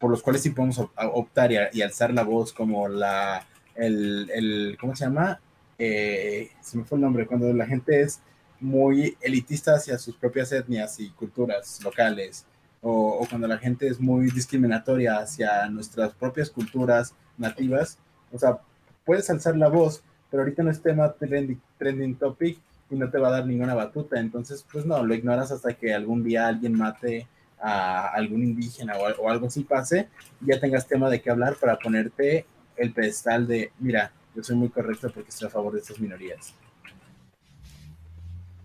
por 0.00 0.10
los 0.10 0.22
cuales 0.22 0.42
sí 0.42 0.50
podemos 0.50 0.80
optar 0.96 1.52
y, 1.52 1.82
alzar 1.82 2.12
la 2.12 2.24
voz 2.24 2.54
como 2.54 2.88
la, 2.88 3.46
el, 3.74 4.30
el 4.34 4.78
¿cómo 4.80 4.96
se 4.96 5.04
llama? 5.04 5.38
Eh, 5.78 6.50
se 6.62 6.78
me 6.78 6.84
fue 6.84 6.96
el 6.96 7.02
nombre, 7.02 7.26
cuando 7.26 7.52
la 7.52 7.66
gente 7.66 8.00
es 8.00 8.20
muy 8.60 9.16
elitista 9.20 9.74
hacia 9.74 9.98
sus 9.98 10.16
propias 10.16 10.52
etnias 10.52 10.98
y 11.00 11.10
culturas 11.10 11.80
locales, 11.84 12.46
o, 12.80 13.18
o, 13.18 13.26
cuando 13.28 13.46
la 13.46 13.58
gente 13.58 13.88
es 13.88 14.00
muy 14.00 14.30
discriminatoria 14.30 15.18
hacia 15.18 15.68
nuestras 15.68 16.14
propias 16.14 16.48
culturas 16.48 17.14
nativas, 17.36 17.98
o 18.32 18.38
sea, 18.38 18.58
puedes 19.04 19.28
alzar 19.28 19.54
la 19.56 19.68
voz, 19.68 20.02
pero 20.30 20.42
ahorita 20.42 20.62
no 20.62 20.70
es 20.70 20.80
tema 20.80 21.12
trending, 21.12 21.60
trending 21.78 22.14
topic 22.16 22.58
y 22.90 22.96
no 22.96 23.10
te 23.10 23.18
va 23.18 23.28
a 23.28 23.32
dar 23.32 23.46
ninguna 23.46 23.74
batuta, 23.74 24.18
entonces 24.18 24.64
pues 24.72 24.86
no, 24.86 25.04
lo 25.04 25.14
ignoras 25.14 25.52
hasta 25.52 25.74
que 25.74 25.92
algún 25.92 26.24
día 26.24 26.48
alguien 26.48 26.72
mate 26.72 27.26
a 27.60 28.08
algún 28.08 28.42
indígena 28.42 28.94
o, 28.96 29.28
algo 29.28 29.46
así 29.46 29.64
pase, 29.64 30.08
ya 30.40 30.58
tengas 30.58 30.86
tema 30.86 31.10
de 31.10 31.20
qué 31.20 31.30
hablar 31.30 31.56
para 31.56 31.78
ponerte 31.78 32.46
el 32.76 32.92
pedestal 32.92 33.46
de, 33.46 33.72
mira, 33.78 34.12
yo 34.34 34.42
soy 34.42 34.56
muy 34.56 34.70
correcto 34.70 35.10
porque 35.12 35.28
estoy 35.30 35.48
a 35.48 35.50
favor 35.50 35.74
de 35.74 35.80
estas 35.80 36.00
minorías. 36.00 36.54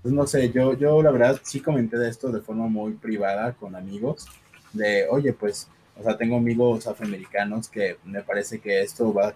Pues 0.02 0.14
no 0.14 0.26
sé, 0.28 0.52
yo, 0.52 0.74
yo 0.78 1.02
la 1.02 1.12
verdad 1.12 1.40
sí 1.44 1.60
comenté 1.60 1.98
de 1.98 2.10
esto 2.10 2.32
de 2.32 2.42
forma 2.42 2.68
muy 2.68 2.94
privada 2.94 3.54
con 3.54 3.76
amigos, 3.76 4.28
de, 4.72 5.08
oye, 5.10 5.34
pues, 5.34 5.68
o 5.98 6.04
sea, 6.04 6.18
tengo 6.18 6.38
amigos 6.38 6.86
afroamericanos 6.88 7.70
que 7.70 7.98
me 8.04 8.22
parece 8.22 8.60
que 8.60 8.82
esto 8.82 9.14
va, 9.14 9.34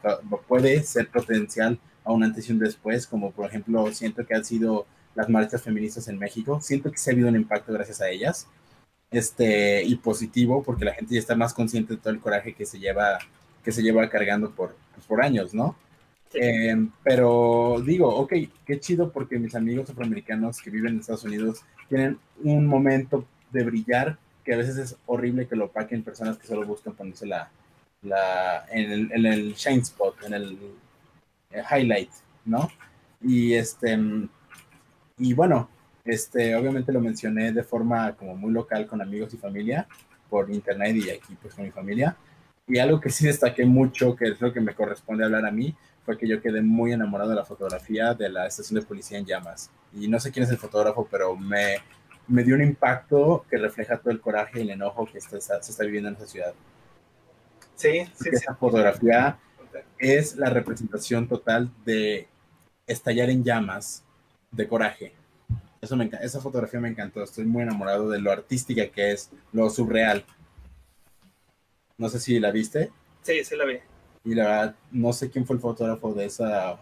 puede 0.47 0.83
ser 0.83 1.09
potencial 1.09 1.79
a 2.03 2.11
un 2.11 2.23
antes 2.23 2.49
y 2.49 2.53
un 2.53 2.59
después, 2.59 3.07
como 3.07 3.31
por 3.31 3.47
ejemplo, 3.47 3.91
siento 3.93 4.25
que 4.25 4.35
han 4.35 4.45
sido 4.45 4.85
las 5.15 5.29
marchas 5.29 5.61
feministas 5.61 6.07
en 6.07 6.19
México, 6.19 6.61
siento 6.61 6.91
que 6.91 6.97
se 6.97 7.09
ha 7.09 7.13
habido 7.13 7.29
un 7.29 7.35
impacto 7.35 7.73
gracias 7.73 8.01
a 8.01 8.09
ellas, 8.09 8.47
este, 9.11 9.83
y 9.83 9.95
positivo, 9.95 10.63
porque 10.63 10.85
la 10.85 10.93
gente 10.93 11.13
ya 11.13 11.19
está 11.19 11.35
más 11.35 11.53
consciente 11.53 11.95
de 11.95 11.99
todo 11.99 12.13
el 12.13 12.19
coraje 12.19 12.53
que 12.53 12.65
se 12.65 12.79
lleva, 12.79 13.19
que 13.63 13.71
se 13.71 13.81
lleva 13.81 14.09
cargando 14.09 14.51
por, 14.51 14.75
pues, 14.93 15.05
por 15.05 15.23
años, 15.23 15.53
¿no? 15.53 15.75
Eh, 16.33 16.75
pero 17.03 17.81
digo, 17.83 18.07
ok, 18.07 18.33
qué 18.65 18.79
chido 18.79 19.11
porque 19.11 19.39
mis 19.39 19.55
amigos 19.55 19.89
afroamericanos 19.89 20.61
que 20.61 20.69
viven 20.69 20.93
en 20.93 20.99
Estados 20.99 21.23
Unidos 21.23 21.61
tienen 21.87 22.19
un 22.43 22.67
momento 22.67 23.25
de 23.51 23.63
brillar 23.63 24.17
que 24.45 24.53
a 24.53 24.57
veces 24.57 24.77
es 24.77 24.95
horrible 25.07 25.47
que 25.47 25.55
lo 25.55 25.65
opaquen 25.65 26.03
personas 26.03 26.37
que 26.37 26.47
solo 26.47 26.65
buscan 26.67 26.93
ponerse 26.93 27.25
la, 27.25 27.49
la 28.03 28.65
en, 28.71 28.91
el, 28.91 29.11
en 29.11 29.25
el 29.25 29.53
shine 29.55 29.81
spot, 29.81 30.23
en 30.23 30.33
el, 30.33 30.57
el 31.51 31.63
highlight, 31.71 32.11
¿no? 32.45 32.69
Y 33.21 33.53
este, 33.53 33.99
y 35.17 35.33
bueno, 35.33 35.69
este, 36.09 36.55
obviamente 36.55 36.91
lo 36.91 37.01
mencioné 37.01 37.51
de 37.51 37.63
forma 37.63 38.13
como 38.15 38.35
muy 38.35 38.51
local 38.51 38.87
con 38.87 39.01
amigos 39.01 39.33
y 39.33 39.37
familia 39.37 39.87
por 40.29 40.49
internet 40.51 40.95
y 40.95 41.09
aquí 41.09 41.37
pues 41.41 41.53
con 41.53 41.65
mi 41.65 41.71
familia. 41.71 42.15
Y 42.67 42.77
algo 42.77 42.99
que 42.99 43.09
sí 43.09 43.25
destaqué 43.25 43.65
mucho, 43.65 44.15
que 44.15 44.29
es 44.29 44.41
lo 44.41 44.53
que 44.53 44.61
me 44.61 44.75
corresponde 44.75 45.25
hablar 45.25 45.45
a 45.45 45.51
mí, 45.51 45.75
fue 46.05 46.17
que 46.17 46.27
yo 46.27 46.41
quedé 46.41 46.61
muy 46.61 46.93
enamorado 46.93 47.31
de 47.31 47.35
la 47.35 47.45
fotografía 47.45 48.13
de 48.13 48.29
la 48.29 48.47
estación 48.47 48.79
de 48.79 48.85
policía 48.85 49.17
en 49.17 49.25
llamas. 49.25 49.71
Y 49.93 50.07
no 50.07 50.19
sé 50.19 50.31
quién 50.31 50.43
es 50.43 50.51
el 50.51 50.57
fotógrafo, 50.57 51.07
pero 51.09 51.35
me, 51.35 51.77
me 52.27 52.43
dio 52.43 52.55
un 52.55 52.61
impacto 52.61 53.45
que 53.49 53.57
refleja 53.57 53.97
todo 53.97 54.11
el 54.11 54.21
coraje 54.21 54.59
y 54.59 54.61
el 54.63 54.71
enojo 54.71 55.05
que 55.05 55.17
está, 55.17 55.39
se 55.39 55.71
está 55.71 55.83
viviendo 55.83 56.09
en 56.09 56.15
esa 56.15 56.27
ciudad. 56.27 56.53
Sí, 57.75 58.05
sí, 58.13 58.29
Esa 58.31 58.55
fotografía 58.55 59.37
es 59.97 60.35
la 60.35 60.49
representación 60.49 61.27
total 61.27 61.71
de 61.85 62.27
estallar 62.85 63.29
en 63.29 63.43
llamas 63.43 64.03
de 64.51 64.67
coraje. 64.67 65.13
Eso 65.81 65.95
me 65.95 66.09
esa 66.21 66.41
fotografía 66.41 66.79
me 66.79 66.89
encantó. 66.89 67.23
Estoy 67.23 67.45
muy 67.45 67.63
enamorado 67.63 68.09
de 68.09 68.19
lo 68.19 68.31
artística 68.31 68.87
que 68.87 69.11
es, 69.11 69.31
lo 69.53 69.69
surreal. 69.69 70.25
No 71.97 72.09
sé 72.09 72.19
si 72.19 72.39
la 72.39 72.51
viste. 72.51 72.91
Sí, 73.21 73.43
sí 73.43 73.55
la 73.55 73.65
vi. 73.65 73.77
Y 74.25 74.35
la 74.35 74.43
verdad, 74.43 74.75
no 74.91 75.13
sé 75.13 75.29
quién 75.29 75.45
fue 75.45 75.55
el 75.55 75.61
fotógrafo 75.61 76.13
de 76.13 76.25
esa 76.25 76.79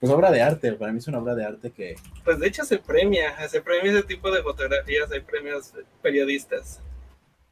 pues 0.00 0.10
obra 0.10 0.30
de 0.30 0.40
arte. 0.40 0.72
Para 0.72 0.92
mí 0.92 0.98
es 0.98 1.08
una 1.08 1.18
obra 1.18 1.34
de 1.34 1.44
arte 1.44 1.70
que. 1.70 1.94
Pues 2.24 2.38
de 2.38 2.48
hecho 2.48 2.64
se 2.64 2.78
premia, 2.78 3.48
se 3.48 3.60
premia 3.60 3.92
ese 3.92 4.02
tipo 4.02 4.30
de 4.30 4.42
fotografías, 4.42 5.12
hay 5.12 5.20
premios 5.20 5.74
periodistas. 6.02 6.80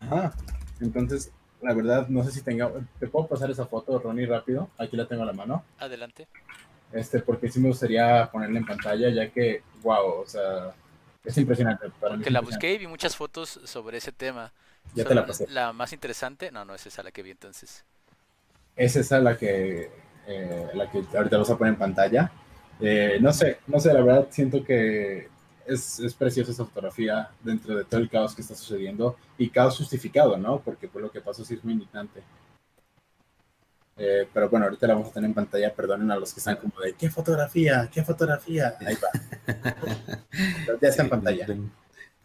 Ajá. 0.00 0.32
Entonces, 0.80 1.30
la 1.60 1.74
verdad, 1.74 2.08
no 2.08 2.24
sé 2.24 2.30
si 2.30 2.42
tenga. 2.42 2.72
¿Te 2.98 3.06
puedo 3.06 3.26
pasar 3.26 3.50
esa 3.50 3.66
foto, 3.66 3.98
Ronnie, 3.98 4.26
rápido? 4.26 4.70
Aquí 4.78 4.96
la 4.96 5.06
tengo 5.06 5.22
a 5.22 5.26
la 5.26 5.34
mano. 5.34 5.62
Adelante. 5.78 6.26
Este, 6.92 7.20
porque 7.20 7.50
sí 7.50 7.60
me 7.60 7.68
gustaría 7.68 8.30
ponerla 8.32 8.60
en 8.60 8.66
pantalla, 8.66 9.10
ya 9.10 9.30
que, 9.30 9.62
wow, 9.88 10.20
o 10.20 10.26
sea, 10.26 10.74
es 11.24 11.38
impresionante. 11.38 11.88
Para 12.00 12.14
porque 12.14 12.30
la 12.30 12.40
busqué 12.40 12.74
y 12.74 12.78
vi 12.78 12.86
muchas 12.86 13.16
fotos 13.16 13.60
sobre 13.64 13.98
ese 13.98 14.12
tema. 14.12 14.52
Ya 14.94 15.04
te 15.04 15.14
la 15.14 15.26
pasé. 15.26 15.46
La 15.48 15.72
más 15.72 15.92
interesante, 15.92 16.50
no, 16.50 16.64
no 16.64 16.74
es 16.74 16.86
esa 16.86 17.02
la 17.02 17.10
que 17.10 17.22
vi 17.22 17.30
entonces. 17.30 17.84
Es 18.76 18.96
esa 18.96 19.18
la 19.18 19.36
que, 19.36 19.90
eh, 20.26 20.66
la 20.74 20.90
que 20.90 21.04
ahorita 21.14 21.38
vas 21.38 21.50
a 21.50 21.56
poner 21.58 21.74
en 21.74 21.78
pantalla. 21.78 22.30
Eh, 22.80 23.18
no 23.20 23.32
sé, 23.32 23.58
no 23.66 23.80
sé, 23.80 23.92
la 23.92 24.02
verdad 24.02 24.28
siento 24.30 24.62
que 24.62 25.28
es, 25.66 25.98
es, 25.98 26.14
preciosa 26.14 26.52
esa 26.52 26.64
fotografía 26.64 27.30
dentro 27.42 27.76
de 27.76 27.84
todo 27.84 28.00
el 28.00 28.08
caos 28.08 28.34
que 28.34 28.42
está 28.42 28.54
sucediendo 28.54 29.16
y 29.36 29.50
caos 29.50 29.76
justificado, 29.76 30.36
¿no? 30.36 30.60
Porque 30.60 30.86
por 30.86 31.02
lo 31.02 31.10
que 31.10 31.20
pasó 31.20 31.44
sí 31.44 31.54
es 31.54 31.64
muy 31.64 31.72
indignante. 31.72 32.22
Eh, 33.98 34.28
pero 34.32 34.48
bueno, 34.48 34.66
ahorita 34.66 34.86
la 34.86 34.94
vamos 34.94 35.10
a 35.10 35.12
tener 35.12 35.28
en 35.28 35.34
pantalla, 35.34 35.74
perdonen 35.74 36.10
a 36.10 36.16
los 36.16 36.32
que 36.32 36.38
están 36.38 36.56
como 36.56 36.80
de, 36.80 36.94
¿qué 36.94 37.10
fotografía? 37.10 37.88
¿Qué 37.92 38.04
fotografía? 38.04 38.76
Ahí 38.80 38.96
va. 38.96 39.08
ya 40.80 40.88
está 40.88 41.02
en 41.02 41.08
pantalla. 41.08 41.46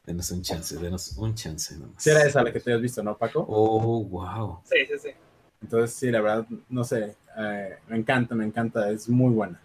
denos 0.05 0.31
un 0.31 0.41
chance, 0.43 0.77
denos 0.77 1.17
un 1.17 1.33
chance. 1.33 1.75
Nomás. 1.75 2.03
Sí, 2.03 2.11
era 2.11 2.23
esa 2.23 2.43
la 2.43 2.53
que 2.53 2.59
te 2.59 2.73
has 2.73 2.81
visto, 2.81 3.01
¿no, 3.01 3.17
Paco? 3.17 3.43
Oh, 3.47 4.03
wow. 4.03 4.61
Sí, 4.65 4.85
sí, 4.85 4.99
sí. 4.99 5.09
Entonces, 5.63 5.95
sí, 5.95 6.11
la 6.11 6.21
verdad, 6.21 6.45
no 6.69 6.83
sé, 6.83 7.15
eh, 7.37 7.77
me 7.87 7.97
encanta, 7.97 8.35
me 8.35 8.45
encanta, 8.45 8.91
es 8.91 9.09
muy 9.09 9.33
buena. 9.33 9.59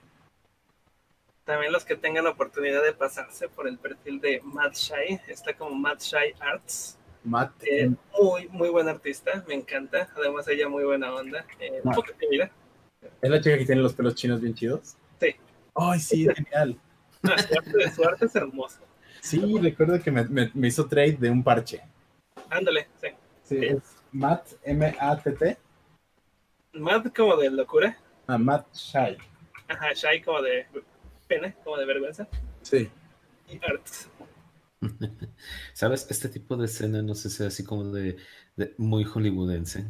También 1.45 1.73
los 1.73 1.85
que 1.85 1.97
tengan 1.97 2.25
la 2.25 2.31
oportunidad 2.31 2.83
de 2.83 2.93
pasarse 2.93 3.49
por 3.49 3.67
el 3.67 3.79
perfil 3.79 4.21
de 4.21 4.41
Matt 4.45 4.75
Shy, 4.75 5.21
está 5.29 5.55
como 5.55 5.75
Matt 5.75 6.01
Shy 6.01 6.35
Arts 6.41 6.98
Matt. 7.29 7.53
Eh, 7.65 7.91
muy, 8.21 8.49
muy 8.49 8.69
buen 8.71 8.89
artista, 8.89 9.45
me 9.47 9.55
encanta. 9.55 10.09
Además, 10.17 10.49
ella 10.49 10.69
muy 10.69 10.85
buena 10.85 11.15
onda. 11.15 11.45
Eh, 11.61 11.81
un 11.83 11.93
poco 11.93 12.13
tímida. 12.19 12.51
¿Es 13.23 13.31
la 13.31 13.41
chica 13.41 13.59
que 13.59 13.67
tiene 13.67 13.83
los 13.83 13.95
pelos 13.95 14.15
chinos 14.15 14.41
bien 14.41 14.55
chidos? 14.55 14.97
Sí. 15.21 15.35
Ay, 15.75 16.01
sí, 16.01 16.27
genial. 16.35 16.79
No, 17.23 17.39
su, 17.39 17.59
arte, 17.59 17.91
su, 17.91 18.05
arte, 18.05 18.25
es 18.27 18.35
hermoso. 18.35 18.81
Sí, 19.21 19.59
recuerdo 19.61 20.01
que 20.01 20.11
me, 20.11 20.25
me, 20.25 20.51
me, 20.55 20.69
hizo 20.69 20.87
trade 20.87 21.17
de 21.19 21.31
un 21.31 21.43
parche. 21.43 21.83
Ándale, 22.49 22.89
sí. 23.01 23.09
Sí, 23.43 23.59
es 23.65 23.83
Matt, 24.13 24.53
M-A-T-T. 24.63 25.59
Matt 26.75 27.17
como 27.17 27.37
de 27.37 27.51
locura. 27.51 27.99
Ah, 28.27 28.39
Matt 28.39 28.73
Shy. 28.75 29.17
Ajá, 29.69 29.93
Shy 29.95 30.23
como 30.23 30.43
de 30.43 30.67
pena, 31.27 31.55
como 31.65 31.77
de 31.77 31.87
vergüenza. 31.87 32.29
Sí. 32.63 32.89
Y 33.49 33.61
Arts. 33.65 34.09
¿Sabes? 35.73 36.07
Este 36.09 36.29
tipo 36.29 36.57
de 36.57 36.67
escena, 36.67 37.03
no 37.03 37.15
sé 37.15 37.31
si 37.31 37.45
así 37.45 37.65
como 37.65 37.85
de, 37.85 38.17
de 38.57 38.75
muy 38.79 39.05
hollywoodense. 39.05 39.87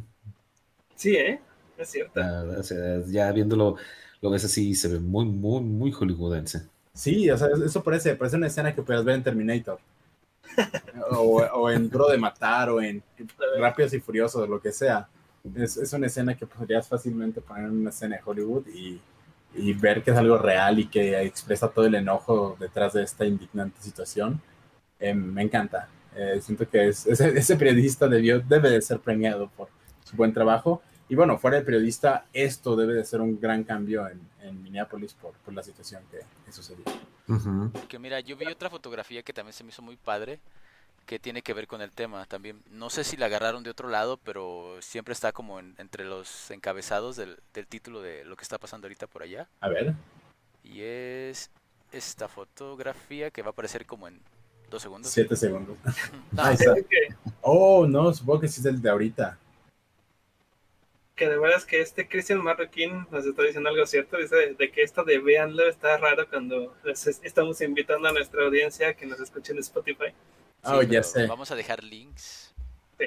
Sí, 0.95 1.15
¿eh? 1.15 1.39
Es 1.77 1.89
cierto. 1.89 2.19
Ah, 2.21 2.45
o 2.57 2.63
sea, 2.63 3.03
ya 3.07 3.31
viéndolo, 3.31 3.77
lo 4.21 4.29
ves 4.29 4.45
así, 4.45 4.75
se 4.75 4.87
ve 4.87 4.99
muy, 4.99 5.25
muy, 5.25 5.61
muy 5.61 5.91
hollywoodense. 5.91 6.67
Sí, 6.93 7.29
o 7.29 7.37
sea, 7.37 7.49
eso 7.65 7.83
parece, 7.83 8.15
parece 8.15 8.35
una 8.35 8.47
escena 8.47 8.75
que 8.75 8.81
puedes 8.81 9.03
ver 9.03 9.15
en 9.15 9.23
Terminator. 9.23 9.79
o, 11.11 11.41
o, 11.41 11.69
en 11.69 11.89
Duro 11.89 12.09
de 12.09 12.17
Matar, 12.17 12.69
o 12.69 12.81
en 12.81 13.01
Rápidos 13.59 13.93
y 13.93 13.99
Furiosos, 13.99 14.49
lo 14.49 14.59
que 14.59 14.71
sea. 14.71 15.07
Es, 15.55 15.77
es, 15.77 15.93
una 15.93 16.07
escena 16.07 16.35
que 16.35 16.45
podrías 16.45 16.87
fácilmente 16.87 17.39
poner 17.39 17.65
en 17.65 17.79
una 17.79 17.91
escena 17.91 18.17
de 18.17 18.21
Hollywood 18.25 18.67
y, 18.67 18.99
y 19.55 19.73
ver 19.73 20.03
que 20.03 20.11
es 20.11 20.17
algo 20.17 20.37
real 20.37 20.79
y 20.79 20.87
que 20.87 21.21
expresa 21.21 21.69
todo 21.69 21.85
el 21.85 21.95
enojo 21.95 22.57
detrás 22.59 22.93
de 22.93 23.03
esta 23.03 23.25
indignante 23.25 23.81
situación 23.81 24.41
eh, 24.99 25.13
me 25.13 25.43
encanta. 25.43 25.87
Eh, 26.15 26.39
siento 26.41 26.69
que 26.69 26.89
es, 26.89 27.05
ese, 27.05 27.29
ese, 27.37 27.55
periodista 27.55 28.07
debió, 28.07 28.39
debe 28.39 28.69
de 28.69 28.81
ser 28.81 28.99
premiado 28.99 29.49
por 29.49 29.69
su 30.03 30.15
buen 30.15 30.33
trabajo. 30.33 30.81
Y 31.07 31.15
bueno, 31.15 31.37
fuera 31.37 31.57
de 31.57 31.63
periodista, 31.63 32.25
esto 32.33 32.75
debe 32.75 32.93
de 32.93 33.03
ser 33.03 33.21
un 33.21 33.39
gran 33.39 33.63
cambio 33.63 34.07
en, 34.07 34.19
en 34.43 34.61
Minneapolis 34.61 35.13
por, 35.13 35.33
por, 35.33 35.53
la 35.53 35.63
situación 35.63 36.03
que, 36.11 36.19
que 36.45 36.51
sucedió. 36.51 36.83
Uh 37.27 37.33
-huh. 37.33 37.71
Porque 37.71 37.97
mira, 37.97 38.19
yo 38.19 38.37
vi 38.37 38.45
otra 38.45 38.69
fotografía 38.69 39.23
que 39.23 39.33
también 39.33 39.53
se 39.53 39.63
me 39.63 39.69
hizo 39.69 39.81
muy 39.81 39.95
padre, 39.95 40.39
que 41.07 41.17
tiene 41.17 41.41
que 41.41 41.53
ver 41.53 41.65
con 41.65 41.81
el 41.81 41.91
tema 41.91 42.25
también. 42.25 42.61
No 42.69 42.91
sé 42.91 43.03
si 43.03 43.17
la 43.17 43.25
agarraron 43.25 43.63
de 43.63 43.71
otro 43.71 43.89
lado, 43.89 44.17
pero 44.17 44.75
siempre 44.81 45.13
está 45.13 45.31
como 45.31 45.59
en, 45.59 45.73
entre 45.79 46.05
los 46.05 46.51
encabezados 46.51 47.15
del, 47.15 47.39
del 47.53 47.65
título 47.65 48.01
de 48.01 48.23
lo 48.25 48.35
que 48.35 48.43
está 48.43 48.59
pasando 48.59 48.85
ahorita 48.85 49.07
por 49.07 49.23
allá. 49.23 49.47
A 49.61 49.69
ver. 49.69 49.95
Y 50.63 50.81
es 50.81 51.49
esta 51.91 52.27
fotografía 52.27 53.31
que 53.31 53.41
va 53.41 53.47
a 53.47 53.51
aparecer 53.51 53.87
como 53.87 54.07
en 54.07 54.21
dos 54.69 54.81
segundos. 54.81 55.11
Siete 55.11 55.35
segundos. 55.35 55.77
No. 56.31 56.43
Ahí 56.43 56.55
está. 56.55 56.75
Oh, 57.41 57.87
no, 57.87 58.13
supongo 58.13 58.41
que 58.41 58.47
sí 58.47 58.61
es 58.61 58.65
el 58.65 58.81
de 58.81 58.89
ahorita. 58.89 59.37
Que 61.15 61.27
de 61.27 61.37
veras 61.37 61.65
que 61.65 61.81
este 61.81 62.07
Christian 62.07 62.41
Marroquín 62.43 63.05
nos 63.11 63.25
está 63.25 63.43
diciendo 63.43 63.69
algo 63.69 63.85
cierto, 63.85 64.17
dice 64.17 64.55
de, 64.57 64.71
que 64.71 64.81
esto 64.81 65.03
de 65.03 65.19
véanlo 65.19 65.67
está 65.67 65.97
raro 65.97 66.29
cuando 66.29 66.73
estamos 66.85 67.59
invitando 67.61 68.07
a 68.07 68.13
nuestra 68.13 68.45
audiencia 68.45 68.89
a 68.89 68.93
que 68.93 69.05
nos 69.05 69.19
escuchen 69.19 69.57
en 69.57 69.61
Spotify. 69.61 70.13
Oh, 70.63 70.81
sí, 70.81 70.87
ya 70.87 71.03
sé. 71.03 71.27
Vamos 71.27 71.51
a 71.51 71.55
dejar 71.55 71.83
links. 71.83 72.53
Sí. 72.97 73.05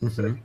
Uh 0.00 0.06
-huh. 0.08 0.42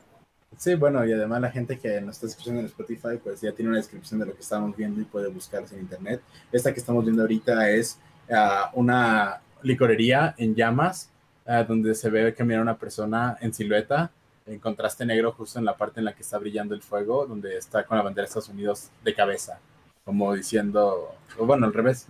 Sí, 0.58 0.76
bueno, 0.76 1.06
y 1.06 1.14
además 1.14 1.40
la 1.42 1.52
gente 1.52 1.80
que 1.80 2.02
nos 2.02 2.16
está 2.16 2.28
escuchando 2.28 2.60
en 2.60 2.66
Spotify, 2.66 3.18
pues 3.24 3.40
ya 3.40 3.54
tiene 3.54 3.70
una 3.70 3.78
descripción 3.78 4.20
de 4.20 4.26
lo 4.26 4.34
que 4.34 4.42
estamos 4.42 4.76
viendo 4.76 5.00
y 5.00 5.06
puede 5.06 5.30
buscarse 5.30 5.76
en 5.76 5.82
internet. 5.82 6.22
Esta 6.52 6.74
que 6.74 6.80
estamos 6.82 7.06
viendo 7.06 7.22
ahorita 7.22 7.70
es 7.70 7.98
uh, 8.30 8.68
una 8.74 9.42
licorería 9.64 10.36
en 10.38 10.56
llamas, 10.56 11.12
uh, 11.46 11.64
donde 11.68 11.96
se 11.96 12.10
ve 12.10 12.34
caminar 12.34 12.62
una 12.62 12.78
persona 12.78 13.38
en 13.42 13.54
silueta, 13.54 14.12
en 14.46 14.60
contraste 14.60 15.06
negro, 15.06 15.32
justo 15.32 15.60
en 15.60 15.66
la 15.66 15.78
parte 15.78 16.00
en 16.00 16.06
la 16.06 16.14
que 16.14 16.24
está 16.24 16.38
brillando 16.38 16.74
el 16.74 16.82
fuego, 16.82 17.26
donde 17.26 17.58
está 17.58 17.86
con 17.86 17.98
la 17.98 18.04
bandera 18.04 18.24
de 18.24 18.28
Estados 18.28 18.50
Unidos 18.50 18.90
de 19.04 19.14
cabeza, 19.14 19.60
como 20.04 20.34
diciendo, 20.34 21.16
o 21.38 21.46
bueno, 21.46 21.68
al 21.68 21.74
revés. 21.74 22.08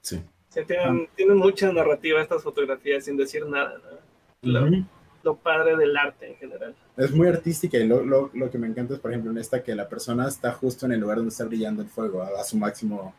Sí. 0.00 0.22
sí 0.48 0.64
tienen, 0.66 1.06
ah. 1.06 1.12
tienen, 1.14 1.36
mucha 1.36 1.72
narrativa 1.72 2.22
estas 2.22 2.42
fotografías 2.42 3.04
sin 3.04 3.16
decir 3.16 3.44
nada, 3.46 3.78
¿no? 3.78 3.96
Lo, 4.42 4.62
uh 4.62 4.68
-huh. 4.68 4.86
lo, 5.22 5.36
padre 5.36 5.76
del 5.76 5.96
arte 5.96 6.28
en 6.28 6.36
general. 6.36 6.74
Es 6.96 7.10
muy 7.10 7.26
artística 7.26 7.76
y 7.76 7.86
lo, 7.86 8.02
lo, 8.02 8.30
lo, 8.32 8.50
que 8.50 8.58
me 8.58 8.68
encanta 8.68 8.94
es, 8.94 9.00
por 9.00 9.10
ejemplo, 9.10 9.32
en 9.32 9.38
esta 9.38 9.62
que 9.62 9.74
la 9.74 9.88
persona 9.88 10.28
está 10.28 10.52
justo 10.52 10.86
en 10.86 10.92
el 10.92 11.00
lugar 11.00 11.16
donde 11.16 11.30
está 11.30 11.44
brillando 11.44 11.82
el 11.82 11.88
fuego, 11.88 12.22
a, 12.22 12.40
a 12.40 12.44
su 12.44 12.56
máximo 12.56 13.12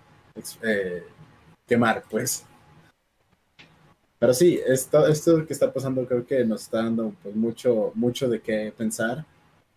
eh, 0.61 1.03
quemar, 1.67 2.03
pues. 2.09 2.45
Pero 4.19 4.33
sí, 4.33 4.59
esto, 4.65 5.07
esto 5.07 5.45
que 5.45 5.53
está 5.53 5.71
pasando 5.71 6.05
creo 6.07 6.25
que 6.25 6.43
nos 6.43 6.63
está 6.63 6.77
dando 6.83 7.13
pues, 7.21 7.35
mucho, 7.35 7.91
mucho 7.95 8.27
de 8.27 8.41
qué 8.41 8.73
pensar 8.75 9.25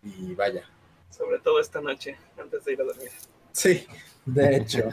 y 0.02 0.34
vaya. 0.34 0.64
Sobre 1.10 1.38
todo 1.40 1.60
esta 1.60 1.80
noche, 1.80 2.16
antes 2.40 2.64
de 2.64 2.72
ir 2.72 2.80
a 2.80 2.84
dormir. 2.84 3.10
Sí, 3.52 3.84
de 4.24 4.56
hecho. 4.56 4.84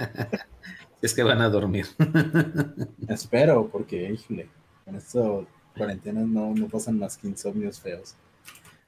es 1.02 1.14
que 1.14 1.24
van 1.24 1.42
a 1.42 1.50
dormir. 1.50 1.86
Espero, 3.08 3.68
porque, 3.70 4.12
híjole, 4.12 4.50
con 4.84 4.96
esto 4.96 5.48
cuarentena 5.78 6.22
no, 6.22 6.54
no 6.54 6.68
pasan 6.68 6.98
más 7.00 7.18
que 7.18 7.28
insomnios 7.28 7.80
feos. 7.80 8.16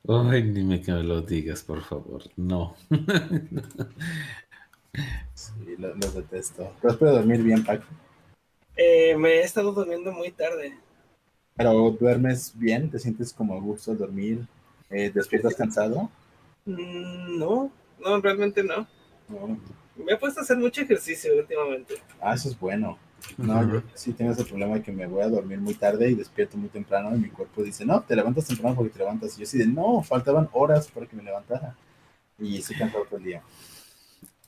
Ay, 0.08 0.42
dime 0.52 0.82
que 0.82 0.92
me 0.92 1.04
lo 1.04 1.22
digas, 1.22 1.62
por 1.64 1.82
favor. 1.84 2.24
No. 2.36 2.76
Sí, 5.34 5.54
lo- 5.78 5.96
los 5.96 6.14
detesto. 6.14 6.74
¿Pero 6.82 6.98
puedes 6.98 7.16
dormir 7.16 7.44
bien, 7.44 7.64
Paco? 7.64 7.86
Eh, 8.82 9.14
me 9.18 9.30
he 9.34 9.42
estado 9.42 9.74
durmiendo 9.74 10.10
muy 10.14 10.32
tarde. 10.32 10.74
¿Pero 11.58 11.92
duermes 12.00 12.54
bien? 12.56 12.90
¿Te 12.90 12.98
sientes 12.98 13.34
como 13.34 13.54
a 13.54 13.60
gusto 13.60 13.92
al 13.92 13.98
dormir? 13.98 14.48
Eh, 14.90 15.12
¿Despiertas 15.14 15.54
cansado? 15.56 16.10
Mm, 16.66 17.38
No, 17.38 17.70
no, 18.00 18.22
realmente 18.22 18.64
no. 18.64 18.88
No. 19.28 19.60
Me 19.98 20.14
he 20.14 20.18
puesto 20.18 20.40
a 20.40 20.44
hacer 20.44 20.56
mucho 20.56 20.82
ejercicio 20.82 21.36
últimamente. 21.38 21.96
Ah, 22.22 22.36
eso 22.36 22.48
es 22.48 22.58
bueno. 22.58 22.98
No, 23.38 23.70
yo 23.70 23.84
sí 23.96 24.14
tengo 24.14 24.32
ese 24.32 24.46
problema 24.46 24.76
de 24.76 24.82
que 24.82 24.94
me 24.94 25.06
voy 25.08 25.24
a 25.24 25.28
dormir 25.28 25.60
muy 25.60 25.74
tarde 25.74 26.10
y 26.10 26.16
despierto 26.16 26.56
muy 26.56 26.70
temprano 26.70 27.14
y 27.14 27.20
mi 27.20 27.30
cuerpo 27.30 27.62
dice, 27.62 27.84
no, 27.84 28.00
te 28.02 28.16
levantas 28.16 28.48
temprano 28.48 28.78
porque 28.78 28.94
te 28.94 29.00
levantas. 29.00 29.38
Y 29.38 29.42
yo 29.42 29.46
sí 29.46 29.58
de, 29.58 29.68
no, 29.68 30.02
faltaban 30.04 30.48
horas 30.54 30.88
para 30.88 31.06
que 31.06 31.18
me 31.18 31.24
levantara. 31.24 31.76
Y 32.40 32.60
estoy 32.60 32.78
cansado 32.78 33.04
todo 33.04 33.18
el 33.18 33.26
día. 33.26 33.44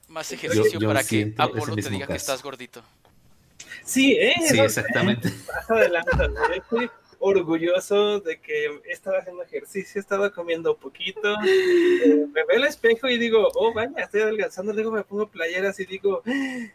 Más 0.07 0.31
ejercicio 0.31 0.79
yo 0.79 0.87
para 0.87 1.03
que 1.03 1.33
Apolo 1.37 1.75
te 1.75 1.89
diga 1.89 2.07
que 2.07 2.15
estás 2.15 2.41
gordito. 2.41 2.81
Sí, 3.83 4.17
eh, 4.19 4.35
Sí, 4.49 4.59
exactamente. 4.59 5.31
Orgulloso 7.21 8.19
de 8.19 8.39
que 8.41 8.81
estaba 8.89 9.19
haciendo 9.19 9.43
ejercicio, 9.43 10.01
estaba 10.01 10.31
comiendo 10.31 10.75
poquito. 10.75 11.35
eh, 11.47 12.25
me 12.33 12.43
veo 12.45 12.57
al 12.57 12.65
espejo 12.65 13.07
y 13.07 13.17
digo, 13.17 13.47
oh, 13.55 13.73
vaya, 13.73 13.91
estoy 13.97 14.21
adelgazando. 14.21 14.73
Luego 14.73 14.91
me 14.91 15.03
pongo 15.03 15.27
playeras 15.27 15.79
y 15.79 15.85
digo, 15.85 16.23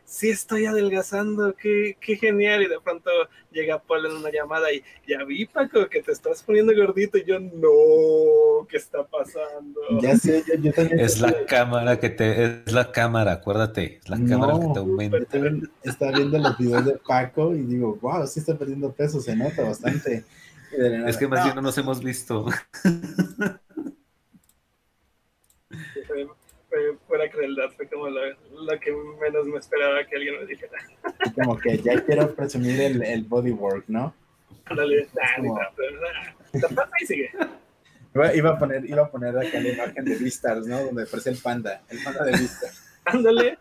sí 0.04 0.30
estoy 0.30 0.66
adelgazando, 0.66 1.54
qué, 1.54 1.96
qué 2.00 2.16
genial. 2.16 2.62
Y 2.62 2.68
de 2.68 2.80
pronto 2.80 3.10
llega 3.50 3.82
Paul 3.82 4.06
en 4.06 4.12
una 4.12 4.30
llamada 4.30 4.72
y 4.72 4.82
ya 5.06 5.24
vi, 5.24 5.46
Paco, 5.46 5.88
que 5.88 6.02
te 6.02 6.12
estás 6.12 6.42
poniendo 6.42 6.72
gordito. 6.74 7.18
Y 7.18 7.24
yo, 7.24 7.40
no, 7.40 8.66
¿qué 8.68 8.76
está 8.76 9.04
pasando? 9.04 9.80
Ya 10.00 10.16
sé, 10.16 10.44
yo, 10.46 10.54
yo 10.54 10.72
también. 10.72 11.00
Es 11.00 11.20
la 11.20 11.44
cámara 11.44 11.98
que 11.98 12.10
te, 12.10 12.44
es 12.44 12.72
la 12.72 12.92
cámara, 12.92 13.32
acuérdate, 13.32 13.98
es 14.02 14.08
la 14.08 14.16
No, 14.16 14.28
cámara 14.28 14.60
que 14.60 14.72
te 14.72 14.78
aumenta. 14.78 15.18
Estaba 15.82 16.12
viendo 16.12 16.38
los 16.38 16.56
videos 16.56 16.84
de 16.84 16.98
Paco 17.04 17.54
y 17.54 17.62
digo, 17.62 17.98
wow, 18.00 18.26
sí 18.26 18.40
está 18.40 18.56
perdiendo 18.56 18.92
peso, 18.92 19.20
se 19.20 19.34
nota 19.34 19.64
bastante. 19.64 20.24
Es 20.72 21.16
que 21.16 21.28
más 21.28 21.40
"No, 21.40 21.44
bien 21.44 21.56
no 21.56 21.62
nos 21.62 21.78
hemos 21.78 22.02
visto. 22.02 22.46
Fue, 26.06 26.26
fue 26.68 26.96
pura 27.08 27.30
crueldad, 27.30 27.70
fue 27.76 27.88
como 27.88 28.08
lo, 28.08 28.20
lo 28.30 28.80
que 28.80 28.92
menos 29.20 29.46
me 29.46 29.58
esperaba 29.58 30.04
que 30.06 30.16
alguien 30.16 30.38
me 30.40 30.46
dijera. 30.46 30.78
como 31.34 31.58
que 31.58 31.78
ya 31.78 32.02
quiero 32.04 32.34
presumir 32.34 32.80
el, 32.80 33.02
el 33.02 33.24
bodywork, 33.24 33.84
¿no? 33.88 34.14
Ándale, 34.66 35.08
como- 35.36 35.58
y 37.00 37.06
sigue. 37.06 37.30
Iba, 38.14 38.34
iba 38.34 38.50
a 38.50 38.58
poner, 38.58 38.84
iba 38.88 39.02
a 39.02 39.10
poner 39.10 39.36
acá 39.36 39.60
la 39.60 39.68
imagen 39.68 40.04
de 40.04 40.16
Beastars, 40.16 40.66
¿no? 40.66 40.82
Donde 40.84 41.02
aparece 41.02 41.30
el 41.30 41.36
panda, 41.38 41.82
el 41.90 42.02
panda 42.02 42.24
de 42.24 42.32
Beastars. 42.32 42.82
Ándale. 43.04 43.58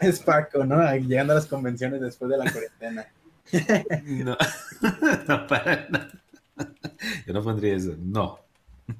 Es 0.00 0.20
Paco, 0.20 0.64
¿no? 0.64 0.80
Llegando 0.96 1.32
a 1.34 1.36
las 1.36 1.46
convenciones 1.46 2.00
después 2.00 2.30
de 2.30 2.38
la 2.38 2.50
cuarentena. 2.50 3.06
No, 4.04 4.36
no 5.28 5.46
para 5.46 5.86
nada. 5.88 6.10
Yo 7.26 7.32
no 7.32 7.42
pondría 7.42 7.74
eso. 7.76 7.94
No. 7.98 8.40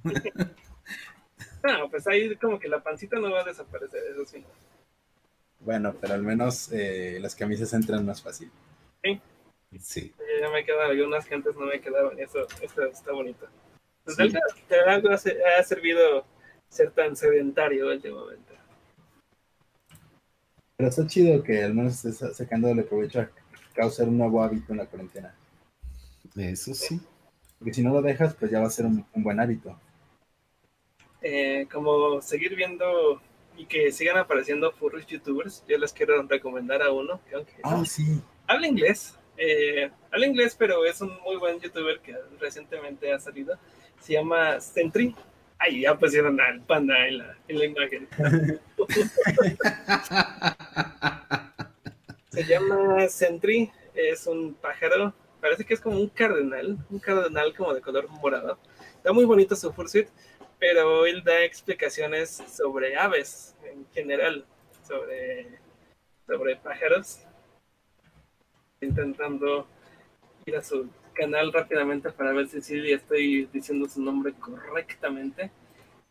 No, 1.62 1.90
pues 1.90 2.06
ahí 2.06 2.34
como 2.36 2.58
que 2.58 2.68
la 2.68 2.82
pancita 2.82 3.18
no 3.18 3.32
va 3.32 3.40
a 3.40 3.44
desaparecer, 3.44 4.00
eso 4.12 4.24
sí. 4.24 4.44
Bueno, 5.60 5.94
pero 6.00 6.14
al 6.14 6.22
menos 6.22 6.70
eh, 6.72 7.18
las 7.20 7.34
camisas 7.34 7.72
entran 7.74 8.06
más 8.06 8.22
fácil. 8.22 8.50
Sí. 9.80 10.14
Eh, 10.18 10.40
Ya 10.40 10.50
me 10.50 10.64
quedan 10.64 10.88
algunas 10.90 11.26
que 11.26 11.34
antes 11.34 11.54
no 11.56 11.66
me 11.66 11.80
quedaban 11.80 12.16
y 12.18 12.22
eso, 12.22 12.46
eso 12.62 12.82
está 12.84 13.12
bonito. 13.12 13.46
Pues 14.04 14.16
Sí. 14.16 14.28
de 14.68 14.80
algo- 14.86 15.10
ha 15.10 15.18
se- 15.18 15.44
ha 15.44 15.62
servido 15.64 16.24
ser 16.68 16.92
tan 16.92 17.16
sedentario 17.16 17.88
últimamente. 17.88 18.54
Pero 20.76 20.88
está 20.88 21.06
chido 21.06 21.42
que 21.42 21.62
al 21.64 21.74
menos 21.74 22.04
estés 22.04 22.36
sacándole 22.36 22.84
provecho 22.84 23.20
a 23.20 23.30
causar 23.74 24.08
un 24.08 24.16
nuevo 24.18 24.42
hábito 24.42 24.72
en 24.72 24.78
la 24.78 24.86
cuarentena. 24.86 25.34
Eso 26.36 26.72
sí. 26.72 27.00
Porque 27.58 27.74
si 27.74 27.82
no 27.82 27.92
lo 27.92 28.02
dejas, 28.02 28.34
pues 28.34 28.50
ya 28.50 28.60
va 28.60 28.66
a 28.66 28.70
ser 28.70 28.86
un, 28.86 29.04
un 29.12 29.22
buen 29.22 29.40
hábito. 29.40 29.78
Eh, 31.20 31.66
como 31.72 32.20
seguir 32.22 32.54
viendo 32.54 33.20
y 33.56 33.66
que 33.66 33.90
sigan 33.90 34.16
apareciendo 34.18 34.70
furries 34.72 35.06
youtubers, 35.06 35.64
yo 35.68 35.76
les 35.78 35.92
quiero 35.92 36.22
recomendar 36.22 36.80
a 36.82 36.92
uno 36.92 37.20
que 37.28 37.34
aunque 37.34 37.52
Ah, 37.64 37.82
sí. 37.84 38.20
habla 38.46 38.68
inglés, 38.68 39.18
eh, 39.36 39.90
habla 40.12 40.26
inglés, 40.26 40.54
pero 40.56 40.84
es 40.84 41.00
un 41.00 41.12
muy 41.24 41.36
buen 41.36 41.58
youtuber 41.58 41.98
que 42.00 42.14
recientemente 42.40 43.12
ha 43.12 43.18
salido. 43.18 43.58
Se 44.00 44.12
llama 44.12 44.60
Sentry. 44.60 45.14
Ay, 45.58 45.80
ya 45.80 45.98
pusieron 45.98 46.40
al 46.40 46.60
panda 46.60 47.08
en 47.08 47.18
la, 47.18 47.36
en 47.48 47.58
la 47.58 47.64
imagen. 47.64 48.08
Se 52.30 52.44
llama 52.44 53.08
Sentry, 53.08 53.70
es 53.94 54.26
un 54.28 54.54
pájaro, 54.54 55.12
parece 55.40 55.64
que 55.64 55.74
es 55.74 55.80
como 55.80 55.98
un 55.98 56.08
cardenal, 56.08 56.78
un 56.90 56.98
cardenal 56.98 57.54
como 57.56 57.74
de 57.74 57.80
color 57.80 58.08
morado. 58.08 58.58
Está 58.96 59.12
muy 59.12 59.24
bonito 59.24 59.56
su 59.56 59.72
fursuit, 59.72 60.08
pero 60.58 61.06
él 61.06 61.22
da 61.24 61.44
explicaciones 61.44 62.42
sobre 62.48 62.96
aves 62.96 63.56
en 63.64 63.86
general, 63.92 64.44
sobre, 64.86 65.58
sobre 66.26 66.56
pájaros. 66.56 67.20
Intentando 68.80 69.66
ir 70.46 70.56
a 70.56 70.62
su 70.62 70.88
canal 71.14 71.52
rápidamente 71.52 72.10
para 72.12 72.32
ver 72.32 72.48
si 72.48 72.60
sí 72.60 72.92
estoy 72.92 73.46
diciendo 73.52 73.88
su 73.88 74.00
nombre 74.00 74.32
correctamente. 74.34 75.50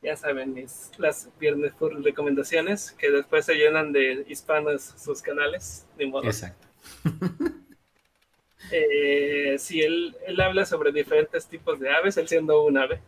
Ya 0.01 0.15
saben, 0.15 0.53
mis, 0.53 0.91
las 0.97 1.29
viernes 1.39 1.73
por 1.73 1.93
recomendaciones, 2.03 2.91
que 2.91 3.09
después 3.09 3.45
se 3.45 3.55
llenan 3.55 3.91
de 3.91 4.25
hispanos 4.27 4.93
sus 4.97 5.21
canales, 5.21 5.87
ni 5.97 6.05
modo. 6.05 6.25
Exacto. 6.25 6.67
Eh, 8.71 9.55
sí, 9.57 9.81
él, 9.81 10.15
él 10.25 10.39
habla 10.41 10.65
sobre 10.65 10.91
diferentes 10.91 11.47
tipos 11.47 11.79
de 11.79 11.89
aves, 11.89 12.17
él 12.17 12.27
siendo 12.27 12.63
un 12.63 12.77
ave. 12.77 12.99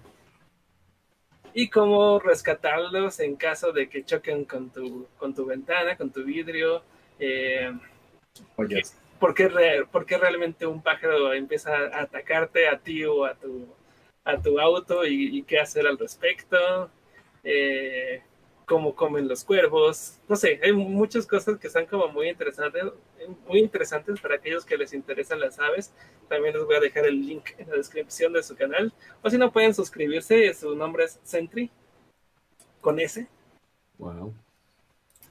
Y 1.53 1.69
cómo 1.69 2.19
rescatarlos 2.19 3.19
en 3.19 3.35
caso 3.35 3.71
de 3.71 3.89
que 3.89 4.05
choquen 4.05 4.45
con 4.45 4.69
tu, 4.71 5.07
con 5.17 5.33
tu 5.33 5.45
ventana, 5.45 5.97
con 5.97 6.11
tu 6.11 6.23
vidrio. 6.23 6.83
Eh, 7.19 7.71
Pollos. 8.55 8.93
¿por, 9.19 9.33
qué 9.33 9.49
re- 9.49 9.85
por 9.85 10.05
qué 10.05 10.17
realmente 10.17 10.65
un 10.65 10.81
pájaro 10.81 11.33
empieza 11.33 11.75
a 11.75 12.01
atacarte 12.01 12.67
a 12.67 12.77
ti 12.79 13.03
o 13.03 13.25
a 13.25 13.33
tu, 13.35 13.67
a 14.23 14.41
tu 14.41 14.59
auto 14.59 15.05
y, 15.05 15.37
y 15.39 15.43
qué 15.43 15.59
hacer 15.59 15.87
al 15.87 15.97
respecto? 15.97 16.89
Eh, 17.43 18.21
cómo 18.65 18.95
comen 18.95 19.27
los 19.27 19.43
cuervos. 19.43 20.19
No 20.29 20.35
sé, 20.35 20.59
hay 20.63 20.71
muchas 20.71 21.25
cosas 21.25 21.57
que 21.57 21.67
están 21.67 21.87
como 21.87 22.07
muy 22.09 22.29
interesantes, 22.29 22.83
muy 23.47 23.59
interesantes 23.59 24.19
para 24.19 24.35
aquellos 24.35 24.65
que 24.65 24.77
les 24.77 24.93
interesan 24.93 25.39
las 25.39 25.59
aves. 25.59 25.93
También 26.27 26.53
les 26.53 26.63
voy 26.65 26.75
a 26.75 26.79
dejar 26.79 27.05
el 27.05 27.19
link 27.25 27.49
en 27.57 27.69
la 27.69 27.75
descripción 27.75 28.33
de 28.33 28.43
su 28.43 28.55
canal. 28.55 28.93
O 29.21 29.29
si 29.29 29.37
no, 29.37 29.51
pueden 29.51 29.73
suscribirse. 29.73 30.53
Su 30.53 30.75
nombre 30.75 31.05
es 31.05 31.19
Sentry, 31.23 31.71
con 32.81 32.99
S. 32.99 33.27
Wow. 33.97 34.33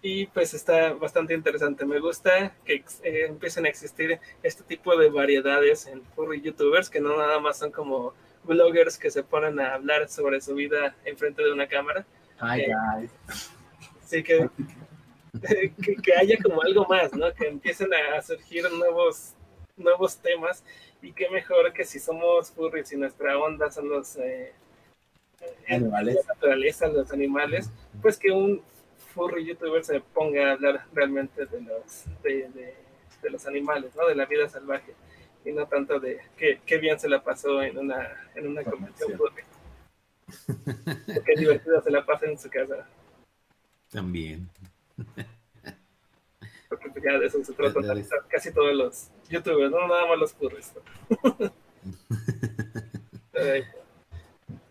Y 0.00 0.26
pues 0.26 0.54
está 0.54 0.92
bastante 0.92 1.34
interesante. 1.34 1.84
Me 1.84 1.98
gusta 1.98 2.54
que 2.64 2.84
eh, 3.02 3.26
empiecen 3.28 3.66
a 3.66 3.68
existir 3.68 4.20
este 4.42 4.62
tipo 4.62 4.96
de 4.96 5.10
variedades 5.10 5.86
en 5.86 6.04
furry 6.14 6.40
youtubers, 6.40 6.88
que 6.88 7.00
no 7.00 7.16
nada 7.16 7.40
más 7.40 7.58
son 7.58 7.72
como 7.72 8.14
bloggers 8.44 8.96
que 8.96 9.10
se 9.10 9.22
ponen 9.24 9.58
a 9.58 9.74
hablar 9.74 10.08
sobre 10.08 10.40
su 10.40 10.54
vida 10.54 10.94
enfrente 11.04 11.42
de 11.42 11.52
una 11.52 11.66
cámara. 11.66 12.06
Hi, 12.40 12.60
Eh, 12.60 12.68
guys. 12.96 13.10
Así 14.02 14.22
que, 14.22 14.48
que, 15.82 15.96
que 15.96 16.14
haya 16.14 16.36
como 16.42 16.62
algo 16.62 16.86
más, 16.86 17.12
¿no? 17.14 17.32
Que 17.34 17.48
empiecen 17.48 17.88
a 17.94 18.20
surgir 18.22 18.70
nuevos, 18.72 19.34
nuevos 19.76 20.16
temas 20.18 20.64
y 21.02 21.12
qué 21.12 21.28
mejor 21.30 21.72
que 21.72 21.84
si 21.84 21.98
somos 21.98 22.50
furries 22.50 22.92
y 22.92 22.96
nuestra 22.96 23.38
onda 23.38 23.70
son 23.70 23.88
los 23.88 24.16
eh, 24.16 24.52
eh, 25.40 25.56
Animales. 25.68 26.16
la 26.16 26.34
naturaleza, 26.34 26.88
los 26.88 27.12
animales, 27.12 27.70
pues 28.02 28.18
que 28.18 28.30
un 28.30 28.62
furry 29.14 29.44
youtuber 29.46 29.84
se 29.84 30.00
ponga 30.00 30.48
a 30.48 30.52
hablar 30.52 30.86
realmente 30.92 31.46
de 31.46 31.60
los 31.60 32.04
de, 32.22 32.48
de- 32.50 32.88
de 33.22 33.30
los 33.30 33.46
animales, 33.46 33.94
¿no? 33.96 34.06
De 34.06 34.14
la 34.14 34.26
vida 34.26 34.48
salvaje 34.48 34.94
y 35.44 35.50
no 35.52 35.66
tanto 35.66 35.98
de 35.98 36.20
qué, 36.36 36.60
qué 36.64 36.78
bien 36.78 37.00
se 37.00 37.08
la 37.08 37.22
pasó 37.22 37.62
en 37.62 37.76
una 37.78 38.30
en 38.36 38.46
una 38.46 38.62
convención 38.64 39.12
furry. 39.16 39.42
Qué 41.24 41.34
divertido 41.36 41.80
se 41.82 41.90
la 41.90 42.04
pasa 42.04 42.26
en 42.26 42.38
su 42.38 42.48
casa. 42.50 42.86
También. 43.90 44.48
Porque 46.68 47.00
ya 47.02 47.18
de 47.18 47.26
eso 47.26 47.42
se 47.44 47.52
trata 47.54 47.80
Dale. 47.80 48.04
casi 48.28 48.52
todos 48.52 48.74
los 48.74 49.08
youtubers, 49.28 49.70
no 49.70 49.86
nada 49.88 50.06
más 50.06 50.18
los 50.18 50.32
furries. 50.34 50.72
de, 53.32 53.64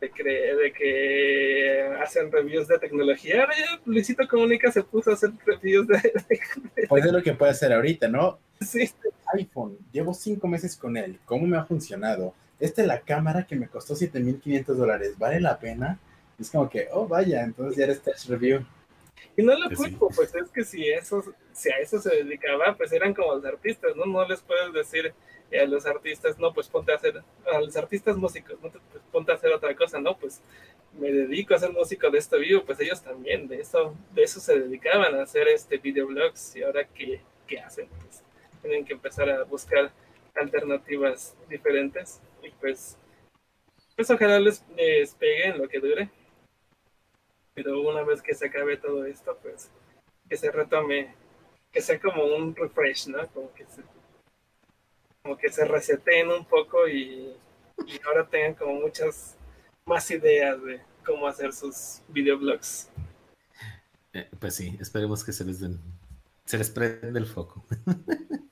de, 0.01 0.11
cre- 0.11 0.55
de 0.57 0.73
que 0.73 1.95
hacen 2.01 2.31
reviews 2.31 2.67
de 2.67 2.77
tecnología. 2.79 3.47
Luisito 3.85 4.27
Comunica 4.27 4.71
se 4.71 4.83
puso 4.83 5.09
a 5.11 5.13
hacer 5.13 5.31
reviews 5.45 5.87
de, 5.87 5.95
de- 5.97 6.87
Pues 6.87 7.05
es 7.05 7.11
lo 7.11 7.23
que 7.23 7.33
puede 7.33 7.51
hacer 7.51 7.73
ahorita, 7.73 8.07
¿no? 8.07 8.39
sí, 8.61 8.89
iPhone, 9.33 9.77
llevo 9.91 10.13
cinco 10.13 10.47
meses 10.47 10.75
con 10.75 10.97
él. 10.97 11.19
¿Cómo 11.25 11.45
me 11.47 11.57
ha 11.57 11.65
funcionado? 11.65 12.33
esta 12.59 12.81
es 12.81 12.87
la 12.87 13.01
cámara 13.01 13.45
que 13.45 13.55
me 13.55 13.67
costó 13.67 13.93
7.500 13.95 14.65
dólares, 14.73 15.13
¿vale 15.19 15.39
la 15.39 15.59
pena? 15.59 15.99
Es 16.39 16.49
como 16.49 16.67
que, 16.67 16.87
oh, 16.91 17.07
vaya, 17.07 17.43
entonces 17.43 17.77
ya 17.77 17.83
eres 17.83 18.01
test 18.01 18.27
review. 18.29 18.65
Y 19.35 19.43
no 19.43 19.57
lo 19.57 19.69
sí. 19.69 19.75
culpo, 19.75 20.09
pues 20.15 20.33
es 20.33 20.49
que 20.49 20.63
si, 20.63 20.89
eso, 20.89 21.23
si 21.53 21.69
a 21.69 21.77
eso 21.77 21.99
se 21.99 22.23
dedicaba, 22.23 22.75
pues 22.75 22.91
eran 22.91 23.13
como 23.13 23.35
los 23.35 23.45
artistas, 23.45 23.95
¿no? 23.95 24.05
No 24.05 24.27
les 24.27 24.41
puedes 24.41 24.73
decir 24.73 25.13
eh, 25.51 25.59
a 25.59 25.65
los 25.65 25.85
artistas, 25.85 26.39
no, 26.39 26.53
pues 26.53 26.67
ponte 26.67 26.91
a 26.91 26.95
hacer, 26.95 27.23
a 27.51 27.61
los 27.61 27.77
artistas 27.77 28.17
músicos, 28.17 28.59
no, 28.61 28.71
pues 28.71 28.81
ponte 29.11 29.31
a 29.31 29.35
hacer 29.35 29.51
otra 29.53 29.75
cosa, 29.75 29.99
no, 29.99 30.17
pues 30.17 30.41
me 30.99 31.11
dedico 31.11 31.53
a 31.53 31.59
ser 31.59 31.71
músico 31.71 32.09
de 32.09 32.17
este 32.17 32.37
vivo, 32.39 32.63
pues 32.65 32.79
ellos 32.79 33.01
también, 33.03 33.47
de 33.47 33.61
eso, 33.61 33.95
de 34.13 34.23
eso 34.23 34.39
se 34.39 34.59
dedicaban 34.59 35.13
a 35.15 35.23
hacer 35.23 35.47
este 35.47 35.77
videoblogs 35.77 36.55
y 36.55 36.63
ahora 36.63 36.85
qué, 36.87 37.21
qué 37.45 37.59
hacen, 37.59 37.87
pues 38.01 38.23
tienen 38.61 38.85
que 38.85 38.93
empezar 38.93 39.29
a 39.29 39.43
buscar 39.43 39.91
alternativas 40.33 41.35
diferentes 41.47 42.21
y 42.41 42.49
pues, 42.59 42.97
pues 43.95 44.09
ojalá 44.09 44.39
les, 44.39 44.65
les 44.75 45.13
pegue 45.13 45.47
en 45.47 45.59
lo 45.59 45.67
que 45.67 45.79
dure 45.79 46.09
pero 47.57 47.81
una 47.81 48.03
vez 48.03 48.21
que 48.21 48.35
se 48.35 48.45
acabe 48.45 48.77
todo 48.77 49.03
esto, 49.05 49.35
pues 49.41 49.71
que 50.29 50.37
se 50.37 50.51
retome, 50.51 51.15
que 51.71 51.81
sea 51.81 51.99
como 51.99 52.23
un 52.23 52.55
refresh, 52.55 53.07
¿no? 53.07 53.27
Como 53.29 53.51
que 53.51 53.65
se, 53.65 53.81
como 55.23 55.35
que 55.35 55.51
se 55.51 55.65
reseteen 55.65 56.29
un 56.29 56.45
poco 56.45 56.87
y, 56.87 57.35
y 57.87 57.99
ahora 58.05 58.27
tengan 58.29 58.53
como 58.53 58.75
muchas 58.75 59.35
más 59.87 60.11
ideas 60.11 60.63
de 60.63 60.81
cómo 61.03 61.27
hacer 61.27 61.51
sus 61.51 62.03
videoblogs. 62.09 62.91
Eh, 64.13 64.29
pues 64.39 64.53
sí, 64.53 64.77
esperemos 64.79 65.25
que 65.25 65.31
se 65.31 65.43
les 65.43 65.59
den, 65.59 65.79
se 66.45 66.59
les 66.59 66.69
prende 66.69 67.17
el 67.17 67.25
foco. 67.25 67.65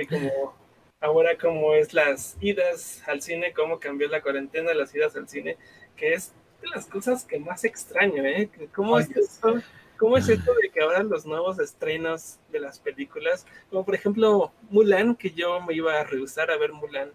Y 0.00 0.06
como 0.06 0.56
ahora 1.00 1.36
como 1.36 1.74
es 1.74 1.92
las 1.92 2.36
idas 2.40 3.02
al 3.08 3.20
cine, 3.20 3.52
cómo 3.52 3.80
cambió 3.80 4.06
la 4.06 4.22
cuarentena, 4.22 4.72
las 4.72 4.94
idas 4.94 5.16
al 5.16 5.28
cine, 5.28 5.58
que 5.96 6.14
es 6.14 6.32
de 6.60 6.68
las 6.68 6.86
cosas 6.86 7.24
que 7.24 7.38
más 7.38 7.64
extraño, 7.64 8.24
¿eh? 8.24 8.50
¿Cómo 8.74 8.96
Ay, 8.96 9.06
es 9.10 9.16
esto? 9.16 9.60
¿Cómo 9.98 10.16
es 10.16 10.28
esto 10.28 10.54
de 10.54 10.70
que 10.70 10.80
ahora 10.80 11.02
los 11.02 11.26
nuevos 11.26 11.58
estrenos 11.58 12.38
de 12.52 12.60
las 12.60 12.78
películas, 12.78 13.46
como 13.68 13.84
por 13.84 13.96
ejemplo 13.96 14.52
Mulan, 14.70 15.16
que 15.16 15.32
yo 15.32 15.60
me 15.60 15.74
iba 15.74 15.98
a 16.00 16.04
rehusar 16.04 16.52
a 16.52 16.56
ver 16.56 16.72
Mulan, 16.72 17.10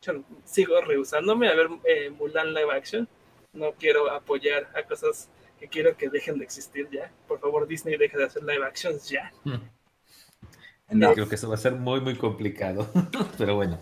yo 0.00 0.22
sigo 0.44 0.80
rehusándome 0.80 1.48
a 1.48 1.54
ver 1.54 1.68
eh, 1.84 2.08
Mulan 2.10 2.54
live 2.54 2.72
action, 2.72 3.06
no 3.52 3.72
quiero 3.72 4.10
apoyar 4.10 4.70
a 4.74 4.82
cosas 4.84 5.28
que 5.58 5.68
quiero 5.68 5.96
que 5.96 6.08
dejen 6.08 6.38
de 6.38 6.44
existir 6.44 6.88
ya. 6.90 7.12
Por 7.28 7.40
favor, 7.40 7.66
Disney, 7.66 7.96
deja 7.96 8.16
de 8.18 8.24
hacer 8.24 8.42
live 8.42 8.64
actions 8.64 9.08
ya. 9.08 9.32
No, 10.90 11.12
Creo 11.12 11.28
que 11.28 11.34
eso 11.34 11.48
va 11.48 11.54
a 11.54 11.58
ser 11.58 11.72
muy, 11.72 12.00
muy 12.00 12.16
complicado. 12.16 12.88
Pero 13.38 13.56
bueno, 13.56 13.80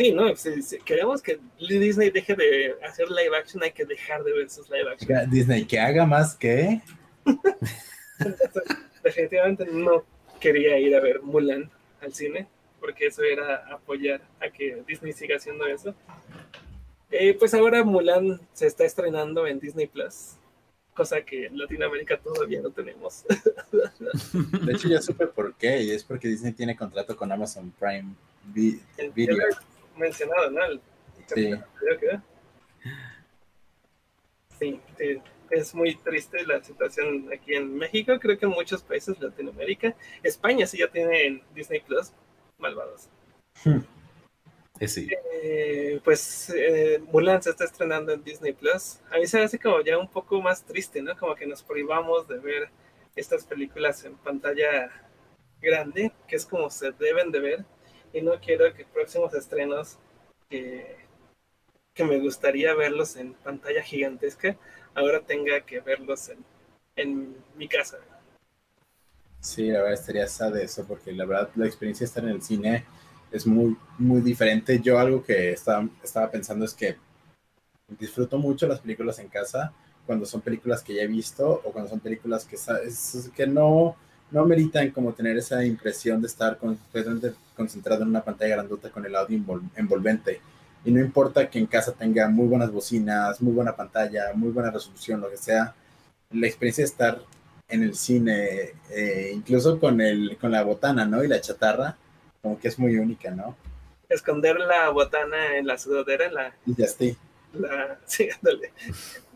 Sí, 0.00 0.12
¿no? 0.12 0.34
Si, 0.34 0.62
si 0.62 0.78
queremos 0.78 1.20
que 1.20 1.38
Disney 1.58 2.08
deje 2.08 2.34
de 2.34 2.74
hacer 2.82 3.10
live 3.10 3.36
action, 3.36 3.62
hay 3.62 3.72
que 3.72 3.84
dejar 3.84 4.24
de 4.24 4.32
ver 4.32 4.48
sus 4.48 4.70
live 4.70 4.90
action. 4.90 5.30
Disney, 5.30 5.66
que 5.66 5.78
haga 5.78 6.06
más 6.06 6.34
que... 6.34 6.80
Definitivamente 9.04 9.66
no 9.66 10.06
quería 10.40 10.78
ir 10.78 10.96
a 10.96 11.00
ver 11.00 11.20
Mulan 11.20 11.70
al 12.00 12.14
cine, 12.14 12.48
porque 12.80 13.08
eso 13.08 13.22
era 13.22 13.56
apoyar 13.70 14.22
a 14.40 14.48
que 14.48 14.82
Disney 14.86 15.12
siga 15.12 15.36
haciendo 15.36 15.66
eso. 15.66 15.94
Eh, 17.10 17.36
pues 17.38 17.52
ahora 17.52 17.84
Mulan 17.84 18.40
se 18.54 18.68
está 18.68 18.86
estrenando 18.86 19.46
en 19.46 19.60
Disney 19.60 19.86
Plus, 19.86 20.36
cosa 20.94 21.20
que 21.20 21.44
en 21.44 21.58
Latinoamérica 21.58 22.18
todavía 22.18 22.62
no 22.62 22.70
tenemos. 22.70 23.24
De 24.64 24.72
hecho, 24.72 24.88
ya 24.88 25.02
supe 25.02 25.26
por 25.26 25.54
qué, 25.56 25.82
y 25.82 25.90
es 25.90 26.04
porque 26.04 26.28
Disney 26.28 26.52
tiene 26.52 26.74
contrato 26.74 27.14
con 27.14 27.30
Amazon 27.30 27.70
Prime 27.78 28.14
Video. 28.46 29.36
Mencionado, 29.96 30.50
¿no? 30.50 30.64
El- 30.64 30.80
Sí. 31.26 31.54
creo 31.78 31.98
que- 31.98 32.20
Sí, 34.58 34.80
sí, 34.98 35.22
es 35.50 35.74
muy 35.74 35.94
triste 35.96 36.44
la 36.46 36.62
situación 36.62 37.30
aquí 37.32 37.54
en 37.54 37.76
México, 37.76 38.18
creo 38.20 38.38
que 38.38 38.44
en 38.46 38.52
muchos 38.52 38.82
países 38.82 39.18
de 39.18 39.26
Latinoamérica. 39.28 39.94
España 40.22 40.66
sí 40.66 40.78
ya 40.78 40.88
tiene 40.88 41.24
en 41.26 41.42
Disney 41.54 41.80
Plus, 41.80 42.12
malvados. 42.58 43.08
eh, 44.78 44.88
sí. 44.88 45.08
Eh, 45.42 46.00
pues 46.04 46.50
eh, 46.54 47.00
Mulan 47.10 47.42
se 47.42 47.50
está 47.50 47.64
estrenando 47.64 48.12
en 48.12 48.22
Disney 48.22 48.52
Plus. 48.52 48.98
A 49.10 49.18
mí 49.18 49.26
se 49.26 49.38
me 49.38 49.44
hace 49.44 49.58
como 49.58 49.80
ya 49.82 49.96
un 49.98 50.08
poco 50.08 50.40
más 50.42 50.62
triste, 50.64 51.00
¿no? 51.00 51.16
Como 51.16 51.34
que 51.34 51.46
nos 51.46 51.62
privamos 51.62 52.28
de 52.28 52.38
ver 52.38 52.68
estas 53.16 53.44
películas 53.46 54.04
en 54.04 54.16
pantalla 54.16 54.90
grande, 55.60 56.12
que 56.28 56.36
es 56.36 56.44
como 56.46 56.68
se 56.70 56.92
deben 56.92 57.30
de 57.30 57.40
ver. 57.40 57.64
Y 58.12 58.22
no 58.22 58.40
quiero 58.40 58.72
que 58.74 58.84
próximos 58.84 59.34
estrenos 59.34 59.98
que, 60.48 60.96
que 61.94 62.04
me 62.04 62.18
gustaría 62.18 62.74
verlos 62.74 63.16
en 63.16 63.34
pantalla 63.34 63.82
gigantesca, 63.82 64.56
ahora 64.94 65.20
tenga 65.20 65.60
que 65.60 65.80
verlos 65.80 66.28
en, 66.28 66.44
en 66.96 67.36
mi 67.56 67.68
casa. 67.68 67.98
Sí, 69.40 69.68
la 69.68 69.78
verdad 69.78 69.94
estaría 69.94 70.28
sad 70.28 70.56
eso, 70.58 70.84
porque 70.86 71.12
la 71.12 71.24
verdad 71.24 71.50
la 71.54 71.66
experiencia 71.66 72.04
de 72.04 72.08
estar 72.08 72.24
en 72.24 72.30
el 72.30 72.42
cine 72.42 72.84
es 73.32 73.46
muy, 73.46 73.76
muy 73.98 74.20
diferente. 74.20 74.80
Yo 74.80 74.98
algo 74.98 75.22
que 75.24 75.52
estaba, 75.52 76.30
pensando 76.30 76.64
es 76.64 76.74
que 76.74 76.96
disfruto 77.98 78.38
mucho 78.38 78.66
las 78.66 78.80
películas 78.80 79.18
en 79.18 79.28
casa 79.28 79.72
cuando 80.06 80.26
son 80.26 80.40
películas 80.40 80.82
que 80.82 80.94
ya 80.94 81.02
he 81.02 81.06
visto 81.06 81.48
o 81.64 81.72
cuando 81.72 81.88
son 81.88 82.00
películas 82.00 82.44
que, 82.44 82.56
que 83.34 83.46
no, 83.46 83.96
no 84.30 84.44
meritan 84.46 84.90
como 84.90 85.12
tener 85.12 85.36
esa 85.36 85.64
impresión 85.64 86.20
de 86.20 86.26
estar 86.28 86.56
completamente 86.58 87.32
concentrado 87.56 88.02
en 88.02 88.08
una 88.08 88.22
pantalla 88.24 88.56
grandota 88.56 88.90
con 88.90 89.04
el 89.06 89.14
audio 89.16 89.38
envol- 89.38 89.68
envolvente. 89.76 90.40
Y 90.84 90.90
no 90.90 91.00
importa 91.00 91.48
que 91.50 91.58
en 91.58 91.66
casa 91.66 91.92
tenga 91.92 92.28
muy 92.28 92.46
buenas 92.46 92.72
bocinas, 92.72 93.40
muy 93.42 93.52
buena 93.52 93.76
pantalla, 93.76 94.32
muy 94.34 94.50
buena 94.50 94.70
resolución, 94.70 95.20
lo 95.20 95.30
que 95.30 95.36
sea, 95.36 95.74
la 96.30 96.46
experiencia 96.46 96.82
de 96.84 96.90
estar 96.90 97.20
en 97.68 97.82
el 97.82 97.94
cine, 97.94 98.72
eh, 98.90 99.30
incluso 99.34 99.78
con, 99.78 100.00
el, 100.00 100.36
con 100.40 100.50
la 100.52 100.62
botana, 100.62 101.04
¿no? 101.04 101.22
Y 101.22 101.28
la 101.28 101.40
chatarra, 101.40 101.96
como 102.42 102.58
que 102.58 102.68
es 102.68 102.78
muy 102.78 102.96
única, 102.96 103.30
¿no? 103.30 103.56
Esconder 104.08 104.58
la 104.58 104.90
botana 104.90 105.56
en 105.56 105.66
la 105.66 105.78
sudadera, 105.78 106.30
la, 106.30 106.54
Y 106.66 106.74
ya 106.74 106.84
estoy. 106.86 107.16
la 107.52 107.98
sí, 108.06 108.28
ándale. 108.30 108.72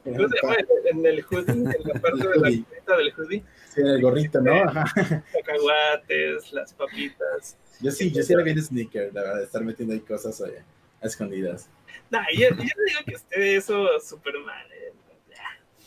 ¿Cómo 0.05 0.29
se 0.29 0.37
llama? 0.43 0.57
En 0.91 1.07
el 1.07 1.25
hoodie, 1.25 1.53
en 1.53 1.65
la 1.65 2.01
parte 2.01 2.19
de 2.29 2.37
la 2.37 2.43
carita 2.43 2.97
del 2.97 3.13
hoodie, 3.17 3.43
Sí, 3.75 3.81
en 3.81 3.87
el 3.89 4.03
gorrito, 4.03 4.41
¿no? 4.41 4.53
Ajá. 4.65 4.85
cacahuates, 5.33 6.53
las 6.53 6.73
papitas. 6.75 7.57
Yo 7.81 7.91
sí, 7.91 8.11
yo 8.13 8.23
sí 8.23 8.33
era 8.33 8.43
bien 8.43 8.63
sneaker, 8.63 9.13
la 9.13 9.23
verdad, 9.23 9.43
estar 9.43 9.63
metiendo 9.65 9.95
ahí 9.95 10.01
cosas 10.01 10.41
oye, 10.41 10.63
a 11.03 11.07
escondidas. 11.07 11.69
Nah, 12.11 12.25
yo, 12.33 12.49
yo 12.51 12.57
digo 12.57 13.01
que 13.07 13.15
esté 13.15 13.57
eso 13.57 13.87
súper 14.01 14.35
mal. 14.45 14.67
eh. 14.73 14.93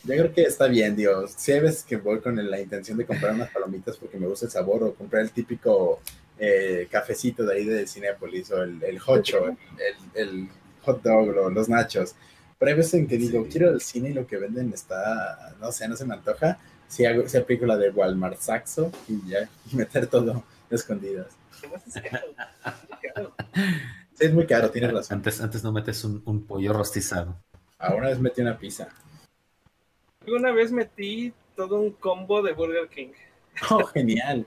Yo 0.04 0.14
creo 0.14 0.32
que 0.32 0.42
está 0.42 0.66
bien, 0.68 0.96
Dios. 0.96 1.32
Si 1.36 1.52
hay 1.52 1.60
veces 1.60 1.82
que 1.84 1.96
voy 1.96 2.20
con 2.20 2.36
la 2.50 2.60
intención 2.60 2.96
de 2.98 3.04
comprar 3.04 3.34
unas 3.34 3.50
palomitas 3.50 3.96
porque 3.96 4.16
me 4.16 4.26
gusta 4.26 4.46
el 4.46 4.52
sabor 4.52 4.82
o 4.84 4.94
comprar 4.94 5.22
el 5.22 5.30
típico 5.32 6.00
eh, 6.38 6.86
cafecito 6.90 7.44
de 7.44 7.54
ahí 7.54 7.64
de 7.64 7.86
Cinépolis 7.86 8.50
o 8.52 8.62
el, 8.62 8.82
el 8.82 8.98
hocho, 9.06 9.48
el, 9.48 9.56
el 10.14 10.48
hot 10.82 11.02
dog 11.02 11.28
o 11.36 11.50
los 11.50 11.68
nachos. 11.68 12.14
Pero 12.58 12.70
hay 12.70 12.76
veces 12.76 12.94
en 12.94 13.06
que 13.06 13.16
digo, 13.18 13.44
Sí. 13.44 13.50
quiero 13.52 13.68
al 13.70 13.80
cine 13.80 14.10
y 14.10 14.14
lo 14.14 14.26
que 14.26 14.36
venden 14.36 14.72
está, 14.72 15.54
no 15.60 15.70
sé, 15.72 15.86
no 15.88 15.96
se 15.96 16.04
me 16.04 16.14
antoja. 16.14 16.58
Si 16.88 17.04
hago, 17.04 17.28
si 17.28 17.36
aplico 17.36 17.66
la 17.66 17.76
de 17.76 17.90
Walmart 17.90 18.38
Saxo 18.40 18.90
y 19.08 19.28
ya, 19.28 19.48
y 19.70 19.76
meter 19.76 20.06
todo 20.06 20.42
escondidas. 20.70 21.28
Es 21.86 21.96
es. 21.96 22.02
Sí, 24.14 24.24
es 24.24 24.32
muy 24.32 24.46
caro, 24.46 24.70
tienes 24.70 24.92
razón. 24.92 25.18
Antes, 25.18 25.40
antes 25.40 25.62
no 25.62 25.72
metes 25.72 26.02
un, 26.04 26.22
un 26.24 26.44
pollo 26.44 26.72
rostizado. 26.72 27.36
Ahora 27.78 28.08
vez 28.08 28.18
metí 28.18 28.40
una 28.40 28.58
pizza. 28.58 28.88
Alguna 30.26 30.50
vez 30.52 30.72
metí 30.72 31.32
todo 31.56 31.80
un 31.80 31.92
combo 31.92 32.42
de 32.42 32.52
Burger 32.52 32.88
King. 32.88 33.08
Oh, 33.70 33.84
genial. 33.86 34.46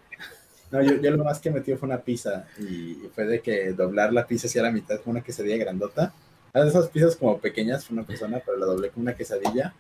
No, 0.72 0.82
yo, 0.82 0.96
yo 0.96 1.12
lo 1.12 1.26
más 1.26 1.40
que 1.40 1.52
metí 1.52 1.76
fue 1.76 1.86
una 1.88 2.00
pizza 2.00 2.46
y 2.58 2.94
fue 3.14 3.26
de 3.26 3.42
que 3.42 3.74
doblar 3.74 4.14
la 4.14 4.26
pizza 4.26 4.48
hacia 4.48 4.62
la 4.64 4.72
mitad 4.72 5.02
con 5.02 5.12
una 5.12 5.22
quesadilla 5.22 5.58
grandota. 5.58 6.14
Era 6.54 6.66
de 6.66 6.70
esas 6.70 6.90
pizzas 6.90 7.16
como 7.16 7.40
pequeñas, 7.40 7.86
fue 7.86 7.96
una 7.96 8.06
persona, 8.06 8.42
pero 8.46 8.58
la 8.58 8.66
doblé 8.66 8.90
con 8.90 9.04
una 9.04 9.16
quesadilla 9.16 9.74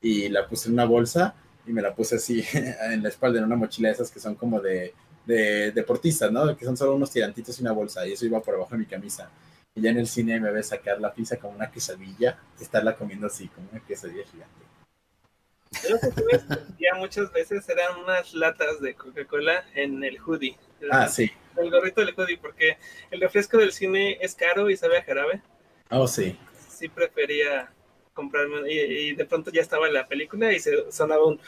y 0.00 0.28
la 0.28 0.46
puse 0.46 0.68
en 0.68 0.74
una 0.74 0.84
bolsa 0.84 1.34
y 1.66 1.72
me 1.72 1.82
la 1.82 1.94
puse 1.94 2.16
así 2.16 2.44
en 2.52 3.02
la 3.02 3.08
espalda, 3.08 3.38
en 3.38 3.44
una 3.44 3.56
mochila 3.56 3.88
de 3.88 3.94
esas 3.94 4.10
que 4.10 4.20
son 4.20 4.34
como 4.34 4.60
de, 4.60 4.94
de 5.26 5.72
deportistas, 5.72 6.32
¿no? 6.32 6.56
Que 6.56 6.64
son 6.64 6.76
solo 6.76 6.94
unos 6.94 7.10
tirantitos 7.10 7.58
y 7.58 7.62
una 7.62 7.72
bolsa 7.72 8.06
y 8.06 8.12
eso 8.12 8.26
iba 8.26 8.40
por 8.40 8.54
abajo 8.54 8.70
de 8.72 8.78
mi 8.78 8.86
camisa. 8.86 9.30
Y 9.74 9.82
ya 9.82 9.90
en 9.90 9.98
el 9.98 10.08
cine 10.08 10.40
me 10.40 10.50
ve 10.50 10.62
sacar 10.62 11.00
la 11.00 11.12
pizza 11.12 11.36
como 11.36 11.54
una 11.54 11.70
quesadilla 11.70 12.38
y 12.58 12.62
estarla 12.62 12.96
comiendo 12.96 13.26
así, 13.26 13.48
como 13.48 13.68
una 13.70 13.80
quesadilla 13.80 14.24
gigante. 14.24 14.68
Yo 15.82 15.90
lo 15.90 16.00
que 16.00 16.88
muchas 16.98 17.32
veces 17.32 17.68
eran 17.68 18.00
unas 18.00 18.34
latas 18.34 18.80
de 18.80 18.94
Coca-Cola 18.94 19.64
en 19.74 20.02
el 20.02 20.18
hoodie. 20.18 20.56
Ah, 20.90 21.08
sí. 21.08 21.30
El 21.56 21.70
gorrito 21.70 22.00
del 22.00 22.14
hoodie, 22.16 22.38
porque 22.38 22.78
el 23.10 23.20
refresco 23.20 23.58
del 23.58 23.72
cine 23.72 24.18
es 24.20 24.34
caro 24.34 24.70
y 24.70 24.76
sabe 24.76 24.98
a 24.98 25.04
jarabe. 25.04 25.42
Oh, 25.90 26.06
sí. 26.06 26.38
Sí 26.68 26.88
prefería 26.88 27.72
comprarme 28.12 28.72
y, 28.72 28.78
y 28.78 29.14
de 29.14 29.24
pronto 29.24 29.50
ya 29.50 29.62
estaba 29.62 29.88
la 29.88 30.06
película 30.06 30.52
y 30.52 30.58
se 30.58 30.90
sonaba 30.90 31.26
un 31.26 31.40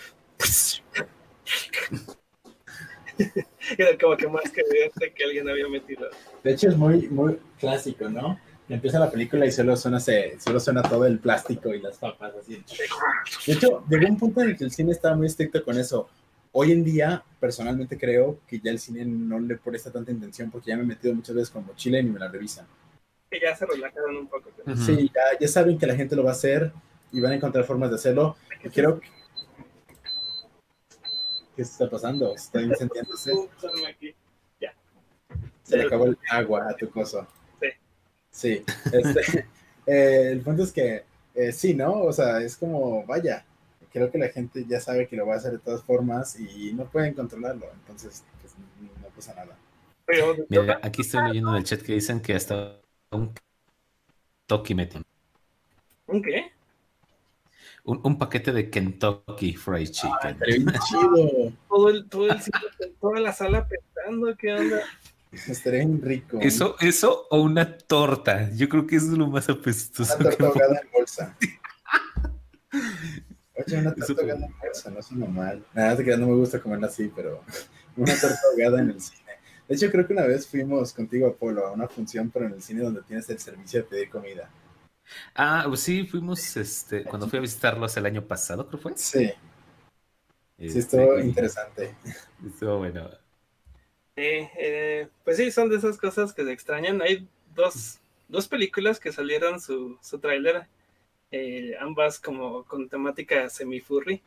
era 3.79 3.99
como 4.01 4.17
que 4.17 4.29
más 4.29 4.51
que 4.51 4.63
evidente 4.63 5.13
que 5.13 5.25
alguien 5.25 5.49
había 5.49 5.69
metido 5.69 6.09
De 6.43 6.53
hecho, 6.53 6.69
es 6.69 6.77
muy, 6.77 7.09
muy 7.09 7.39
clásico, 7.59 8.09
¿no? 8.09 8.39
empieza 8.75 8.99
la 9.01 9.11
película 9.11 9.47
y 9.47 9.51
solo 9.51 9.77
suena, 9.77 9.99
se, 9.99 10.39
solo 10.41 10.61
suena 10.61 10.83
todo 10.83 11.05
el 11.05 11.19
plástico 11.19 11.75
y 11.75 11.81
las 11.81 11.99
papas 11.99 12.35
así. 12.41 12.63
De 13.47 13.53
hecho, 13.53 13.85
llegó 13.89 14.07
un 14.07 14.17
punto 14.17 14.41
en 14.43 14.51
el 14.51 14.57
que 14.57 14.65
el 14.65 14.71
cine 14.71 14.93
estaba 14.93 15.17
muy 15.17 15.27
estricto 15.27 15.65
con 15.65 15.77
eso. 15.77 16.09
Hoy 16.53 16.73
en 16.73 16.85
día, 16.85 17.23
personalmente 17.39 17.99
creo 17.99 18.39
que 18.47 18.61
ya 18.61 18.71
el 18.71 18.79
cine 18.79 19.05
no 19.05 19.41
le 19.41 19.57
presta 19.57 19.91
tanta 19.91 20.13
intención 20.13 20.51
porque 20.51 20.71
ya 20.71 20.77
me 20.77 20.85
he 20.85 20.87
metido 20.87 21.15
muchas 21.15 21.35
veces 21.35 21.51
con 21.51 21.67
mochila 21.67 21.99
y 21.99 22.05
ni 22.05 22.11
me 22.11 22.21
la 22.21 22.29
revisan. 22.29 22.67
Que 23.31 23.41
ya 23.41 23.55
se 23.55 23.67
relajaron 23.67 24.17
un 24.17 24.27
poco. 24.27 24.51
Sí, 24.75 25.11
ya, 25.15 25.39
ya 25.39 25.49
saben 25.49 25.79
que 25.79 25.87
la 25.87 25.95
gente 25.95 26.17
lo 26.17 26.25
va 26.25 26.31
a 26.31 26.35
hacer 26.35 26.73
y 27.13 27.21
van 27.21 27.33
a 27.33 27.35
encontrar 27.37 27.65
formas 27.65 27.91
de 27.91 27.97
hacerlo. 27.97 28.37
Y 28.65 28.69
creo 28.69 29.01
que... 29.01 29.09
¿Qué 31.57 31.63
está 31.63 31.89
pasando? 31.89 32.35
Está 32.35 32.61
incendiándose. 32.61 33.33
Se 35.63 35.77
le 35.77 35.85
acabó 35.85 36.07
el 36.07 36.19
agua 36.29 36.69
a 36.69 36.75
tu 36.75 36.91
coso. 36.91 37.27
Sí. 37.61 37.69
Sí. 38.31 38.65
Este, 38.93 39.47
eh, 39.87 40.31
el 40.33 40.41
punto 40.41 40.65
es 40.65 40.73
que 40.73 41.05
eh, 41.35 41.53
sí, 41.53 41.75
¿no? 41.75 42.03
O 42.03 42.13
sea, 42.13 42.41
es 42.41 42.57
como, 42.57 43.05
vaya, 43.07 43.45
creo 43.93 44.11
que 44.11 44.19
la 44.19 44.29
gente 44.29 44.65
ya 44.67 44.81
sabe 44.81 45.07
que 45.07 45.17
lo 45.17 45.27
va 45.27 45.35
a 45.35 45.37
hacer 45.37 45.53
de 45.53 45.59
todas 45.59 45.83
formas 45.83 46.39
y 46.39 46.73
no 46.73 46.87
pueden 46.87 47.15
controlarlo. 47.15 47.67
Entonces, 47.73 48.25
pues 48.41 48.55
no 49.01 49.09
pasa 49.15 49.35
nada. 49.35 49.57
Mira, 50.49 50.81
aquí 50.83 51.03
estoy 51.03 51.23
leyendo 51.29 51.51
en 51.51 51.59
el 51.59 51.65
chat 51.65 51.83
que 51.83 51.93
dicen 51.93 52.21
que 52.21 52.35
hasta 52.35 52.80
un 53.13 53.35
Kentucky. 54.47 54.75
¿Un 56.07 56.23
qué? 56.23 56.53
Un, 57.85 58.01
un 58.05 58.19
paquete 58.19 58.53
de 58.53 58.71
Kentucky 58.71 59.55
Fried 59.57 59.89
Ah, 59.89 59.93
Chicken. 59.93 60.31
estaría 60.33 60.57
bien 60.59 60.73
chido. 60.89 61.53
Todo 61.69 61.89
el, 61.89 62.09
todo 62.09 62.27
el 62.31 62.41
cine, 62.41 62.59
toda 63.01 63.21
la 63.21 63.33
sala 63.33 63.67
pensando, 63.67 64.37
¿qué 64.37 64.53
onda? 64.53 64.81
Estaría 65.33 65.81
bien 65.81 66.01
rico. 66.03 66.39
Eso, 66.41 66.77
eso 66.81 67.27
o 67.31 67.41
una 67.41 67.79
torta. 67.79 68.51
Yo 68.53 68.69
creo 68.69 68.87
que 68.87 68.97
eso 68.97 69.07
es 69.13 69.19
lo 69.19 69.29
más 69.29 69.49
apestoso. 69.49 70.17
Una 70.19 70.31
que 70.31 70.37
torta 70.37 70.47
ahogada 70.61 70.81
en 70.81 70.91
bolsa. 70.93 71.37
Oye, 72.73 73.79
una 73.79 73.91
Eso 73.91 74.07
torta 74.07 74.15
fue- 74.15 74.23
ahogada 74.33 74.47
en 74.47 74.59
bolsa, 74.59 74.91
no 74.91 75.03
suena 75.03 75.27
mal. 75.27 75.65
Nada, 75.75 75.97
creas, 75.97 76.19
no 76.19 76.27
me 76.29 76.35
gusta 76.35 76.61
comerla 76.61 76.87
así, 76.89 77.11
pero 77.15 77.43
una 77.97 78.13
torta 78.21 78.39
ahogada 78.53 78.81
en 78.83 78.91
el 78.91 79.01
cine. 79.01 79.30
De 79.71 79.77
hecho, 79.77 79.91
creo 79.91 80.05
que 80.07 80.13
una 80.13 80.27
vez 80.27 80.49
fuimos 80.49 80.93
contigo, 80.93 81.29
Apolo, 81.29 81.67
a 81.67 81.73
una 81.73 81.89
función, 81.89 82.29
pero 82.31 82.45
en 82.47 82.55
el 82.55 82.63
cine 82.63 82.83
donde 82.83 83.03
tienes 83.05 83.31
el 83.31 83.39
servicio 83.39 83.81
de 83.81 83.89
pedir 83.89 84.11
comida. 84.11 84.51
Ah, 85.35 85.65
pues 85.69 85.81
sí, 85.81 86.07
fuimos 86.07 86.57
este, 86.57 87.05
cuando 87.07 87.29
fui 87.29 87.39
a 87.39 87.43
visitarlos 87.43 87.97
el 87.97 88.07
año 88.07 88.27
pasado, 88.27 88.67
creo 88.69 88.81
fue. 88.81 88.93
Sí, 88.95 89.33
sí, 90.67 90.79
Este, 90.79 90.79
estuvo 90.79 91.19
y 91.19 91.23
interesante. 91.23 91.95
estuvo 92.47 92.79
bueno. 92.79 93.11
Eh, 94.17 94.51
eh, 94.59 95.09
pues 95.25 95.37
sí, 95.37 95.51
son 95.51 95.69
de 95.71 95.77
esas 95.77 95.99
cosas 95.99 96.33
que 96.33 96.45
se 96.45 96.53
extrañan. 96.53 97.01
Hay 97.03 97.29
dos, 97.55 98.01
dos 98.29 98.49
películas 98.49 99.01
que 99.01 99.13
salieron 99.13 99.61
su, 99.61 99.99
su 100.03 100.19
tráiler, 100.19 100.67
eh, 101.31 101.77
ambas 101.81 102.21
como 102.21 102.65
con 102.67 102.89
temática 102.89 103.49
semi-furry. 103.49 104.23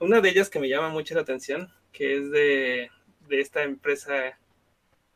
Una 0.00 0.20
de 0.20 0.30
ellas 0.30 0.50
que 0.50 0.60
me 0.60 0.68
llama 0.68 0.90
mucho 0.90 1.14
la 1.14 1.22
atención, 1.22 1.72
que 1.92 2.18
es 2.18 2.30
de, 2.30 2.90
de 3.28 3.40
esta 3.40 3.62
empresa, 3.64 4.38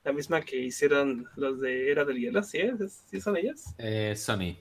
la 0.06 0.12
misma 0.12 0.40
que 0.40 0.56
hicieron 0.56 1.28
los 1.34 1.60
de 1.60 1.90
Era 1.90 2.04
del 2.04 2.18
Hielo, 2.18 2.40
¿sí? 2.44 2.58
es? 2.58 3.02
¿Sí 3.10 3.20
son 3.20 3.36
ellas? 3.36 3.74
Eh, 3.76 4.14
Sony. 4.16 4.56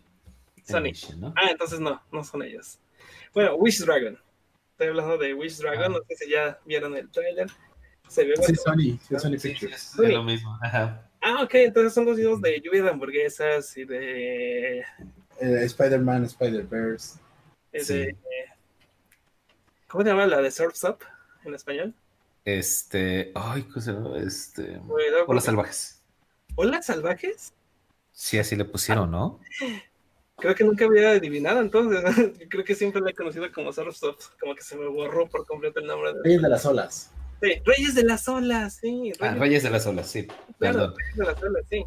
Sony. 0.66 0.92
Ah, 1.36 1.52
entonces 1.52 1.80
no, 1.80 2.02
no 2.12 2.24
son 2.24 2.42
ellos. 2.42 2.80
Bueno, 3.32 3.54
Wish 3.56 3.86
Dragon. 3.86 4.18
Estoy 4.72 4.88
hablando 4.88 5.20
de 5.20 5.36
Wish 5.36 5.58
Dragon, 5.60 5.84
Ah. 5.84 5.90
no 5.90 6.00
sé 6.08 6.16
si 6.16 6.32
ya 6.32 6.60
vieron 6.66 6.98
el 6.98 7.10
tráiler. 7.12 7.48
Se 8.08 8.24
ve 8.26 8.34
Sí, 8.38 8.56
Sony, 8.56 8.98
sí, 9.08 9.20
Sony 9.20 9.38
Sí, 9.38 9.50
Pictures. 9.50 9.94
es 10.00 10.10
lo 10.10 10.24
mismo. 10.24 10.58
Ajá. 10.64 11.08
Ah, 11.22 11.44
ok, 11.44 11.54
entonces 11.56 11.94
son 11.94 12.06
los 12.06 12.18
videos 12.18 12.42
de 12.42 12.60
lluvia 12.62 12.82
de 12.84 12.90
hamburguesas 12.90 13.78
y 13.78 13.86
de. 13.86 14.80
Eh, 14.80 14.84
Spider-Man, 15.66 16.24
Spider-Verse. 16.26 17.20
de- 17.72 17.80
Sí. 17.84 18.08
¿Cómo 19.88 20.04
se 20.04 20.10
llama 20.10 20.26
la 20.26 20.42
de 20.42 20.50
Surf's 20.50 20.84
Up 20.86 21.00
en 21.44 21.54
español? 21.54 21.94
Este, 22.46 23.32
ay, 23.34 23.64
¿cómo 23.64 23.82
se 23.82 23.92
llama? 23.92 24.18
Este, 24.20 24.80
Cuidado, 24.88 25.26
Hola 25.28 25.42
salvajes. 25.42 26.04
¿Hola 26.54 26.82
salvajes? 26.84 27.54
Sí, 28.12 28.38
así 28.38 28.56
le 28.56 28.66
pusieron, 28.66 29.10
¿no? 29.10 29.40
Creo 30.38 30.54
que 30.54 30.64
nunca 30.64 30.86
había 30.86 31.10
adivinado 31.10 31.60
entonces. 31.60 32.04
Creo 32.50 32.64
que 32.64 32.76
siempre 32.76 33.02
la 33.02 33.10
he 33.10 33.14
conocido 33.16 33.52
como 33.52 33.72
Up. 33.72 34.18
Como 34.40 34.54
que 34.56 34.62
se 34.62 34.78
me 34.78 34.88
borró 34.88 35.28
por 35.28 35.46
completo 35.48 35.80
el 35.80 35.88
nombre 35.88 36.14
de. 36.14 36.22
Reyes 36.24 36.42
de 36.44 36.50
las 36.50 36.66
olas. 36.66 37.12
Sí, 37.42 37.62
Reyes 37.66 37.96
de 37.96 38.04
las 38.04 38.28
Olas, 38.30 38.76
sí. 38.76 39.12
Ah, 39.20 39.26
Reyes, 39.32 39.40
Reyes 39.40 39.64
de 39.64 39.70
las 39.70 39.86
Olas, 39.88 40.08
sí. 40.08 40.26
claro, 40.26 40.48
Perdón. 40.58 40.96
Reyes 40.98 41.18
de 41.18 41.26
las 41.26 41.44
Olas, 41.44 41.66
sí. 41.70 41.86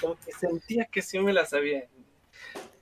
Como 0.00 0.16
que 0.20 0.32
sentía 0.32 0.84
que 0.86 1.02
sí 1.02 1.18
me 1.18 1.32
la 1.32 1.44
sabía. 1.44 1.86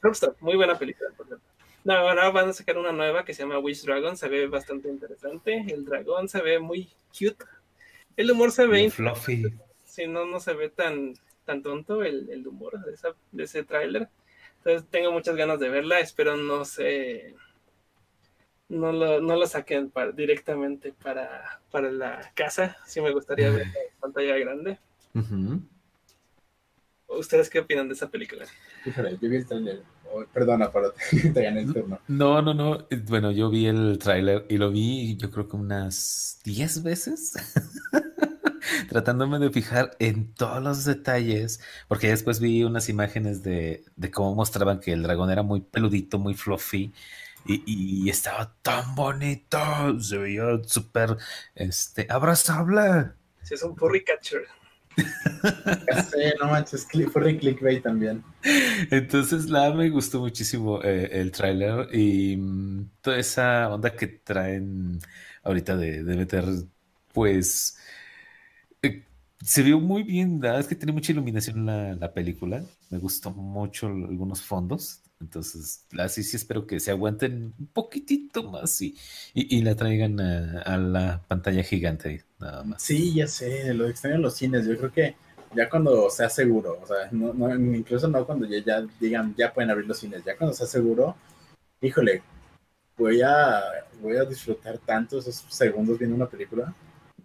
Up, 0.02 0.36
muy 0.40 0.56
buena 0.56 0.78
película, 0.78 1.10
por 1.16 1.26
cierto. 1.26 1.44
No, 1.84 1.92
ahora 1.94 2.30
van 2.30 2.48
a 2.48 2.52
sacar 2.54 2.78
una 2.78 2.92
nueva 2.92 3.24
que 3.24 3.34
se 3.34 3.42
llama 3.42 3.58
Wish 3.58 3.84
Dragon. 3.84 4.16
Se 4.16 4.28
ve 4.28 4.46
bastante 4.46 4.88
interesante. 4.88 5.64
El 5.68 5.84
dragón 5.84 6.28
se 6.28 6.40
ve 6.42 6.58
muy 6.58 6.90
cute. 7.10 7.44
El 8.16 8.30
humor 8.30 8.50
se 8.52 8.66
ve 8.66 8.90
Fluffy. 8.90 9.44
si 9.84 10.06
no, 10.06 10.24
no 10.24 10.40
se 10.40 10.54
ve 10.54 10.70
tan, 10.70 11.14
tan 11.44 11.62
tonto 11.62 12.02
el, 12.02 12.30
el 12.30 12.46
humor 12.46 12.82
de, 12.84 12.94
esa, 12.94 13.08
de 13.32 13.44
ese 13.44 13.64
tráiler. 13.64 14.08
Entonces 14.58 14.88
tengo 14.90 15.12
muchas 15.12 15.36
ganas 15.36 15.60
de 15.60 15.68
verla. 15.68 16.00
Espero 16.00 16.36
no 16.36 16.64
se 16.64 17.34
no 18.70 18.90
lo, 18.92 19.20
no 19.20 19.36
lo 19.36 19.46
saquen 19.46 19.90
para- 19.90 20.12
directamente 20.12 20.94
para, 20.94 21.60
para 21.70 21.92
la 21.92 22.32
casa. 22.34 22.78
Sí 22.86 23.02
me 23.02 23.12
gustaría 23.12 23.50
verla 23.50 23.64
en 23.74 23.94
pantalla 24.00 24.38
grande. 24.38 24.78
¿Ustedes 27.08 27.50
qué 27.50 27.60
opinan 27.60 27.88
de 27.88 27.94
esa 27.94 28.08
película? 28.10 28.46
Híjole, 28.86 29.18
yo 29.20 29.28
vi 29.28 29.36
el 29.36 29.46
trailer. 29.46 29.82
Perdona, 30.32 30.70
pero 30.70 30.92
te, 31.10 31.30
te 31.30 31.42
gané 31.42 31.60
el 31.60 31.72
turno. 31.72 32.00
No, 32.08 32.42
no, 32.42 32.54
no. 32.54 32.86
Bueno, 33.06 33.30
yo 33.30 33.50
vi 33.50 33.66
el 33.66 33.98
tráiler 33.98 34.46
y 34.48 34.58
lo 34.58 34.70
vi 34.70 35.16
yo 35.16 35.30
creo 35.30 35.48
que 35.48 35.56
unas 35.56 36.40
10 36.44 36.82
veces. 36.82 37.34
Tratándome 38.88 39.38
de 39.38 39.50
fijar 39.50 39.96
en 39.98 40.32
todos 40.32 40.62
los 40.62 40.84
detalles, 40.84 41.60
porque 41.86 42.08
después 42.08 42.40
vi 42.40 42.64
unas 42.64 42.88
imágenes 42.88 43.42
de, 43.42 43.84
de 43.96 44.10
cómo 44.10 44.34
mostraban 44.34 44.80
que 44.80 44.92
el 44.92 45.02
dragón 45.02 45.30
era 45.30 45.42
muy 45.42 45.60
peludito, 45.60 46.18
muy 46.18 46.34
fluffy, 46.34 46.92
y, 47.46 47.62
y 47.66 48.08
estaba 48.08 48.54
tan 48.62 48.94
bonito, 48.94 49.58
se 50.00 50.16
veía 50.16 50.44
súper 50.64 51.16
este, 51.54 52.06
abrazable. 52.08 53.12
Si 53.42 53.54
es 53.54 53.62
un 53.62 53.76
furry 53.76 54.02
catcher. 54.02 54.46
Sé, 54.96 56.34
no 56.40 56.46
manches, 56.46 56.86
fue 57.12 57.36
clickbait 57.36 57.82
también. 57.82 58.22
Entonces, 58.90 59.48
la 59.50 59.72
me 59.72 59.90
gustó 59.90 60.20
muchísimo 60.20 60.82
eh, 60.82 61.08
el 61.12 61.30
tráiler 61.32 61.88
y 61.94 62.36
mm, 62.36 62.90
toda 63.00 63.18
esa 63.18 63.68
onda 63.72 63.94
que 63.94 64.06
traen 64.06 64.98
ahorita 65.42 65.76
de, 65.76 66.02
meter, 66.02 66.44
pues, 67.12 67.78
eh, 68.82 69.04
se 69.42 69.62
vio 69.62 69.80
muy 69.80 70.02
bien, 70.02 70.40
la 70.40 70.48
verdad 70.48 70.60
es 70.60 70.68
que 70.68 70.76
tiene 70.76 70.92
mucha 70.92 71.12
iluminación 71.12 71.66
la, 71.66 71.94
la 71.94 72.12
película, 72.12 72.64
me 72.90 72.98
gustó 72.98 73.30
mucho 73.30 73.88
algunos 73.88 74.42
fondos, 74.42 75.03
entonces, 75.20 75.86
así 75.98 76.22
sí 76.22 76.36
espero 76.36 76.66
que 76.66 76.80
se 76.80 76.90
aguanten 76.90 77.54
un 77.58 77.66
poquitito 77.68 78.42
más 78.50 78.80
y, 78.82 78.96
y, 79.32 79.58
y 79.58 79.62
la 79.62 79.74
traigan 79.74 80.20
a, 80.20 80.62
a 80.62 80.76
la 80.76 81.22
pantalla 81.26 81.62
gigante, 81.62 82.24
nada 82.38 82.64
más. 82.64 82.82
Sí, 82.82 83.14
ya 83.14 83.26
sé, 83.26 83.72
lo 83.74 83.88
extraño 83.88 84.16
en 84.16 84.22
los 84.22 84.34
cines. 84.34 84.66
Yo 84.66 84.76
creo 84.76 84.92
que 84.92 85.16
ya 85.54 85.70
cuando 85.70 86.10
sea 86.10 86.28
seguro, 86.28 86.78
o 86.82 86.86
sea, 86.86 87.08
no, 87.12 87.32
no, 87.32 87.54
incluso 87.54 88.08
no 88.08 88.26
cuando 88.26 88.46
ya, 88.46 88.58
ya 88.64 88.86
digan 89.00 89.34
ya 89.36 89.52
pueden 89.52 89.70
abrir 89.70 89.86
los 89.86 89.98
cines, 89.98 90.24
ya 90.24 90.36
cuando 90.36 90.54
sea 90.54 90.66
seguro, 90.66 91.16
híjole, 91.80 92.22
voy 92.96 93.22
a, 93.22 93.62
voy 94.00 94.16
a 94.16 94.24
disfrutar 94.24 94.78
tanto 94.78 95.18
esos 95.18 95.44
segundos 95.48 95.98
viendo 95.98 96.16
una 96.16 96.28
película. 96.28 96.74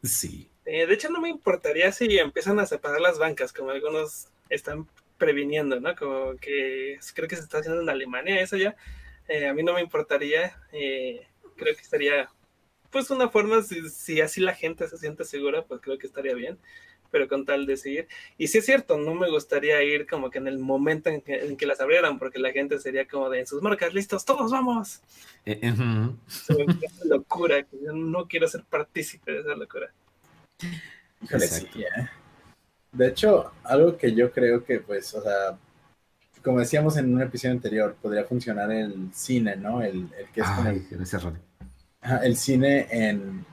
Sí. 0.04 0.50
Eh, 0.66 0.86
de 0.86 0.94
hecho, 0.94 1.10
no 1.10 1.20
me 1.20 1.30
importaría 1.30 1.92
si 1.92 2.18
empiezan 2.20 2.60
a 2.60 2.66
separar 2.66 3.02
las 3.02 3.18
bancas, 3.18 3.52
como 3.52 3.72
algunos 3.72 4.28
están 4.50 4.88
previniendo, 5.20 5.80
¿no? 5.80 5.96
Como 5.96 6.36
que 6.38 6.98
creo 7.14 7.28
que 7.28 7.36
se 7.36 7.44
está 7.44 7.60
haciendo 7.60 7.82
en 7.82 7.90
Alemania 7.90 8.42
eso 8.42 8.58
ya. 8.58 8.76
Eh, 9.28 9.48
a 9.48 9.54
mí 9.54 9.62
no 9.62 9.74
me 9.74 9.82
importaría. 9.82 10.58
eh, 10.72 11.28
creo 11.56 11.76
que 11.76 11.82
estaría, 11.82 12.30
pues, 12.90 13.12
una 13.12 13.30
forma, 13.30 13.62
si, 13.62 13.88
si 13.90 14.22
así 14.22 14.42
la 14.42 14.56
gente 14.56 14.88
se 14.88 14.98
siente 14.98 15.26
segura, 15.26 15.64
pues 15.66 15.82
creo 15.82 16.00
que 16.00 16.08
estaría 16.08 16.34
bien. 16.34 16.58
Pero 17.12 17.28
con 17.28 17.44
tal 17.44 17.66
de 17.66 17.76
seguir. 17.76 18.08
Y 18.38 18.48
sí 18.48 18.60
es 18.60 18.66
cierto, 18.66 18.98
no 18.98 19.16
me 19.16 19.32
gustaría 19.32 19.82
ir 19.82 20.06
como 20.06 20.30
que 20.30 20.38
en 20.38 20.48
el 20.48 20.60
momento 20.60 21.10
en 21.10 21.22
que, 21.22 21.40
en 21.44 21.58
que 21.58 21.66
las 21.66 21.82
abrieran, 21.82 22.20
porque 22.20 22.38
la 22.38 22.52
gente 22.52 22.78
sería 22.80 23.08
como 23.08 23.32
de 23.32 23.40
en 23.40 23.48
sus 23.48 23.64
marcas, 23.64 23.96
listos, 23.96 24.26
todos 24.26 24.52
vamos. 24.52 25.02
Eh, 25.44 25.60
ujú. 25.72 26.16
Se 26.28 26.54
me 26.54 26.66
hace 26.72 27.08
locura, 27.08 27.64
que 27.64 27.78
yo 27.84 27.94
no 27.94 28.28
quiero 28.28 28.48
ser 28.48 28.64
partícipe 28.64 29.32
de 29.32 29.40
esa 29.40 29.56
locura. 29.56 29.92
Exacto. 31.22 31.80
De 32.92 33.08
hecho, 33.08 33.52
algo 33.64 33.98
que 33.98 34.14
yo 34.14 34.32
creo 34.32 34.64
que, 34.64 34.80
pues, 34.80 35.14
o 35.14 35.22
sea, 35.22 35.58
como 36.44 36.60
decíamos 36.60 36.98
en 36.98 37.14
un 37.14 37.22
episodio 37.22 37.54
anterior, 37.54 37.96
podría 38.02 38.24
funcionar 38.24 38.72
el 38.72 39.14
cine, 39.14 39.56
¿no? 39.56 39.82
El, 39.82 40.10
el 40.18 40.28
que 40.34 40.42
es 40.42 40.48
Ay, 40.48 40.88
gracias, 40.90 41.24
Ronnie. 41.24 41.42
Ajá, 42.02 42.18
el 42.20 42.36
cine 42.36 42.88
en. 42.90 43.46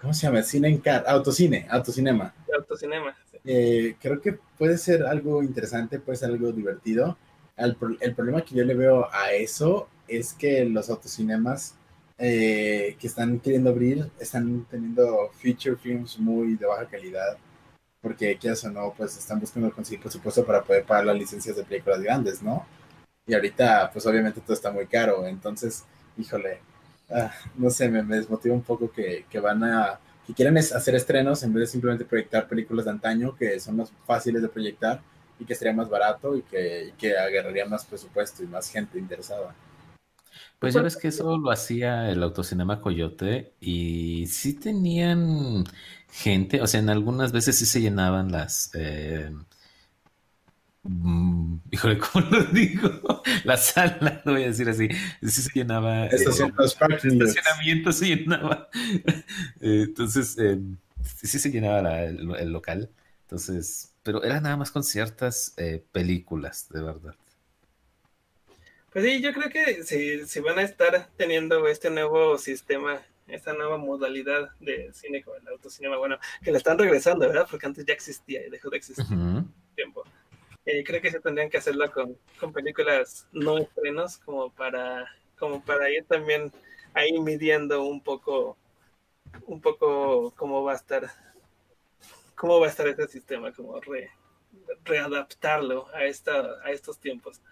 ¿Cómo 0.00 0.14
se 0.14 0.26
llama? 0.26 0.38
El 0.38 0.44
cine 0.44 0.68
en 0.68 0.78
car. 0.78 1.04
Autocine, 1.06 1.66
autocinema. 1.68 2.34
Autocinema. 2.56 3.16
sí. 3.30 3.38
eh, 3.44 3.96
creo 4.00 4.20
que 4.20 4.38
puede 4.58 4.78
ser 4.78 5.04
algo 5.04 5.42
interesante, 5.42 5.98
puede 5.98 6.18
ser 6.18 6.30
algo 6.30 6.52
divertido. 6.52 7.18
El, 7.56 7.76
el 8.00 8.14
problema 8.14 8.42
que 8.42 8.54
yo 8.54 8.64
le 8.64 8.74
veo 8.74 9.08
a 9.12 9.32
eso 9.32 9.88
es 10.08 10.32
que 10.34 10.64
los 10.64 10.90
autocinemas 10.90 11.74
eh, 12.18 12.96
que 12.98 13.06
están 13.06 13.40
queriendo 13.40 13.70
abrir 13.70 14.10
están 14.20 14.64
teniendo 14.70 15.30
feature 15.34 15.76
films 15.76 16.18
muy 16.18 16.54
de 16.54 16.66
baja 16.66 16.86
calidad 16.86 17.36
porque 18.04 18.36
quieras 18.36 18.62
o 18.64 18.70
no, 18.70 18.92
pues 18.94 19.16
están 19.16 19.40
buscando 19.40 19.72
conseguir 19.72 20.00
presupuesto 20.00 20.44
para 20.44 20.62
poder 20.62 20.84
pagar 20.84 21.06
las 21.06 21.16
licencias 21.16 21.56
de 21.56 21.64
películas 21.64 22.02
grandes, 22.02 22.42
¿no? 22.42 22.66
Y 23.26 23.32
ahorita, 23.32 23.90
pues 23.90 24.06
obviamente 24.06 24.42
todo 24.42 24.52
está 24.52 24.70
muy 24.70 24.86
caro, 24.86 25.26
entonces, 25.26 25.84
híjole, 26.18 26.58
ah, 27.10 27.32
no 27.56 27.70
sé, 27.70 27.88
me, 27.88 28.02
desmotiva 28.02 28.54
un 28.54 28.62
poco 28.62 28.92
que, 28.92 29.24
que, 29.30 29.40
van 29.40 29.64
a, 29.64 29.98
que 30.26 30.34
quieran 30.34 30.58
hacer 30.58 30.94
estrenos 30.94 31.42
en 31.44 31.54
vez 31.54 31.62
de 31.62 31.66
simplemente 31.68 32.04
proyectar 32.04 32.46
películas 32.46 32.84
de 32.84 32.90
antaño 32.90 33.34
que 33.34 33.58
son 33.58 33.76
más 33.76 33.90
fáciles 34.06 34.42
de 34.42 34.48
proyectar 34.48 35.00
y 35.40 35.46
que 35.46 35.54
sería 35.54 35.72
más 35.72 35.88
barato 35.88 36.36
y 36.36 36.42
que, 36.42 36.88
y 36.88 36.92
que 36.92 37.16
agarraría 37.16 37.64
más 37.64 37.86
presupuesto 37.86 38.42
y 38.42 38.46
más 38.46 38.70
gente 38.70 38.98
interesada. 38.98 39.54
Pues 40.58 40.74
ya 40.74 40.82
ves 40.82 40.96
que 40.96 41.08
eso 41.08 41.36
lo 41.36 41.50
hacía 41.50 42.10
el 42.10 42.22
Autocinema 42.22 42.80
Coyote 42.80 43.52
y 43.60 44.26
sí 44.28 44.54
tenían 44.54 45.64
gente, 46.10 46.62
o 46.62 46.66
sea, 46.66 46.80
en 46.80 46.88
algunas 46.90 47.32
veces 47.32 47.58
sí 47.58 47.66
se 47.66 47.80
llenaban 47.80 48.32
las... 48.32 48.70
Eh, 48.74 49.30
mm, 50.84 51.56
híjole, 51.70 51.98
¿cómo 52.12 52.26
lo 52.30 52.44
digo? 52.44 53.22
La 53.44 53.56
sala, 53.56 54.22
lo 54.24 54.32
voy 54.32 54.44
a 54.44 54.46
decir 54.46 54.68
así. 54.68 54.88
Sí 55.22 55.42
se 55.42 55.50
llenaba. 55.52 56.06
Eh, 56.06 56.10
estacionamiento 56.14 57.92
se 57.92 58.06
llenaba. 58.06 58.68
Eh, 59.60 59.84
entonces, 59.88 60.36
eh, 60.38 60.58
sí 61.02 61.38
se 61.38 61.50
llenaba 61.50 62.04
el, 62.04 62.34
el, 62.36 62.48
local. 62.50 62.90
Entonces, 63.22 63.92
pero 64.02 64.22
era 64.22 64.40
nada 64.40 64.56
más 64.56 64.70
con 64.70 64.84
ciertas 64.84 65.54
películas, 65.92 66.68
de 66.70 66.82
verdad. 66.82 67.14
Pues 68.94 69.04
sí, 69.04 69.20
yo 69.20 69.34
creo 69.34 69.50
que 69.50 69.82
si, 69.82 70.26
si 70.26 70.40
van 70.40 70.58
a 70.58 70.62
estar 70.62 71.10
teniendo 71.16 71.66
este 71.68 71.90
nuevo 71.90 72.38
sistema 72.38 73.02
esta 73.26 73.52
nueva 73.54 73.78
modalidad 73.78 74.50
de 74.60 74.92
cine 74.92 75.22
como 75.22 75.36
el 75.36 75.48
autocinema, 75.48 75.96
bueno, 75.96 76.18
que 76.42 76.52
la 76.52 76.58
están 76.58 76.78
regresando, 76.78 77.26
¿verdad? 77.26 77.46
Porque 77.50 77.66
antes 77.66 77.84
ya 77.84 77.94
existía 77.94 78.46
y 78.46 78.50
dejó 78.50 78.70
de 78.70 78.76
existir 78.76 79.06
tiempo. 79.74 80.04
Y 80.66 80.82
creo 80.84 81.00
que 81.00 81.10
se 81.10 81.20
tendrían 81.20 81.50
que 81.50 81.58
hacerlo 81.58 81.90
con, 81.90 82.16
con, 82.40 82.52
películas 82.52 83.26
no 83.32 83.58
estrenos 83.58 84.18
como 84.18 84.50
para, 84.50 85.06
como 85.38 85.62
para 85.62 85.90
ir 85.90 86.04
también 86.04 86.52
ahí 86.94 87.18
midiendo 87.18 87.84
un 87.84 88.02
poco, 88.02 88.56
un 89.46 89.60
poco 89.60 90.32
cómo 90.36 90.62
va 90.62 90.72
a 90.72 90.76
estar, 90.76 91.10
cómo 92.34 92.60
va 92.60 92.66
a 92.66 92.70
estar 92.70 92.88
este 92.88 93.08
sistema, 93.08 93.52
como 93.52 93.78
re, 93.80 94.10
readaptarlo 94.84 95.88
a, 95.94 96.04
esta, 96.04 96.62
a 96.62 96.70
estos 96.70 96.98
tiempos. 96.98 97.42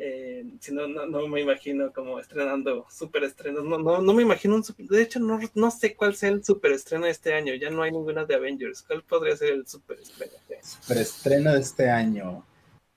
Eh, 0.00 0.44
si 0.60 0.72
no, 0.72 0.86
no, 0.86 1.26
me 1.26 1.40
imagino 1.40 1.92
como 1.92 2.20
estrenando 2.20 2.86
super 2.88 3.24
estrenos. 3.24 3.64
No, 3.64 3.78
no, 3.78 4.00
no 4.00 4.14
me 4.14 4.22
imagino 4.22 4.54
un 4.54 4.64
De 4.78 5.02
hecho, 5.02 5.18
no, 5.18 5.40
no 5.54 5.70
sé 5.72 5.96
cuál 5.96 6.14
sea 6.14 6.28
el 6.28 6.44
super 6.44 6.70
estreno 6.70 7.06
de 7.06 7.10
este 7.10 7.34
año. 7.34 7.52
Ya 7.54 7.68
no 7.68 7.82
hay 7.82 7.90
ninguna 7.90 8.24
de 8.24 8.36
Avengers. 8.36 8.82
¿Cuál 8.82 9.02
podría 9.02 9.36
ser 9.36 9.54
el 9.54 9.66
super 9.66 9.98
estreno? 9.98 10.34
Super 10.62 10.98
estreno 10.98 11.52
de 11.52 11.60
este 11.60 11.90
año. 11.90 12.46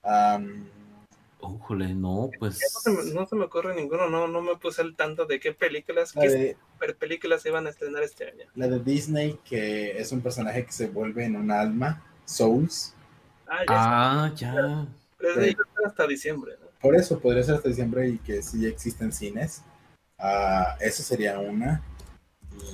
Um... 0.04 0.68
no, 2.00 2.30
pues. 2.38 2.60
No 3.12 3.26
se, 3.26 3.34
me, 3.34 3.44
ocurre 3.46 3.74
ninguno, 3.74 4.08
no, 4.08 4.28
no 4.28 4.40
me 4.40 4.54
puse 4.54 4.80
al 4.80 4.94
tanto 4.94 5.26
de 5.26 5.40
qué 5.40 5.52
películas, 5.52 6.12
qué 6.12 6.56
super 6.70 6.96
películas 6.96 7.44
iban 7.46 7.66
a 7.66 7.70
estrenar 7.70 8.04
este 8.04 8.28
año. 8.28 8.46
La 8.54 8.68
de 8.68 8.78
Disney, 8.78 9.40
que 9.44 9.98
es 9.98 10.12
un 10.12 10.20
personaje 10.20 10.64
que 10.64 10.72
se 10.72 10.86
vuelve 10.86 11.24
en 11.24 11.34
un 11.34 11.50
alma, 11.50 12.00
Souls. 12.24 12.94
Ah, 13.48 14.32
ya. 14.36 14.54
Ah, 14.54 14.86
es 15.18 15.36
de 15.36 15.56
hasta 15.84 16.06
diciembre, 16.06 16.54
¿no? 16.60 16.61
Por 16.82 16.96
eso 16.96 17.20
podría 17.20 17.44
ser 17.44 17.54
hasta 17.54 17.68
diciembre 17.68 18.08
y 18.08 18.18
que 18.18 18.42
sí 18.42 18.66
existen 18.66 19.12
cines. 19.12 19.62
Uh, 20.18 20.76
eso 20.80 21.02
sería 21.02 21.38
una. 21.38 21.82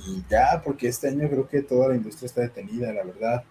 Y 0.07 0.23
ya, 0.29 0.61
porque 0.63 0.87
este 0.87 1.07
año 1.07 1.29
creo 1.29 1.47
que 1.47 1.61
toda 1.61 1.89
la 1.89 1.95
industria 1.95 2.25
está 2.25 2.41
detenida, 2.41 2.91
la 2.91 3.03
verdad. 3.03 3.43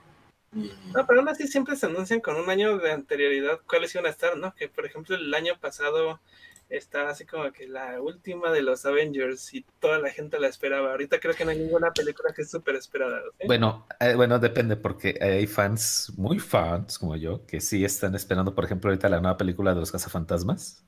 No, 0.53 1.07
pero 1.07 1.21
aún 1.21 1.29
así 1.29 1.47
siempre 1.47 1.77
se 1.77 1.87
anuncian 1.87 2.21
con 2.21 2.37
un 2.37 2.49
año 2.49 2.79
de 2.79 2.93
anterioridad 2.93 3.61
cuáles 3.69 3.95
iban 3.95 4.07
a 4.07 4.11
estar, 4.11 4.37
¿no? 4.37 4.55
Que 4.55 4.69
por 4.69 4.87
ejemplo 4.87 5.15
el 5.15 5.33
año 5.35 5.55
pasado 5.61 6.21
está 6.69 7.09
así 7.09 7.25
como 7.25 7.51
que 7.53 7.67
la 7.67 8.01
última 8.01 8.51
de 8.53 8.63
los 8.63 8.85
Avengers 8.85 9.55
y 9.55 9.65
toda 9.81 9.99
la 9.99 10.11
gente 10.11 10.39
la 10.39 10.49
esperaba. 10.49 10.91
Ahorita 10.91 11.19
creo 11.19 11.35
que 11.35 11.45
no 11.45 11.51
hay 11.51 11.59
ninguna 11.59 11.93
película 11.93 12.33
que 12.35 12.43
es 12.43 12.51
súper 12.51 12.77
esperada. 12.77 13.21
Bueno, 13.47 13.87
eh, 14.01 14.15
bueno, 14.15 14.39
depende 14.39 14.77
porque 14.77 15.19
hay 15.21 15.47
fans, 15.47 16.13
muy 16.17 16.39
fans 16.39 16.99
como 16.99 17.17
yo, 17.17 17.47
que 17.47 17.61
sí 17.61 17.85
están 17.85 18.15
esperando, 18.15 18.55
por 18.55 18.65
ejemplo, 18.65 18.91
ahorita 18.91 19.09
la 19.09 19.21
nueva 19.21 19.37
película 19.37 19.75
de 19.75 19.81
los 19.81 19.91
cazafantasmas. 19.91 20.85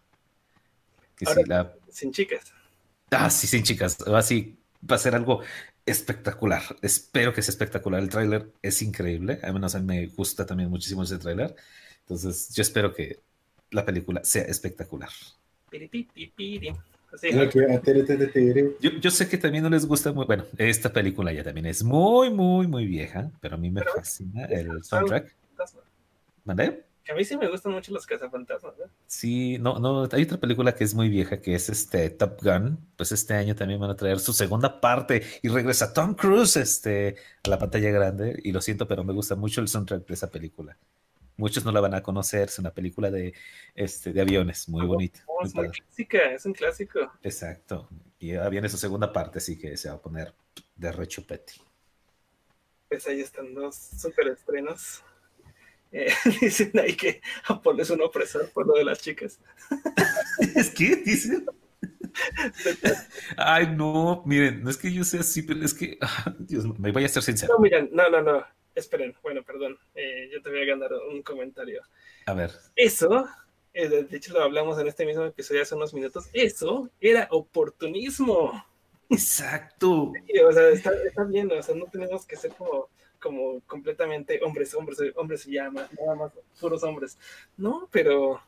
Que 1.16 1.26
sí, 1.26 1.42
la... 1.46 1.72
Sin 1.88 2.12
chicas. 2.12 2.52
Ah, 3.10 3.30
sí, 3.30 3.46
sin 3.46 3.62
chicas. 3.62 3.98
Así 4.06 4.58
va 4.88 4.96
a 4.96 4.98
ser 4.98 5.14
algo 5.14 5.42
espectacular. 5.86 6.62
Espero 6.82 7.32
que 7.32 7.42
sea 7.42 7.52
espectacular. 7.52 8.00
El 8.00 8.08
tráiler 8.08 8.52
es 8.62 8.82
increíble. 8.82 9.40
A 9.42 9.52
menos 9.52 9.74
a 9.74 9.80
mí 9.80 9.86
me 9.86 10.06
gusta 10.06 10.46
también 10.46 10.70
muchísimo 10.70 11.02
ese 11.02 11.18
tráiler. 11.18 11.54
Entonces, 12.00 12.54
yo 12.54 12.62
espero 12.62 12.94
que 12.94 13.20
la 13.70 13.84
película 13.84 14.20
sea 14.24 14.42
espectacular. 14.44 15.10
Yo, 18.80 19.10
sé 19.10 19.28
que 19.28 19.36
también 19.36 19.64
no 19.64 19.70
les 19.70 19.84
gusta 19.84 20.12
muy. 20.12 20.26
Bueno, 20.26 20.44
esta 20.56 20.92
película 20.92 21.32
ya 21.32 21.42
también 21.42 21.66
es 21.66 21.82
muy, 21.82 22.30
muy, 22.30 22.68
muy 22.68 22.86
vieja, 22.86 23.30
pero 23.40 23.56
a 23.56 23.58
mí 23.58 23.70
me 23.70 23.82
fascina 23.82 24.44
el 24.44 24.84
soundtrack. 24.84 25.34
¿Mandé? 26.44 26.84
A 27.10 27.14
mí 27.14 27.24
sí 27.24 27.36
me 27.36 27.48
gustan 27.48 27.72
mucho 27.72 27.92
los 27.92 28.06
cazafantasmas. 28.06 28.74
¿eh? 28.78 28.88
Sí, 29.06 29.58
no, 29.58 29.80
no, 29.80 30.08
hay 30.12 30.22
otra 30.22 30.38
película 30.38 30.74
que 30.74 30.84
es 30.84 30.94
muy 30.94 31.08
vieja 31.08 31.40
que 31.40 31.54
es 31.54 31.68
este 31.68 32.10
Top 32.10 32.40
Gun. 32.42 32.78
Pues 32.96 33.10
este 33.10 33.34
año 33.34 33.56
también 33.56 33.80
van 33.80 33.90
a 33.90 33.96
traer 33.96 34.20
su 34.20 34.32
segunda 34.32 34.80
parte 34.80 35.22
y 35.42 35.48
regresa 35.48 35.92
Tom 35.92 36.14
Cruise 36.14 36.56
este, 36.56 37.16
a 37.42 37.48
la 37.48 37.58
pantalla 37.58 37.90
grande. 37.90 38.40
Y 38.44 38.52
lo 38.52 38.60
siento, 38.60 38.86
pero 38.86 39.02
me 39.02 39.12
gusta 39.12 39.34
mucho 39.34 39.60
el 39.60 39.68
soundtrack 39.68 40.06
de 40.06 40.14
esa 40.14 40.30
película. 40.30 40.76
Muchos 41.40 41.64
no 41.64 41.72
la 41.72 41.80
van 41.80 41.94
a 41.94 42.02
conocer, 42.02 42.48
es 42.50 42.58
una 42.58 42.70
película 42.70 43.10
de, 43.10 43.32
este, 43.74 44.12
de 44.12 44.20
aviones, 44.20 44.68
muy 44.68 44.84
bonita. 44.84 45.24
Oh, 45.26 45.42
es 45.42 45.54
muy 45.54 45.70
clásica, 45.70 46.18
es 46.34 46.44
un 46.44 46.52
clásico. 46.52 47.00
Exacto. 47.22 47.88
Y 48.18 48.34
ahora 48.34 48.50
viene 48.50 48.68
su 48.68 48.76
segunda 48.76 49.10
parte, 49.10 49.38
así 49.38 49.58
que 49.58 49.74
se 49.78 49.88
va 49.88 49.94
a 49.94 50.02
poner 50.02 50.34
de 50.76 50.92
rechupete. 50.92 51.54
Pues 52.90 53.08
ahí 53.08 53.22
están 53.22 53.54
dos 53.54 53.74
super 53.74 54.28
estrenos. 54.28 55.02
Eh, 55.92 56.12
dicen 56.42 56.78
ahí 56.78 56.94
que 56.94 57.22
Apolo 57.46 57.82
es 57.82 57.88
un 57.88 58.02
opresor 58.02 58.50
por 58.50 58.66
lo 58.66 58.74
de 58.74 58.84
las 58.84 59.00
chicas. 59.00 59.40
¿Es 60.54 60.68
que 60.68 60.96
dicen? 60.96 61.46
Ay, 63.38 63.74
no, 63.74 64.22
miren, 64.26 64.62
no 64.62 64.68
es 64.68 64.76
que 64.76 64.92
yo 64.92 65.04
sea 65.04 65.20
así, 65.20 65.40
pero 65.40 65.64
es 65.64 65.72
que, 65.72 65.96
ah, 66.02 66.34
Dios, 66.38 66.66
me 66.78 66.92
voy 66.92 67.04
a 67.06 67.08
ser 67.08 67.22
sincero. 67.22 67.54
No, 67.54 67.60
miren, 67.60 67.88
no, 67.92 68.10
no, 68.10 68.20
no. 68.20 68.44
Esperen, 68.74 69.14
bueno, 69.22 69.42
perdón, 69.42 69.78
eh, 69.94 70.28
yo 70.32 70.40
te 70.42 70.50
voy 70.50 70.62
a 70.62 70.66
ganar 70.66 70.92
un 70.92 71.22
comentario. 71.22 71.82
A 72.26 72.34
ver. 72.34 72.52
Eso, 72.76 73.26
eh, 73.72 73.88
de 73.88 74.16
hecho 74.16 74.32
lo 74.32 74.42
hablamos 74.42 74.78
en 74.78 74.88
este 74.88 75.04
mismo 75.04 75.24
episodio 75.24 75.62
hace 75.62 75.74
unos 75.74 75.94
minutos, 75.94 76.28
eso 76.32 76.88
era 77.00 77.28
oportunismo. 77.30 78.64
Exacto. 79.08 80.12
o 80.12 80.52
sea, 80.52 80.68
está, 80.68 80.92
está, 81.04 81.24
bien, 81.24 81.50
o 81.50 81.62
sea, 81.62 81.74
no 81.74 81.86
tenemos 81.86 82.24
que 82.24 82.36
ser 82.36 82.52
como, 82.54 82.88
como 83.20 83.60
completamente 83.62 84.40
hombres, 84.42 84.72
hombres, 84.74 84.98
hombres 85.16 85.46
y 85.46 85.54
llamas, 85.54 85.90
nada 85.98 86.14
más 86.14 86.32
puros 86.60 86.82
hombres. 86.84 87.18
No, 87.56 87.88
pero 87.90 88.40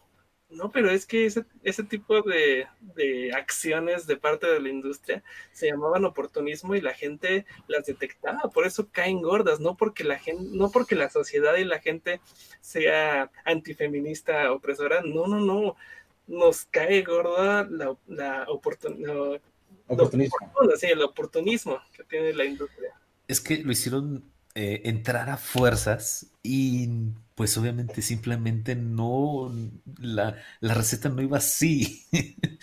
no, 0.53 0.71
pero 0.71 0.91
es 0.91 1.07
que 1.07 1.27
ese, 1.27 1.45
ese 1.63 1.83
tipo 1.83 2.23
de, 2.23 2.67
de, 2.95 3.33
acciones 3.33 4.07
de 4.07 4.17
parte 4.17 4.47
de 4.47 4.61
la 4.61 4.69
industria 4.69 5.23
se 5.51 5.69
llamaban 5.69 6.05
oportunismo 6.05 6.75
y 6.75 6.81
la 6.81 6.95
gente 6.95 7.47
las 7.69 7.87
detectaba, 7.87 8.51
por 8.51 8.67
eso 8.67 8.89
caen 8.93 9.23
gordas, 9.23 9.61
no 9.61 9.77
porque 9.77 10.05
la 10.05 10.19
gente, 10.19 10.45
no 10.57 10.71
porque 10.71 10.95
la 10.95 11.11
sociedad 11.11 11.57
y 11.57 11.65
la 11.65 11.81
gente 11.81 12.21
sea 12.61 13.31
antifeminista 13.45 14.53
opresora, 14.53 15.03
no, 15.03 15.27
no, 15.27 15.41
no, 15.41 15.77
nos 16.27 16.65
cae 16.67 17.03
gorda 17.03 17.67
la, 17.71 17.97
la 18.07 18.45
oportunismo. 18.49 19.41
sí, 20.77 20.87
el 20.87 21.03
oportunismo 21.03 21.81
que 21.97 22.05
tiene 22.05 22.33
la 22.35 22.45
industria. 22.45 22.95
Es 23.27 23.41
que 23.41 23.59
lo 23.59 23.73
hicieron 23.73 24.25
eh, 24.55 24.83
entrar 24.85 25.31
a 25.31 25.37
fuerzas 25.39 26.27
y 26.43 26.89
pues 27.35 27.57
obviamente 27.57 28.03
simplemente 28.03 28.77
no, 28.77 29.53
la, 29.99 30.37
receta 30.61 31.09
no 31.09 31.23
iba 31.23 31.39
así. 31.39 32.07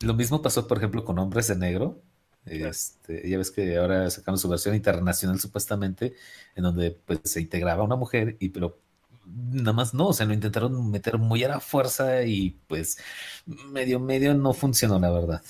Lo 0.00 0.14
mismo 0.14 0.42
pasó, 0.42 0.66
por 0.66 0.78
ejemplo, 0.78 1.04
con 1.04 1.18
Hombres 1.18 1.48
de 1.48 1.56
Negro. 1.56 2.02
Este, 2.46 3.28
ya 3.28 3.38
ves 3.38 3.50
que 3.50 3.76
ahora 3.76 4.10
sacaron 4.10 4.38
su 4.38 4.48
versión 4.48 4.74
internacional 4.74 5.38
supuestamente, 5.40 6.14
en 6.54 6.64
donde 6.64 6.90
pues 6.92 7.20
se 7.24 7.40
integraba 7.40 7.84
una 7.84 7.96
mujer, 7.96 8.36
y 8.40 8.48
pero 8.50 8.78
nada 9.26 9.72
más 9.72 9.94
no, 9.94 10.08
o 10.08 10.12
sea, 10.12 10.26
lo 10.26 10.34
intentaron 10.34 10.90
meter 10.90 11.18
muy 11.18 11.44
a 11.44 11.48
la 11.48 11.60
fuerza 11.60 12.22
y 12.24 12.58
pues 12.66 12.98
medio 13.46 14.00
medio 14.00 14.34
no 14.34 14.52
funcionó, 14.54 14.98
la 14.98 15.10
verdad. 15.10 15.42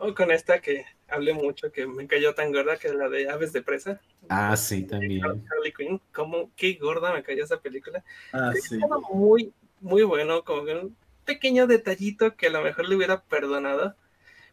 O 0.00 0.14
con 0.14 0.30
esta 0.30 0.60
que 0.60 0.86
hablé 1.08 1.34
mucho, 1.34 1.72
que 1.72 1.86
me 1.86 2.06
cayó 2.06 2.32
tan 2.32 2.52
gorda, 2.52 2.76
que 2.76 2.86
es 2.86 2.94
la 2.94 3.08
de 3.08 3.28
Aves 3.28 3.52
de 3.52 3.62
Presa. 3.62 4.00
Ah, 4.28 4.56
sí, 4.56 4.84
también. 4.84 5.24
Harley 5.24 5.72
Quinn. 5.76 6.00
Como, 6.12 6.52
qué 6.54 6.74
gorda 6.74 7.12
me 7.12 7.24
cayó 7.24 7.42
esa 7.42 7.60
película. 7.60 8.04
Ah, 8.32 8.52
sí. 8.54 8.78
Muy, 9.12 9.52
muy 9.80 10.04
bueno, 10.04 10.44
como 10.44 10.64
que 10.64 10.74
un 10.76 10.96
pequeño 11.24 11.66
detallito 11.66 12.36
que 12.36 12.46
a 12.46 12.50
lo 12.50 12.62
mejor 12.62 12.88
le 12.88 12.94
hubiera 12.94 13.22
perdonado. 13.22 13.96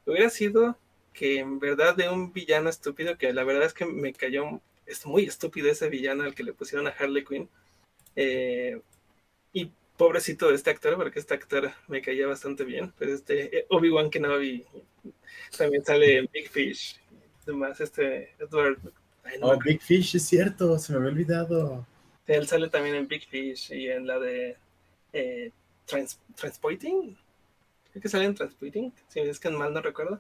Hubiera 0.08 0.32
sido 0.32 0.80
que 1.14 1.38
en 1.40 1.60
verdad 1.60 1.96
de 1.96 2.10
un 2.10 2.34
villano 2.34 2.70
estúpido, 2.70 3.16
que 3.18 3.32
la 3.32 3.44
verdad 3.44 3.66
es 3.66 3.74
que 3.74 3.86
me 3.86 4.14
cayó, 4.14 4.62
es 4.88 5.06
muy 5.06 5.26
estúpido 5.26 5.70
ese 5.70 5.90
villano 5.90 6.24
al 6.24 6.34
que 6.34 6.44
le 6.44 6.54
pusieron 6.54 6.88
a 6.88 6.96
Harley 6.98 7.24
Quinn. 7.24 7.50
Eh, 8.16 8.82
y 9.54 9.72
pobrecito 9.98 10.50
de 10.50 10.56
este 10.56 10.70
actor, 10.70 10.96
porque 10.96 11.20
este 11.20 11.34
actor 11.34 11.72
me 11.88 12.02
caía 12.02 12.28
bastante 12.28 12.64
bien. 12.64 12.92
Pues 12.98 13.10
este 13.10 13.60
eh, 13.60 13.66
Obi-Wan 13.70 14.10
Kenobi 14.10 14.66
también 15.58 15.84
sale 15.84 16.18
en 16.18 16.30
Big 16.32 16.50
Fish. 16.50 17.00
Además, 17.44 17.80
este 17.80 18.34
Edward. 18.40 18.80
No 19.40 19.48
oh, 19.48 19.60
Big 19.64 19.82
Fish, 19.82 20.16
es 20.16 20.28
cierto, 20.28 20.78
se 20.78 20.94
me 20.94 21.00
había 21.00 21.12
olvidado. 21.12 21.88
Él 22.28 22.48
sale 22.48 22.70
también 22.70 22.96
en 22.96 23.08
Big 23.08 23.26
Fish 23.28 23.72
y 23.72 23.90
en 23.90 24.08
la 24.08 24.20
de 24.20 24.58
eh, 25.14 25.52
Trans 25.86 26.20
Transpoiting. 26.36 27.18
Que 28.02 28.10
sale 28.10 28.26
en 28.26 28.36
si 29.08 29.20
es 29.20 29.40
que 29.40 29.50
mal 29.50 29.74
no 29.74 29.82
recuerdo. 29.82 30.20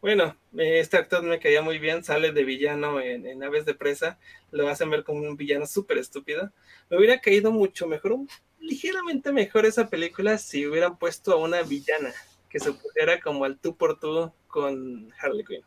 Bueno, 0.00 0.36
este 0.56 0.96
actor 0.96 1.22
me 1.22 1.40
caía 1.40 1.60
muy 1.60 1.78
bien, 1.78 2.04
sale 2.04 2.32
de 2.32 2.44
villano 2.44 3.00
en, 3.00 3.26
en 3.26 3.42
Aves 3.42 3.64
de 3.64 3.74
Presa, 3.74 4.18
lo 4.52 4.68
hacen 4.68 4.90
ver 4.90 5.02
como 5.02 5.20
un 5.20 5.36
villano 5.36 5.66
súper 5.66 5.98
estúpido. 5.98 6.52
Me 6.88 6.96
hubiera 6.96 7.20
caído 7.20 7.50
mucho 7.50 7.88
mejor, 7.88 8.16
ligeramente 8.60 9.32
mejor 9.32 9.66
esa 9.66 9.90
película 9.90 10.38
si 10.38 10.66
hubieran 10.66 10.98
puesto 10.98 11.32
a 11.32 11.36
una 11.36 11.62
villana 11.62 12.12
que 12.48 12.60
se 12.60 12.72
pusiera 12.72 13.20
como 13.20 13.44
al 13.44 13.58
tú 13.58 13.76
por 13.76 13.98
tú 13.98 14.32
con 14.46 15.12
Harley 15.20 15.44
Quinn. 15.44 15.62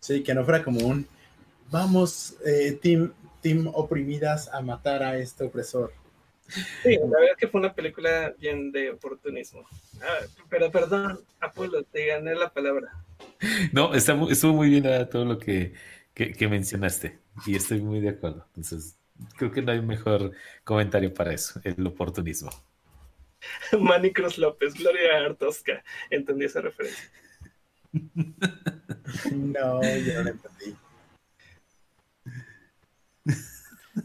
Sí, 0.00 0.22
que 0.22 0.34
no 0.34 0.44
fuera 0.44 0.64
como 0.64 0.84
un 0.86 1.06
vamos, 1.70 2.36
eh, 2.44 2.78
team, 2.80 3.12
team 3.40 3.70
oprimidas 3.72 4.48
a 4.48 4.60
matar 4.60 5.02
a 5.02 5.18
este 5.18 5.44
opresor. 5.44 5.92
Sí, 6.48 6.96
la 6.96 7.06
verdad 7.06 7.30
es 7.32 7.36
que 7.38 7.48
fue 7.48 7.60
una 7.60 7.74
película 7.74 8.34
bien 8.38 8.70
de 8.70 8.90
oportunismo. 8.90 9.66
Ah, 10.02 10.26
pero 10.48 10.70
perdón, 10.70 11.20
Apolo, 11.40 11.82
te 11.84 12.06
gané 12.06 12.34
la 12.34 12.52
palabra. 12.52 12.92
No, 13.72 13.94
está, 13.94 14.18
estuvo 14.30 14.52
muy 14.52 14.68
bien 14.68 14.84
todo 15.10 15.24
lo 15.24 15.38
que, 15.38 15.74
que, 16.14 16.48
mencionaste 16.48 17.18
y 17.46 17.56
estoy 17.56 17.80
muy 17.80 18.00
de 18.00 18.10
acuerdo. 18.10 18.46
Entonces, 18.48 18.96
creo 19.36 19.50
que 19.50 19.62
no 19.62 19.72
hay 19.72 19.80
mejor 19.80 20.32
comentario 20.64 21.12
para 21.12 21.32
eso, 21.32 21.60
el 21.64 21.86
oportunismo. 21.86 22.50
Manny 23.78 24.12
Cruz 24.12 24.38
López, 24.38 24.74
Gloria 24.74 25.18
Artosca, 25.24 25.82
entendí 26.10 26.44
esa 26.44 26.60
referencia. 26.60 27.10
no, 29.32 29.82
yo 29.82 30.22
no 30.22 30.30
entendí. 30.30 30.76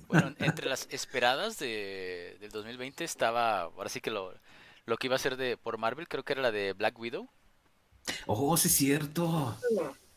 Bueno, 0.07 0.33
entre 0.39 0.67
las 0.67 0.87
esperadas 0.91 1.57
de, 1.59 2.37
del 2.39 2.49
2020 2.51 3.03
estaba, 3.03 3.61
ahora 3.61 3.89
sí 3.89 4.01
que 4.01 4.11
lo, 4.11 4.33
lo 4.85 4.97
que 4.97 5.07
iba 5.07 5.15
a 5.15 5.19
ser 5.19 5.37
de 5.37 5.57
por 5.57 5.77
Marvel, 5.77 6.07
creo 6.07 6.23
que 6.23 6.33
era 6.33 6.41
la 6.41 6.51
de 6.51 6.73
Black 6.73 6.97
Widow. 6.99 7.29
Oh, 8.25 8.57
sí 8.57 8.67
es 8.67 8.75
cierto. 8.75 9.57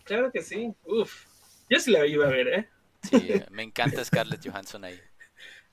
Claro, 0.04 0.30
que 0.32 0.42
sí. 0.42 0.72
Uf, 0.84 1.26
yo 1.68 1.78
sí 1.78 1.90
la 1.90 2.06
iba 2.06 2.26
a 2.26 2.30
ver, 2.30 2.48
¿eh? 2.48 2.68
Sí, 3.02 3.32
me 3.50 3.62
encanta 3.62 4.04
Scarlett 4.04 4.46
Johansson 4.46 4.84
ahí. 4.84 5.00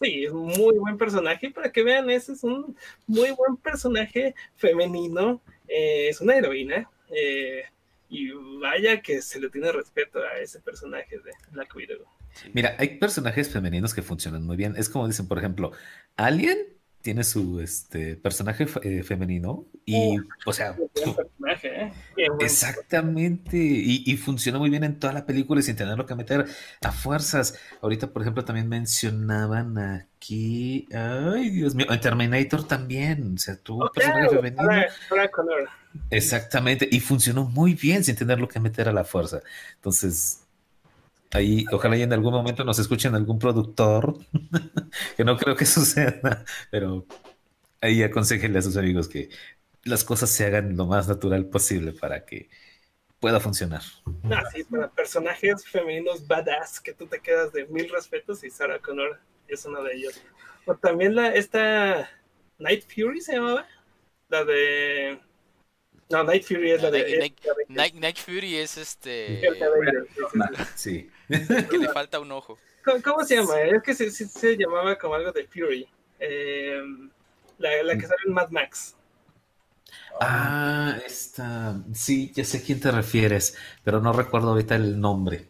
Sí, 0.02 0.24
es 0.26 0.32
un 0.32 0.48
muy 0.48 0.78
buen 0.78 0.98
personaje. 0.98 1.52
Para 1.52 1.72
que 1.72 1.84
vean, 1.84 2.10
ese 2.10 2.34
es 2.34 2.44
un 2.44 2.78
muy 3.06 3.32
buen 3.32 3.58
personaje 3.58 4.34
femenino. 4.56 5.42
Eh, 5.68 6.10
es 6.10 6.22
una 6.22 6.36
heroína. 6.36 6.90
Eh, 7.10 7.64
y 8.10 8.32
vaya 8.60 9.02
que 9.02 9.22
se 9.22 9.40
le 9.40 9.50
tiene 9.50 9.72
respeto 9.72 10.20
a 10.20 10.40
ese 10.40 10.60
personaje 10.60 11.18
de 11.20 11.32
Black 11.52 11.76
Widow. 11.76 12.06
Mira, 12.54 12.76
hay 12.78 12.98
personajes 12.98 13.50
femeninos 13.50 13.94
que 13.94 14.02
funcionan 14.02 14.46
muy 14.46 14.58
bien. 14.58 14.76
Es 14.78 14.90
como 14.90 15.08
dicen, 15.08 15.28
por 15.28 15.38
ejemplo, 15.38 15.72
Alien 16.16 16.58
tiene 17.02 17.24
su 17.24 17.62
este 17.62 18.18
personaje 18.18 18.68
eh, 18.84 19.04
femenino 19.04 19.66
y, 19.86 20.18
o 20.46 20.52
sea, 20.52 20.76
¿eh? 21.56 21.92
exactamente, 22.40 23.58
y, 23.58 24.04
y, 24.06 24.18
funciona 24.18 24.60
muy 24.60 24.70
bien 24.70 24.84
en 24.84 25.00
toda 25.00 25.14
la 25.14 25.26
película 25.26 25.62
y 25.62 25.64
sin 25.64 25.78
tenerlo 25.78 26.06
que 26.06 26.16
meter 26.16 26.46
a 26.82 26.92
fuerzas. 26.92 27.58
Ahorita, 27.82 28.08
por 28.08 28.22
ejemplo, 28.22 28.44
también 28.44 28.68
mencionaban 28.68 29.78
aquí, 29.78 30.88
ay 30.94 31.50
Dios 31.50 31.74
mío, 31.74 31.88
en 31.90 32.02
Terminator 32.02 32.68
también, 32.68 33.36
o 33.36 33.38
sea, 33.38 33.56
tuvo 33.56 33.86
un 33.86 33.90
personaje 33.94 34.30
femenino. 34.30 34.70
Exactamente, 36.10 36.88
y 36.92 37.00
funcionó 37.00 37.46
muy 37.46 37.76
bien 37.76 38.04
sin 38.04 38.16
tenerlo 38.16 38.48
que 38.48 38.60
meter 38.60 38.90
a 38.90 38.94
la 38.94 39.06
fuerza. 39.06 39.40
Entonces, 39.76 40.39
Ahí, 41.32 41.66
ojalá 41.72 41.96
y 41.96 42.02
en 42.02 42.14
algún 42.14 42.34
momento 42.34 42.64
nos 42.64 42.80
escuchen 42.80 43.14
algún 43.14 43.38
productor, 43.38 44.18
que 45.18 45.24
no 45.24 45.38
creo 45.38 45.56
que 45.56 45.66
suceda, 45.68 46.44
pero 46.72 47.06
ahí 47.82 48.02
aconsejenle 48.04 48.60
a 48.60 48.64
sus 48.64 48.78
amigos 48.78 49.08
que 49.08 49.30
las 49.84 50.04
cosas 50.04 50.30
se 50.30 50.46
hagan 50.46 50.76
lo 50.76 50.86
más 50.86 51.08
natural 51.08 51.46
posible 51.46 51.94
para 51.94 52.26
que 52.26 52.50
pueda 53.20 53.40
funcionar. 53.40 53.82
Ah, 54.32 54.44
sí, 54.54 54.64
para 54.64 54.90
personajes 54.90 55.66
femeninos 55.68 56.26
badass 56.28 56.80
que 56.80 56.94
tú 56.94 57.06
te 57.06 57.20
quedas 57.20 57.52
de 57.54 57.66
mil 57.68 57.90
respetos 57.90 58.44
y 58.44 58.50
Sarah 58.50 58.80
Connor 58.80 59.20
es 59.48 59.66
uno 59.66 59.84
de 59.84 59.94
ellos. 59.94 60.22
O 60.66 60.76
también 60.76 61.16
la, 61.16 61.30
esta 61.30 62.10
Night 62.58 62.84
Fury 62.84 63.22
se 63.22 63.34
llamaba, 63.34 63.68
la 64.30 64.44
de 64.46 65.20
no, 66.10 66.24
Night 66.24 66.44
Fury 66.44 66.72
es 66.72 66.82
la 66.82 66.90
de. 66.90 67.34
Night, 67.68 68.18
Fury 68.18 68.58
es 68.58 68.78
este. 68.78 69.42
Sí. 70.76 71.10
Que 71.28 71.78
le 71.78 71.90
falta 71.90 72.20
un 72.20 72.32
ojo. 72.32 72.58
¿Cómo, 73.04 73.24
se 73.24 73.36
llama? 73.36 73.62
Es 73.62 73.84
que 73.84 73.94
se, 73.94 74.10
se, 74.10 74.58
llamaba 74.58 74.98
como 74.98 75.14
algo 75.14 75.32
de 75.32 75.46
Fury. 75.46 75.88
Eh, 76.20 76.82
la, 77.60 77.84
la, 77.84 77.96
que 77.96 78.08
sale 78.08 78.22
en 78.26 78.34
Mad 78.34 78.50
Max. 78.50 78.96
Ah, 80.20 80.98
esta. 81.06 81.80
Sí, 81.94 82.32
ya 82.34 82.44
sé 82.44 82.58
a 82.58 82.62
quién 82.64 82.80
te 82.80 82.90
refieres, 82.90 83.56
pero 83.84 84.02
no 84.02 84.12
recuerdo 84.12 84.50
ahorita 84.50 84.76
el 84.76 85.00
nombre. 85.00 85.46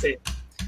Sí. 0.00 0.16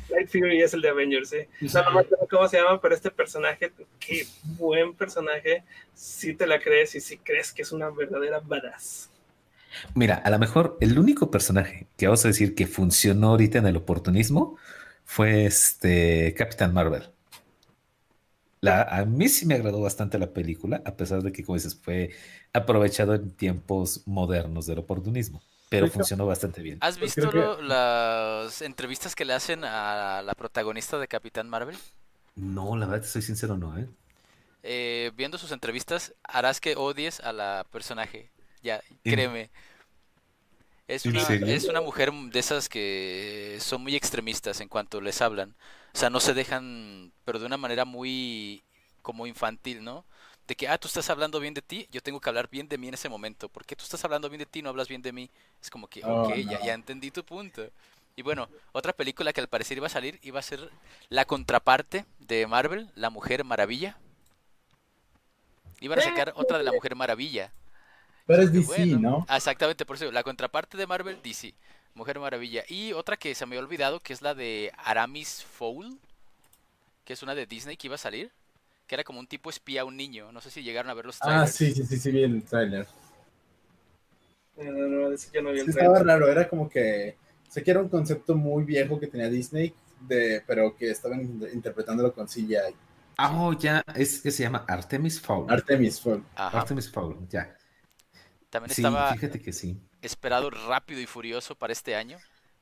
Night 0.09 0.31
Fury 0.31 0.63
es 0.63 0.73
el 0.73 0.81
de 0.81 0.89
Avengers, 0.89 1.29
sí. 1.29 1.39
No, 1.75 1.83
no 1.83 1.91
me 1.91 2.01
acuerdo 2.01 2.27
cómo 2.31 2.49
se 2.49 2.57
llama, 2.57 2.81
pero 2.81 2.95
este 2.95 3.11
personaje, 3.11 3.71
qué 4.01 4.27
buen 4.43 4.95
personaje. 4.95 5.65
Si 5.93 6.33
te 6.35 6.47
la 6.47 6.59
crees 6.59 6.95
y 6.95 7.01
si 7.01 7.19
crees 7.19 7.53
que 7.53 7.63
es 7.63 7.73
una 7.73 7.91
verdadera 7.91 8.41
badass. 8.41 9.11
Mira, 9.95 10.17
a 10.17 10.31
lo 10.31 10.39
mejor 10.39 10.77
el 10.81 10.99
único 10.99 11.31
personaje 11.31 11.87
que 11.97 12.07
vamos 12.07 12.25
a 12.25 12.29
decir 12.29 12.55
que 12.55 12.67
funcionó 12.67 13.31
ahorita 13.31 13.59
en 13.59 13.67
el 13.67 13.77
oportunismo 13.77 14.57
fue 15.05 15.47
este 15.47 16.35
Capitán 16.37 16.75
Marvel. 16.75 17.11
La, 18.61 18.83
a 18.83 19.05
mí 19.05 19.29
sí 19.29 19.47
me 19.47 19.55
agradó 19.55 19.81
bastante 19.81 20.19
la 20.19 20.33
película, 20.33 20.83
a 20.85 20.97
pesar 20.97 21.23
de 21.23 21.31
que, 21.31 21.45
como 21.45 21.57
dices, 21.57 21.77
fue 21.77 22.11
aprovechado 22.53 23.15
en 23.15 23.31
tiempos 23.31 24.03
modernos 24.07 24.67
del 24.67 24.79
oportunismo, 24.79 25.43
pero 25.69 25.89
funcionó 25.89 26.27
bastante 26.27 26.63
bien. 26.63 26.79
¿Has 26.81 26.99
visto 26.99 27.61
las 27.61 28.63
entrevistas 28.63 29.15
que 29.15 29.25
le 29.25 29.35
hacen 29.35 29.65
a 29.65 30.23
la 30.23 30.35
protagonista 30.35 30.99
de 30.99 31.07
Capitán 31.07 31.49
Marvel? 31.49 31.77
No, 32.35 32.77
la 32.77 32.87
verdad, 32.87 33.07
soy 33.07 33.23
sincero, 33.23 33.57
no, 33.57 33.79
¿eh? 33.79 33.87
¿eh? 34.63 35.13
Viendo 35.17 35.39
sus 35.39 35.53
entrevistas, 35.53 36.15
harás 36.25 36.61
que 36.61 36.77
odies 36.77 37.21
a 37.21 37.33
la 37.33 37.67
personaje. 37.71 38.31
Ya, 38.63 38.83
créeme. 39.05 39.51
Es 40.89 41.05
una, 41.05 41.21
es 41.21 41.65
una 41.65 41.81
mujer 41.81 42.13
de 42.13 42.39
esas 42.39 42.69
que 42.69 43.59
son 43.61 43.83
muy 43.83 43.97
extremistas 43.97 44.61
en 44.61 44.69
cuanto 44.69 45.01
les 45.01 45.21
hablan. 45.21 45.55
O 45.93 45.99
sea, 45.99 46.11
no 46.11 46.21
se 46.21 46.35
dejan, 46.35 47.13
pero 47.25 47.39
de 47.39 47.47
una 47.47 47.57
manera 47.57 47.85
muy 47.85 48.63
como 49.03 49.27
infantil, 49.27 49.83
¿no? 49.83 50.05
De 50.47 50.55
que, 50.55 50.69
ah, 50.69 50.79
tú 50.79 50.87
estás 50.87 51.11
hablando 51.11 51.41
bien 51.41 51.55
de 51.55 51.63
ti, 51.63 51.89
yo 51.91 52.01
tengo 52.01 52.21
que 52.21 52.29
hablar 52.29 52.49
bien 52.49 52.69
de 52.69 52.79
mí 52.79 52.87
en 52.87 52.95
ese 52.95 53.09
momento. 53.09 53.49
¿Por 53.49 53.65
qué 53.65 53.75
tú 53.75 53.83
estás 53.83 54.05
hablando 54.05 54.29
bien 54.29 54.39
de 54.39 54.47
ti 54.47 54.61
y 54.61 54.63
no 54.63 54.69
hablas 54.69 54.87
bien 54.87 55.03
de 55.03 55.13
mí? 55.13 55.29
Es 55.61 55.71
como 55.71 55.89
que, 55.89 56.05
oh, 56.05 56.23
ok, 56.23 56.37
ya, 56.37 56.61
ya 56.63 56.75
entendí 56.75 57.11
tu 57.11 57.25
punto. 57.25 57.69
Y 58.15 58.23
bueno, 58.23 58.49
otra 58.73 58.93
película 58.93 59.33
que 59.33 59.41
al 59.41 59.49
parecer 59.49 59.77
iba 59.77 59.89
a 59.89 59.91
salir 59.91 60.19
iba 60.23 60.39
a 60.39 60.43
ser 60.43 60.71
la 61.09 61.25
contraparte 61.25 62.07
de 62.19 62.47
Marvel, 62.47 62.91
La 62.95 63.11
Mujer 63.11 63.45
Maravilla. 63.45 63.99
Iban 65.81 65.99
a 65.99 66.03
sacar 66.03 66.33
otra 66.37 66.59
de 66.59 66.65
La 66.65 66.73
Mujer 66.73 66.95
Maravilla. 66.95 67.53
Pero 68.27 68.43
es 68.43 68.53
DC, 68.53 68.87
¿no? 68.87 69.27
Exactamente, 69.31 69.87
por 69.87 69.97
eso, 69.97 70.11
la 70.11 70.23
contraparte 70.23 70.77
de 70.77 70.87
Marvel, 70.87 71.19
DC. 71.23 71.55
Mujer 71.95 72.21
Maravilla. 72.21 72.63
Y 72.69 72.93
otra 72.93 73.17
que 73.17 73.35
se 73.35 73.47
me 73.47 73.57
había 73.57 73.65
olvidado, 73.65 74.01
que 74.01 74.13
es 74.13 74.21
la 74.21 74.35
de 74.35 74.71
Aramis 74.85 75.43
Fowl, 75.45 75.99
que 77.05 77.15
es 77.15 77.23
una 77.23 77.35
de 77.35 77.47
Disney 77.47 77.77
que 77.77 77.87
iba 77.87 77.95
a 77.95 77.99
salir, 77.99 78.31
que 78.87 78.95
era 78.95 79.05
como 79.05 79.19
un 79.19 79.27
tipo 79.27 79.49
espía 79.49 79.81
a 79.81 79.85
un 79.85 79.97
niño. 79.97 80.31
No 80.31 80.41
sé 80.41 80.51
si 80.51 80.63
llegaron 80.63 80.91
a 80.91 80.95
ver 80.95 81.07
los 81.07 81.17
ah, 81.23 81.25
trailers. 81.25 81.51
Ah, 81.51 81.53
sí, 81.53 81.73
sí, 81.73 81.85
sí, 81.87 81.97
sí, 81.97 82.11
vi 82.11 82.23
el 82.23 82.43
trailer. 82.43 82.87
No, 84.59 84.65
no, 84.65 84.89
no, 84.89 85.17
yo 85.33 85.43
no 85.43 85.53
vi 85.53 85.61
el 85.61 85.69
Estaba 85.71 86.03
raro, 86.03 86.29
era 86.29 86.49
como 86.49 86.69
que, 86.69 87.17
sé 87.49 87.63
que 87.63 87.71
era 87.71 87.81
un 87.81 87.89
concepto 87.89 88.35
muy 88.35 88.65
viejo 88.65 89.01
que 89.01 89.07
tenía 89.07 89.29
Disney, 89.31 89.73
de, 90.01 90.43
pero 90.47 90.77
que 90.77 90.91
estaban 90.91 91.23
interpretándolo 91.53 92.13
con 92.13 92.27
CGI. 92.27 92.75
Ah, 93.17 93.41
oh, 93.41 93.55
ya, 93.55 93.83
es 93.95 94.21
que 94.21 94.31
se 94.31 94.43
llama 94.43 94.67
Artemis 94.69 95.19
Fowl. 95.19 95.51
Artemis 95.51 95.99
Fowl. 95.99 96.23
Artemis 96.35 96.91
Fowl, 96.91 97.17
ya. 97.31 97.57
También 98.51 98.71
estaba. 98.71 99.13
Fíjate 99.15 99.41
que 99.41 99.53
sí. 99.53 99.81
esperado 100.03 100.51
Rápido 100.51 101.01
y 101.01 101.07
Furioso 101.07 101.55
para 101.55 101.73
este 101.73 101.97
año. 101.97 102.19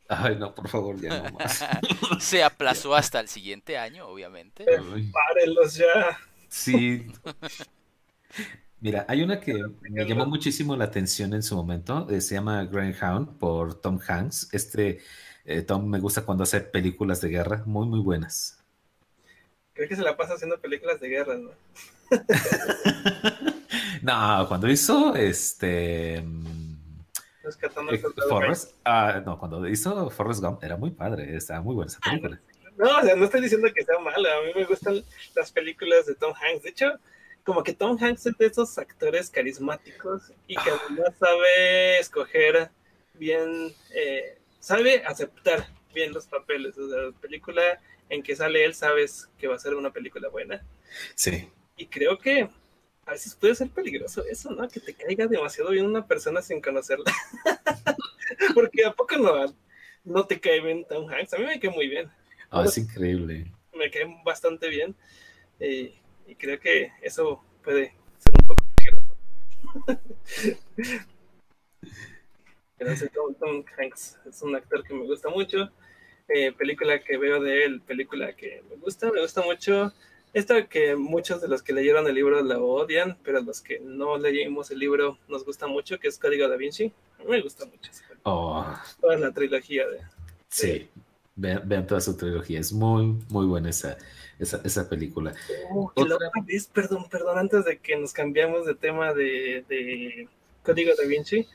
Ay, 0.08 0.36
no, 0.36 0.54
por 0.54 0.68
favor, 0.68 1.00
ya 1.00 1.22
no 1.22 1.30
más. 1.38 1.64
Se 2.20 2.42
aplazó 2.42 2.94
hasta 2.94 3.20
el 3.20 3.28
siguiente 3.28 3.78
año, 3.78 4.06
obviamente. 4.06 4.64
Párenlos 4.64 5.74
ya. 5.74 6.18
sí. 6.48 7.06
Mira, 8.80 9.06
hay 9.08 9.22
una 9.22 9.40
que 9.40 9.54
me 9.80 10.04
llamó 10.04 10.26
muchísimo 10.26 10.76
la 10.76 10.84
atención 10.84 11.32
en 11.32 11.42
su 11.42 11.56
momento. 11.56 12.06
eh, 12.10 12.20
se 12.20 12.34
llama 12.34 12.64
Greyhound 12.64 13.38
por 13.38 13.80
Tom 13.80 13.98
Hanks. 14.06 14.50
Este 14.52 15.00
eh, 15.46 15.62
Tom 15.62 15.88
me 15.88 16.00
gusta 16.00 16.24
cuando 16.24 16.44
hace 16.44 16.60
películas 16.60 17.20
de 17.20 17.28
guerra, 17.28 17.62
muy, 17.66 17.86
muy 17.86 18.00
buenas. 18.00 18.62
Creo 19.74 19.88
que 19.88 19.96
se 19.96 20.02
la 20.02 20.16
pasa 20.16 20.34
haciendo 20.34 20.58
películas 20.60 21.00
de 21.00 21.08
guerra, 21.08 21.36
¿no? 21.36 21.50
No, 24.04 24.46
cuando 24.48 24.68
hizo 24.68 25.14
este. 25.16 26.22
Rescatando 27.42 27.90
eh, 27.92 28.02
Forrest, 28.28 28.74
ah, 28.84 29.22
no, 29.24 29.38
cuando 29.38 29.66
hizo 29.66 30.10
Forrest 30.10 30.42
Gump 30.42 30.62
era 30.62 30.76
muy 30.76 30.90
padre, 30.90 31.34
estaba 31.34 31.62
muy 31.62 31.74
buena 31.74 31.90
esa 31.90 32.00
película. 32.00 32.38
No, 32.76 32.98
o 32.98 33.02
sea, 33.02 33.16
no 33.16 33.24
estoy 33.24 33.40
diciendo 33.40 33.68
que 33.74 33.82
sea 33.82 33.98
mala. 34.00 34.28
A 34.36 34.42
mí 34.42 34.52
me 34.54 34.66
gustan 34.66 35.02
las 35.34 35.50
películas 35.52 36.04
de 36.04 36.14
Tom 36.16 36.34
Hanks. 36.34 36.64
De 36.64 36.70
hecho, 36.70 36.92
como 37.44 37.62
que 37.62 37.72
Tom 37.72 37.96
Hanks 37.98 38.26
es 38.26 38.36
de 38.36 38.46
esos 38.46 38.76
actores 38.76 39.30
carismáticos 39.30 40.32
y 40.46 40.54
que 40.54 40.70
además 40.70 41.14
sabe 41.18 41.98
escoger 41.98 42.70
bien, 43.14 43.72
eh, 43.94 44.38
sabe 44.60 45.02
aceptar 45.06 45.66
bien 45.94 46.12
los 46.12 46.26
papeles. 46.26 46.76
O 46.76 46.90
sea, 46.90 46.98
la 47.04 47.12
película 47.12 47.62
en 48.10 48.22
que 48.22 48.36
sale 48.36 48.66
él 48.66 48.74
sabes 48.74 49.30
que 49.38 49.48
va 49.48 49.54
a 49.54 49.58
ser 49.58 49.74
una 49.74 49.92
película 49.92 50.28
buena. 50.28 50.62
Sí. 51.14 51.48
Y 51.78 51.86
creo 51.86 52.18
que 52.18 52.50
a 53.06 53.12
veces 53.12 53.34
puede 53.34 53.54
ser 53.54 53.70
peligroso 53.70 54.24
eso, 54.24 54.50
¿no? 54.50 54.68
Que 54.68 54.80
te 54.80 54.94
caiga 54.94 55.26
demasiado 55.26 55.70
bien 55.70 55.86
una 55.86 56.06
persona 56.06 56.40
sin 56.42 56.60
conocerla. 56.60 57.04
Porque 58.54 58.84
a 58.84 58.92
poco 58.92 59.16
no, 59.16 59.54
no 60.04 60.26
te 60.26 60.40
cae 60.40 60.60
bien 60.60 60.84
Tom 60.86 61.08
Hanks. 61.10 61.34
A 61.34 61.38
mí 61.38 61.44
me 61.44 61.60
cae 61.60 61.70
muy 61.70 61.88
bien 61.88 62.10
Ah, 62.50 62.64
es 62.64 62.78
increíble. 62.78 63.50
me 63.74 63.90
cae 63.90 64.06
bastante 64.24 64.68
bien 64.68 64.94
eh, 65.58 65.92
y 66.26 66.34
creo 66.36 66.60
que 66.60 66.92
eso 67.02 67.42
puede 67.62 67.92
ser 68.18 68.32
un 68.40 68.46
poco 68.46 68.64
peligroso. 68.76 69.16
Pero 72.78 72.96
sí, 72.96 73.06
Tom, 73.12 73.34
Tom 73.34 73.64
Hanks 73.78 74.18
es 74.26 74.42
un 74.42 74.54
actor 74.54 74.84
que 74.84 74.94
me 74.94 75.04
gusta 75.04 75.28
mucho. 75.30 75.70
Eh, 76.28 76.52
película 76.52 76.98
que 77.02 77.16
veo 77.18 77.42
de 77.42 77.64
él, 77.64 77.80
película 77.82 78.34
que 78.34 78.62
me 78.70 78.76
gusta, 78.76 79.10
me 79.10 79.20
gusta 79.20 79.42
mucho. 79.42 79.92
Esta 80.34 80.66
que 80.68 80.96
muchos 80.96 81.40
de 81.40 81.48
los 81.48 81.62
que 81.62 81.72
leyeron 81.72 82.06
el 82.06 82.14
libro 82.16 82.42
la 82.42 82.58
odian, 82.58 83.16
pero 83.22 83.40
los 83.40 83.60
que 83.60 83.80
no 83.80 84.18
leímos 84.18 84.70
el 84.70 84.80
libro 84.80 85.16
nos 85.28 85.44
gusta 85.44 85.66
mucho, 85.68 85.98
que 85.98 86.08
es 86.08 86.18
Código 86.18 86.48
da 86.48 86.56
Vinci. 86.56 86.92
A 87.18 87.22
mí 87.22 87.30
me 87.30 87.40
gusta 87.40 87.64
mucho. 87.64 87.90
Oh, 88.24 88.66
toda 89.00 89.16
la 89.16 89.32
trilogía 89.32 89.88
de, 89.88 90.00
sí. 90.48 90.88
Vean, 91.36 91.62
vean 91.68 91.86
toda 91.86 92.00
su 92.00 92.16
trilogía, 92.16 92.60
es 92.60 92.72
muy, 92.72 93.06
muy 93.28 93.44
buena 93.46 93.70
esa, 93.70 93.96
esa, 94.38 94.60
esa 94.64 94.88
película. 94.88 95.34
Oh, 95.72 95.90
Otra- 95.94 96.14
otra 96.16 96.30
vez, 96.46 96.66
perdón, 96.68 97.08
perdón, 97.08 97.38
antes 97.38 97.64
de 97.64 97.78
que 97.78 97.96
nos 97.96 98.12
cambiamos 98.12 98.64
de 98.66 98.74
tema 98.76 99.12
de, 99.14 99.64
de 99.68 100.28
Código 100.64 100.92
da 100.96 101.04
Vinci, 101.08 101.46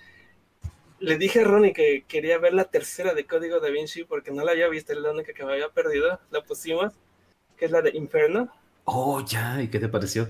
le 1.00 1.18
dije 1.18 1.40
a 1.42 1.44
Ronnie 1.46 1.72
que 1.72 2.04
quería 2.08 2.38
ver 2.40 2.54
la 2.54 2.66
tercera 2.66 3.14
de 3.14 3.26
Código 3.26 3.62
da 3.62 3.70
Vinci 3.70 4.04
porque 4.04 4.32
no 4.32 4.44
la 4.44 4.52
había 4.52 4.68
visto, 4.68 4.92
era 4.92 5.02
la 5.02 5.12
única 5.12 5.32
que 5.34 5.46
me 5.46 5.54
había 5.54 5.70
perdido, 5.70 6.20
la 6.30 6.44
pusimos, 6.44 6.94
que 7.58 7.66
es 7.66 7.72
la 7.72 7.82
de 7.82 7.92
Inferno. 7.92 8.50
Oh, 8.86 9.24
ya, 9.26 9.62
¿y 9.62 9.68
qué 9.70 9.80
te 9.80 9.88
pareció? 9.88 10.28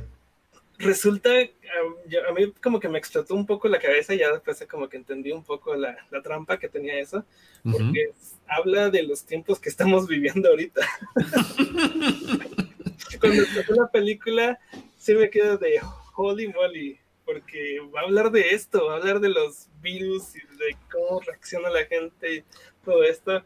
Resulta, 0.78 1.30
um, 1.30 2.10
yo- 2.10 2.28
a 2.28 2.32
mí 2.34 2.52
como 2.64 2.80
que 2.80 2.88
me 2.88 2.98
explotó 2.98 3.36
un 3.36 3.46
poco 3.46 3.68
la 3.68 3.80
cabeza 3.80 4.14
y 4.14 4.20
ya 4.20 4.32
después 4.32 4.66
como 4.70 4.88
que 4.88 4.98
entendí 4.98 5.32
un 5.32 5.44
poco 5.44 5.76
la, 5.76 5.98
la 6.10 6.22
trampa 6.22 6.58
que 6.58 6.70
tenía 6.70 6.98
eso, 7.00 7.26
porque 7.64 8.12
habla 8.48 8.90
de 8.90 9.04
los 9.04 9.24
tiempos 9.26 9.60
que 9.60 9.70
estamos 9.70 10.08
viviendo 10.08 10.50
ahorita. 10.50 10.82
Cuando 13.20 13.44
empezó 13.44 13.74
la 13.76 13.88
película, 13.92 14.60
sí 14.98 15.14
me 15.14 15.30
quedo 15.30 15.58
de 15.58 15.82
holy 16.16 16.48
moly, 16.48 16.98
porque 17.26 17.80
va 17.94 18.02
a 18.02 18.04
hablar 18.04 18.32
de 18.32 18.50
esto, 18.52 18.86
va 18.86 18.94
a 18.94 18.98
hablar 18.98 19.20
de 19.20 19.30
los 19.30 19.68
virus 19.82 20.36
y 20.36 20.40
de 20.40 20.78
cómo 20.92 21.20
reacciona 21.22 21.70
la 21.70 21.86
gente 21.86 22.36
y 22.38 22.44
todo 22.86 23.04
esto. 23.04 23.44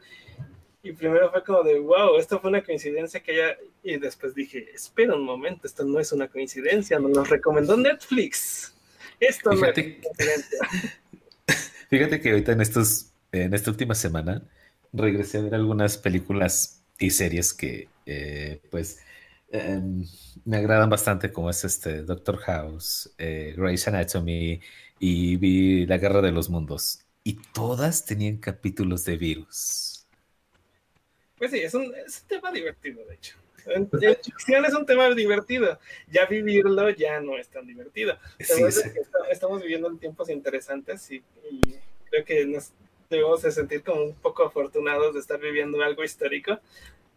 Y 0.84 0.92
primero 0.92 1.32
fue 1.32 1.44
como 1.44 1.64
de, 1.64 1.80
wow, 1.80 2.18
esto 2.18 2.40
fue 2.40 2.50
una 2.50 2.62
coincidencia 2.62 3.22
que 3.22 3.38
ya... 3.38 3.58
Y 3.84 3.98
después 3.98 4.36
dije, 4.36 4.70
espera 4.74 5.16
un 5.16 5.24
momento, 5.24 5.66
esto 5.66 5.86
no 5.86 5.98
es 6.00 6.12
una 6.12 6.28
coincidencia, 6.28 7.00
nos 7.00 7.12
lo 7.12 7.24
recomendó 7.24 7.78
Netflix. 7.78 8.76
Esto 9.18 9.52
no 9.52 9.56
es 9.56 9.60
Fíjate, 9.62 9.82
una 9.82 10.04
coincidencia. 10.04 10.60
fíjate 11.90 12.20
que 12.20 12.30
ahorita 12.32 12.52
en 12.52 12.62
estos, 12.62 13.14
en 13.32 13.54
esta 13.54 13.72
última 13.72 13.96
semana 13.96 14.44
regresé 14.92 15.38
a 15.38 15.42
ver 15.42 15.56
algunas 15.56 15.98
películas 15.98 16.84
y 17.00 17.10
series 17.12 17.54
que 17.54 17.88
eh, 18.06 18.62
pues 18.70 19.00
eh, 19.52 19.82
me 20.46 20.58
agradan 20.58 20.90
bastante, 20.90 21.32
como 21.32 21.50
es 21.50 21.64
este 21.64 22.04
Doctor 22.04 22.38
House, 22.38 23.14
eh, 23.18 23.54
Grey's 23.56 23.88
Anatomy 23.88 24.60
y 25.00 25.36
vi 25.38 25.86
La 25.86 25.98
Guerra 25.98 26.22
de 26.22 26.32
los 26.32 26.50
Mundos. 26.50 27.06
Y 27.24 27.36
todas 27.54 28.06
tenían 28.06 28.38
capítulos 28.38 29.06
de 29.06 29.16
virus. 29.18 29.93
Pues 31.44 31.52
sí, 31.52 31.60
es 31.60 31.74
un, 31.74 31.94
es 31.94 32.22
un 32.22 32.28
tema 32.30 32.54
divertido, 32.54 33.06
de 33.06 33.16
hecho. 33.16 33.36
En 33.66 33.90
ficción 34.24 34.64
es 34.64 34.74
un 34.74 34.86
tema 34.86 35.10
divertido. 35.14 35.78
Ya 36.10 36.26
vivirlo 36.26 36.90
ya 36.92 37.20
no 37.20 37.38
es 37.38 37.50
tan 37.50 37.68
divertido. 37.68 38.18
Sí, 38.40 38.64
sí. 38.72 38.90
estamos 39.30 39.62
viviendo 39.62 39.90
en 39.90 40.00
tiempos 40.00 40.30
interesantes 40.30 41.12
y, 41.12 41.22
y 41.52 41.60
creo 42.10 42.24
que 42.24 42.46
nos 42.46 42.72
debemos 43.10 43.42
de 43.42 43.52
sentir 43.52 43.84
como 43.84 44.06
un 44.06 44.16
poco 44.16 44.46
afortunados 44.46 45.16
de 45.16 45.20
estar 45.20 45.38
viviendo 45.38 45.84
algo 45.84 46.06
histórico, 46.06 46.62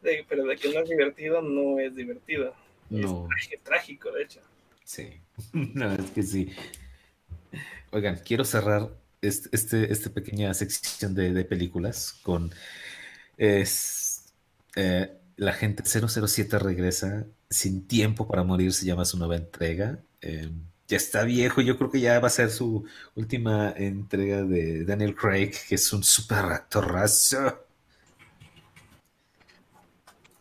de- 0.02 0.26
pero 0.28 0.42
de 0.44 0.56
que 0.56 0.74
no 0.74 0.80
es 0.80 0.88
divertido, 0.88 1.40
no 1.40 1.78
es 1.78 1.94
divertido. 1.94 2.52
No. 2.90 3.28
Es, 3.38 3.48
trágico, 3.48 3.62
trágico, 3.62 4.10
de 4.10 4.22
hecho. 4.24 4.40
Sí, 4.82 5.20
no, 5.52 5.92
es 5.92 6.10
que 6.10 6.24
sí. 6.24 6.52
Oigan, 7.92 8.16
quiero 8.24 8.44
cerrar 8.44 8.90
este, 9.22 9.50
este, 9.52 9.92
esta 9.92 10.10
pequeña 10.10 10.52
sección 10.52 11.14
de, 11.14 11.32
de 11.32 11.44
películas 11.44 12.18
con 12.24 12.52
es, 13.38 14.05
eh, 14.76 15.18
La 15.36 15.52
gente 15.52 15.84
007 15.84 16.58
regresa 16.58 17.26
sin 17.50 17.86
tiempo 17.86 18.26
para 18.28 18.44
morir, 18.44 18.72
se 18.72 18.86
llama 18.86 19.04
su 19.04 19.18
nueva 19.18 19.36
entrega. 19.36 20.00
Eh, 20.20 20.50
ya 20.88 20.96
está 20.96 21.24
viejo, 21.24 21.60
yo 21.62 21.76
creo 21.78 21.90
que 21.90 22.00
ya 22.00 22.20
va 22.20 22.28
a 22.28 22.30
ser 22.30 22.50
su 22.50 22.84
última 23.16 23.72
entrega 23.76 24.42
de 24.44 24.84
Daniel 24.84 25.14
Craig, 25.16 25.52
que 25.68 25.74
es 25.76 25.92
un 25.92 26.02
super 26.04 26.38
actorazo. 26.46 27.58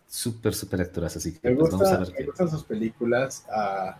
Súper, 0.07 0.53
súper 0.55 0.81
actorazo, 0.81 1.19
así 1.19 1.37
que 1.37 1.51
Me, 1.51 1.55
pues, 1.55 1.71
vamos 1.71 1.91
a 1.91 1.97
ver 1.97 2.11
me 2.11 2.13
qué. 2.13 2.23
gustan 2.25 2.49
sus 2.49 2.63
películas. 2.63 3.45
ah, 3.49 3.97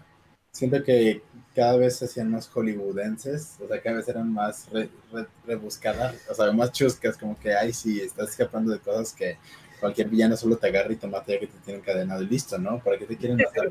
siento 0.51 0.81
que 0.83 1.21
cada 1.53 1.77
vez 1.77 1.97
se 1.97 2.05
hacían 2.05 2.31
más 2.31 2.47
hollywoodenses, 2.49 3.57
o 3.61 3.67
sea, 3.67 3.81
cada 3.81 3.97
vez 3.97 4.07
eran 4.07 4.31
más 4.33 4.69
re- 4.71 4.89
re- 5.11 5.27
rebuscadas, 5.45 6.15
o 6.29 6.33
sea, 6.33 6.51
más 6.53 6.71
chuscas, 6.71 7.17
como 7.17 7.37
que, 7.39 7.53
ay, 7.53 7.73
sí, 7.73 7.99
estás 8.01 8.31
escapando 8.31 8.71
de 8.71 8.79
cosas 8.79 9.13
que 9.13 9.37
cualquier 9.79 10.09
villano 10.09 10.37
solo 10.37 10.57
te 10.57 10.67
agarra 10.67 10.91
y 10.91 10.95
te 10.95 11.07
mata 11.07 11.33
ya 11.33 11.39
que 11.39 11.47
te 11.47 11.57
tiene 11.59 11.79
encadenado 11.79 12.23
y 12.23 12.27
listo, 12.27 12.57
¿no? 12.57 12.79
¿Para 12.79 12.97
qué 12.97 13.05
te 13.05 13.17
quieren 13.17 13.37
matar 13.37 13.67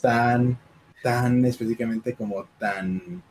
tan, 0.00 0.58
tan 1.02 1.44
específicamente 1.44 2.14
como 2.14 2.44
tan, 2.58 3.22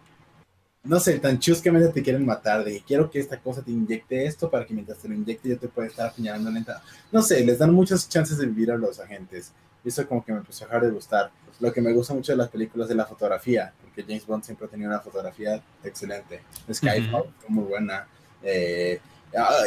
no 0.83 0.99
sé, 0.99 1.19
tan 1.19 1.39
chuscamente 1.39 1.89
te 1.89 2.03
quieren 2.03 2.25
matar, 2.25 2.63
de 2.63 2.73
que 2.73 2.83
quiero 2.83 3.09
que 3.09 3.19
esta 3.19 3.39
cosa 3.39 3.61
te 3.61 3.71
inyecte 3.71 4.25
esto 4.25 4.49
para 4.49 4.65
que 4.65 4.73
mientras 4.73 4.99
te 4.99 5.07
lo 5.07 5.15
inyecte 5.15 5.49
yo 5.49 5.57
te 5.57 5.67
pueda 5.67 5.87
estar 5.87 6.07
apuñalando 6.07 6.49
lenta. 6.49 6.81
No 7.11 7.21
sé, 7.21 7.43
les 7.45 7.59
dan 7.59 7.73
muchas 7.73 8.07
chances 8.07 8.37
de 8.37 8.45
vivir 8.45 8.71
a 8.71 8.77
los 8.77 8.99
agentes. 8.99 9.51
Y 9.83 9.89
eso 9.89 10.07
como 10.07 10.23
que 10.23 10.31
me 10.31 10.39
empezó 10.39 10.65
a 10.65 10.67
dejar 10.67 10.83
de 10.85 10.91
gustar. 10.91 11.31
Lo 11.59 11.73
que 11.73 11.81
me 11.81 11.91
gusta 11.91 12.13
mucho 12.13 12.31
de 12.31 12.37
las 12.37 12.49
películas 12.49 12.89
es 12.89 12.95
la 12.95 13.05
fotografía, 13.05 13.73
porque 13.81 14.03
James 14.03 14.25
Bond 14.25 14.43
siempre 14.43 14.67
ha 14.67 14.69
tenido 14.69 14.89
una 14.89 14.99
fotografía 14.99 15.61
excelente. 15.83 16.41
Skyfall 16.71 17.21
Ujú. 17.21 17.33
fue 17.39 17.49
muy 17.49 17.63
buena. 17.63 18.07
Eh, 18.43 18.99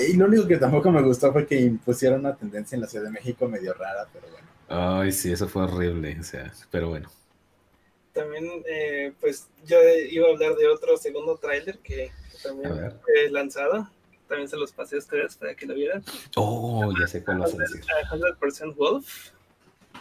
y 0.08 0.16
lo 0.16 0.26
único 0.26 0.46
que 0.46 0.56
tampoco 0.56 0.90
me 0.90 1.02
gustó 1.02 1.32
fue 1.32 1.46
que 1.46 1.60
impusieron 1.60 2.20
una 2.20 2.36
tendencia 2.36 2.76
en 2.76 2.82
la 2.82 2.88
Ciudad 2.88 3.04
de 3.04 3.10
México 3.10 3.48
medio 3.48 3.74
rara, 3.74 4.06
pero 4.12 4.26
bueno. 4.30 4.48
Ay, 4.68 5.12
sí, 5.12 5.32
eso 5.32 5.48
fue 5.48 5.64
horrible, 5.64 6.16
o 6.18 6.22
sea, 6.22 6.52
pero 6.70 6.88
bueno. 6.88 7.10
También, 8.12 8.62
eh, 8.66 9.12
pues 9.20 9.48
yo 9.66 9.76
iba 10.10 10.28
a 10.28 10.30
hablar 10.32 10.54
de 10.56 10.66
otro 10.68 10.96
segundo 10.96 11.36
tráiler 11.36 11.78
que, 11.78 12.10
también 12.42 12.92
fue 13.02 13.30
lanzado. 13.30 13.88
También 14.28 14.48
se 14.48 14.56
los 14.56 14.72
pasé 14.72 14.96
a 14.96 14.98
ustedes 15.00 15.36
para 15.36 15.54
que 15.54 15.66
lo 15.66 15.74
vieran. 15.74 16.04
Oh, 16.36 16.92
ya 16.98 17.06
sé 17.06 17.24
cuál 17.24 17.38
vas 17.38 17.54
a 17.54 17.56
decir. 17.56 17.82
a 17.90 18.16
100% 18.16 18.76
Wolf. 18.76 19.32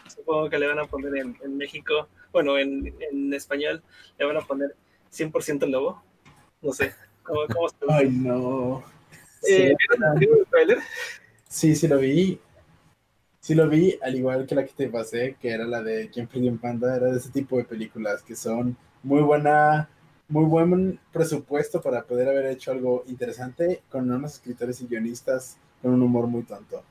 Supongo 0.07 0.49
que 0.49 0.59
le 0.59 0.67
van 0.67 0.79
a 0.79 0.85
poner 0.85 1.15
en, 1.17 1.35
en 1.43 1.57
México, 1.57 2.07
bueno, 2.31 2.57
en, 2.57 2.93
en 2.99 3.33
español, 3.33 3.81
le 4.17 4.25
van 4.25 4.37
a 4.37 4.41
poner 4.41 4.75
100% 5.11 5.67
lobo. 5.67 6.03
No 6.61 6.73
sé, 6.73 6.93
¿cómo, 7.23 7.41
cómo 7.47 7.69
se 7.69 7.75
Ay, 7.89 8.09
no. 8.09 8.83
Eh, 9.47 9.75
¿vieron 10.17 10.39
el 10.39 10.45
trailer? 10.47 10.79
Sí, 11.47 11.75
sí 11.75 11.87
lo 11.87 11.97
vi. 11.97 12.39
Sí 13.39 13.55
lo 13.55 13.67
vi, 13.67 13.97
al 14.01 14.15
igual 14.15 14.45
que 14.45 14.55
la 14.55 14.65
que 14.65 14.73
te 14.73 14.89
pasé, 14.89 15.35
que 15.39 15.49
era 15.49 15.65
la 15.65 15.81
de 15.81 16.09
¿Quién 16.09 16.27
perdió 16.27 16.51
un 16.51 16.57
panda? 16.57 16.95
Era 16.95 17.07
de 17.07 17.17
ese 17.17 17.31
tipo 17.31 17.57
de 17.57 17.63
películas 17.63 18.21
que 18.21 18.35
son 18.35 18.77
muy 19.01 19.21
buena 19.21 19.89
muy 20.29 20.45
buen 20.45 20.99
presupuesto 21.11 21.81
para 21.81 22.03
poder 22.03 22.29
haber 22.29 22.45
hecho 22.45 22.71
algo 22.71 23.03
interesante 23.07 23.81
con 23.89 24.09
unos 24.11 24.35
escritores 24.35 24.79
y 24.79 24.85
guionistas 24.85 25.57
con 25.81 25.91
un 25.91 26.03
humor 26.03 26.27
muy 26.27 26.43
tonto. 26.43 26.83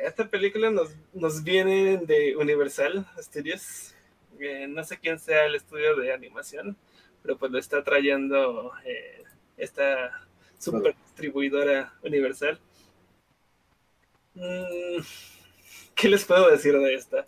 Esta 0.00 0.28
película 0.28 0.70
nos, 0.70 0.94
nos 1.12 1.42
viene 1.42 1.98
de 1.98 2.36
Universal 2.36 3.06
Studios. 3.18 3.94
Eh, 4.38 4.66
no 4.68 4.84
sé 4.84 4.98
quién 4.98 5.18
sea 5.18 5.46
el 5.46 5.56
estudio 5.56 5.96
de 5.96 6.12
animación, 6.12 6.76
pero 7.22 7.36
pues 7.36 7.50
lo 7.50 7.58
está 7.58 7.82
trayendo 7.82 8.72
eh, 8.84 9.24
esta 9.56 10.23
super 10.64 10.96
distribuidora 10.96 11.92
Universal. 12.02 12.58
Mm, 14.34 15.02
¿Qué 15.94 16.08
les 16.08 16.24
puedo 16.24 16.50
decir 16.50 16.76
de 16.78 16.94
esta? 16.94 17.26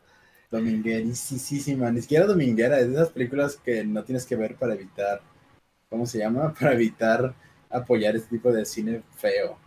Dominguerísima, 0.50 1.90
ni 1.90 2.02
siquiera 2.02 2.26
dominguera, 2.26 2.80
es 2.80 2.88
de 2.88 2.94
esas 2.94 3.10
películas 3.10 3.56
que 3.56 3.84
no 3.84 4.04
tienes 4.04 4.24
que 4.26 4.36
ver 4.36 4.56
para 4.56 4.74
evitar, 4.74 5.20
¿cómo 5.88 6.06
se 6.06 6.18
llama? 6.18 6.54
Para 6.58 6.72
evitar 6.74 7.34
apoyar 7.68 8.16
este 8.16 8.36
tipo 8.36 8.52
de 8.52 8.64
cine 8.64 9.02
feo. 9.16 9.58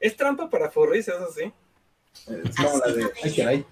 Es 0.00 0.16
trampa 0.16 0.48
para 0.50 0.70
furries, 0.70 1.08
eso 1.08 1.28
sí. 1.32 1.52
Es 2.26 2.56
como 2.56 2.78
la 2.78 2.92
de, 2.92 3.10
ay, 3.22 3.36
caray, 3.36 3.66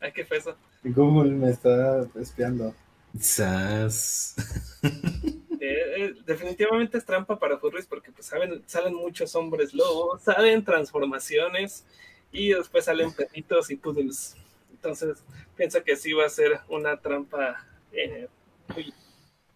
Ay, 0.00 0.12
qué 0.12 0.24
fue 0.24 0.38
eso. 0.38 0.56
Google 0.82 1.32
me 1.32 1.50
está 1.50 2.06
espiando. 2.16 2.74
Sas. 3.18 4.34
Eh, 5.66 6.14
definitivamente 6.26 6.98
es 6.98 7.04
trampa 7.04 7.38
para 7.38 7.58
furries 7.58 7.86
porque 7.86 8.12
pues 8.12 8.26
saben, 8.26 8.62
salen 8.66 8.94
muchos 8.94 9.34
hombres 9.34 9.72
lobos, 9.72 10.22
salen 10.22 10.64
transformaciones 10.64 11.86
y 12.32 12.50
después 12.50 12.84
salen 12.84 13.12
perritos 13.12 13.70
y 13.70 13.76
poodles. 13.76 14.36
Entonces 14.70 15.24
pienso 15.56 15.82
que 15.82 15.96
sí 15.96 16.12
va 16.12 16.26
a 16.26 16.30
ser 16.30 16.60
una 16.68 17.00
trampa 17.00 17.66
eh, 17.92 18.28
muy 18.74 18.92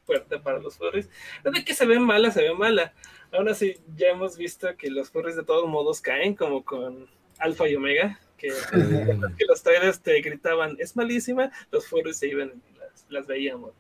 fuerte 0.05 0.39
para 0.39 0.59
los 0.59 0.76
furries. 0.76 1.10
No 1.44 1.51
de 1.51 1.64
que 1.64 1.74
se 1.74 1.85
ve 1.85 1.98
mala, 1.98 2.30
se 2.30 2.43
ve 2.43 2.55
mala. 2.55 2.94
Aún 3.32 3.48
así 3.48 3.76
ya 3.97 4.09
hemos 4.09 4.36
visto 4.36 4.68
que 4.76 4.90
los 4.90 5.10
furries 5.10 5.36
de 5.36 5.44
todos 5.44 5.68
modos 5.68 6.01
caen 6.01 6.35
como 6.35 6.64
con 6.64 7.06
Alpha 7.39 7.68
y 7.68 7.76
Omega, 7.76 8.18
que, 8.39 8.48
que 8.48 9.44
los 9.47 9.62
trailers 9.62 10.01
te 10.01 10.20
gritaban 10.22 10.76
es 10.78 10.97
malísima, 10.97 11.51
los 11.70 11.86
furries 11.86 12.18
se 12.18 12.28
iban 12.28 12.62
y 12.70 12.78
las, 12.78 13.06
las 13.09 13.26
veíamos. 13.26 13.72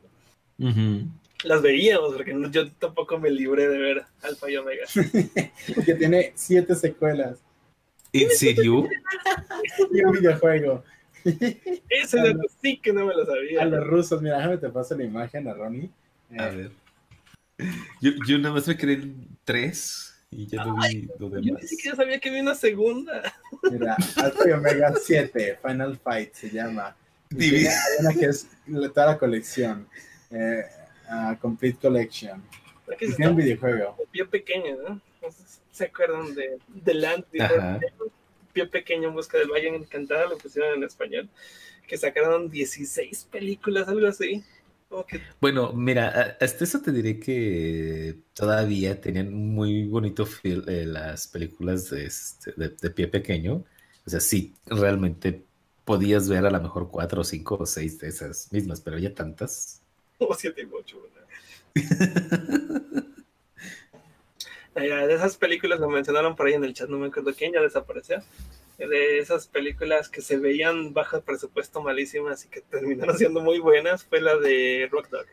Las 1.44 1.62
veíamos, 1.62 2.14
porque 2.14 2.34
no- 2.34 2.50
yo 2.50 2.70
tampoco 2.72 3.18
me 3.18 3.30
libré 3.30 3.68
de 3.68 3.78
ver 3.78 4.04
Alpha 4.22 4.50
y 4.50 4.56
Omega. 4.56 4.86
Porque 5.74 5.94
tiene 5.94 6.32
siete 6.34 6.74
secuelas 6.74 7.38
¿En 8.12 8.30
serio? 8.30 8.88
y 9.92 10.02
un 10.02 10.12
videojuego. 10.12 10.82
Ese 11.24 12.16
dato 12.18 12.40
sí 12.60 12.78
que 12.78 12.92
no 12.92 13.06
me 13.06 13.14
lo 13.14 13.24
sabía. 13.26 13.62
A 13.62 13.64
los 13.66 13.86
rusos, 13.86 14.20
mira, 14.22 14.38
déjame 14.38 14.56
te 14.58 14.68
paso 14.70 14.96
la 14.96 15.04
imagen 15.04 15.46
a 15.46 15.54
Ronnie. 15.54 15.90
Eh, 16.32 16.36
A 16.40 16.48
ver. 16.48 16.70
Yo, 18.00 18.12
yo 18.26 18.38
nada 18.38 18.54
más 18.54 18.66
me 18.66 18.76
quedé 18.76 18.94
en 18.94 19.28
tres 19.44 20.14
y 20.30 20.46
ya 20.46 20.64
no 20.64 20.76
vi 20.76 21.08
lo 21.18 21.28
Yo 21.28 21.40
demás. 21.40 21.62
ni 21.62 21.68
siquiera 21.68 21.96
sabía 21.96 22.18
que 22.18 22.28
había 22.30 22.42
una 22.42 22.54
segunda. 22.54 23.32
Mira, 23.70 23.96
Alpha 24.16 24.48
y 24.48 24.52
Omega 24.52 24.92
7, 25.00 25.58
Final 25.62 25.98
Fight 25.98 26.32
se 26.34 26.50
llama. 26.50 26.96
Y 27.30 27.66
Hay 27.66 27.74
una 28.00 28.12
que 28.14 28.26
es 28.26 28.46
toda 28.94 29.06
la 29.06 29.18
colección. 29.18 29.86
eh, 30.30 30.62
ah, 31.08 31.36
Complete 31.40 31.78
Collection. 31.80 32.42
Porque 32.86 33.06
es 33.06 33.18
un 33.18 33.36
videojuego. 33.36 33.96
pie 34.10 34.24
pequeño, 34.24 34.76
¿no? 34.88 35.00
Entonces, 35.14 35.60
¿Se 35.70 35.84
acuerdan 35.84 36.34
de 36.34 36.58
The 36.84 36.94
Land? 36.94 37.24
Pie 38.52 38.66
pequeño 38.66 39.08
en 39.08 39.14
busca 39.14 39.38
del 39.38 39.50
Valle 39.50 39.68
Encantada, 39.68 40.26
lo 40.28 40.38
pusieron 40.38 40.78
en 40.78 40.84
español. 40.84 41.28
Que 41.86 41.96
sacaron 41.96 42.50
16 42.50 43.28
películas, 43.30 43.88
algo 43.88 44.06
así. 44.06 44.42
Que 45.06 45.20
Bueno, 45.40 45.72
mira, 45.74 46.08
a- 46.08 46.44
hasta 46.44 46.64
eso 46.64 46.80
te 46.80 46.92
diré 46.92 47.20
que 47.20 48.16
todavía 48.34 49.00
tenían 49.00 49.32
muy 49.34 49.86
bonito 49.86 50.24
feel 50.26 50.64
eh, 50.66 50.86
las 50.86 51.28
películas 51.28 51.90
de, 51.90 52.06
este- 52.06 52.52
de, 52.56 52.70
de 52.70 52.90
pie 52.90 53.06
pequeño. 53.08 53.64
O 54.06 54.10
sea, 54.10 54.20
sí, 54.20 54.54
realmente 54.66 55.44
podías 55.84 56.28
ver 56.28 56.44
a 56.46 56.50
lo 56.50 56.60
mejor 56.60 56.90
cuatro 56.90 57.20
o 57.20 57.24
cinco 57.24 57.56
o 57.60 57.66
seis 57.66 57.98
de 57.98 58.08
esas 58.08 58.50
mismas, 58.52 58.80
pero 58.80 58.98
ya 58.98 59.14
tantas. 59.14 59.82
Como 60.18 60.34
7 60.34 60.60
y 60.62 60.68
8, 60.70 61.02
de 64.74 65.14
esas 65.14 65.36
películas 65.36 65.80
lo 65.80 65.88
mencionaron 65.88 66.36
por 66.36 66.46
ahí 66.46 66.54
en 66.54 66.64
el 66.64 66.74
chat, 66.74 66.88
no 66.88 66.98
me 66.98 67.08
acuerdo 67.08 67.32
quién, 67.36 67.52
ya 67.52 67.60
desapareció. 67.60 68.22
De 68.78 69.18
esas 69.18 69.48
películas 69.48 70.08
que 70.08 70.20
se 70.20 70.36
veían 70.36 70.92
bajo 70.92 71.20
presupuesto 71.20 71.82
malísimas 71.82 72.44
y 72.44 72.48
que 72.48 72.60
terminaron 72.60 73.16
siendo 73.18 73.40
muy 73.40 73.58
buenas, 73.58 74.04
fue 74.04 74.20
la 74.20 74.36
de 74.36 74.88
Rock 74.90 75.08
Dog. 75.10 75.26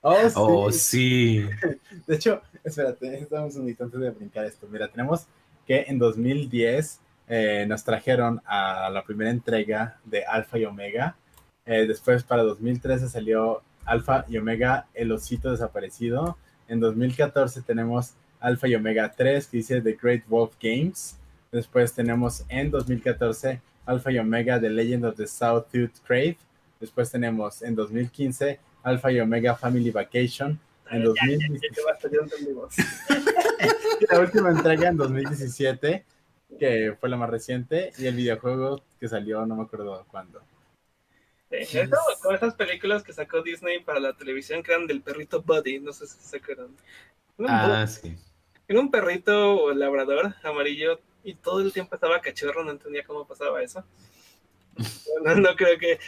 Oh, 0.00 0.28
sí. 0.28 0.34
Oh, 0.36 0.72
sí. 0.72 1.48
De 2.06 2.14
hecho, 2.14 2.40
espérate, 2.64 3.18
estamos 3.18 3.56
un 3.56 3.68
instante 3.68 3.98
de 3.98 4.10
brincar 4.10 4.46
esto. 4.46 4.66
Mira, 4.70 4.88
tenemos 4.88 5.26
que 5.66 5.84
en 5.88 5.98
2010 5.98 7.00
eh, 7.28 7.66
nos 7.68 7.84
trajeron 7.84 8.40
a 8.46 8.88
la 8.90 9.04
primera 9.04 9.30
entrega 9.30 9.98
de 10.04 10.24
Alpha 10.24 10.58
y 10.58 10.64
Omega. 10.64 11.16
Eh, 11.66 11.86
después, 11.86 12.22
para 12.22 12.44
2013 12.44 13.08
salió 13.08 13.62
Alpha 13.86 14.24
y 14.28 14.36
Omega, 14.36 14.86
El 14.92 15.12
Osito 15.12 15.50
Desaparecido. 15.50 16.36
En 16.68 16.80
2014 16.80 17.62
tenemos 17.62 18.14
Alpha 18.40 18.68
y 18.68 18.74
Omega 18.74 19.12
3, 19.16 19.46
que 19.46 19.56
dice 19.58 19.80
The 19.80 19.96
Great 20.00 20.24
Wolf 20.28 20.54
Games. 20.60 21.16
Después 21.52 21.92
tenemos 21.94 22.44
en 22.48 22.70
2014 22.70 23.60
Alpha 23.86 24.10
y 24.10 24.18
Omega, 24.18 24.60
The 24.60 24.68
Legend 24.68 25.06
of 25.06 25.16
the 25.16 25.26
Sawtooth 25.26 25.92
Crave. 26.06 26.36
Después 26.80 27.10
tenemos 27.10 27.62
en 27.62 27.74
2015 27.74 28.58
Alpha 28.82 29.12
y 29.12 29.20
Omega 29.20 29.54
Family 29.54 29.90
Vacation. 29.90 30.58
En 30.90 31.04
2000 31.04 31.38
Ya, 31.38 31.46
ya 31.48 31.84
basta, 31.86 32.08
ya 32.10 32.18
entendimos. 32.22 32.74
y 32.78 34.06
la 34.12 34.20
última 34.20 34.50
entrega 34.50 34.88
en 34.88 34.96
2017, 34.96 36.04
que 36.58 36.96
fue 37.00 37.08
la 37.08 37.16
más 37.16 37.30
reciente, 37.30 37.92
y 37.98 38.06
el 38.06 38.14
videojuego 38.14 38.82
que 39.00 39.08
salió, 39.08 39.44
no 39.46 39.56
me 39.56 39.62
acuerdo 39.62 40.04
cuándo. 40.10 40.40
Sí, 41.50 41.78
eso, 41.78 41.96
con 42.22 42.34
esas 42.34 42.54
películas 42.54 43.02
que 43.04 43.12
sacó 43.12 43.42
Disney 43.42 43.80
para 43.80 44.00
la 44.00 44.12
televisión 44.16 44.62
que 44.62 44.72
eran 44.72 44.86
del 44.86 45.00
perrito 45.02 45.42
Buddy, 45.42 45.78
no 45.80 45.92
sé 45.92 46.06
si 46.06 46.18
se 46.18 46.36
acuerdan. 46.38 46.76
Era 47.38 47.82
Ah, 47.82 47.86
sí. 47.86 48.16
era 48.68 48.80
un 48.80 48.90
perrito 48.90 49.72
labrador 49.72 50.34
amarillo 50.42 51.00
y 51.22 51.34
todo 51.34 51.60
el 51.60 51.72
tiempo 51.72 51.94
estaba 51.94 52.20
cachorro, 52.20 52.64
no 52.64 52.72
entendía 52.72 53.04
cómo 53.04 53.26
pasaba 53.26 53.62
eso. 53.62 53.84
No, 55.24 55.34
no 55.34 55.56
creo 55.56 55.78
que 55.78 55.98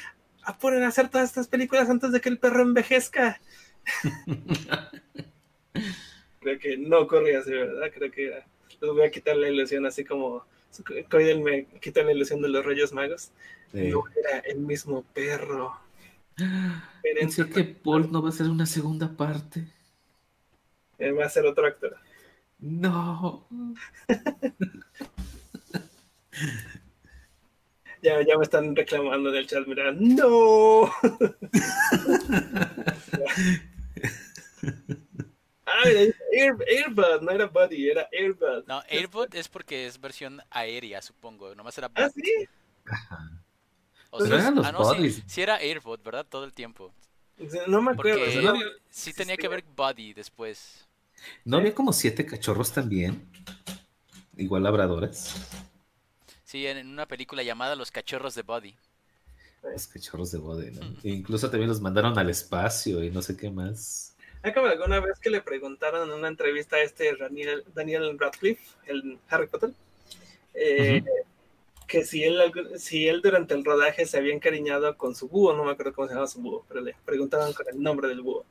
apuren 0.43 0.83
a 0.83 0.89
hacer 0.89 1.09
todas 1.09 1.29
estas 1.29 1.49
películas 1.49 1.89
antes 1.89 2.13
de 2.13 2.21
que 2.21 2.29
el 2.29 2.39
perro 2.39 2.63
envejezca. 2.63 3.41
Creo 6.41 6.59
que 6.59 6.77
no 6.77 7.01
ocurría 7.01 7.41
así, 7.41 7.51
¿verdad? 7.51 7.91
Creo 7.95 8.11
que 8.11 8.27
era- 8.27 8.47
les 8.81 8.91
voy 8.91 9.03
a 9.03 9.11
quitar 9.11 9.37
la 9.37 9.49
ilusión, 9.49 9.87
así 9.87 10.05
como 10.05 10.45
Coidel 11.11 11.41
me 11.41 11.65
quita 11.81 12.03
la 12.03 12.13
ilusión 12.13 12.41
de 12.43 12.49
los 12.49 12.65
Reyes 12.65 12.93
Magos. 12.93 13.33
Sí. 13.73 13.89
No 13.91 14.03
era 14.17 14.39
el 14.41 14.59
mismo 14.59 15.03
perro. 15.15 15.79
Pensé 17.03 17.49
que 17.51 17.65
Paul 17.65 18.11
no 18.13 18.23
va 18.23 18.29
a 18.29 18.33
ser 18.33 18.47
una 18.49 18.67
segunda 18.67 19.09
parte. 19.17 19.67
Eh, 20.99 21.13
va 21.13 21.25
a 21.27 21.29
ser 21.29 21.47
otro 21.47 21.67
actor. 21.67 21.97
No. 22.59 23.47
Ya, 28.01 28.23
ya 28.23 28.37
me 28.39 28.45
están 28.45 28.77
reclamando 28.77 29.31
en 29.31 29.35
el 29.35 29.47
chat, 29.49 29.67
mira, 29.67 29.91
no. 29.91 30.85
ah, 35.67 35.83
mira, 35.85 36.01
Air, 36.33 36.55
Airbud, 36.69 37.23
no 37.23 37.31
era 37.33 37.47
Buddy, 37.47 37.91
era 37.91 38.09
Airbud. 38.13 38.65
No, 38.67 38.83
Airbot 38.89 39.35
es 39.35 39.49
porque 39.49 39.87
es 39.87 40.01
versión 40.01 40.41
aérea, 40.51 41.03
supongo. 41.03 41.55
Nomás 41.55 41.77
era 41.79 41.91
Ah, 41.95 42.03
bot. 42.05 42.13
sí. 42.15 42.49
O 44.11 44.25
sea, 44.25 44.39
eran 44.39 44.55
los 44.55 44.67
ah, 44.67 44.73
no, 44.73 44.85
sí, 44.85 44.97
buddies. 44.97 45.23
sí 45.27 45.43
era 45.43 45.57
Airbot, 45.57 46.03
¿verdad? 46.03 46.27
Todo 46.29 46.45
el 46.45 46.53
tiempo. 46.53 46.93
No 47.67 47.83
me 47.83 47.93
acuerdo. 47.93 48.19
Porque 48.19 48.61
sí 48.91 49.13
tenía 49.13 49.37
que 49.37 49.47
haber 49.47 49.65
Buddy 49.77 50.13
después. 50.13 50.87
¿No 51.45 51.59
había 51.59 51.75
como 51.75 51.93
siete 51.93 52.25
cachorros 52.25 52.73
también? 52.73 53.29
Igual 54.37 54.63
labradores. 54.63 55.35
Sí, 56.45 56.67
en 56.67 56.87
una 56.89 57.07
película 57.07 57.43
llamada 57.43 57.77
Los 57.77 57.91
cachorros 57.91 58.35
de 58.35 58.43
Buddy. 58.43 58.75
Los 59.63 59.87
cachorros 59.89 60.31
de 60.31 60.39
bode, 60.39 60.71
¿no? 60.71 60.83
E 61.03 61.11
incluso 61.11 61.51
también 61.51 61.69
los 61.69 61.81
mandaron 61.81 62.17
al 62.19 62.31
espacio 62.31 63.03
y 63.03 63.11
no 63.11 63.23
sé 63.23 63.37
qué 63.37 63.51
más. 63.51 64.15
Ah, 64.43 64.55
como 64.55 64.69
alguna 64.69 65.01
vez 65.01 65.19
que 65.19 65.31
le 65.31 65.41
preguntaron 65.41 66.09
en 66.09 66.15
una 66.15 66.29
entrevista 66.29 66.77
a 66.77 66.83
este 66.83 67.17
Daniel, 67.17 67.65
Daniel 67.75 68.17
Radcliffe, 68.19 68.63
el 68.87 69.19
Harry 69.29 69.49
Potter, 69.49 69.73
eh, 70.55 71.03
que 71.89 72.05
si 72.05 72.23
él, 72.23 72.39
si 72.77 73.09
él 73.09 73.21
durante 73.21 73.55
el 73.55 73.65
rodaje 73.65 74.07
se 74.07 74.19
había 74.19 74.35
encariñado 74.35 74.97
con 74.97 75.17
su 75.17 75.29
búho, 75.29 75.55
no 75.55 75.65
me 75.65 75.73
acuerdo 75.73 75.93
cómo 75.95 76.07
se 76.07 76.15
llama 76.15 76.27
su 76.29 76.41
búho, 76.41 76.65
pero 76.69 76.81
le 76.81 76.95
preguntaban 77.05 77.53
con 77.53 77.67
el 77.69 77.83
nombre 77.83 78.09
del 78.09 78.21
búho. 78.21 78.45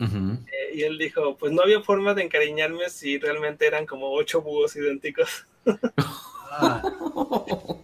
Ujú. 0.00 0.38
Eh, 0.46 0.74
y 0.74 0.82
él 0.82 0.98
dijo, 0.98 1.38
pues 1.38 1.52
no 1.52 1.62
había 1.62 1.80
forma 1.80 2.12
de 2.12 2.24
encariñarme 2.24 2.90
si 2.90 3.18
realmente 3.18 3.66
eran 3.66 3.86
como 3.86 4.12
ocho 4.12 4.42
búhos 4.42 4.76
idénticos. 4.76 5.46
Ah. 6.50 6.82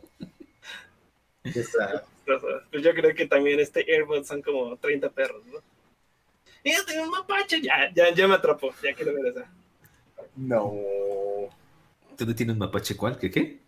Pues 2.70 2.82
yo 2.82 2.92
creo 2.92 3.14
que 3.14 3.26
también 3.26 3.58
este 3.58 3.90
Airbud 3.90 4.22
son 4.22 4.42
como 4.42 4.76
30 4.76 5.08
perros, 5.08 5.42
¿no? 5.46 5.60
Mira, 6.62 6.78
tengo 6.86 7.04
un 7.04 7.10
mapache. 7.10 7.62
Ya, 7.62 7.90
ya, 7.94 8.12
ya 8.12 8.28
me 8.28 8.34
atrapó. 8.34 8.70
Ya 8.82 8.92
quiero 8.94 9.14
ver 9.14 9.32
esa. 9.32 9.50
No. 10.36 10.74
¿Tú 12.16 12.34
tienes 12.34 12.52
un 12.52 12.58
mapache 12.58 12.96
cuál? 12.96 13.18
¿Qué 13.18 13.30
qué? 13.30 13.60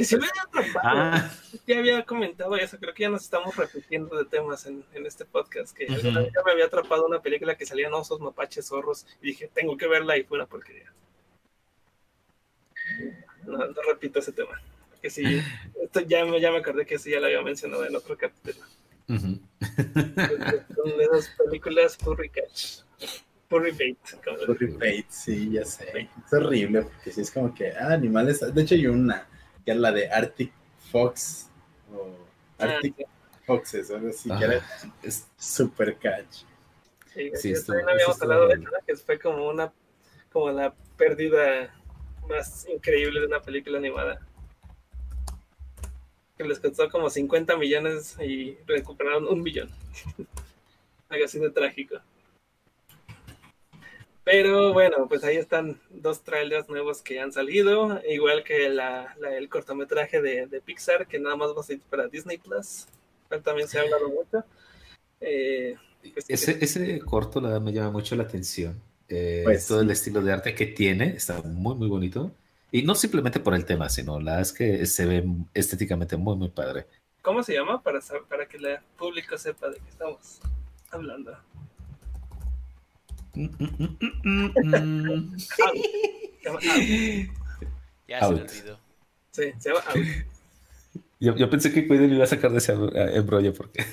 Que 0.00 0.04
se 0.06 0.16
me 0.18 0.24
haya 0.24 0.42
atrapado. 0.42 0.80
Ah, 0.82 1.30
Ya 1.66 1.78
había 1.78 2.02
comentado 2.04 2.56
eso. 2.56 2.78
Creo 2.78 2.94
que 2.94 3.02
ya 3.02 3.10
nos 3.10 3.22
estamos 3.22 3.54
repitiendo 3.56 4.16
de 4.16 4.24
temas 4.24 4.64
en, 4.66 4.82
en 4.94 5.04
este 5.04 5.24
podcast. 5.26 5.76
Que 5.76 5.86
alguna 5.86 6.20
vez 6.20 6.32
ya 6.34 6.42
me 6.44 6.52
había 6.52 6.64
atrapado 6.64 7.06
una 7.06 7.20
película 7.20 7.54
que 7.56 7.66
salían 7.66 7.92
osos, 7.92 8.18
mapaches, 8.20 8.66
zorros. 8.68 9.06
Y 9.20 9.26
dije, 9.28 9.50
tengo 9.52 9.76
que 9.76 9.86
verla 9.86 10.16
y 10.16 10.24
fue 10.24 10.38
una 10.38 10.46
porquería. 10.46 10.90
No, 13.46 13.58
no 13.58 13.82
repito 13.88 14.18
ese 14.20 14.32
tema. 14.32 14.60
Que 15.02 15.10
sí, 15.10 15.22
esto 15.82 16.00
ya, 16.00 16.24
me- 16.24 16.40
ya 16.40 16.50
me 16.50 16.58
acordé 16.58 16.84
que 16.86 16.98
sí, 16.98 17.10
ya 17.10 17.20
lo 17.20 17.26
había 17.26 17.42
mencionado 17.42 17.84
en 17.86 17.96
otro 17.96 18.16
capítulo. 18.16 18.64
Son 19.06 19.40
de 19.76 21.04
esas 21.04 21.28
películas 21.36 21.96
Furry 21.96 22.28
Catch. 22.28 22.82
Furry 23.48 23.72
Bait. 23.72 23.98
Bait, 24.78 25.06
sí, 25.10 25.50
ya 25.52 25.64
sé. 25.64 26.08
Es 26.26 26.32
horrible 26.32 26.82
porque 26.82 27.12
sí 27.12 27.20
es 27.22 27.30
como 27.30 27.52
que, 27.54 27.72
ah, 27.72 27.92
animales. 27.94 28.40
De 28.54 28.62
hecho, 28.62 28.74
hay 28.74 28.86
una 28.86 29.26
que 29.70 29.74
era 29.74 29.80
la 29.80 29.92
de 29.92 30.10
Arctic 30.10 30.52
Fox 30.90 31.48
o 31.94 32.08
Arctic 32.58 33.06
Foxes, 33.46 33.90
algo 33.92 34.08
así, 34.08 34.28
que 34.36 34.44
era 34.44 34.56
Ah, 34.82 34.92
es- 35.04 35.28
super 35.38 35.96
catch. 35.96 36.42
Sí, 37.14 37.30
Sí, 37.36 37.54
que 38.86 38.96
fue 38.96 39.18
como 39.20 39.48
una 39.48 39.72
como 40.32 40.50
la 40.50 40.74
pérdida 40.96 41.72
más 42.28 42.66
increíble 42.68 43.20
de 43.20 43.26
una 43.26 43.40
película 43.42 43.78
animada. 43.78 44.20
Que 46.36 46.44
les 46.44 46.58
costó 46.58 46.88
como 46.88 47.10
50 47.10 47.56
millones 47.56 48.16
y 48.20 48.56
recuperaron 48.66 49.26
un 49.28 49.42
millón. 49.42 49.70
Algo 51.08 51.24
así 51.24 51.38
de 51.38 51.50
trágico. 51.50 51.96
Pero 54.24 54.72
bueno, 54.72 55.08
pues 55.08 55.24
ahí 55.24 55.36
están 55.36 55.80
dos 55.90 56.22
trailers 56.22 56.68
nuevos 56.68 57.02
que 57.02 57.20
han 57.20 57.32
salido, 57.32 58.00
igual 58.08 58.44
que 58.44 58.68
la, 58.68 59.14
la- 59.18 59.36
el 59.36 59.48
cortometraje 59.48 60.20
de, 60.20 60.46
de 60.46 60.60
Pixar, 60.60 61.06
que 61.06 61.18
nada 61.18 61.36
más 61.36 61.50
va 61.56 61.60
a 61.60 61.64
salir 61.64 61.82
para 61.90 62.06
Disney 62.08 62.38
Plus. 62.38 62.86
Cual 63.28 63.42
También 63.42 63.66
se 63.68 63.78
ha 63.78 63.82
hablado 63.82 64.08
mucho. 64.08 64.44
Eh, 65.20 65.74
pues, 66.14 66.26
Ese, 66.28 66.58
ese 66.64 67.00
corto 67.00 67.40
la 67.40 67.48
verdad, 67.48 67.62
me 67.62 67.72
llama 67.72 67.90
mucho 67.90 68.14
la 68.14 68.24
atención. 68.24 68.80
Eh, 69.08 69.42
Pues, 69.44 69.66
todo 69.66 69.80
el 69.80 69.90
estilo 69.90 70.20
de 70.22 70.32
arte 70.32 70.54
que 70.54 70.66
tiene 70.66 71.16
está 71.16 71.40
muy, 71.42 71.74
muy 71.74 71.88
bonito. 71.88 72.30
Y 72.72 72.82
no 72.82 72.94
simplemente 72.94 73.40
por 73.40 73.54
el 73.54 73.64
tema, 73.64 73.88
sino 73.88 74.20
la 74.20 74.32
verdad 74.32 74.42
es 74.42 74.52
que 74.52 74.86
se 74.86 75.06
ve 75.06 75.24
estéticamente 75.54 76.16
muy, 76.16 76.36
muy 76.36 76.48
padre. 76.50 76.86
¿Cómo 77.22 77.42
se 77.42 77.54
llama? 77.54 77.82
Para, 77.82 78.00
para 78.28 78.46
que 78.46 78.58
el 78.58 78.78
público 78.96 79.36
sepa 79.36 79.68
de 79.70 79.78
qué 79.78 79.88
estamos 79.90 80.40
hablando. 80.90 81.36
Mm, 83.34 83.44
mm, 83.58 83.98
mm, 84.24 84.52
mm, 84.64 85.32
mm. 85.32 85.38
Se 85.38 85.56
llama 86.44 86.58
Out. 86.58 87.28
Ya 88.08 88.20
se 88.20 88.32
me 88.34 88.40
Out. 88.40 88.50
olvidó. 88.50 88.78
Sí, 89.30 89.42
se 89.58 89.68
llama 89.68 89.80
Out. 89.88 90.06
Yo, 91.20 91.36
yo 91.36 91.50
pensé 91.50 91.72
que 91.72 91.82
lo 91.82 91.94
iba 92.06 92.24
a 92.24 92.26
sacar 92.26 92.50
de 92.50 92.58
ese 92.58 92.72
embrollo 92.72 93.52
porque 93.54 93.84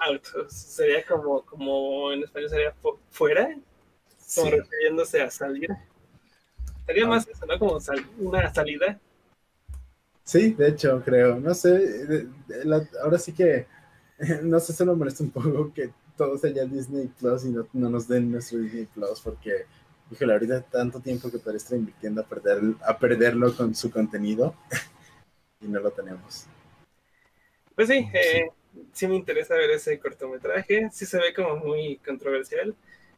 Out. 0.00 0.48
Sería 0.50 1.04
como, 1.04 1.42
como 1.44 2.12
en 2.12 2.24
español 2.24 2.50
sería 2.50 2.72
fu- 2.72 2.98
fuera, 3.10 3.44
como 4.34 4.50
sí. 4.50 4.50
refiriéndose 4.50 5.22
a 5.22 5.30
salir. 5.30 5.68
Sería 6.86 7.06
más 7.06 7.28
eso, 7.28 7.46
¿no? 7.46 7.58
Como 7.58 7.78
sal- 7.80 8.04
una 8.18 8.52
salida. 8.52 8.98
Sí, 10.24 10.52
de 10.54 10.68
hecho, 10.68 11.02
creo. 11.04 11.38
No 11.38 11.54
sé, 11.54 11.70
de- 11.70 12.26
de- 12.48 12.64
la- 12.64 12.88
ahora 13.04 13.18
sí 13.18 13.32
que, 13.32 13.66
no 14.42 14.58
sé, 14.58 14.72
solo 14.72 14.92
me 14.92 14.98
molesta 15.00 15.22
un 15.22 15.30
poco 15.30 15.72
que 15.72 15.90
todo 16.16 16.38
sea 16.38 16.52
ya 16.52 16.64
Disney 16.64 17.08
Plus 17.18 17.44
y 17.44 17.50
no, 17.50 17.66
no 17.72 17.90
nos 17.90 18.08
den 18.08 18.30
nuestro 18.30 18.58
Disney 18.58 18.86
Plus 18.86 19.20
porque, 19.20 19.66
híjole, 20.10 20.32
ahorita 20.32 20.62
tanto 20.62 21.00
tiempo 21.00 21.30
que 21.30 21.38
podría 21.38 21.58
estar 21.58 21.78
invirtiendo 21.78 22.20
a, 22.20 22.24
perder, 22.24 22.60
a 22.86 22.98
perderlo 22.98 23.54
con 23.56 23.74
su 23.74 23.90
contenido 23.90 24.54
y 25.60 25.68
no 25.68 25.80
lo 25.80 25.90
tenemos. 25.90 26.46
Pues 27.74 27.88
sí, 27.88 28.08
eh, 28.12 28.50
sí 28.92 29.06
me 29.06 29.16
interesa 29.16 29.54
ver 29.54 29.70
ese 29.70 29.98
cortometraje. 29.98 30.88
Sí 30.92 31.06
se 31.06 31.18
ve 31.18 31.32
como 31.34 31.56
muy 31.56 31.96
controversial. 31.98 32.74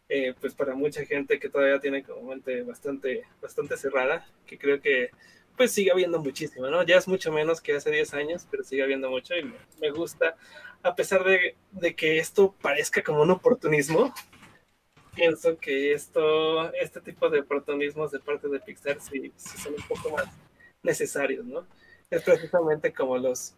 eh, 0.08 0.34
pues 0.40 0.54
para 0.54 0.74
mucha 0.74 1.04
gente 1.06 1.38
que 1.38 1.48
todavía 1.48 1.80
tiene 1.80 2.02
como 2.02 2.22
mente 2.28 2.62
bastante, 2.62 3.24
bastante 3.40 3.76
cerrada, 3.76 4.26
que 4.46 4.58
creo 4.58 4.80
que 4.80 5.10
pues 5.56 5.72
sigue 5.72 5.92
habiendo 5.92 6.18
muchísimo, 6.18 6.66
¿no? 6.68 6.82
Ya 6.82 6.96
es 6.96 7.08
mucho 7.08 7.32
menos 7.32 7.60
que 7.60 7.74
hace 7.76 7.90
10 7.90 8.12
años, 8.14 8.46
pero 8.50 8.64
sigue 8.64 8.82
habiendo 8.82 9.08
mucho 9.10 9.34
y 9.36 9.44
me, 9.44 9.54
me 9.80 9.90
gusta, 9.90 10.36
a 10.84 10.94
pesar 10.94 11.24
de, 11.24 11.56
que 11.96 12.18
esto 12.18 12.54
parezca 12.60 13.02
como 13.02 13.22
un 13.22 13.30
oportunismo, 13.30 14.14
pienso 15.14 15.58
que 15.58 15.94
esto, 15.94 16.72
este 16.74 17.00
tipo 17.00 17.30
de 17.30 17.40
oportunismos 17.40 18.10
de 18.12 18.20
parte 18.20 18.48
de 18.48 18.60
Pixar 18.60 19.00
sí, 19.00 19.32
son 19.36 19.74
un 19.74 19.82
poco 19.88 20.10
más 20.10 20.26
necesarios, 20.82 21.46
¿no? 21.46 21.66
Es 22.10 22.22
precisamente 22.22 22.92
como 22.92 23.16
los 23.16 23.54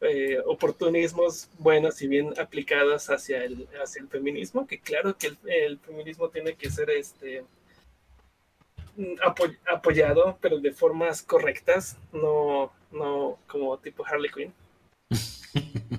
eh, 0.00 0.38
oportunismos 0.46 1.50
buenos 1.58 2.00
y 2.00 2.06
bien 2.06 2.32
aplicados 2.38 3.10
hacia 3.10 3.42
el, 3.42 3.68
hacia 3.82 4.00
el 4.00 4.08
feminismo, 4.08 4.64
que 4.64 4.78
claro 4.78 5.18
que 5.18 5.36
el, 5.46 5.80
feminismo 5.80 6.28
tiene 6.28 6.54
que 6.54 6.70
ser 6.70 6.90
este 6.90 7.44
apo- 9.24 9.56
apoyado, 9.68 10.38
pero 10.40 10.60
de 10.60 10.70
formas 10.70 11.22
correctas, 11.22 11.96
no, 12.12 12.72
no 12.92 13.36
como 13.48 13.76
tipo 13.78 14.06
Harley 14.06 14.30
Quinn. 14.30 14.54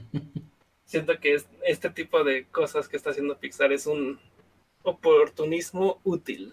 Siento 0.89 1.19
que 1.19 1.35
es, 1.35 1.45
este 1.67 1.91
tipo 1.91 2.23
de 2.23 2.45
cosas 2.45 2.87
que 2.87 2.97
está 2.97 3.11
haciendo 3.11 3.37
Pixar 3.37 3.71
es 3.71 3.85
un 3.85 4.19
oportunismo 4.81 5.99
útil. 6.03 6.51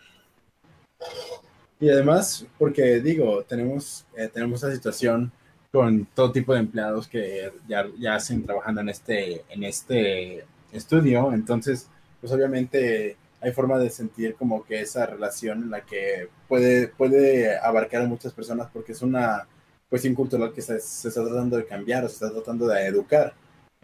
Y 1.80 1.88
además, 1.88 2.44
porque 2.58 3.00
digo, 3.00 3.44
tenemos, 3.44 4.04
eh, 4.14 4.28
tenemos 4.30 4.62
esa 4.62 4.74
situación 4.74 5.32
con 5.72 6.04
todo 6.14 6.32
tipo 6.32 6.52
de 6.52 6.60
empleados 6.60 7.08
que 7.08 7.50
ya, 7.66 7.86
ya 7.98 8.16
hacen 8.16 8.44
trabajando 8.44 8.82
en 8.82 8.90
este, 8.90 9.42
en 9.48 9.64
este 9.64 10.44
estudio, 10.70 11.32
entonces, 11.32 11.88
pues 12.20 12.30
obviamente 12.30 13.16
hay 13.40 13.52
forma 13.52 13.78
de 13.78 13.88
sentir 13.88 14.34
como 14.34 14.66
que 14.66 14.82
esa 14.82 15.06
relación 15.06 15.62
en 15.62 15.70
la 15.70 15.80
que 15.80 16.28
puede, 16.46 16.88
puede 16.88 17.58
abarcar 17.58 18.02
a 18.02 18.06
muchas 18.06 18.34
personas 18.34 18.68
porque 18.70 18.92
es 18.92 19.00
una 19.00 19.48
cuestión 19.88 20.14
cultural 20.14 20.52
que 20.52 20.60
se, 20.60 20.78
se 20.78 21.08
está 21.08 21.24
tratando 21.24 21.56
de 21.56 21.64
cambiar 21.64 22.04
o 22.04 22.08
se 22.10 22.16
está 22.16 22.30
tratando 22.30 22.66
de 22.66 22.86
educar. 22.86 23.32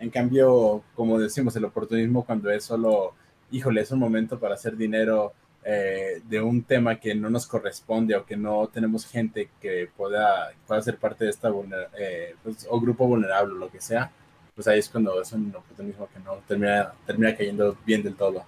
En 0.03 0.11
cambio, 0.11 0.83
como 0.97 1.17
decimos, 1.17 1.55
el 1.55 1.65
oportunismo 1.65 2.27
cuando 2.27 2.51
es 2.51 2.65
solo, 2.65 3.15
híjole, 3.53 3.83
es 3.83 3.93
un 3.93 4.01
momento 4.01 4.37
para 4.37 4.55
hacer 4.55 4.77
dinero 4.77 5.33
eh, 5.65 6.21
de 6.25 6.41
un 6.41 6.65
tema 6.65 6.99
que 6.99 7.15
no 7.15 7.31
nos 7.31 7.47
corresponde 7.47 8.17
o 8.17 8.27
que 8.27 8.37
no 8.37 8.67
tenemos 8.67 9.07
gente 9.07 9.49
que 9.61 9.89
pueda, 9.97 10.53
pueda 10.67 10.83
ser 10.83 10.97
parte 10.97 11.25
de 11.25 11.31
esta 11.31 11.53
eh, 11.97 12.35
pues, 12.43 12.67
o 12.69 12.81
grupo 12.81 13.07
vulnerable 13.07 13.55
lo 13.55 13.71
que 13.71 13.81
sea, 13.81 14.11
pues 14.57 14.67
ahí 14.67 14.81
es 14.81 14.89
cuando 14.89 15.23
es 15.23 15.31
un 15.31 15.55
oportunismo 15.55 16.09
que 16.13 16.19
no 16.19 16.35
termina, 16.49 16.93
termina 17.07 17.37
cayendo 17.37 17.79
bien 17.87 18.03
del 18.03 18.17
todo. 18.17 18.45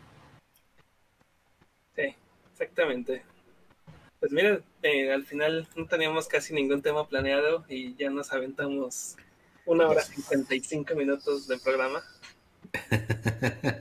Sí, 1.94 2.16
exactamente. 2.50 3.22
Pues 4.18 4.32
mira, 4.32 4.58
eh, 4.82 5.12
al 5.12 5.24
final 5.24 5.68
no 5.76 5.86
teníamos 5.86 6.26
casi 6.26 6.52
ningún 6.52 6.82
tema 6.82 7.06
planeado 7.06 7.64
y 7.68 7.94
ya 7.94 8.10
nos 8.10 8.32
aventamos 8.32 9.16
una 9.66 9.88
hora 9.88 10.02
55 10.02 10.94
minutos 10.94 11.48
de 11.48 11.58
programa. 11.58 12.02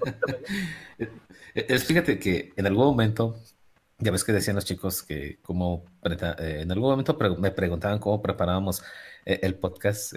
Es, 1.56 1.84
fíjate 1.84 2.18
que 2.18 2.52
en 2.56 2.66
algún 2.66 2.86
momento, 2.86 3.40
ya 4.00 4.12
ves 4.12 4.24
que 4.24 4.32
decían 4.32 4.56
los 4.56 4.66
chicos 4.66 5.04
que 5.04 5.38
como 5.44 5.86
eh, 6.04 6.62
en 6.62 6.72
algún 6.72 6.90
momento 6.90 7.16
me 7.38 7.52
preguntaban 7.52 8.00
cómo 8.00 8.24
preparábamos 8.24 8.82
eh, 9.24 9.40
el 9.44 9.54
podcast 9.54 10.14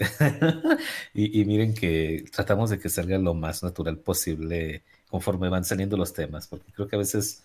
y, 1.14 1.38
y, 1.38 1.44
miren 1.44 1.74
que 1.74 2.24
tratamos 2.32 2.70
de 2.70 2.78
que 2.78 2.88
salga 2.88 3.18
lo 3.18 3.34
más 3.34 3.62
natural 3.62 3.98
posible 3.98 4.82
conforme 5.10 5.50
van 5.50 5.66
saliendo 5.66 5.98
los 5.98 6.14
temas, 6.14 6.46
porque 6.46 6.72
creo 6.72 6.88
que 6.88 6.96
a 6.96 7.00
veces 7.00 7.42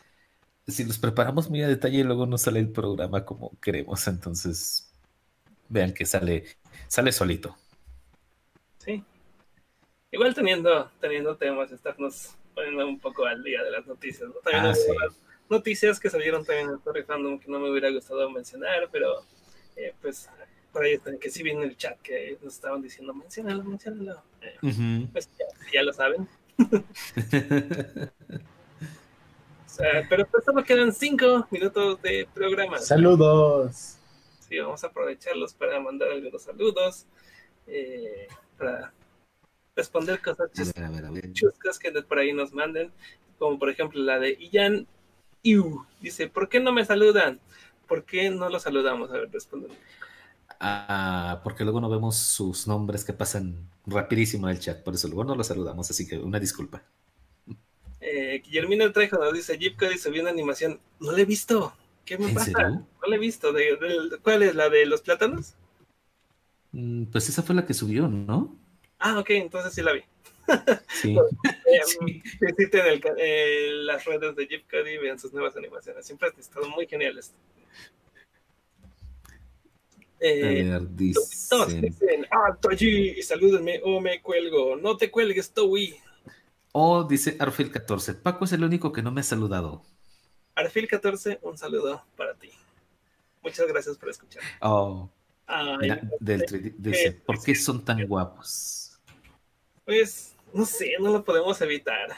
si 0.68 0.84
los 0.86 1.00
preparamos 1.00 1.50
muy 1.50 1.62
a 1.62 1.68
detalle 1.68 2.04
luego 2.04 2.26
no 2.26 2.38
sale 2.38 2.60
el 2.60 2.72
programa 2.72 3.26
como 3.26 3.52
queremos, 3.60 4.08
entonces 4.08 4.92
vean 5.70 5.94
que 5.94 6.06
sale, 6.06 6.46
sale 6.88 7.12
solito. 7.12 7.56
Igual 10.12 10.34
teniendo, 10.36 10.92
teniendo 11.00 11.36
temas, 11.38 11.72
estarnos 11.72 12.36
poniendo 12.54 12.86
un 12.88 13.00
poco 13.00 13.26
al 13.26 13.44
día 13.44 13.64
de 13.64 13.72
las 13.72 13.86
noticias. 13.88 14.30
¿no? 14.30 14.36
También 14.44 14.66
Ah, 14.66 14.76
sí. 14.76 14.82
las 15.02 15.18
noticias 15.50 16.00
que 16.00 16.10
salieron 16.10 16.44
también 16.46 16.70
en 16.70 16.76
Story 16.76 17.04
Fandom 17.04 17.40
que 17.40 17.50
no 17.50 17.60
me 17.60 17.70
hubiera 17.70 17.90
gustado 17.92 18.30
mencionar, 18.30 18.90
pero 18.92 19.24
eh, 19.76 19.94
pues 20.02 20.30
por 20.74 20.84
ahí 20.84 21.00
que 21.20 21.30
sí 21.30 21.44
vi 21.44 21.52
en 21.52 21.62
el 21.64 21.76
chat 21.78 22.00
que 22.02 22.38
nos 22.42 22.54
estaban 22.56 22.82
diciendo, 22.82 23.14
menciónalo, 23.14 23.64
menciónalo. 23.64 24.22
Eh, 24.42 24.56
Uh 24.62 24.68
-huh. 24.68 25.12
pues 25.12 25.30
ya, 25.38 25.46
ya 25.74 25.84
lo 25.84 25.94
saben. 25.94 26.28
O 29.66 29.74
sea, 29.74 30.06
pero 30.10 30.28
pues 30.28 30.44
solo 30.44 30.64
quedan 30.66 30.92
cinco 30.92 31.48
minutos 31.50 32.02
de 32.02 32.28
programa. 32.34 32.78
Saludos. 32.80 33.98
Sí, 34.42 34.60
vamos 34.60 34.84
a 34.84 34.88
aprovecharlos 34.88 35.54
para 35.54 35.80
mandar 35.80 36.10
algunos 36.12 36.42
saludos. 36.42 37.06
Eh, 37.68 38.28
para 38.58 38.92
responder 39.82 40.22
cosas 40.22 40.50
ver, 40.54 40.84
a 40.86 40.90
ver, 40.90 41.06
a 41.06 41.12
ver. 41.12 41.26
chuscas 41.34 41.80
que 41.80 41.92
por 42.04 42.20
ahí 42.20 42.34
nos 42.34 42.54
manden, 42.54 42.92
como 43.40 43.60
por 43.60 43.70
ejemplo 43.70 44.02
la 44.02 44.20
de 44.20 44.38
Ian 44.52 44.88
Iu. 45.44 45.86
Dice, 46.02 46.28
¿por 46.30 46.50
qué 46.50 46.60
no 46.60 46.74
me 46.74 46.86
saludan? 46.86 47.40
¿Por 47.88 48.06
qué 48.06 48.30
no 48.30 48.50
los 48.50 48.64
saludamos? 48.64 49.12
A 49.12 49.16
ver, 49.16 49.32
responden. 49.32 49.72
Ah, 50.60 51.42
porque 51.44 51.64
luego 51.64 51.82
no 51.82 51.90
vemos 51.90 52.18
sus 52.18 52.68
nombres 52.68 53.04
que 53.04 53.14
pasan 53.14 53.70
rapidísimo 53.86 54.48
en 54.48 54.56
el 54.56 54.62
chat, 54.62 54.84
por 54.84 54.94
eso 54.94 55.08
luego 55.08 55.24
no 55.24 55.36
los 55.36 55.48
saludamos, 55.48 55.90
así 55.90 56.08
que 56.08 56.18
una 56.20 56.40
disculpa. 56.40 56.84
Eh, 58.02 58.42
Guillermina 58.44 58.92
Trejo 58.92 59.18
nos 59.18 59.34
dice, 59.34 59.58
Jeep 59.58 59.78
Cody 59.80 59.98
subió 59.98 60.22
una 60.22 60.32
animación. 60.32 60.80
No 61.00 61.12
la 61.14 61.22
he 61.22 61.26
visto. 61.26 61.74
¿Qué 62.06 62.18
me 62.18 62.30
¿En 62.30 62.38
pasa? 62.38 62.40
serio? 62.40 62.88
No 63.02 63.08
la 63.08 63.16
he 63.16 63.20
visto. 63.20 63.54
¿De, 63.54 63.78
de- 63.78 64.20
cuál 64.22 64.44
es? 64.44 64.56
¿La 64.56 64.70
de 64.70 64.86
los 64.86 65.02
plátanos? 65.02 65.56
Mm, 66.72 67.06
Pues 67.12 67.30
esa 67.30 67.44
fue 67.44 67.56
la 67.56 67.66
que 67.66 67.74
subió, 67.74 68.08
¿no? 68.08 68.58
Ah, 69.02 69.20
ok, 69.20 69.30
entonces 69.32 69.74
sí 69.74 69.82
la 69.82 69.94
vi. 69.94 70.02
Sí. 70.90 71.16
Eh, 71.44 71.80
Sí. 71.86 72.22
Visiten 72.42 72.86
el 72.86 73.00
ca- 73.00 73.14
eh, 73.18 73.70
las 73.74 74.04
redes 74.06 74.36
de 74.36 74.46
Jeep 74.48 74.70
Cody 74.70 74.92
y 74.92 74.98
vean 74.98 75.18
sus 75.18 75.32
nuevas 75.34 75.56
animaciones. 75.56 76.06
Siempre 76.06 76.30
han 76.30 76.40
estado 76.40 76.68
muy 76.70 76.86
geniales. 76.88 77.34
A 79.24 80.24
Eh, 80.24 80.64
ver, 80.70 80.82
dicen, 80.96 82.28
alto 82.30 82.70
allí 82.70 83.10
y 83.18 83.24
salúdenme 83.24 83.82
o 83.84 84.00
me 84.00 84.22
cuelgo. 84.22 84.76
No 84.76 84.96
te 84.98 85.10
cuelgues, 85.10 85.52
Towie. 85.52 86.00
Oh, 86.74 87.04
dice 87.04 87.38
Arfil14. 87.40 88.22
Paco 88.22 88.46
es 88.46 88.52
el 88.54 88.64
único 88.64 88.92
que 88.92 89.02
no 89.02 89.12
me 89.12 89.22
ha 89.22 89.24
saludado. 89.24 89.84
Arfil14, 90.56 91.40
un 91.42 91.58
saludo 91.58 92.04
para 92.16 92.36
ti. 92.36 92.52
Muchas 93.42 93.68
gracias 93.68 93.98
por 93.98 94.10
escuchar. 94.10 94.44
Oh, 94.62 95.10
Ay, 95.48 96.00
del 96.20 96.46
dice, 96.78 97.08
eh, 97.08 97.12
¿por 97.26 97.42
qué 97.44 97.56
son 97.56 97.84
tan 97.84 98.06
guapos? 98.08 98.81
Pues, 99.86 100.36
no 100.54 100.66
sé, 100.66 100.94
no 101.00 101.12
lo 101.12 101.24
podemos 101.24 101.60
evitar. 101.62 102.10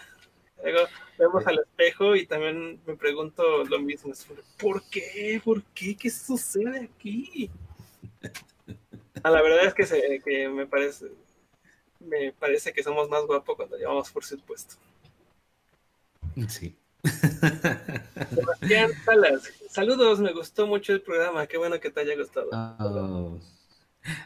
Luego 0.62 0.88
vemos 1.18 1.46
al 1.48 1.60
espejo 1.60 2.16
y 2.16 2.26
también 2.26 2.80
me 2.86 2.96
pregunto 2.96 3.64
lo 3.66 3.80
mismo. 3.80 4.14
¿Por 4.58 4.82
qué? 4.90 5.42
¿Por 5.44 5.64
qué? 5.74 5.96
¿Qué 5.96 6.10
sucede 6.10 6.90
aquí? 6.94 7.50
Ah, 9.24 9.30
la 9.30 9.42
verdad 9.42 9.66
es 9.66 9.74
que, 9.74 9.86
se- 9.86 10.22
que 10.24 10.48
me 10.50 10.66
parece 10.68 11.08
me 12.00 12.34
parece 12.34 12.74
que 12.74 12.84
somos 12.84 13.08
más 13.10 13.26
guapos 13.26 13.56
cuando 13.56 13.78
llevamos 13.78 14.12
por 14.12 14.26
supuesto. 14.26 14.76
Sí. 16.50 16.76
Sebastián 18.34 18.92
Salas, 19.06 19.50
saludos, 19.70 20.20
me 20.20 20.34
gustó 20.34 20.68
mucho 20.68 20.94
el 20.94 21.02
programa, 21.02 21.48
qué 21.48 21.58
bueno 21.58 21.80
que 21.80 21.90
te 21.90 22.02
haya 22.02 22.16
gustado. 22.18 22.50
Oh. 22.52 23.40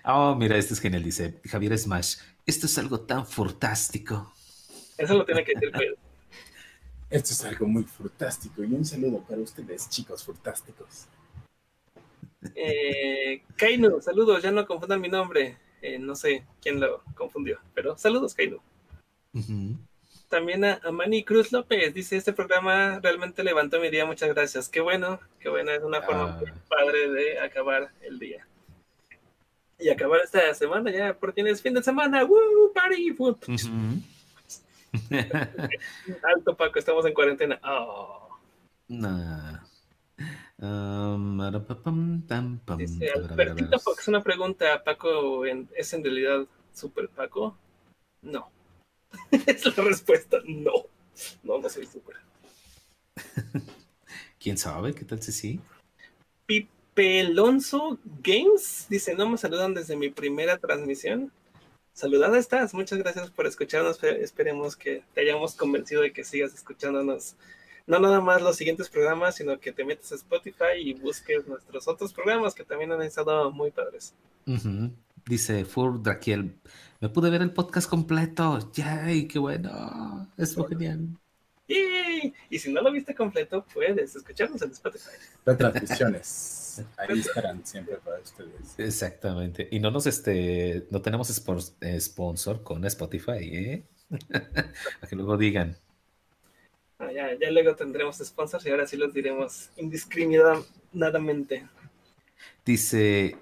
Oh, 0.04 0.36
mira, 0.36 0.58
este 0.58 0.74
es 0.74 0.80
genial, 0.80 1.04
dice 1.04 1.40
Javier 1.46 1.78
Smash. 1.78 2.18
Esto 2.46 2.66
es 2.66 2.78
algo 2.78 3.02
tan 3.02 3.26
fantástico. 3.28 4.34
Eso 4.98 5.14
lo 5.14 5.26
tiene 5.26 5.44
que 5.44 5.54
decir 5.54 5.72
Pedro. 5.72 5.96
Esto 7.10 7.32
es 7.32 7.44
algo 7.46 7.68
muy 7.68 7.84
furtástico 7.84 8.64
y 8.64 8.74
un 8.74 8.84
saludo 8.84 9.20
para 9.22 9.40
ustedes, 9.42 9.90
chicos 9.90 10.24
furtásticos. 10.24 11.06
Eh, 12.56 13.44
Kainu, 13.56 14.02
saludos, 14.02 14.44
ya 14.44 14.52
no 14.52 14.66
confundan 14.66 15.02
mi 15.02 15.10
nombre. 15.10 15.58
Eh, 15.82 16.00
no 16.00 16.16
sé 16.16 16.44
quién 16.62 16.80
lo 16.80 17.04
confundió, 17.16 17.60
pero 17.74 17.98
saludos, 17.98 18.34
Kainu. 18.34 18.60
También 20.30 20.66
a, 20.66 20.80
a 20.84 20.92
Manny 20.92 21.24
Cruz 21.24 21.52
López, 21.52 21.94
dice, 21.94 22.18
este 22.18 22.34
programa 22.34 23.00
realmente 23.00 23.44
levantó 23.44 23.80
mi 23.80 23.90
día, 23.90 24.06
muchas 24.06 24.30
gracias. 24.30 24.68
Qué 24.68 24.82
bueno, 24.82 25.20
qué 25.40 25.48
bueno, 25.50 25.72
es 25.72 25.84
una 25.84 26.02
forma 26.02 26.34
Ah. 26.36 26.38
muy 26.42 26.52
padre 26.68 27.10
de 27.12 27.40
acabar 27.40 27.92
el 28.02 28.20
día. 28.20 28.46
Y 29.80 29.90
acabar 29.90 30.22
esta 30.24 30.54
semana 30.54 30.92
ya, 30.92 31.14
por 31.18 31.34
fin 31.34 31.48
es 31.48 31.62
fin 31.62 31.74
de 31.74 31.84
semana. 31.84 32.24
¡Woo! 32.26 32.74
¡Party! 32.74 33.12
Ujú. 33.12 34.02
Alto 36.24 36.58
Paco, 36.58 36.80
estamos 36.80 37.06
en 37.06 37.14
cuarentena. 37.14 37.60
Oh. 37.64 38.30
Nah. 38.88 39.60
Um, 40.60 41.40
arapapam, 41.42 42.24
tam, 42.26 42.60
pam. 42.60 42.78
Dice 42.80 43.12
Fox, 43.84 44.08
una 44.08 44.24
pregunta, 44.24 44.84
Paco, 44.84 45.46
en- 45.46 45.70
¿es 45.76 45.94
en 45.94 46.04
realidad 46.04 46.48
Super 46.74 47.10
Paco? 47.10 47.56
No. 48.24 48.50
es 49.32 49.78
la 49.78 49.84
respuesta, 49.84 50.38
no. 50.46 50.72
No, 51.44 51.60
no 51.60 51.70
soy 51.70 51.86
Super. 51.86 52.16
¿Quién 54.40 54.58
sabe? 54.58 54.94
¿Qué 54.96 55.06
tal 55.06 55.22
si 55.22 55.32
sí? 55.32 55.60
Pelonzo 56.98 58.00
Games 58.24 58.88
dice, 58.90 59.14
no 59.14 59.30
me 59.30 59.38
saludan 59.38 59.76
desde 59.76 59.96
mi 59.96 60.10
primera 60.10 60.58
transmisión. 60.58 61.32
Saludada 61.94 62.40
estás, 62.40 62.74
muchas 62.74 62.98
gracias 62.98 63.30
por 63.30 63.46
escucharnos. 63.46 64.04
Esperemos 64.04 64.76
que 64.76 65.04
te 65.14 65.22
hayamos 65.22 65.54
convencido 65.54 66.02
de 66.02 66.12
que 66.12 66.24
sigas 66.24 66.56
escuchándonos. 66.56 67.36
No 67.86 68.00
nada 68.00 68.20
más 68.20 68.42
los 68.42 68.56
siguientes 68.56 68.90
programas, 68.90 69.36
sino 69.36 69.60
que 69.60 69.72
te 69.72 69.86
metas 69.86 70.12
a 70.12 70.16
Spotify 70.16 70.74
y 70.78 70.96
busques 70.96 71.48
nuestros 71.48 71.88
otros 71.88 72.12
programas 72.14 72.56
que 72.56 72.64
también 72.64 72.92
han 72.92 73.04
estado 73.04 73.52
muy 73.52 73.70
padres. 73.70 74.16
Dice 75.28 75.66
Fur 75.66 76.02
Draquiel. 76.02 76.58
Me 77.00 77.10
pude 77.10 77.30
ver 77.30 77.44
el 77.44 77.54
podcast 77.54 77.88
completo. 77.88 78.72
¡Yay! 78.74 79.28
¡Qué 79.28 79.38
bueno! 79.38 80.32
Es 80.36 80.58
muy 80.58 80.68
genial. 80.70 81.10
¡Yay! 81.68 82.34
Y 82.50 82.60
si 82.60 82.72
no 82.72 82.82
lo 82.82 82.92
viste 82.92 83.14
completo, 83.14 83.66
puedes 83.74 84.16
escucharnos 84.16 84.62
en 84.62 84.72
Spotify. 84.72 85.10
Las 85.46 85.58
transmisiones, 85.58 86.86
ahí 86.98 87.20
estarán 87.20 87.66
siempre 87.66 87.98
para 87.98 88.20
ustedes. 88.20 88.80
Exactamente. 88.80 89.68
Y 89.72 89.80
no 89.80 89.92
nos 89.92 90.08
este, 90.08 90.88
no 90.92 91.02
tenemos 91.02 91.30
spor- 91.30 91.74
eh, 91.82 92.00
sponsor 92.00 92.64
con 92.64 92.86
Spotify, 92.86 93.40
¿eh? 93.42 93.84
Para 94.30 95.10
que 95.10 95.16
luego 95.16 95.38
digan. 95.38 95.78
Ah, 97.00 97.12
ya, 97.12 97.34
ya 97.40 97.50
luego 97.52 97.76
tendremos 97.76 98.18
sponsors 98.18 98.66
y 98.66 98.70
ahora 98.70 98.86
sí 98.88 98.98
los 98.98 99.14
diremos 99.14 99.70
indiscriminadamente. 99.78 101.68
Dice 102.66 103.38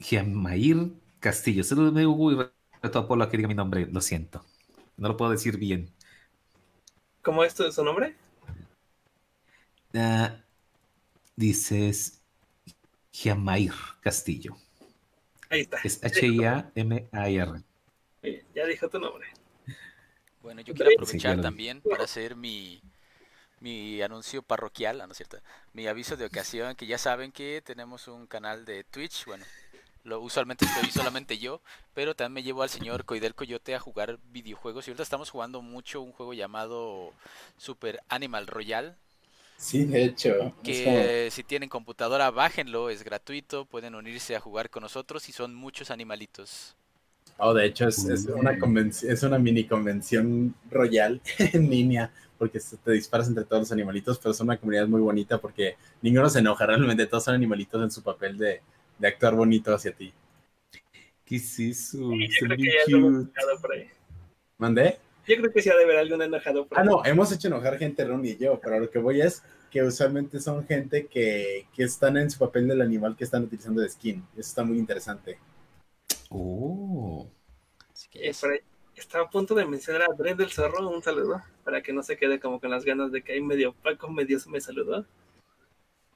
Giamair 0.00 0.92
Castillo. 1.20 1.64
Salúdame, 1.64 2.06
Hugo, 2.06 2.32
y 2.32 2.36
reto 2.82 2.98
a 2.98 3.08
Polo 3.08 3.24
a 3.24 3.30
que 3.30 3.36
diga 3.36 3.48
mi 3.48 3.54
nombre. 3.54 3.86
Lo 3.90 4.00
siento. 4.00 4.44
No 4.96 5.08
lo 5.08 5.16
puedo 5.16 5.30
decir 5.32 5.58
bien. 5.58 5.90
¿Cómo 7.24 7.42
es 7.42 7.54
tu- 7.54 7.72
su 7.72 7.82
nombre? 7.82 8.14
Ah, 9.94 10.36
dices 11.36 12.20
Giamair 13.12 13.72
Castillo. 14.00 14.56
Ahí 15.48 15.62
está. 15.62 15.78
Es 15.82 16.02
H-I-A-M-A-R. 16.04 17.62
Ya 18.54 18.66
dijo 18.66 18.88
tu 18.88 18.98
nombre. 18.98 19.28
Bueno, 20.42 20.60
yo 20.60 20.74
quiero 20.74 20.90
aprovechar 20.92 21.40
también 21.40 21.80
para 21.80 22.04
hacer 22.04 22.36
mi, 22.36 22.82
mi 23.60 24.02
anuncio 24.02 24.42
parroquial, 24.42 24.98
¿no 24.98 25.10
es 25.12 25.16
cierto? 25.16 25.38
Mi 25.72 25.86
aviso 25.86 26.16
de 26.18 26.26
ocasión, 26.26 26.76
que 26.76 26.86
ya 26.86 26.98
saben 26.98 27.32
que 27.32 27.62
tenemos 27.64 28.08
un 28.08 28.26
canal 28.26 28.66
de 28.66 28.84
Twitch, 28.84 29.24
bueno, 29.24 29.44
lo 30.04 30.20
usualmente 30.20 30.64
estoy 30.66 30.90
solamente 30.90 31.38
yo, 31.38 31.62
pero 31.94 32.14
también 32.14 32.34
me 32.34 32.42
llevo 32.44 32.62
al 32.62 32.70
señor 32.70 33.04
Coidel 33.04 33.34
Coyote 33.34 33.74
a 33.74 33.80
jugar 33.80 34.18
videojuegos 34.32 34.86
y 34.86 34.90
ahorita 34.90 35.02
estamos 35.02 35.30
jugando 35.30 35.62
mucho 35.62 36.02
un 36.02 36.12
juego 36.12 36.34
llamado 36.34 37.14
Super 37.56 38.00
Animal 38.08 38.46
Royale, 38.46 38.96
Sí, 39.56 39.84
de 39.86 40.04
hecho. 40.04 40.52
que 40.62 41.28
si 41.30 41.44
tienen 41.44 41.68
computadora 41.68 42.30
bájenlo, 42.32 42.90
es 42.90 43.04
gratuito, 43.04 43.66
pueden 43.66 43.94
unirse 43.94 44.34
a 44.34 44.40
jugar 44.40 44.68
con 44.70 44.82
nosotros 44.82 45.28
y 45.28 45.32
son 45.32 45.54
muchos 45.54 45.90
animalitos. 45.92 46.74
Oh, 47.38 47.52
de 47.52 47.66
hecho, 47.66 47.88
es, 47.88 48.04
es 48.04 48.26
una 48.26 48.56
convenci- 48.58 49.08
es 49.08 49.22
una 49.22 49.38
mini 49.38 49.64
convención 49.66 50.54
royal 50.70 51.20
en 51.38 51.68
línea, 51.68 52.12
porque 52.38 52.60
te 52.84 52.92
disparas 52.92 53.28
entre 53.28 53.44
todos 53.44 53.62
los 53.62 53.72
animalitos, 53.72 54.18
pero 54.18 54.30
es 54.32 54.40
una 54.40 54.56
comunidad 54.56 54.86
muy 54.86 55.00
bonita 55.00 55.38
porque 55.40 55.76
ninguno 56.02 56.28
se 56.30 56.38
enoja, 56.40 56.66
realmente 56.66 57.06
todos 57.06 57.24
son 57.24 57.34
animalitos 57.34 57.82
en 57.82 57.90
su 57.90 58.02
papel 58.02 58.38
de, 58.38 58.62
de 59.04 59.08
actuar 59.08 59.34
bonito 59.34 59.74
hacia 59.74 59.92
ti. 59.92 60.12
¿Qué 61.26 61.36
es 61.36 61.58
eso? 61.60 61.98
Yo 61.98 62.26
Son 62.38 62.48
creo 62.48 62.56
que 62.56 62.64
ya 62.64 62.70
lo 62.88 62.96
hemos 63.08 63.12
cute. 63.26 63.30
enojado 63.40 63.60
por 63.60 63.72
ahí. 63.74 63.88
¿Mandé? 64.56 64.98
Yo 65.26 65.36
creo 65.36 65.52
que 65.52 65.60
sí 65.62 65.68
ha 65.70 65.76
de 65.76 65.84
haber 65.84 65.98
algún 65.98 66.22
enojado 66.22 66.66
por 66.66 66.78
Ah, 66.78 66.82
ahí. 66.82 66.86
no, 66.88 67.04
hemos 67.04 67.30
hecho 67.32 67.48
enojar 67.48 67.76
gente, 67.78 68.02
Ron 68.04 68.24
y 68.24 68.36
yo, 68.36 68.58
pero 68.62 68.80
lo 68.80 68.90
que 68.90 68.98
voy 68.98 69.20
es 69.20 69.42
que 69.70 69.82
usualmente 69.82 70.40
son 70.40 70.66
gente 70.66 71.06
que, 71.06 71.66
que 71.74 71.82
están 71.82 72.16
en 72.16 72.30
su 72.30 72.38
papel 72.38 72.66
del 72.68 72.80
animal 72.80 73.14
que 73.16 73.24
están 73.24 73.42
utilizando 73.44 73.82
de 73.82 73.88
skin. 73.90 74.24
Eso 74.32 74.40
está 74.40 74.64
muy 74.64 74.78
interesante. 74.78 75.38
Oh. 76.30 77.28
Así 77.92 78.08
que 78.10 78.28
Eh. 78.30 78.62
Estaba 78.96 79.24
a 79.24 79.30
punto 79.30 79.56
de 79.56 79.66
mencionar 79.66 80.02
a 80.02 80.14
Dred 80.14 80.36
del 80.36 80.52
Zorro, 80.52 80.88
un 80.88 81.02
saludo, 81.02 81.42
para 81.64 81.82
que 81.82 81.92
no 81.92 82.02
se 82.04 82.16
quede 82.16 82.38
como 82.38 82.60
con 82.60 82.70
las 82.70 82.84
ganas 82.84 83.10
de 83.10 83.22
que 83.22 83.32
ahí 83.32 83.40
medio 83.40 83.72
Paco 83.82 84.08
medio 84.08 84.38
me 84.46 84.60
saludó. 84.60 85.04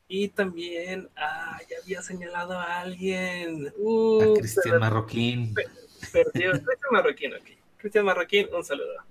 Y 0.09 0.29
también, 0.29 1.09
ah, 1.17 1.59
ya 1.69 1.77
había 1.83 2.03
señalado 2.03 2.55
a 2.55 2.81
alguien. 2.81 3.69
A 3.69 3.73
Uh, 3.79 4.35
Cristian 4.35 4.79
Marroquín. 4.79 5.55
perdió. 6.13 6.53
Cristian 6.53 6.93
Marroquín, 6.93 7.35
ok. 7.35 7.43
Cristian 7.77 8.05
Marroquín, 8.05 8.49
un 8.55 8.65
saludo. 8.65 9.05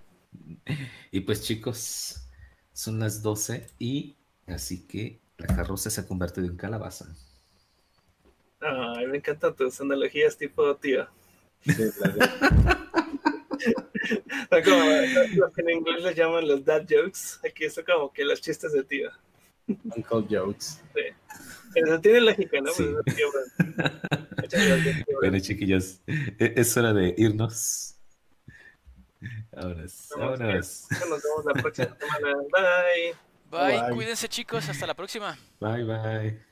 Y 1.12 1.20
pues 1.22 1.42
chicos, 1.44 2.28
son 2.74 3.00
las 3.00 3.22
12 3.22 3.68
y 3.80 4.16
así 4.48 4.86
que 4.88 5.20
la 5.38 5.48
carroza 5.48 5.90
se 5.90 6.02
ha 6.02 6.08
convertido 6.08 6.48
en 6.48 6.58
calabaza. 6.58 7.14
Ay, 8.60 9.06
me 9.08 9.18
encantan 9.18 9.56
tus 9.56 9.80
analogías 9.82 10.36
tipo 10.38 10.76
tío. 10.78 11.08
Sí, 11.62 11.74
como 14.66 14.84
lo 15.36 15.52
que 15.52 15.62
en 15.62 15.70
inglés 15.70 16.04
les 16.04 16.16
llaman 16.16 16.48
los 16.48 16.66
dad 16.66 16.84
jokes. 16.90 17.40
Aquí 17.48 17.70
son 17.70 17.84
como 17.86 18.12
que 18.12 18.26
los 18.26 18.42
chistes 18.42 18.74
de 18.74 18.84
tío. 18.84 19.12
Uncle 19.68 20.26
jokes. 20.30 20.82
Pero 21.74 22.00
tiene 22.02 22.22
lógica, 22.22 22.60
¿no? 22.62 22.72
Sí. 22.72 22.86
Pues, 23.06 23.18
bueno. 23.18 23.92
Muchas 24.42 24.66
gracias, 24.68 24.96
tío, 24.96 25.04
Bueno, 25.06 25.20
bueno. 25.22 25.40
chiquillos, 25.40 26.02
e- 26.08 26.54
es 26.56 26.78
hora 26.78 26.94
de 26.94 27.14
irnos. 27.18 27.96
Vamos, 29.52 30.10
vámonos. 30.16 30.88
Nos 30.92 31.24
vemos 31.24 31.46
la 31.46 31.54
próxima 31.62 31.98
semana. 32.00 32.38
Bye. 32.52 33.16
Bye, 33.50 33.82
Bye. 33.82 33.96
cuídense 33.96 34.28
chicos, 34.30 34.68
hasta 34.70 34.86
la 34.86 34.94
próxima. 34.94 35.38
Bye, 35.60 35.84
bye. 35.84 36.47